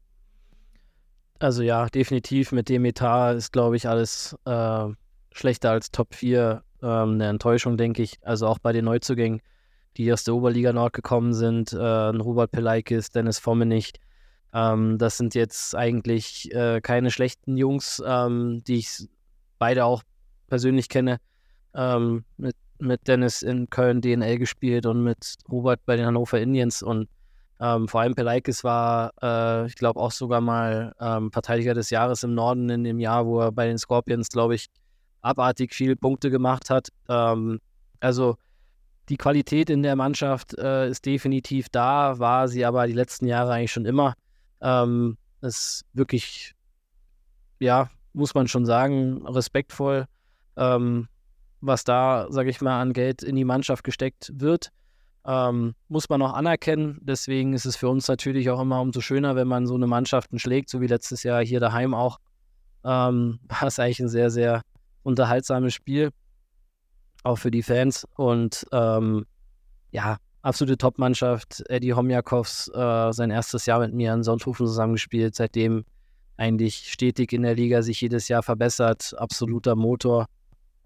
Also 1.39 1.63
ja, 1.63 1.87
definitiv. 1.87 2.53
Mit 2.53 2.69
dem 2.69 2.85
Etat 2.85 3.35
ist, 3.35 3.53
glaube 3.53 3.77
ich, 3.77 3.89
alles 3.89 4.37
äh, 4.45 4.87
schlechter 5.33 5.71
als 5.71 5.91
Top 5.91 6.15
4. 6.15 6.63
Ähm, 6.83 6.89
eine 7.15 7.29
Enttäuschung, 7.29 7.77
denke 7.77 8.03
ich. 8.03 8.19
Also 8.23 8.47
auch 8.47 8.59
bei 8.59 8.73
den 8.73 8.85
Neuzugängen 8.85 9.41
die 9.97 10.13
aus 10.13 10.25
der 10.25 10.35
Oberliga 10.35 10.73
Nord 10.73 10.93
gekommen 10.93 11.33
sind, 11.33 11.73
äh, 11.73 11.79
Robert 11.79 12.51
Pelaikis, 12.51 13.11
Dennis 13.11 13.39
Fomenich. 13.39 13.93
Ähm, 14.53 14.99
das 14.99 15.17
sind 15.17 15.35
jetzt 15.35 15.75
eigentlich 15.75 16.53
äh, 16.55 16.81
keine 16.81 17.11
schlechten 17.11 17.57
Jungs, 17.57 18.03
ähm, 18.07 18.63
die 18.67 18.77
ich 18.77 19.09
beide 19.59 19.85
auch 19.85 20.03
persönlich 20.49 20.89
kenne. 20.89 21.19
Ähm, 21.75 22.25
mit, 22.37 22.57
mit 22.79 23.09
Dennis 23.09 23.43
in 23.43 23.71
Köln 23.71 24.01
DNL 24.01 24.39
gespielt 24.39 24.87
und 24.87 25.03
mit 25.03 25.37
Robert 25.51 25.81
bei 25.87 25.97
den 25.97 26.07
Hannover 26.07 26.41
Indians 26.41 26.83
und 26.83 27.09
ähm, 27.61 27.89
vor 27.89 28.03
allem 28.03 28.15
Pelaikis 28.15 28.65
war, 28.65 29.13
äh, 29.23 29.67
ich 29.67 29.77
glaube, 29.77 30.01
auch 30.01 30.11
sogar 30.11 30.41
mal 30.41 30.95
ähm, 31.01 31.33
Verteidiger 31.33 31.75
des 31.75 31.91
Jahres 31.91 32.23
im 32.23 32.35
Norden 32.35 32.69
in 32.69 32.85
dem 32.85 32.99
Jahr, 32.99 33.27
wo 33.27 33.41
er 33.41 33.53
bei 33.53 33.67
den 33.67 33.79
Scorpions, 33.79 34.29
glaube 34.29 34.55
ich, 34.55 34.67
abartig 35.23 35.75
viele 35.75 35.97
Punkte 35.97 36.31
gemacht 36.31 36.69
hat. 36.69 36.89
Ähm, 37.09 37.61
also 38.01 38.37
die 39.09 39.17
Qualität 39.17 39.71
in 39.71 39.83
der 39.83 39.97
Mannschaft 39.97 40.59
äh, 40.59 40.89
ist 40.89 41.07
definitiv 41.07 41.69
da, 41.71 42.19
war 42.19 42.49
sie 42.49 42.65
aber 42.65 42.87
die 42.87 42.93
letzten 42.93 43.27
Jahre 43.27 43.53
eigentlich 43.53 43.73
schon 43.73 43.87
immer. 43.87 44.15
Ähm, 44.61 45.17
ist 45.41 45.85
wirklich, 45.93 46.55
ja, 47.59 47.89
muss 48.13 48.35
man 48.35 48.49
schon 48.49 48.67
sagen, 48.67 49.27
respektvoll, 49.27 50.07
ähm, 50.57 51.09
was 51.61 51.85
da, 51.85 52.27
sage 52.31 52.51
ich 52.51 52.61
mal, 52.61 52.81
an 52.81 52.93
Geld 52.93 53.23
in 53.23 53.37
die 53.37 53.45
Mannschaft 53.45 53.85
gesteckt 53.85 54.33
wird. 54.35 54.73
Ähm, 55.27 55.75
muss 55.89 56.09
man 56.09 56.23
auch 56.23 56.35
anerkennen. 56.35 56.99
Deswegen 57.03 57.53
ist 57.53 57.67
es 57.67 57.77
für 57.77 57.89
uns 57.89 58.07
natürlich 58.07 58.49
auch 58.49 58.61
immer 58.61 58.81
umso 58.81 59.01
schöner, 59.01 59.35
wenn 59.35 59.49
man 59.49 59.67
so 59.67 59.75
eine 59.75 59.89
Mannschaften 59.89 60.39
schlägt, 60.39 60.71
so 60.71 60.81
wie 60.81 60.87
letztes 60.87 61.25
Jahr 61.25 61.45
hier 61.45 61.59
daheim 61.59 61.95
auch. 61.95 62.19
Ähm, 62.85 63.41
war 63.49 63.65
es 63.65 63.79
eigentlich 63.79 64.01
ein 64.01 64.09
sehr, 64.09 64.31
sehr 64.31 64.63
unterhaltsames 65.03 65.75
Spiel, 65.75 66.11
auch 67.25 67.37
für 67.37 67.51
die 67.51 67.65
Fans. 67.65 68.07
Und 68.15 68.67
ähm, 68.73 69.27
ja, 69.91 70.19
absolute 70.43 70.79
Top-Mannschaft. 70.79 71.65
Eddie 71.69 71.95
Homjakovs, 71.95 72.69
äh, 72.69 73.13
sein 73.13 73.31
erstes 73.31 73.67
Jahr 73.67 73.81
mit 73.81 73.95
mir 73.95 74.15
in 74.15 74.23
Sonthofen 74.23 74.67
zusammengespielt, 74.67 75.35
seitdem 75.35 75.85
eigentlich 76.37 76.93
stetig 76.93 77.33
in 77.33 77.43
der 77.43 77.55
Liga 77.57 77.83
sich 77.83 78.01
jedes 78.01 78.29
Jahr 78.29 78.45
verbessert. 78.45 79.13
Absoluter 79.19 79.75
Motor. 79.75 80.27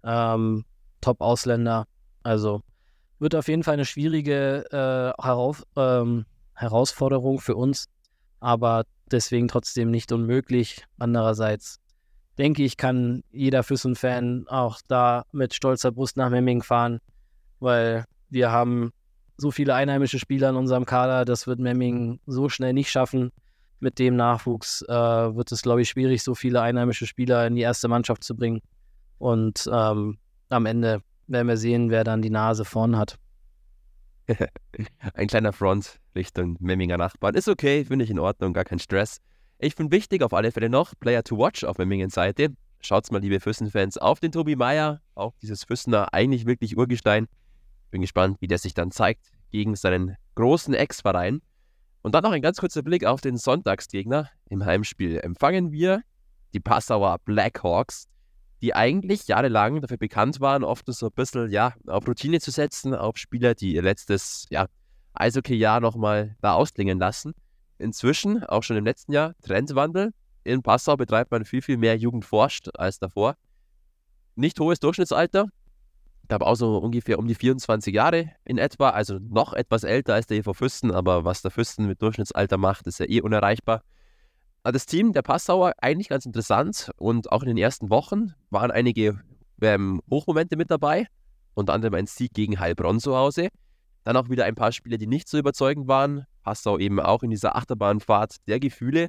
Ähm, 0.03 0.65
Top-Ausländer. 1.01 1.85
Also 2.23 2.61
wird 3.21 3.35
auf 3.35 3.47
jeden 3.47 3.63
Fall 3.63 3.75
eine 3.75 3.85
schwierige 3.85 4.65
äh, 4.71 5.23
Herauf, 5.23 5.63
ähm, 5.77 6.25
Herausforderung 6.55 7.39
für 7.39 7.55
uns, 7.55 7.85
aber 8.39 8.83
deswegen 9.11 9.47
trotzdem 9.47 9.91
nicht 9.91 10.11
unmöglich. 10.11 10.83
Andererseits 10.97 11.79
denke 12.39 12.63
ich, 12.63 12.77
kann 12.77 13.23
jeder 13.31 13.61
Füssen-Fan 13.61 14.47
auch 14.47 14.79
da 14.87 15.25
mit 15.31 15.53
stolzer 15.53 15.91
Brust 15.91 16.17
nach 16.17 16.31
Memming 16.31 16.63
fahren, 16.63 16.99
weil 17.59 18.05
wir 18.29 18.51
haben 18.51 18.91
so 19.37 19.51
viele 19.51 19.75
einheimische 19.75 20.17
Spieler 20.17 20.49
in 20.49 20.55
unserem 20.55 20.85
Kader, 20.85 21.23
das 21.23 21.45
wird 21.45 21.59
Memming 21.59 22.19
so 22.25 22.49
schnell 22.49 22.73
nicht 22.73 22.89
schaffen. 22.89 23.31
Mit 23.79 23.99
dem 23.99 24.15
Nachwuchs 24.15 24.81
äh, 24.83 24.93
wird 24.93 25.51
es, 25.51 25.61
glaube 25.61 25.81
ich, 25.81 25.89
schwierig, 25.89 26.23
so 26.23 26.33
viele 26.33 26.61
einheimische 26.61 27.05
Spieler 27.05 27.45
in 27.45 27.55
die 27.55 27.61
erste 27.61 27.87
Mannschaft 27.87 28.23
zu 28.23 28.35
bringen. 28.35 28.61
Und 29.19 29.69
ähm, 29.71 30.17
am 30.49 30.65
Ende 30.65 31.01
werden 31.31 31.47
wir 31.47 31.57
sehen, 31.57 31.89
wer 31.89 32.03
dann 32.03 32.21
die 32.21 32.29
Nase 32.29 32.65
vorn 32.65 32.97
hat. 32.97 33.17
Ein 35.13 35.27
kleiner 35.27 35.53
Front 35.53 35.99
Richtung 36.15 36.57
Memminger 36.59 36.97
Nachbarn. 36.97 37.35
Ist 37.35 37.47
okay, 37.47 37.85
finde 37.85 38.05
ich 38.05 38.11
in 38.11 38.19
Ordnung, 38.19 38.53
gar 38.53 38.63
kein 38.63 38.79
Stress. 38.79 39.19
Ich 39.59 39.75
finde 39.75 39.95
wichtig 39.95 40.23
auf 40.23 40.33
alle 40.33 40.51
Fälle 40.51 40.69
noch, 40.69 40.93
Player 40.99 41.23
to 41.23 41.37
Watch 41.37 41.63
auf 41.63 41.77
Memmingens 41.77 42.15
Seite. 42.15 42.53
Schaut's 42.81 43.11
mal, 43.11 43.21
liebe 43.21 43.39
Füssen-Fans, 43.39 43.99
auf 43.99 44.19
den 44.19 44.31
Tobi 44.31 44.55
Meier, 44.55 45.01
auch 45.13 45.33
dieses 45.41 45.63
Füssener, 45.63 46.13
eigentlich 46.13 46.47
wirklich 46.47 46.77
Urgestein. 46.77 47.27
Bin 47.91 48.01
gespannt, 48.01 48.37
wie 48.39 48.47
der 48.47 48.57
sich 48.57 48.73
dann 48.73 48.89
zeigt 48.89 49.31
gegen 49.51 49.75
seinen 49.75 50.17
großen 50.35 50.73
Ex-Verein. 50.73 51.41
Und 52.01 52.15
dann 52.15 52.23
noch 52.23 52.31
ein 52.31 52.41
ganz 52.41 52.57
kurzer 52.57 52.81
Blick 52.81 53.05
auf 53.05 53.21
den 53.21 53.37
Sonntagsgegner 53.37 54.29
im 54.49 54.65
Heimspiel. 54.65 55.19
Empfangen 55.19 55.71
wir 55.71 56.01
die 56.53 56.59
Passauer 56.59 57.19
Blackhawks, 57.23 58.07
die 58.61 58.75
eigentlich 58.75 59.27
jahrelang 59.27 59.81
dafür 59.81 59.97
bekannt 59.97 60.39
waren, 60.39 60.63
oft 60.63 60.85
so 60.87 61.07
ein 61.07 61.11
bisschen 61.13 61.49
ja, 61.49 61.73
auf 61.87 62.07
Routine 62.07 62.39
zu 62.39 62.51
setzen, 62.51 62.93
auf 62.93 63.17
Spieler, 63.17 63.55
die 63.55 63.73
ihr 63.73 63.81
letztes 63.81 64.45
ja, 64.49 64.67
Eishockey-Jahr 65.13 65.79
nochmal 65.79 66.35
da 66.41 66.53
ausklingen 66.53 66.99
lassen. 66.99 67.33
Inzwischen, 67.79 68.43
auch 68.43 68.61
schon 68.61 68.77
im 68.77 68.85
letzten 68.85 69.13
Jahr, 69.13 69.33
Trendwandel. 69.41 70.11
In 70.43 70.61
Passau 70.61 70.95
betreibt 70.95 71.31
man 71.31 71.45
viel, 71.45 71.61
viel 71.61 71.77
mehr 71.77 71.97
Jugendforscht 71.97 72.69
als 72.77 72.99
davor. 72.99 73.35
Nicht 74.35 74.59
hohes 74.59 74.79
Durchschnittsalter. 74.79 75.47
Ich 76.21 76.27
glaube 76.29 76.45
auch 76.45 76.55
so 76.55 76.77
ungefähr 76.77 77.19
um 77.19 77.27
die 77.27 77.35
24 77.35 77.93
Jahre 77.93 78.31
in 78.45 78.57
etwa, 78.57 78.91
also 78.91 79.17
noch 79.19 79.53
etwas 79.53 79.83
älter 79.83 80.13
als 80.13 80.27
der 80.27 80.37
EV 80.37 80.53
Füsten, 80.53 80.91
aber 80.91 81.25
was 81.25 81.41
der 81.41 81.51
Füsten 81.51 81.87
mit 81.87 82.01
Durchschnittsalter 82.01 82.57
macht, 82.57 82.87
ist 82.87 82.99
ja 82.99 83.07
eh 83.09 83.21
unerreichbar. 83.21 83.83
Das 84.63 84.85
Team 84.85 85.11
der 85.11 85.23
Passauer 85.23 85.73
eigentlich 85.79 86.09
ganz 86.09 86.27
interessant 86.27 86.91
und 86.97 87.31
auch 87.31 87.41
in 87.41 87.47
den 87.47 87.57
ersten 87.57 87.89
Wochen 87.89 88.35
waren 88.51 88.69
einige 88.69 89.19
ähm, 89.59 90.01
Hochmomente 90.09 90.55
mit 90.55 90.69
dabei, 90.69 91.07
unter 91.55 91.73
anderem 91.73 91.95
ein 91.95 92.05
Sieg 92.05 92.33
gegen 92.33 92.59
Heilbronn 92.59 92.99
zu 92.99 93.15
Hause. 93.15 93.49
Dann 94.03 94.15
auch 94.17 94.29
wieder 94.29 94.45
ein 94.45 94.53
paar 94.53 94.71
Spiele, 94.71 94.99
die 94.99 95.07
nicht 95.07 95.27
so 95.27 95.39
überzeugend 95.39 95.87
waren. 95.87 96.27
Passau 96.43 96.77
eben 96.77 96.99
auch 96.99 97.23
in 97.23 97.31
dieser 97.31 97.55
Achterbahnfahrt 97.55 98.47
der 98.47 98.59
Gefühle. 98.59 99.07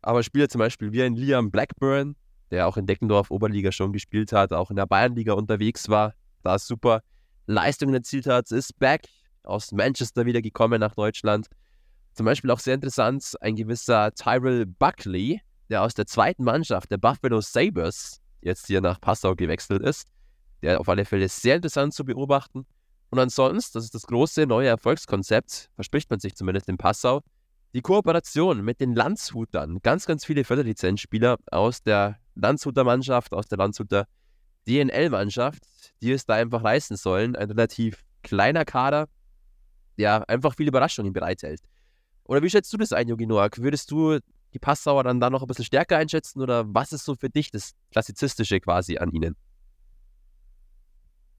Aber 0.00 0.22
Spieler 0.22 0.48
zum 0.48 0.60
Beispiel 0.60 0.92
wie 0.92 1.02
ein 1.02 1.14
Liam 1.14 1.50
Blackburn, 1.50 2.16
der 2.50 2.66
auch 2.66 2.78
in 2.78 2.86
Deckendorf 2.86 3.30
Oberliga 3.30 3.72
schon 3.72 3.92
gespielt 3.92 4.32
hat, 4.32 4.54
auch 4.54 4.70
in 4.70 4.76
der 4.76 4.86
Bayernliga 4.86 5.34
unterwegs 5.34 5.90
war, 5.90 6.14
da 6.42 6.58
super 6.58 7.02
Leistungen 7.46 7.94
erzielt 7.94 8.26
hat, 8.26 8.50
ist 8.50 8.78
back 8.78 9.02
aus 9.42 9.72
Manchester 9.72 10.24
wieder 10.24 10.40
gekommen 10.40 10.80
nach 10.80 10.94
Deutschland. 10.94 11.48
Zum 12.16 12.24
Beispiel 12.24 12.50
auch 12.50 12.60
sehr 12.60 12.74
interessant, 12.74 13.34
ein 13.42 13.56
gewisser 13.56 14.10
Tyrell 14.14 14.64
Buckley, 14.64 15.42
der 15.68 15.82
aus 15.82 15.92
der 15.92 16.06
zweiten 16.06 16.44
Mannschaft 16.44 16.90
der 16.90 16.96
Buffalo 16.96 17.42
Sabres 17.42 18.22
jetzt 18.40 18.68
hier 18.68 18.80
nach 18.80 18.98
Passau 18.98 19.34
gewechselt 19.34 19.82
ist. 19.82 20.08
Der 20.62 20.80
auf 20.80 20.88
alle 20.88 21.04
Fälle 21.04 21.28
sehr 21.28 21.56
interessant 21.56 21.92
zu 21.92 22.06
beobachten. 22.06 22.64
Und 23.10 23.18
ansonsten, 23.18 23.76
das 23.76 23.84
ist 23.84 23.94
das 23.94 24.06
große 24.06 24.46
neue 24.46 24.68
Erfolgskonzept, 24.68 25.68
verspricht 25.74 26.08
man 26.08 26.18
sich 26.18 26.34
zumindest 26.34 26.70
in 26.70 26.78
Passau, 26.78 27.20
die 27.74 27.82
Kooperation 27.82 28.64
mit 28.64 28.80
den 28.80 28.94
Landshutern. 28.94 29.80
Ganz, 29.82 30.06
ganz 30.06 30.24
viele 30.24 30.44
Förderlizenzspieler 30.44 31.36
aus 31.50 31.82
der 31.82 32.18
Landshuter 32.34 32.84
Mannschaft, 32.84 33.34
aus 33.34 33.46
der 33.46 33.58
Landshuter 33.58 34.06
DNL-Mannschaft, 34.66 35.62
die 36.00 36.12
es 36.12 36.24
da 36.24 36.34
einfach 36.34 36.62
leisten 36.62 36.96
sollen. 36.96 37.36
Ein 37.36 37.50
relativ 37.50 38.02
kleiner 38.22 38.64
Kader, 38.64 39.06
der 39.98 40.26
einfach 40.30 40.54
viele 40.54 40.68
Überraschungen 40.68 41.12
bereithält. 41.12 41.60
Oder 42.26 42.42
wie 42.42 42.50
schätzt 42.50 42.72
du 42.72 42.76
das 42.76 42.92
ein, 42.92 43.08
Jogi 43.08 43.26
Noak? 43.26 43.58
Würdest 43.58 43.90
du 43.90 44.18
die 44.52 44.58
Passauer 44.58 45.04
dann 45.04 45.20
da 45.20 45.30
noch 45.30 45.42
ein 45.42 45.46
bisschen 45.46 45.64
stärker 45.64 45.96
einschätzen 45.96 46.40
oder 46.40 46.64
was 46.66 46.92
ist 46.92 47.04
so 47.04 47.14
für 47.14 47.30
dich 47.30 47.50
das 47.50 47.72
Klassizistische 47.90 48.60
quasi 48.60 48.98
an 48.98 49.10
ihnen? 49.12 49.36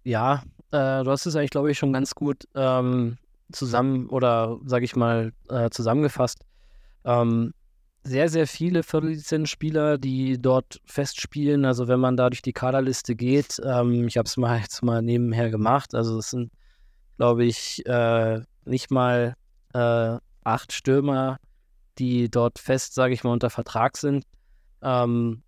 Ja, 0.04 0.44
äh, 0.72 1.04
du 1.04 1.12
hast 1.12 1.26
es 1.26 1.36
eigentlich, 1.36 1.50
glaube 1.50 1.72
ich, 1.72 1.78
schon 1.78 1.92
ganz 1.92 2.16
gut 2.16 2.48
ähm, 2.56 3.18
zusammen 3.52 4.08
oder 4.08 4.60
sage 4.66 4.86
ich 4.86 4.96
mal 4.96 5.34
äh, 5.50 5.70
zusammengefasst. 5.70 6.46
Ähm, 7.04 7.54
sehr, 8.04 8.30
sehr 8.30 8.48
viele 8.48 8.84
Viertellizenzspieler, 8.84 9.98
die 9.98 10.42
dort 10.42 10.80
festspielen. 10.86 11.66
Also 11.66 11.88
wenn 11.90 12.00
man 12.00 12.16
da 12.16 12.30
durch 12.30 12.42
die 12.42 12.54
Kaderliste 12.54 13.16
geht, 13.16 13.60
ähm, 13.66 14.08
ich 14.08 14.18
habe 14.18 14.28
es 14.28 14.38
mal 14.38 14.60
jetzt 14.62 14.82
mal 14.84 15.02
nebenher 15.02 15.50
gemacht. 15.50 15.94
Also 15.94 16.20
es 16.20 16.30
sind, 16.30 16.52
glaube 17.18 17.44
ich, 17.44 17.86
äh, 17.86 18.42
nicht 18.64 18.92
mal 18.92 19.36
äh, 19.74 20.18
acht 20.48 20.72
Stürmer, 20.72 21.38
die 21.99 22.30
dort 22.30 22.60
fest, 22.60 22.94
sage 22.94 23.14
ich 23.14 23.24
mal, 23.24 23.32
unter 23.32 23.49
Vertrag 23.49 23.98
sind. 23.98 24.24
Ähm, 24.82 25.44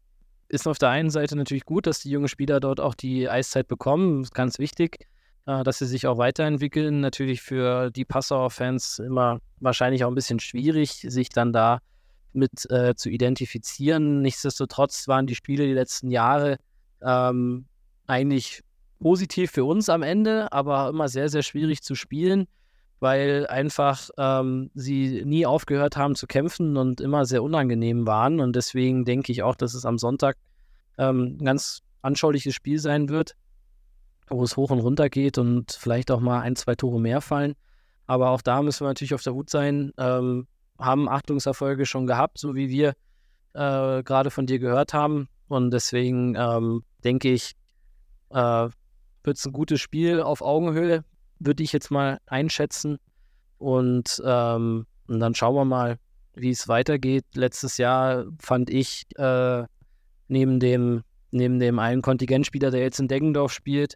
ist 0.49 0.67
auf 0.67 0.80
der 0.80 0.89
einen 0.89 1.09
Seite 1.09 1.35
natürlich 1.35 1.65
gut, 1.65 1.88
dass 1.88 1.99
die 1.99 2.09
jungen 2.09 2.27
Spieler 2.27 2.59
dort 2.59 2.80
auch 2.80 2.95
die 2.95 3.30
Eiszeit 3.30 3.67
bekommen. 3.67 4.23
Ist 4.23 4.34
ganz 4.34 4.59
wichtig, 4.59 5.07
äh, 5.45 5.63
dass 5.63 5.80
sie 5.80 5.85
sich 5.85 6.07
auch 6.07 6.17
weiterentwickeln. 6.17 6.99
Natürlich 6.99 7.41
für 7.41 7.91
die 7.91 8.05
Passauer 8.05 8.49
Fans 8.49 8.99
immer 8.99 9.39
wahrscheinlich 9.59 10.03
auch 10.03 10.09
ein 10.09 10.15
bisschen 10.15 10.39
schwierig, 10.39 11.05
sich 11.07 11.30
dann 11.30 11.53
da 11.53 11.80
mit 12.34 12.69
äh, 12.69 12.95
zu 12.95 13.09
identifizieren. 13.09 14.21
Nichtsdestotrotz 14.21 15.07
waren 15.07 15.27
die 15.27 15.35
Spiele 15.35 15.65
die 15.65 15.73
letzten 15.73 16.09
Jahre 16.09 16.57
ähm, 17.01 17.65
eigentlich 18.07 18.61
positiv 18.99 19.51
für 19.51 19.65
uns 19.65 19.88
am 19.88 20.01
Ende, 20.01 20.51
aber 20.51 20.89
immer 20.89 21.07
sehr, 21.07 21.30
sehr 21.30 21.43
schwierig 21.43 21.84
zu 21.84 21.95
spielen 21.95 22.47
weil 22.99 23.47
einfach 23.47 24.09
ähm, 24.17 24.71
sie 24.73 25.23
nie 25.26 25.45
aufgehört 25.45 25.95
haben 25.95 26.15
zu 26.15 26.27
kämpfen 26.27 26.77
und 26.77 26.99
immer 27.01 27.26
sehr 27.26 27.43
unangenehm 27.43 28.05
waren. 28.05 28.39
Und 28.39 28.55
deswegen 28.55 29.05
denke 29.05 29.31
ich 29.31 29.43
auch, 29.43 29.55
dass 29.55 29.73
es 29.73 29.85
am 29.85 29.97
Sonntag 29.97 30.38
ähm, 30.97 31.38
ein 31.39 31.45
ganz 31.45 31.81
anschauliches 32.01 32.53
Spiel 32.53 32.80
sein 32.80 33.09
wird, 33.09 33.35
wo 34.30 34.43
es 34.43 34.57
hoch 34.57 34.71
und 34.71 34.80
runter 34.80 35.09
geht 35.09 35.38
und 35.38 35.71
vielleicht 35.71 36.11
auch 36.11 36.19
mal 36.19 36.41
ein, 36.41 36.55
zwei 36.55 36.76
Tore 36.76 36.99
mehr 36.99 37.21
fallen. 37.21 37.55
Aber 38.05 38.31
auch 38.31 38.41
da 38.41 38.61
müssen 38.61 38.84
wir 38.84 38.89
natürlich 38.89 39.13
auf 39.13 39.23
der 39.23 39.34
Hut 39.34 39.49
sein. 39.49 39.91
Ähm, 39.97 40.47
haben 40.77 41.09
Achtungserfolge 41.09 41.85
schon 41.85 42.07
gehabt, 42.07 42.38
so 42.38 42.55
wie 42.55 42.69
wir 42.69 42.93
äh, 43.53 44.03
gerade 44.03 44.31
von 44.31 44.45
dir 44.45 44.59
gehört 44.59 44.93
haben. 44.93 45.27
Und 45.47 45.71
deswegen 45.71 46.35
ähm, 46.35 46.84
denke 47.03 47.31
ich, 47.31 47.53
äh, 48.30 48.69
wird 49.23 49.38
es 49.38 49.45
ein 49.45 49.53
gutes 49.53 49.81
Spiel 49.81 50.21
auf 50.21 50.41
Augenhöhe 50.41 51.03
würde 51.40 51.64
ich 51.64 51.74
jetzt 51.74 51.91
mal 51.91 52.20
einschätzen. 52.26 52.98
Und, 53.57 54.22
ähm, 54.26 54.86
und 55.07 55.20
dann 55.20 55.36
schauen 55.36 55.56
wir 55.56 55.66
mal, 55.66 55.98
wie 56.34 56.52
es 56.52 56.68
weitergeht. 56.68 57.26
Letztes 57.34 57.78
Jahr 57.78 58.26
fand 58.40 58.70
ich 58.70 59.06
äh, 59.18 59.64
neben 60.28 60.60
dem 60.60 61.03
neben 61.32 61.60
dem 61.60 61.80
einen 61.80 62.02
Kontingentspieler, 62.02 62.72
der 62.72 62.82
jetzt 62.82 62.99
in 62.99 63.07
Deggendorf 63.07 63.52
spielt, 63.52 63.95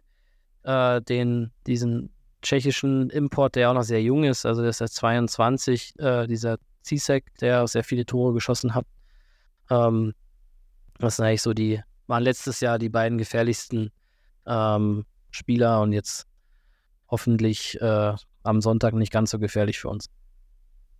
äh, 0.62 1.00
den, 1.02 1.52
diesen 1.66 2.10
tschechischen 2.42 3.10
Import, 3.10 3.54
der 3.54 3.70
auch 3.70 3.74
noch 3.74 3.82
sehr 3.82 4.02
jung 4.02 4.24
ist, 4.24 4.46
also 4.46 4.60
der 4.60 4.70
ist 4.70 4.78
seit 4.78 4.90
22, 4.90 5.98
äh, 5.98 6.26
dieser 6.26 6.58
Zizek, 6.82 7.34
der 7.40 7.66
sehr 7.66 7.84
viele 7.84 8.04
Tore 8.04 8.34
geschossen 8.34 8.74
hat. 8.74 8.86
Ähm, 9.70 10.12
das 10.98 11.16
sind 11.16 11.24
eigentlich 11.24 11.42
so 11.42 11.54
die, 11.54 11.80
waren 12.06 12.22
letztes 12.22 12.60
Jahr 12.60 12.78
die 12.78 12.90
beiden 12.90 13.18
gefährlichsten 13.18 13.90
ähm, 14.46 15.06
Spieler 15.30 15.80
und 15.80 15.92
jetzt 15.92 16.26
hoffentlich 17.08 17.80
äh, 17.80 18.14
am 18.42 18.60
Sonntag 18.60 18.94
nicht 18.94 19.12
ganz 19.12 19.30
so 19.30 19.38
gefährlich 19.38 19.78
für 19.78 19.88
uns. 19.88 20.06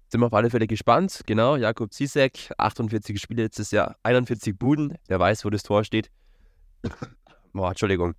Sind 0.08 0.20
wir 0.20 0.26
auf 0.26 0.34
alle 0.34 0.50
Fälle 0.50 0.66
gespannt. 0.66 1.22
Genau, 1.26 1.56
Jakob 1.56 1.92
Zizek, 1.92 2.52
48 2.58 3.20
Spiele 3.20 3.44
letztes 3.44 3.70
Jahr, 3.70 3.96
41 4.02 4.56
Buden. 4.56 4.96
Der 5.08 5.18
weiß, 5.18 5.44
wo 5.44 5.50
das 5.50 5.62
Tor 5.62 5.84
steht. 5.84 6.10
Boah, 7.52 7.70
Entschuldigung. 7.70 8.14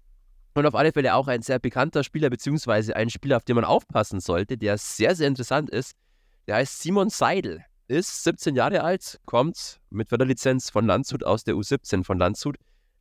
Und 0.55 0.65
auf 0.65 0.75
alle 0.75 0.93
Fälle 0.93 1.15
auch 1.15 1.27
ein 1.27 1.41
sehr 1.41 1.59
bekannter 1.59 2.03
Spieler, 2.03 2.29
beziehungsweise 2.29 2.95
ein 2.95 3.09
Spieler, 3.09 3.37
auf 3.37 3.43
den 3.43 3.55
man 3.55 3.65
aufpassen 3.65 4.21
sollte, 4.21 4.57
der 4.57 4.77
sehr, 4.77 5.15
sehr 5.15 5.27
interessant 5.27 5.69
ist. 5.69 5.93
Der 6.47 6.55
heißt 6.55 6.81
Simon 6.81 7.09
Seidel, 7.09 7.63
ist 7.87 8.23
17 8.23 8.55
Jahre 8.55 8.83
alt, 8.83 9.19
kommt 9.25 9.79
mit 9.89 10.09
Förderlizenz 10.09 10.69
von 10.69 10.85
Landshut 10.85 11.23
aus 11.23 11.43
der 11.43 11.55
U17 11.55 12.03
von 12.03 12.17
Landshut. 12.17 12.57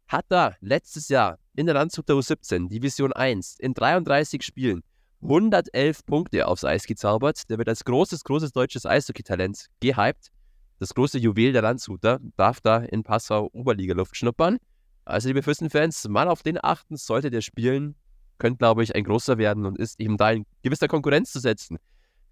Hat 0.09 0.27
da 0.29 0.55
letztes 0.61 1.09
Jahr 1.09 1.39
in 1.57 1.67
der 1.67 1.75
Landshuter 1.75 2.15
U17, 2.15 2.69
Division 2.69 3.13
1, 3.13 3.57
in 3.59 3.75
33 3.75 4.43
Spielen 4.43 4.83
111 5.23 6.05
Punkte 6.05 6.47
aufs 6.47 6.65
Eis 6.65 6.87
gezaubert. 6.87 7.49
Der 7.49 7.59
wird 7.59 7.69
als 7.69 7.85
großes, 7.85 8.25
großes 8.25 8.53
deutsches 8.53 8.85
Eishockey-Talent 8.85 9.69
gehypt. 9.81 10.31
Das 10.79 10.95
große 10.95 11.19
Juwel 11.19 11.53
der 11.53 11.63
Landshuter 11.63 12.21
darf 12.37 12.61
da 12.61 12.79
in 12.79 13.03
Passau 13.03 13.49
Oberliga-Luft 13.53 14.17
schnuppern. 14.17 14.59
Also, 15.07 15.29
liebe 15.29 15.43
Füssen-Fans, 15.43 16.09
mal 16.09 16.29
auf 16.29 16.43
den 16.43 16.63
achten, 16.63 16.97
sollte 16.97 17.31
der 17.31 17.41
spielen, 17.41 17.95
könnte, 18.39 18.59
glaube 18.59 18.83
ich, 18.83 18.95
ein 18.95 19.05
großer 19.05 19.39
werden 19.39 19.65
und 19.65 19.79
ist 19.79 19.99
eben 20.01 20.17
da 20.17 20.31
in 20.31 20.45
gewisser 20.63 20.89
Konkurrenz 20.89 21.33
zu 21.33 21.41
setzen 21.41 21.79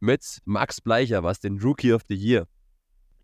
mit 0.01 0.39
Max 0.45 0.81
Bleicher, 0.81 1.23
was 1.23 1.41
den 1.41 1.59
Rookie 1.61 1.93
of 1.93 2.03
the 2.09 2.15
Year 2.15 2.47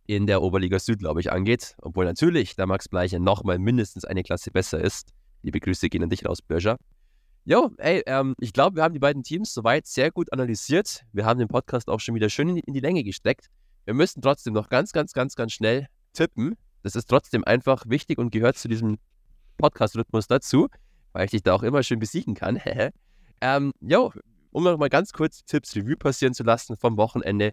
in 0.08 0.26
der 0.26 0.42
Oberliga 0.42 0.78
Süd, 0.78 1.00
glaube 1.00 1.20
ich, 1.20 1.30
angeht. 1.30 1.76
Obwohl 1.82 2.06
natürlich 2.06 2.56
der 2.56 2.66
Max 2.66 2.88
Bleicher 2.88 3.18
nochmal 3.18 3.58
mindestens 3.58 4.06
eine 4.06 4.22
Klasse 4.22 4.50
besser 4.50 4.80
ist. 4.80 5.10
Liebe 5.42 5.60
Grüße 5.60 5.90
gehen 5.90 6.02
an 6.02 6.08
dich 6.08 6.24
raus, 6.24 6.40
Börger. 6.40 6.78
Jo, 7.44 7.70
ey, 7.76 8.02
ähm, 8.06 8.34
ich 8.40 8.54
glaube, 8.54 8.76
wir 8.76 8.82
haben 8.82 8.94
die 8.94 9.00
beiden 9.00 9.22
Teams 9.22 9.52
soweit 9.52 9.86
sehr 9.86 10.10
gut 10.10 10.32
analysiert. 10.32 11.04
Wir 11.12 11.26
haben 11.26 11.38
den 11.38 11.48
Podcast 11.48 11.90
auch 11.90 12.00
schon 12.00 12.14
wieder 12.14 12.30
schön 12.30 12.48
in 12.48 12.56
die, 12.56 12.62
in 12.62 12.72
die 12.72 12.80
Länge 12.80 13.04
gestreckt. 13.04 13.48
Wir 13.84 13.92
müssen 13.92 14.22
trotzdem 14.22 14.54
noch 14.54 14.70
ganz, 14.70 14.92
ganz, 14.92 15.12
ganz, 15.12 15.36
ganz 15.36 15.52
schnell 15.52 15.88
tippen. 16.14 16.56
Das 16.82 16.96
ist 16.96 17.06
trotzdem 17.06 17.44
einfach 17.44 17.84
wichtig 17.86 18.16
und 18.16 18.30
gehört 18.30 18.56
zu 18.56 18.66
diesem 18.66 18.96
Podcast-Rhythmus 19.58 20.26
dazu, 20.26 20.68
weil 21.12 21.26
ich 21.26 21.32
dich 21.32 21.42
da 21.42 21.52
auch 21.52 21.62
immer 21.62 21.82
schön 21.82 21.98
besiegen 21.98 22.34
kann. 22.34 22.58
ähm, 23.42 23.72
jo, 23.80 24.10
um 24.52 24.64
noch 24.64 24.78
mal 24.78 24.88
ganz 24.88 25.12
kurz 25.12 25.44
Tipps 25.44 25.76
Revue 25.76 25.96
passieren 25.96 26.32
zu 26.32 26.44
lassen 26.44 26.76
vom 26.78 26.96
Wochenende. 26.96 27.52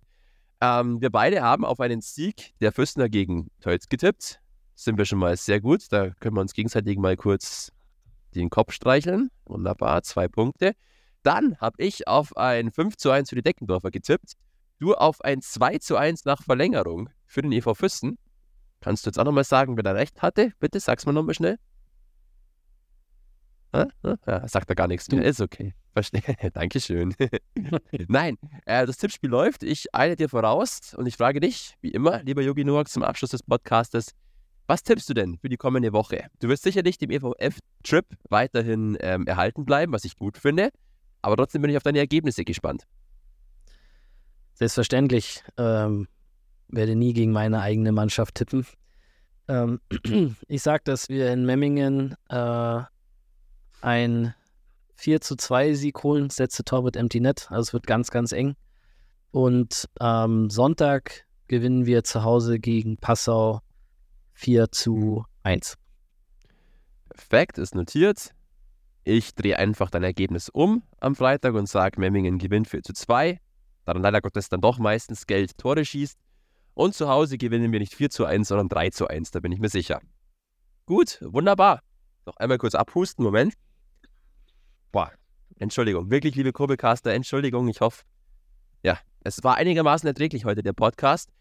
Ähm, 0.66 1.00
wir 1.00 1.12
beide 1.12 1.44
haben 1.44 1.64
auf 1.64 1.80
einen 1.80 2.02
Sieg 2.02 2.54
der 2.60 2.72
Fürstner 2.72 3.08
gegen 3.08 3.52
Tölz 3.62 3.88
getippt. 3.88 4.40
Sind 4.74 4.98
wir 4.98 5.06
schon 5.06 5.20
mal 5.20 5.38
sehr 5.38 5.62
gut. 5.62 5.84
Da 5.92 6.10
können 6.20 6.36
wir 6.36 6.42
uns 6.42 6.54
gegenseitig 6.54 6.98
mal 6.98 7.16
kurz 7.16 7.72
den 8.34 8.50
Kopf 8.50 8.72
streicheln. 8.74 9.30
Wunderbar, 9.46 10.02
zwei 10.02 10.28
Punkte. 10.28 10.74
Dann 11.22 11.58
habe 11.58 11.84
ich 11.84 12.08
auf 12.08 12.36
ein 12.36 12.72
5 12.72 12.98
zu 12.98 13.12
1 13.12 13.30
für 13.30 13.36
die 13.36 13.44
Deckendorfer 13.44 13.92
getippt. 13.92 14.34
Du 14.80 14.96
auf 14.96 15.22
ein 15.22 15.42
2 15.42 15.78
zu 15.78 15.98
1 15.98 16.26
nach 16.26 16.42
Verlängerung 16.42 17.10
für 17.28 17.44
den 17.44 17.52
EV 17.52 17.76
Füssen. 17.76 18.18
Kannst 18.82 19.06
du 19.06 19.10
jetzt 19.10 19.20
auch 19.20 19.24
nochmal 19.24 19.44
sagen, 19.44 19.78
wer 19.78 19.84
da 19.84 19.92
recht 19.92 20.24
hatte? 20.24 20.52
Bitte 20.60 20.80
sag's 20.80 21.06
mal 21.06 21.14
nochmal 21.14 21.36
schnell. 21.36 21.58
Ja, 24.26 24.48
sagt 24.48 24.70
er 24.70 24.76
gar 24.76 24.88
nichts 24.88 25.10
mehr. 25.12 25.24
Ist 25.24 25.42
okay. 25.42 25.74
Verstehe. 25.94 26.22
Dankeschön. 26.54 27.16
Nein, 28.08 28.38
äh, 28.66 28.86
das 28.86 28.98
Tippspiel 28.98 29.30
läuft. 29.30 29.64
Ich 29.64 29.94
eile 29.96 30.16
dir 30.16 30.30
voraus 30.30 30.94
und 30.96 31.06
ich 31.06 31.16
frage 31.16 31.40
dich, 31.40 31.76
wie 31.82 31.92
immer, 31.92 32.22
lieber 32.24 32.42
Yogi 32.42 32.66
Noak, 32.66 32.90
zum 32.90 33.04
Abschluss 33.04 33.32
des 33.32 33.44
Podcastes, 33.44 34.12
was 34.68 34.84
tippst 34.84 35.08
du 35.10 35.14
denn 35.14 35.38
für 35.38 35.48
die 35.48 35.58
kommende 35.58 35.94
Woche? 35.94 36.28
Du 36.40 36.50
wirst 36.50 36.64
sicherlich 36.64 36.98
dem 36.98 37.12
EVF-Trip 37.12 38.06
weiterhin 38.30 38.98
ähm, 39.00 39.28
erhalten 39.28 39.64
bleiben, 39.64 39.94
was 39.94 40.06
ich 40.06 40.16
gut 40.16 40.38
finde, 40.38 40.70
aber 41.22 41.38
trotzdem 41.38 41.62
bin 41.62 41.72
ich 41.72 41.78
auf 41.78 41.84
deine 41.84 42.00
Ergebnisse 42.00 42.44
gespannt. 42.44 42.84
Selbstverständlich 44.56 45.44
ähm, 45.58 46.08
werde 46.68 46.96
nie 46.96 47.14
gegen 47.14 47.32
meine 47.32 47.62
eigene 47.62 47.92
Mannschaft 47.92 48.36
tippen. 48.36 48.66
Ähm, 49.48 49.80
ich 50.48 50.62
sage, 50.62 50.82
dass 50.86 51.10
wir 51.10 51.32
in 51.32 51.46
Memmingen 51.46 52.16
äh, 52.30 52.82
ein 53.86 54.34
4 54.96 55.22
zu 55.22 55.36
2 55.36 55.74
Sieg 55.76 56.04
holen, 56.04 56.30
setze 56.30 56.64
Tor 56.64 56.84
mit 56.84 56.96
Empty 56.96 57.20
Net. 57.20 57.48
Also 57.50 57.62
es 57.62 57.74
wird 57.74 57.88
ganz, 57.88 58.10
ganz 58.10 58.32
eng. 58.32 58.56
Und 59.32 59.88
am 60.00 60.50
Sonntag 60.50 61.26
gewinnen 61.48 61.86
wir 61.86 62.04
zu 62.04 62.24
Hause 62.24 62.60
gegen 62.60 62.98
Passau 62.98 63.62
4 64.34 64.72
zu 64.72 65.26
1. 65.44 65.76
Perfekt, 67.10 67.58
ist 67.58 67.76
notiert. 67.76 68.32
Ich 69.04 69.36
drehe 69.36 69.60
einfach 69.60 69.92
dein 69.92 70.04
Ergebnis 70.04 70.50
um 70.50 70.82
am 71.00 71.16
Freitag 71.16 71.54
und 71.54 71.70
sage, 71.70 72.00
Memmingen 72.00 72.40
gewinnt 72.40 72.68
4 72.68 72.82
zu 72.82 72.94
2. 72.94 73.40
Da 73.86 73.94
dann 73.94 74.02
leider 74.02 74.22
Gottes 74.22 74.50
dann 74.50 74.62
doch 74.62 74.80
meistens 74.80 75.28
Geld 75.28 75.58
Tore 75.60 75.86
schießt. 75.86 76.18
Und 76.74 76.96
zu 76.96 77.08
Hause 77.08 77.38
gewinnen 77.38 77.72
wir 77.72 77.80
nicht 77.80 77.94
4 77.94 78.10
zu 78.10 78.26
1, 78.26 78.48
sondern 78.48 78.68
3 78.68 78.90
zu 78.90 79.08
1, 79.08 79.30
da 79.32 79.42
bin 79.42 79.52
ich 79.52 79.60
mir 79.60 79.70
sicher. 79.70 80.02
Gut, 80.88 81.20
wunderbar. 81.22 81.82
Noch 82.26 82.38
einmal 82.38 82.58
kurz 82.58 82.74
abhusten, 82.74 83.24
Moment. 83.24 83.54
Boah, 84.96 85.12
Entschuldigung, 85.60 86.10
wirklich, 86.10 86.36
liebe 86.36 86.54
Kurbelcaster, 86.54 87.12
Entschuldigung, 87.12 87.68
ich 87.68 87.82
hoffe, 87.82 88.06
ja, 88.82 88.98
es 89.26 89.44
war 89.44 89.56
einigermaßen 89.56 90.08
erträglich 90.08 90.46
heute, 90.46 90.64
der 90.64 90.72
Podcast. 90.72 91.32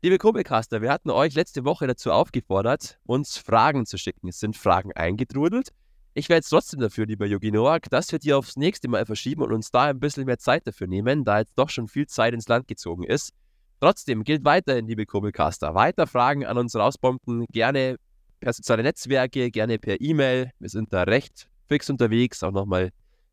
Liebe 0.00 0.16
Kurbelcaster, 0.16 0.80
wir 0.80 0.92
hatten 0.92 1.10
euch 1.10 1.34
letzte 1.34 1.64
Woche 1.64 1.88
dazu 1.88 2.12
aufgefordert, 2.12 3.00
uns 3.02 3.36
Fragen 3.36 3.84
zu 3.84 3.98
schicken. 3.98 4.28
Es 4.28 4.38
sind 4.38 4.56
Fragen 4.56 4.92
eingetrudelt. 4.92 5.70
Ich 6.14 6.28
wäre 6.28 6.36
jetzt 6.36 6.50
trotzdem 6.50 6.78
dafür, 6.78 7.04
lieber 7.04 7.26
Yogi 7.26 7.50
Noak, 7.50 7.90
dass 7.90 8.12
wir 8.12 8.20
die 8.20 8.32
aufs 8.32 8.54
nächste 8.54 8.86
Mal 8.86 9.04
verschieben 9.04 9.42
und 9.42 9.52
uns 9.52 9.72
da 9.72 9.86
ein 9.86 9.98
bisschen 9.98 10.24
mehr 10.24 10.38
Zeit 10.38 10.64
dafür 10.68 10.86
nehmen, 10.86 11.24
da 11.24 11.40
jetzt 11.40 11.54
doch 11.56 11.68
schon 11.68 11.88
viel 11.88 12.06
Zeit 12.06 12.32
ins 12.32 12.46
Land 12.46 12.68
gezogen 12.68 13.02
ist. 13.02 13.32
Trotzdem 13.80 14.22
gilt 14.22 14.44
weiterhin, 14.44 14.86
liebe 14.86 15.04
Kurbelcaster, 15.04 15.74
weiter 15.74 16.06
Fragen 16.06 16.46
an 16.46 16.58
uns 16.58 16.76
rausbomben, 16.76 17.46
gerne 17.50 17.96
per 18.38 18.52
soziale 18.52 18.84
Netzwerke, 18.84 19.50
gerne 19.50 19.80
per 19.80 20.00
E-Mail. 20.00 20.52
Wir 20.60 20.68
sind 20.68 20.92
da 20.92 21.02
recht 21.02 21.50
fix 21.70 21.88
unterwegs. 21.88 22.42
Auch 22.42 22.50
nochmal 22.50 22.90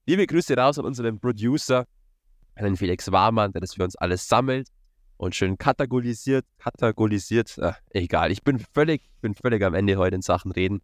Liebe 0.10 0.26
Grüße 0.26 0.56
raus 0.56 0.80
an 0.80 0.86
unseren 0.86 1.20
Producer, 1.20 1.86
an 2.56 2.64
den 2.64 2.78
Felix 2.78 3.12
Warmann, 3.12 3.52
der 3.52 3.60
das 3.60 3.74
für 3.74 3.84
uns 3.84 3.98
alles 3.98 4.26
sammelt 4.26 4.70
und 5.18 5.36
schön 5.36 5.58
kategorisiert, 5.58 6.46
kategorisiert, 6.60 7.58
äh, 7.58 7.74
egal, 7.90 8.32
ich 8.32 8.42
bin 8.42 8.58
völlig, 8.74 9.02
bin 9.20 9.36
völlig 9.36 9.62
am 9.66 9.74
Ende 9.74 9.98
heute 9.98 10.16
in 10.16 10.22
Sachen 10.22 10.54
reden. 10.54 10.82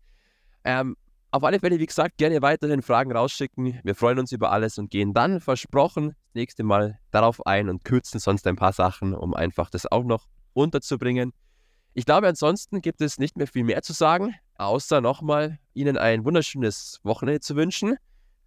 Ähm, 0.65 0.97
auf 1.31 1.41
alle 1.45 1.61
Fälle, 1.61 1.79
wie 1.79 1.85
gesagt, 1.85 2.17
gerne 2.17 2.41
weiterhin 2.41 2.81
Fragen 2.81 3.13
rausschicken. 3.13 3.79
Wir 3.85 3.95
freuen 3.95 4.19
uns 4.19 4.33
über 4.33 4.51
alles 4.51 4.77
und 4.77 4.91
gehen 4.91 5.13
dann, 5.13 5.39
versprochen, 5.39 6.09
das 6.09 6.33
nächste 6.33 6.63
Mal 6.63 6.99
darauf 7.11 7.45
ein 7.47 7.69
und 7.69 7.85
kürzen 7.85 8.19
sonst 8.19 8.45
ein 8.45 8.57
paar 8.57 8.73
Sachen, 8.73 9.13
um 9.13 9.33
einfach 9.33 9.69
das 9.69 9.89
auch 9.89 10.03
noch 10.03 10.27
unterzubringen. 10.51 11.31
Ich 11.93 12.05
glaube, 12.05 12.27
ansonsten 12.27 12.81
gibt 12.81 12.99
es 12.99 13.19
nicht 13.19 13.37
mehr 13.37 13.47
viel 13.47 13.63
mehr 13.63 13.83
zu 13.83 13.93
sagen, 13.93 14.35
außer 14.57 14.99
nochmal 14.99 15.59
Ihnen 15.73 15.95
ein 15.97 16.25
wunderschönes 16.25 16.99
Wochenende 17.03 17.39
zu 17.39 17.55
wünschen 17.55 17.95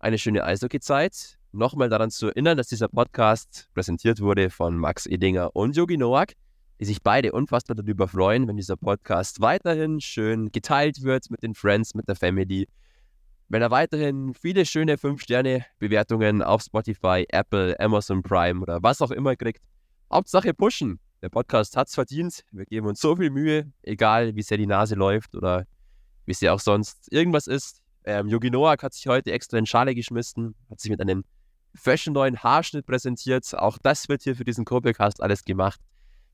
eine 0.07 0.19
schöne 0.19 0.45
Eishockey-Zeit. 0.45 1.37
Nochmal 1.51 1.89
daran 1.89 2.13
zu 2.13 2.29
erinnern, 2.29 2.57
dass 2.57 2.69
dieser 2.69 2.87
Podcast 2.87 3.69
präsentiert 3.75 4.21
wurde 4.21 4.51
von 4.51 4.79
Max 4.79 5.07
Edinger 5.07 5.57
und 5.57 5.77
Yogi 5.77 5.97
Noak, 5.97 6.35
die 6.79 6.85
sich 6.85 7.03
beide 7.03 7.33
unfassbar 7.33 7.75
darüber 7.75 8.07
freuen, 8.07 8.47
wenn 8.47 8.57
dieser 8.57 8.77
Podcast 8.77 9.41
weiterhin 9.41 10.01
schön 10.01 10.53
geteilt 10.53 11.03
wird 11.03 11.29
mit 11.29 11.43
den 11.43 11.55
Friends, 11.55 11.95
mit 11.95 12.07
der 12.07 12.15
Family. 12.15 12.69
Wenn 13.49 13.63
er 13.63 13.73
weiterhin 13.73 14.33
viele 14.33 14.65
schöne 14.65 14.95
5-Sterne-Bewertungen 14.95 16.41
auf 16.41 16.63
Spotify, 16.63 17.27
Apple, 17.31 17.75
Amazon 17.81 18.23
Prime 18.23 18.61
oder 18.61 18.81
was 18.85 19.03
auch 19.03 19.11
immer 19.11 19.35
kriegt. 19.35 19.61
Hauptsache 20.13 20.55
pushen. 20.55 21.01
Der 21.21 21.31
Podcast 21.31 21.77
hat 21.77 21.89
es 21.89 21.95
verdient. 21.97 22.45
Wir 22.53 22.67
geben 22.67 22.87
uns 22.87 23.01
so 23.01 23.17
viel 23.17 23.31
Mühe, 23.31 23.73
egal 23.83 24.37
wie 24.37 24.43
sehr 24.43 24.59
die 24.59 24.69
Nase 24.69 24.95
läuft 24.95 25.35
oder 25.35 25.67
wie 26.27 26.31
es 26.31 26.45
auch 26.45 26.61
sonst 26.61 27.13
irgendwas 27.13 27.49
ist. 27.49 27.83
Ähm, 28.07 28.29
Yogi 28.29 28.51
Noak 28.51 28.83
hat 28.85 28.95
sich 28.95 29.07
heute 29.09 29.33
extra 29.33 29.59
in 29.59 29.67
Schale 29.67 29.95
geschmissen, 29.95 30.55
hat 30.71 30.81
sich 30.81 30.91
mit 30.91 31.01
einem 31.01 31.25
fashion 31.75 32.15
neuen 32.15 32.43
Haarschnitt 32.43 32.87
präsentiert. 32.87 33.53
Auch 33.55 33.79
das 33.79 34.09
wird 34.09 34.23
hier 34.23 34.37
für 34.37 34.45
diesen 34.45 34.65
Kurbelcast 34.65 35.21
alles 35.21 35.45
gemacht. 35.45 35.81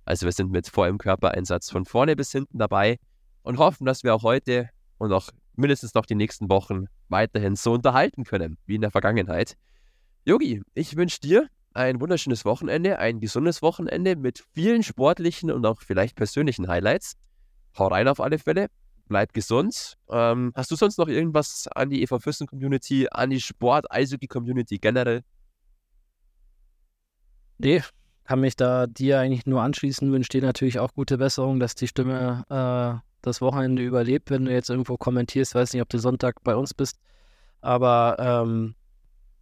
Also 0.05 0.27
wir 0.27 0.33
sind 0.33 0.51
mit 0.51 0.69
vollem 0.69 0.99
Körpereinsatz 0.99 1.71
von 1.71 1.87
vorne 1.87 2.15
bis 2.15 2.31
hinten 2.31 2.59
dabei 2.59 2.99
und 3.43 3.59
hoffen, 3.59 3.87
dass 3.87 4.05
wir 4.05 4.15
auch 4.15 4.23
heute 4.23 4.69
und 4.99 5.13
auch 5.13 5.31
mindestens 5.55 5.95
noch 5.95 6.07
die 6.07 6.15
nächsten 6.15 6.51
Wochen 6.51 6.87
weiterhin 7.09 7.57
so 7.57 7.73
unterhalten 7.73 8.25
können 8.25 8.59
wie 8.67 8.75
in 8.75 8.83
der 8.83 8.91
Vergangenheit. 8.91 9.57
Yogi, 10.25 10.63
ich 10.75 10.97
wünsche 10.97 11.21
dir 11.21 11.49
ein 11.73 12.01
wunderschönes 12.01 12.45
Wochenende, 12.45 12.99
ein 12.99 13.21
gesundes 13.21 13.63
Wochenende 13.63 14.17
mit 14.17 14.45
vielen 14.53 14.83
sportlichen 14.83 15.51
und 15.51 15.65
auch 15.65 15.81
vielleicht 15.81 16.17
persönlichen 16.17 16.69
Highlights. 16.69 17.15
Hau 17.79 17.89
rein 17.89 18.09
auf 18.09 18.21
alle 18.21 18.39
Fälle, 18.39 18.69
bleib 19.13 19.35
gesund. 19.35 19.99
Ähm, 20.09 20.53
hast 20.55 20.71
du 20.71 20.77
sonst 20.77 20.97
noch 20.97 21.09
irgendwas 21.09 21.69
an 21.75 21.91
die 21.91 22.03
EV 22.03 22.19
Füssen 22.19 22.47
Community, 22.47 23.09
an 23.11 23.29
die 23.29 23.43
Sport-Eishockey-Community 23.43 24.79
generell? 24.79 25.23
Nee, 27.59 27.83
kann 28.25 28.41
mich 28.41 28.57
da 28.57 28.87
dir 28.87 29.21
eigentlich 29.21 29.45
nur 29.45 29.61
anschließen. 29.61 30.11
Wünsche 30.11 30.31
dir 30.31 30.41
natürlich 30.41 30.79
auch 30.79 30.95
gute 30.95 31.19
Besserung, 31.19 31.61
dass 31.61 31.75
die 31.75 31.89
Stimme 31.89 32.45
äh, 32.49 33.07
das 33.21 33.43
Wochenende 33.43 33.83
überlebt, 33.83 34.31
wenn 34.31 34.47
du 34.47 34.51
jetzt 34.51 34.71
irgendwo 34.71 34.97
kommentierst. 34.97 35.55
Weiß 35.55 35.75
nicht, 35.75 35.83
ob 35.83 35.91
du 35.91 35.99
Sonntag 35.99 36.43
bei 36.43 36.57
uns 36.57 36.73
bist. 36.73 36.97
Aber 37.61 38.17
ähm, 38.19 38.75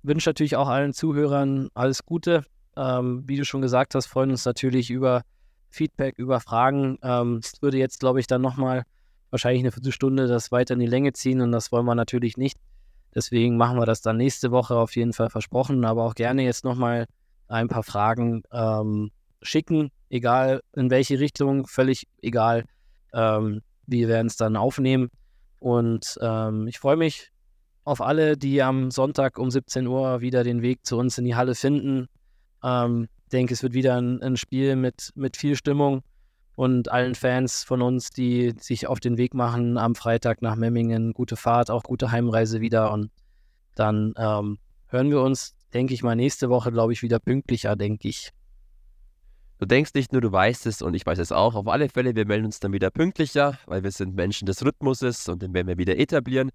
wünsche 0.02 0.28
natürlich 0.28 0.56
auch 0.56 0.68
allen 0.68 0.92
Zuhörern 0.92 1.68
alles 1.74 2.04
Gute. 2.04 2.42
Ähm, 2.76 3.22
wie 3.28 3.36
du 3.36 3.44
schon 3.44 3.62
gesagt 3.62 3.94
hast, 3.94 4.06
freuen 4.06 4.32
uns 4.32 4.44
natürlich 4.44 4.90
über 4.90 5.22
Feedback, 5.68 6.18
über 6.18 6.40
Fragen. 6.40 6.98
Ähm, 7.02 7.40
würde 7.60 7.78
jetzt, 7.78 8.00
glaube 8.00 8.18
ich, 8.18 8.26
dann 8.26 8.42
nochmal 8.42 8.82
wahrscheinlich 9.30 9.62
eine 9.62 9.72
Viertelstunde 9.72 10.26
das 10.26 10.52
weiter 10.52 10.74
in 10.74 10.80
die 10.80 10.86
Länge 10.86 11.12
ziehen 11.12 11.40
und 11.40 11.52
das 11.52 11.72
wollen 11.72 11.86
wir 11.86 11.94
natürlich 11.94 12.36
nicht. 12.36 12.58
Deswegen 13.14 13.56
machen 13.56 13.78
wir 13.78 13.86
das 13.86 14.02
dann 14.02 14.16
nächste 14.16 14.50
Woche 14.50 14.76
auf 14.76 14.94
jeden 14.94 15.12
Fall 15.12 15.30
versprochen, 15.30 15.84
aber 15.84 16.04
auch 16.04 16.14
gerne 16.14 16.42
jetzt 16.42 16.64
nochmal 16.64 17.06
ein 17.48 17.68
paar 17.68 17.82
Fragen 17.82 18.42
ähm, 18.52 19.10
schicken, 19.42 19.90
egal 20.08 20.60
in 20.74 20.90
welche 20.90 21.18
Richtung, 21.18 21.66
völlig 21.66 22.06
egal. 22.22 22.64
Ähm, 23.12 23.62
wir 23.86 24.08
werden 24.08 24.28
es 24.28 24.36
dann 24.36 24.56
aufnehmen 24.56 25.10
und 25.58 26.18
ähm, 26.22 26.68
ich 26.68 26.78
freue 26.78 26.96
mich 26.96 27.30
auf 27.84 28.00
alle, 28.00 28.36
die 28.36 28.62
am 28.62 28.90
Sonntag 28.90 29.38
um 29.38 29.50
17 29.50 29.86
Uhr 29.86 30.20
wieder 30.20 30.44
den 30.44 30.62
Weg 30.62 30.86
zu 30.86 30.96
uns 30.96 31.18
in 31.18 31.24
die 31.24 31.34
Halle 31.34 31.54
finden. 31.54 32.06
Ähm, 32.62 33.08
denke, 33.32 33.54
es 33.54 33.62
wird 33.62 33.72
wieder 33.72 33.96
ein, 33.96 34.22
ein, 34.22 34.36
Spiel 34.36 34.76
mit, 34.76 35.10
mit 35.14 35.36
viel 35.36 35.56
Stimmung 35.56 36.02
und 36.54 36.90
allen 36.90 37.14
Fans 37.14 37.64
von 37.64 37.82
uns, 37.82 38.10
die 38.10 38.54
sich 38.58 38.86
auf 38.86 39.00
den 39.00 39.16
Weg 39.16 39.34
machen 39.34 39.78
am 39.78 39.94
Freitag 39.94 40.42
nach 40.42 40.56
Memmingen. 40.56 41.12
Gute 41.12 41.36
Fahrt, 41.36 41.70
auch 41.70 41.82
gute 41.82 42.10
Heimreise 42.10 42.60
wieder 42.60 42.92
und 42.92 43.10
dann 43.74 44.14
ähm, 44.16 44.58
hören 44.88 45.10
wir 45.10 45.22
uns, 45.22 45.54
denke 45.72 45.94
ich 45.94 46.02
mal, 46.02 46.16
nächste 46.16 46.50
Woche, 46.50 46.72
glaube 46.72 46.92
ich, 46.92 47.02
wieder 47.02 47.18
pünktlicher, 47.18 47.76
denke 47.76 48.08
ich. 48.08 48.30
Du 49.58 49.66
denkst 49.66 49.92
nicht 49.94 50.12
nur, 50.12 50.22
du 50.22 50.32
weißt 50.32 50.66
es 50.66 50.80
und 50.80 50.94
ich 50.94 51.04
weiß 51.04 51.18
es 51.18 51.32
auch. 51.32 51.54
Auf 51.54 51.68
alle 51.68 51.90
Fälle, 51.90 52.16
wir 52.16 52.26
melden 52.26 52.46
uns 52.46 52.60
dann 52.60 52.72
wieder 52.72 52.90
pünktlicher, 52.90 53.58
weil 53.66 53.82
wir 53.82 53.90
sind 53.90 54.14
Menschen 54.14 54.46
des 54.46 54.64
Rhythmuses 54.64 55.28
und 55.28 55.42
den 55.42 55.52
werden 55.52 55.68
wir 55.68 55.76
wieder 55.76 55.98
etablieren. 55.98 56.50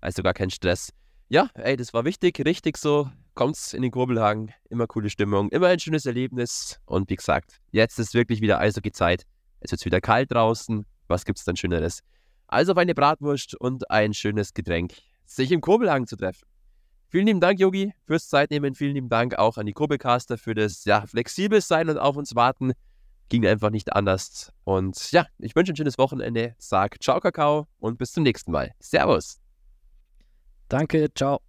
Also 0.00 0.22
gar 0.22 0.34
kein 0.34 0.50
Stress. 0.50 0.92
Ja, 1.28 1.50
ey, 1.54 1.76
das 1.76 1.94
war 1.94 2.04
wichtig, 2.04 2.40
richtig 2.44 2.76
so. 2.76 3.10
Kommt's 3.34 3.74
in 3.74 3.82
den 3.82 3.92
Kurbelhang, 3.92 4.50
immer 4.70 4.86
coole 4.86 5.08
Stimmung, 5.08 5.50
immer 5.50 5.68
ein 5.68 5.78
schönes 5.78 6.06
Erlebnis. 6.06 6.80
Und 6.84 7.08
wie 7.10 7.16
gesagt, 7.16 7.60
jetzt 7.70 7.98
ist 8.00 8.14
wirklich 8.14 8.40
wieder 8.40 8.58
Eishockey-Zeit. 8.58 9.24
Es 9.60 9.72
wird 9.72 9.84
wieder 9.84 10.00
kalt 10.00 10.32
draußen. 10.32 10.86
Was 11.06 11.24
gibt's 11.24 11.44
dann 11.44 11.56
Schöneres? 11.56 12.02
Also 12.46 12.72
auf 12.72 12.78
eine 12.78 12.94
Bratwurst 12.94 13.54
und 13.54 13.90
ein 13.90 14.14
schönes 14.14 14.54
Getränk, 14.54 14.94
sich 15.26 15.52
im 15.52 15.60
Kurbelhang 15.60 16.06
zu 16.06 16.16
treffen. 16.16 16.46
Vielen 17.10 17.26
lieben 17.26 17.40
Dank, 17.40 17.58
Yogi, 17.58 17.94
fürs 18.06 18.28
Zeitnehmen. 18.28 18.74
Vielen 18.74 18.94
lieben 18.94 19.08
Dank 19.08 19.38
auch 19.38 19.56
an 19.56 19.66
die 19.66 19.72
Kurbelcaster 19.72 20.36
für 20.36 20.54
das 20.54 20.84
ja, 20.84 21.06
flexibel 21.06 21.60
sein 21.60 21.88
und 21.88 21.98
auf 21.98 22.16
uns 22.16 22.34
warten. 22.34 22.72
Ging 23.30 23.46
einfach 23.46 23.70
nicht 23.70 23.92
anders. 23.94 24.52
Und 24.64 25.12
ja, 25.12 25.26
ich 25.38 25.56
wünsche 25.56 25.72
ein 25.72 25.76
schönes 25.76 25.98
Wochenende. 25.98 26.54
Sag 26.58 27.02
ciao, 27.02 27.20
Kakao 27.20 27.66
und 27.78 27.98
bis 27.98 28.12
zum 28.12 28.24
nächsten 28.24 28.52
Mal. 28.52 28.72
Servus. 28.78 29.40
Danke, 30.68 31.08
ciao. 31.14 31.47